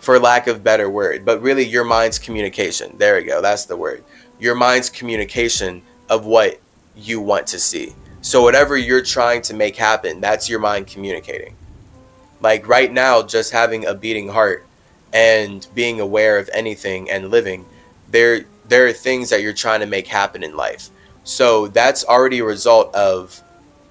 for 0.00 0.18
lack 0.18 0.46
of 0.46 0.62
better 0.62 0.88
word. 0.88 1.24
But 1.24 1.42
really 1.42 1.64
your 1.64 1.84
mind's 1.84 2.18
communication. 2.18 2.96
There 2.98 3.16
we 3.16 3.24
go. 3.24 3.42
That's 3.42 3.64
the 3.64 3.76
word. 3.76 4.04
Your 4.38 4.54
mind's 4.54 4.88
communication 4.90 5.82
of 6.08 6.26
what 6.26 6.60
you 6.94 7.20
want 7.20 7.46
to 7.48 7.58
see. 7.58 7.94
So 8.20 8.42
whatever 8.42 8.76
you're 8.76 9.02
trying 9.02 9.42
to 9.42 9.54
make 9.54 9.76
happen 9.76 10.20
that's 10.20 10.48
your 10.48 10.58
mind 10.58 10.86
communicating. 10.86 11.56
Like 12.40 12.66
right 12.68 12.92
now 12.92 13.22
just 13.22 13.52
having 13.52 13.86
a 13.86 13.94
beating 13.94 14.28
heart 14.28 14.66
and 15.12 15.66
being 15.74 16.00
aware 16.00 16.38
of 16.38 16.50
anything 16.52 17.10
and 17.10 17.30
living 17.30 17.64
there 18.08 18.44
there 18.68 18.86
are 18.86 18.92
things 18.92 19.30
that 19.30 19.42
you're 19.42 19.52
trying 19.52 19.80
to 19.80 19.86
make 19.86 20.06
happen 20.06 20.42
in 20.42 20.56
life. 20.56 20.88
So 21.24 21.68
that's 21.68 22.04
already 22.04 22.40
a 22.40 22.44
result 22.44 22.94
of 22.94 23.40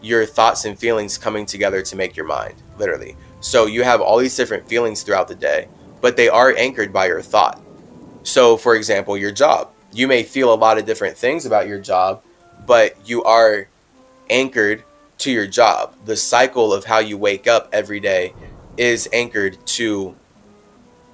your 0.06 0.26
thoughts 0.26 0.66
and 0.66 0.78
feelings 0.78 1.18
coming 1.18 1.48
together 1.48 1.82
to 1.82 1.96
make 1.96 2.16
your 2.16 2.28
mind, 2.28 2.54
literally. 2.78 3.18
So 3.40 3.66
you 3.66 3.84
have 3.84 4.02
all 4.02 4.20
these 4.20 4.36
different 4.36 4.70
feelings 4.70 5.02
throughout 5.02 5.28
the 5.28 5.36
day, 5.36 5.68
but 6.00 6.16
they 6.16 6.30
are 6.30 6.56
anchored 6.56 6.94
by 6.94 7.08
your 7.08 7.24
thought. 7.24 7.60
So, 8.22 8.56
for 8.56 8.76
example, 8.76 9.18
your 9.18 9.32
job. 9.32 9.72
You 9.92 10.08
may 10.08 10.22
feel 10.22 10.54
a 10.54 10.56
lot 10.56 10.78
of 10.78 10.86
different 10.86 11.18
things 11.18 11.46
about 11.46 11.68
your 11.68 11.80
job, 11.80 12.22
but 12.68 12.96
you 13.06 13.24
are 13.24 13.68
anchored 14.30 14.84
to 15.20 15.32
your 15.32 15.48
job. 15.48 15.96
The 16.06 16.16
cycle 16.16 16.72
of 16.72 16.86
how 16.86 17.00
you 17.00 17.18
wake 17.18 17.48
up 17.48 17.70
every 17.74 18.00
day 18.00 18.34
is 18.78 19.10
anchored 19.12 19.58
to 19.68 20.16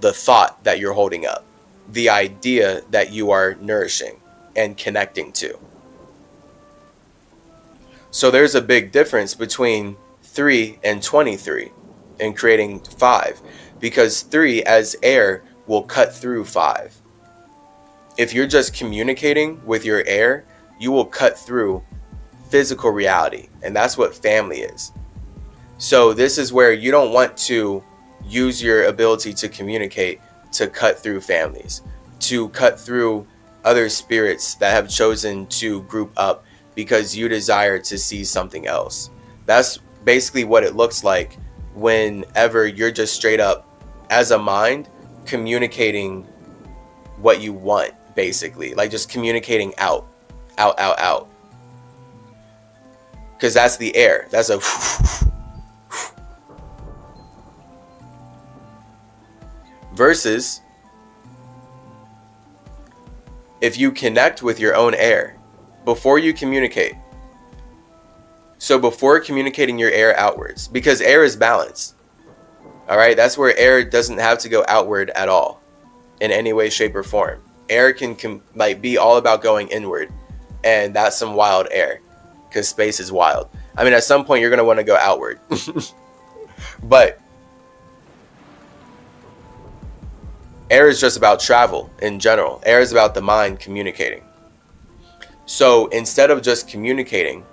the 0.02 0.12
thought 0.12 0.64
that 0.66 0.80
you're 0.80 0.94
holding 0.94 1.26
up, 1.26 1.46
the 1.90 2.10
idea 2.10 2.82
that 2.90 3.14
you 3.14 3.32
are 3.32 3.56
nourishing 3.62 4.20
and 4.56 4.76
connecting 4.76 5.32
to. 5.34 5.58
So 8.12 8.30
there's 8.30 8.56
a 8.56 8.62
big 8.62 8.92
difference 8.92 9.34
between 9.34 9.96
3 10.24 10.80
and 10.84 11.02
23 11.02 11.72
and 12.20 12.38
creating 12.38 12.82
5 12.82 13.42
because 13.80 14.22
3 14.24 14.64
as 14.64 14.98
air 15.02 15.44
will 15.66 15.84
cut 15.84 16.14
through 16.14 16.44
5. 16.44 16.94
If 18.18 18.34
you're 18.34 18.48
just 18.48 18.74
communicating 18.74 19.66
with 19.66 19.86
your 19.86 20.04
air, 20.06 20.46
you 20.78 20.92
will 20.92 21.06
cut 21.06 21.40
through 21.40 21.82
physical 22.50 22.92
reality, 22.92 23.48
and 23.64 23.74
that's 23.74 23.98
what 23.98 24.14
family 24.14 24.60
is. 24.60 24.92
So, 25.78 26.12
this 26.12 26.38
is 26.38 26.52
where 26.52 26.74
you 26.74 26.92
don't 26.92 27.14
want 27.14 27.38
to 27.38 27.82
use 28.28 28.62
your 28.62 28.86
ability 28.86 29.34
to 29.36 29.48
communicate 29.48 30.20
to 30.52 30.68
cut 30.68 31.00
through 31.00 31.22
families, 31.22 31.82
to 32.20 32.50
cut 32.50 32.78
through 32.78 33.26
other 33.64 33.88
spirits 33.88 34.56
that 34.56 34.74
have 34.74 34.90
chosen 34.90 35.48
to 35.48 35.84
group 35.84 36.12
up 36.18 36.44
because 36.76 37.16
you 37.16 37.28
desire 37.28 37.80
to 37.80 37.98
see 37.98 38.24
something 38.24 38.68
else. 38.68 39.10
That's 39.46 39.80
basically 40.04 40.44
what 40.44 40.64
it 40.64 40.76
looks 40.76 41.04
like 41.04 41.38
whenever 41.74 42.68
you're 42.68 42.92
just 42.92 43.16
straight 43.16 43.40
up 43.40 43.68
as 44.10 44.32
a 44.32 44.38
mind 44.38 44.90
communicating 45.26 46.24
what 47.18 47.42
you 47.42 47.54
want 47.54 47.94
basically. 48.16 48.74
Like 48.74 48.92
just 48.92 49.10
communicating 49.10 49.74
out 49.78 50.08
out 50.58 50.80
out 50.80 51.00
out. 51.00 51.30
Because 53.34 53.54
that's 53.54 53.78
the 53.78 53.96
air. 53.96 54.28
That's 54.30 54.50
a 54.50 54.60
versus 59.94 60.62
if 63.62 63.78
you 63.78 63.92
connect 63.92 64.42
with 64.42 64.60
your 64.60 64.76
own 64.76 64.96
air 64.96 65.38
before 65.86 66.20
you 66.20 66.34
communicate 66.34 66.94
so 68.62 68.78
before 68.78 69.20
communicating 69.20 69.80
your 69.80 69.90
air 69.90 70.16
outwards, 70.20 70.68
because 70.68 71.02
air 71.02 71.24
is 71.24 71.36
balance. 71.36 71.96
All 72.88 72.96
right, 72.96 73.18
that's 73.18 73.36
where 73.36 73.58
air 73.58 73.84
doesn't 73.84 74.20
have 74.20 74.38
to 74.38 74.50
go 74.50 74.64
outward 74.68 75.10
at 75.16 75.28
all, 75.28 75.60
in 76.20 76.30
any 76.30 76.54
way, 76.54 76.70
shape, 76.70 76.96
or 76.96 77.02
form. 77.02 77.42
Air 77.72 77.92
can 77.92 78.16
com- 78.16 78.44
like 78.54 78.80
be 78.80 79.00
all 79.00 79.18
about 79.18 79.42
going 79.42 79.68
inward, 79.70 80.14
and 80.64 80.96
that's 80.96 81.18
some 81.18 81.34
wild 81.34 81.70
air, 81.72 82.02
because 82.48 82.70
space 82.70 83.00
is 83.00 83.12
wild. 83.12 83.50
I 83.76 83.84
mean, 83.84 83.94
at 83.94 84.04
some 84.04 84.26
point 84.26 84.42
you're 84.42 84.52
gonna 84.52 84.64
want 84.64 84.78
to 84.78 84.84
go 84.84 84.96
outward, 84.96 85.40
but 86.84 87.20
air 90.70 90.88
is 90.88 91.02
just 91.02 91.18
about 91.18 91.40
travel 91.40 91.90
in 92.04 92.20
general. 92.20 92.62
Air 92.64 92.80
is 92.80 92.92
about 92.92 93.16
the 93.16 93.22
mind 93.22 93.60
communicating. 93.60 94.22
So 95.52 95.88
instead 95.88 96.32
of 96.32 96.42
just 96.42 96.70
communicating, 96.70 97.44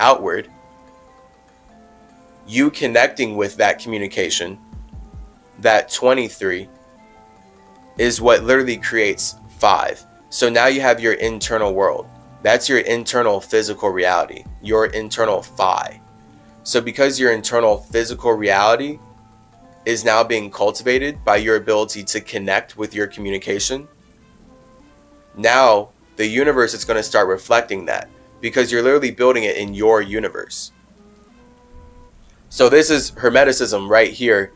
outward, 0.00 0.50
you 2.46 2.70
connecting 2.70 3.36
with 3.36 3.56
that 3.58 3.78
communication, 3.78 4.58
that 5.58 5.92
23, 5.92 6.66
is 7.98 8.18
what 8.18 8.44
literally 8.44 8.78
creates 8.78 9.34
five. 9.58 10.02
So 10.30 10.48
now 10.48 10.68
you 10.68 10.80
have 10.80 11.00
your 11.00 11.12
internal 11.12 11.74
world. 11.74 12.06
That's 12.42 12.66
your 12.66 12.78
internal 12.78 13.42
physical 13.42 13.90
reality, 13.90 14.44
your 14.62 14.86
internal 14.86 15.42
phi. 15.42 16.00
So 16.62 16.80
because 16.80 17.20
your 17.20 17.32
internal 17.32 17.76
physical 17.76 18.32
reality 18.32 18.98
is 19.84 20.02
now 20.02 20.24
being 20.24 20.50
cultivated 20.50 21.22
by 21.26 21.36
your 21.36 21.56
ability 21.56 22.04
to 22.04 22.22
connect 22.22 22.78
with 22.78 22.94
your 22.94 23.06
communication, 23.06 23.86
now 25.36 25.90
the 26.16 26.26
universe 26.26 26.74
is 26.74 26.84
going 26.84 26.96
to 26.96 27.02
start 27.02 27.28
reflecting 27.28 27.84
that 27.86 28.08
because 28.40 28.70
you're 28.70 28.82
literally 28.82 29.10
building 29.10 29.44
it 29.44 29.56
in 29.56 29.74
your 29.74 30.02
universe. 30.02 30.72
So 32.48 32.68
this 32.68 32.90
is 32.90 33.10
Hermeticism 33.12 33.88
right 33.88 34.12
here, 34.12 34.52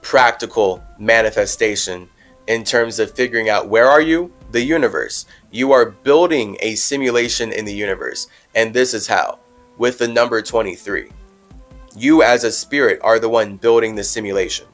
practical 0.00 0.82
manifestation 0.98 2.08
in 2.46 2.64
terms 2.64 2.98
of 2.98 3.10
figuring 3.10 3.48
out 3.48 3.68
where 3.68 3.88
are 3.88 4.00
you? 4.00 4.32
The 4.52 4.62
universe. 4.62 5.26
You 5.50 5.72
are 5.72 5.90
building 5.90 6.56
a 6.60 6.76
simulation 6.76 7.52
in 7.52 7.64
the 7.64 7.74
universe. 7.74 8.28
And 8.54 8.72
this 8.72 8.94
is 8.94 9.06
how 9.06 9.40
with 9.76 9.98
the 9.98 10.08
number 10.08 10.40
23. 10.40 11.10
You 11.96 12.22
as 12.22 12.44
a 12.44 12.52
spirit 12.52 13.00
are 13.02 13.18
the 13.18 13.28
one 13.28 13.56
building 13.56 13.94
the 13.94 14.04
simulation. 14.04 14.66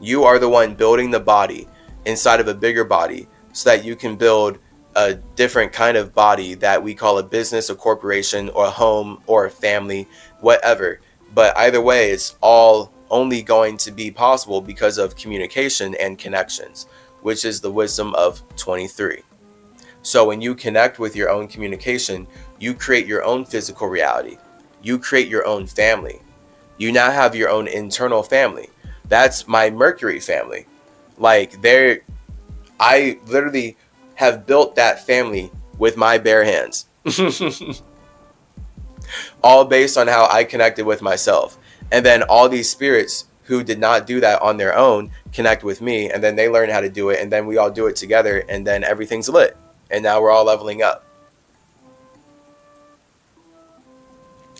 You 0.00 0.24
are 0.24 0.38
the 0.38 0.48
one 0.48 0.74
building 0.74 1.10
the 1.10 1.20
body 1.20 1.66
inside 2.04 2.40
of 2.40 2.48
a 2.48 2.54
bigger 2.54 2.84
body 2.84 3.26
so 3.52 3.70
that 3.70 3.84
you 3.84 3.96
can 3.96 4.16
build 4.16 4.58
a 4.96 5.14
different 5.14 5.72
kind 5.72 5.96
of 5.96 6.14
body 6.14 6.54
that 6.54 6.82
we 6.82 6.94
call 6.94 7.18
a 7.18 7.22
business, 7.22 7.68
a 7.68 7.74
corporation, 7.74 8.48
or 8.48 8.64
a 8.64 8.70
home, 8.70 9.22
or 9.26 9.44
a 9.44 9.50
family, 9.50 10.08
whatever. 10.40 11.00
But 11.34 11.56
either 11.58 11.82
way, 11.82 12.10
it's 12.10 12.36
all 12.40 12.92
only 13.10 13.42
going 13.42 13.76
to 13.76 13.92
be 13.92 14.10
possible 14.10 14.62
because 14.62 14.96
of 14.96 15.14
communication 15.14 15.94
and 15.96 16.18
connections, 16.18 16.86
which 17.20 17.44
is 17.44 17.60
the 17.60 17.70
wisdom 17.70 18.14
of 18.14 18.42
23. 18.56 19.22
So 20.00 20.24
when 20.24 20.40
you 20.40 20.54
connect 20.54 20.98
with 20.98 21.14
your 21.14 21.28
own 21.28 21.46
communication, 21.46 22.26
you 22.58 22.72
create 22.72 23.06
your 23.06 23.22
own 23.22 23.44
physical 23.44 23.88
reality. 23.88 24.38
You 24.82 24.98
create 24.98 25.28
your 25.28 25.46
own 25.46 25.66
family. 25.66 26.22
You 26.78 26.90
now 26.90 27.10
have 27.10 27.36
your 27.36 27.50
own 27.50 27.68
internal 27.68 28.22
family. 28.22 28.70
That's 29.08 29.46
my 29.46 29.68
Mercury 29.68 30.20
family. 30.20 30.66
Like 31.18 31.60
there 31.60 32.00
I 32.78 33.18
literally 33.26 33.76
have 34.16 34.46
built 34.46 34.76
that 34.76 35.06
family 35.06 35.50
with 35.78 35.96
my 35.96 36.18
bare 36.18 36.44
hands. 36.44 36.86
all 39.42 39.64
based 39.64 39.96
on 39.96 40.08
how 40.08 40.28
I 40.30 40.44
connected 40.44 40.84
with 40.84 41.02
myself. 41.02 41.56
And 41.92 42.04
then 42.04 42.22
all 42.24 42.48
these 42.48 42.68
spirits 42.68 43.26
who 43.44 43.62
did 43.62 43.78
not 43.78 44.06
do 44.06 44.20
that 44.20 44.42
on 44.42 44.56
their 44.56 44.76
own 44.76 45.10
connect 45.32 45.62
with 45.62 45.80
me 45.80 46.10
and 46.10 46.22
then 46.22 46.34
they 46.34 46.48
learn 46.48 46.68
how 46.68 46.80
to 46.80 46.88
do 46.88 47.10
it 47.10 47.20
and 47.20 47.30
then 47.30 47.46
we 47.46 47.58
all 47.58 47.70
do 47.70 47.86
it 47.86 47.94
together 47.94 48.44
and 48.48 48.66
then 48.66 48.82
everything's 48.82 49.28
lit. 49.28 49.56
And 49.90 50.02
now 50.02 50.20
we're 50.20 50.32
all 50.32 50.44
leveling 50.44 50.82
up. 50.82 51.04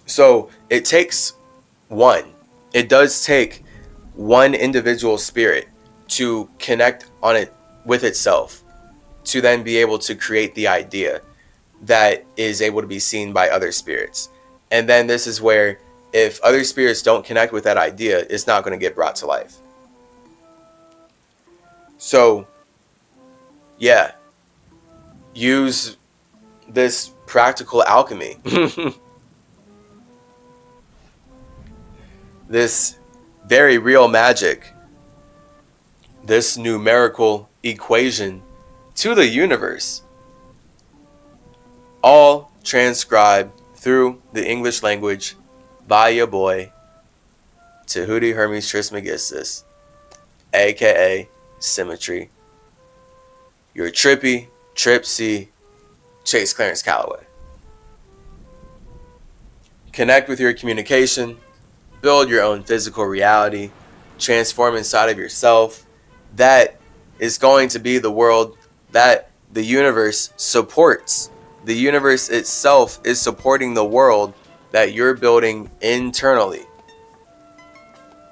So 0.07 0.51
it 0.71 0.85
takes 0.85 1.33
one. 1.89 2.33
It 2.73 2.89
does 2.89 3.25
take 3.25 3.65
one 4.15 4.55
individual 4.55 5.19
spirit 5.19 5.69
to 6.09 6.49
connect 6.59 7.07
on 7.23 7.35
it 7.35 7.53
with 7.85 8.05
itself 8.05 8.63
to 9.27 9.41
then 9.41 9.63
be 9.63 9.77
able 9.77 9.99
to 9.99 10.15
create 10.15 10.55
the 10.55 10.69
idea 10.69 11.21
that 11.83 12.25
is 12.37 12.63
able 12.63 12.81
to 12.81 12.87
be 12.87 12.99
seen 12.99 13.33
by 13.33 13.49
other 13.49 13.71
spirits. 13.73 14.31
And 14.71 14.89
then 14.89 15.07
this 15.07 15.27
is 15.27 15.41
where 15.41 15.79
if 16.13 16.41
other 16.43 16.65
spirits 16.65 17.03
don't 17.03 17.25
connect 17.25 17.53
with 17.53 17.65
that 17.65 17.77
idea, 17.77 18.21
it's 18.31 18.47
not 18.47 18.65
going 18.65 18.73
to 18.73 18.83
get 18.83 18.95
brought 18.95 19.17
to 19.17 19.27
life. 19.27 19.57
So, 21.99 22.47
yeah, 23.79 24.13
use 25.35 25.97
this 26.69 27.11
practical 27.27 27.83
alchemy. 27.83 28.37
this 32.49 32.99
very 33.47 33.79
real 33.79 34.09
magic. 34.09 34.73
This 36.25 36.57
numerical 36.57 37.49
equation 37.63 38.43
to 38.97 39.15
the 39.15 39.27
universe. 39.27 40.03
All 42.03 42.51
transcribed 42.65 43.53
through 43.75 44.21
the 44.33 44.49
English 44.49 44.83
language 44.83 45.37
by 45.87 46.09
your 46.09 46.27
boy, 46.27 46.73
Tahuti 47.87 48.35
Hermes 48.35 48.69
Trismegistus, 48.69 49.65
aka 50.53 51.29
Symmetry. 51.59 52.31
You're 53.75 53.91
trippy, 53.91 54.49
Tripsy, 54.75 55.49
Chase 56.25 56.53
Clarence 56.53 56.83
Calloway. 56.83 57.25
Connect 59.93 60.29
with 60.29 60.41
your 60.41 60.53
communication, 60.53 61.39
build 62.03 62.29
your 62.29 62.43
own 62.43 62.63
physical 62.63 63.05
reality, 63.05 63.71
transform 64.19 64.77
inside 64.77 65.09
of 65.09 65.19
yourself. 65.19 65.87
That 66.35 66.79
is 67.19 67.39
going 67.39 67.69
to 67.71 67.79
be 67.79 67.99
the 67.99 68.11
world 68.11 68.56
that 68.97 69.29
the 69.53 69.63
universe 69.63 70.33
supports. 70.39 71.31
The 71.67 71.75
universe 71.75 72.31
itself 72.31 72.99
is 73.05 73.21
supporting 73.21 73.75
the 73.75 73.85
world 73.85 74.33
that 74.71 74.95
you're 74.95 75.13
building 75.13 75.71
internally. 75.83 76.63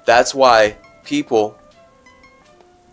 That's 0.07 0.33
why 0.33 0.75
people 1.03 1.55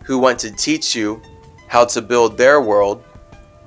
who 0.03 0.19
want 0.19 0.37
to 0.41 0.51
teach 0.51 0.95
you 0.95 1.19
how 1.67 1.85
to 1.85 1.99
build 1.99 2.37
their 2.37 2.61
world 2.61 3.03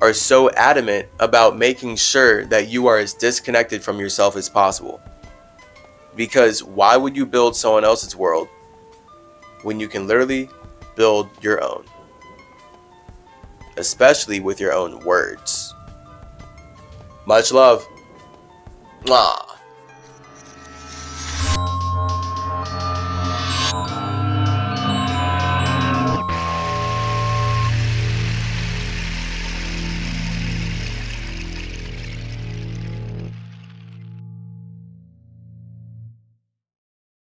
are 0.01 0.15
so 0.15 0.51
adamant 0.51 1.09
about 1.19 1.59
making 1.59 1.97
sure 1.97 2.47
that 2.47 2.69
you 2.69 2.87
are 2.87 2.99
as 2.99 3.13
disconnected 3.13 3.83
from 3.83 3.99
yourself 3.99 4.37
as 4.37 4.49
possible. 4.49 5.01
Because 6.15 6.63
why 6.63 6.97
would 6.97 7.17
you 7.17 7.27
build 7.27 7.57
someone 7.57 7.83
else's 7.83 8.15
world 8.15 8.47
when 9.65 9.81
you 9.81 9.89
can 9.89 10.07
literally 10.07 10.49
build 10.95 11.29
your 11.43 11.61
own? 11.61 11.85
Especially 13.77 14.41
with 14.41 14.61
your 14.61 14.73
own 14.73 15.01
words. 15.01 15.75
Much 17.27 17.53
love. 17.53 17.87
Mwah. 19.05 19.56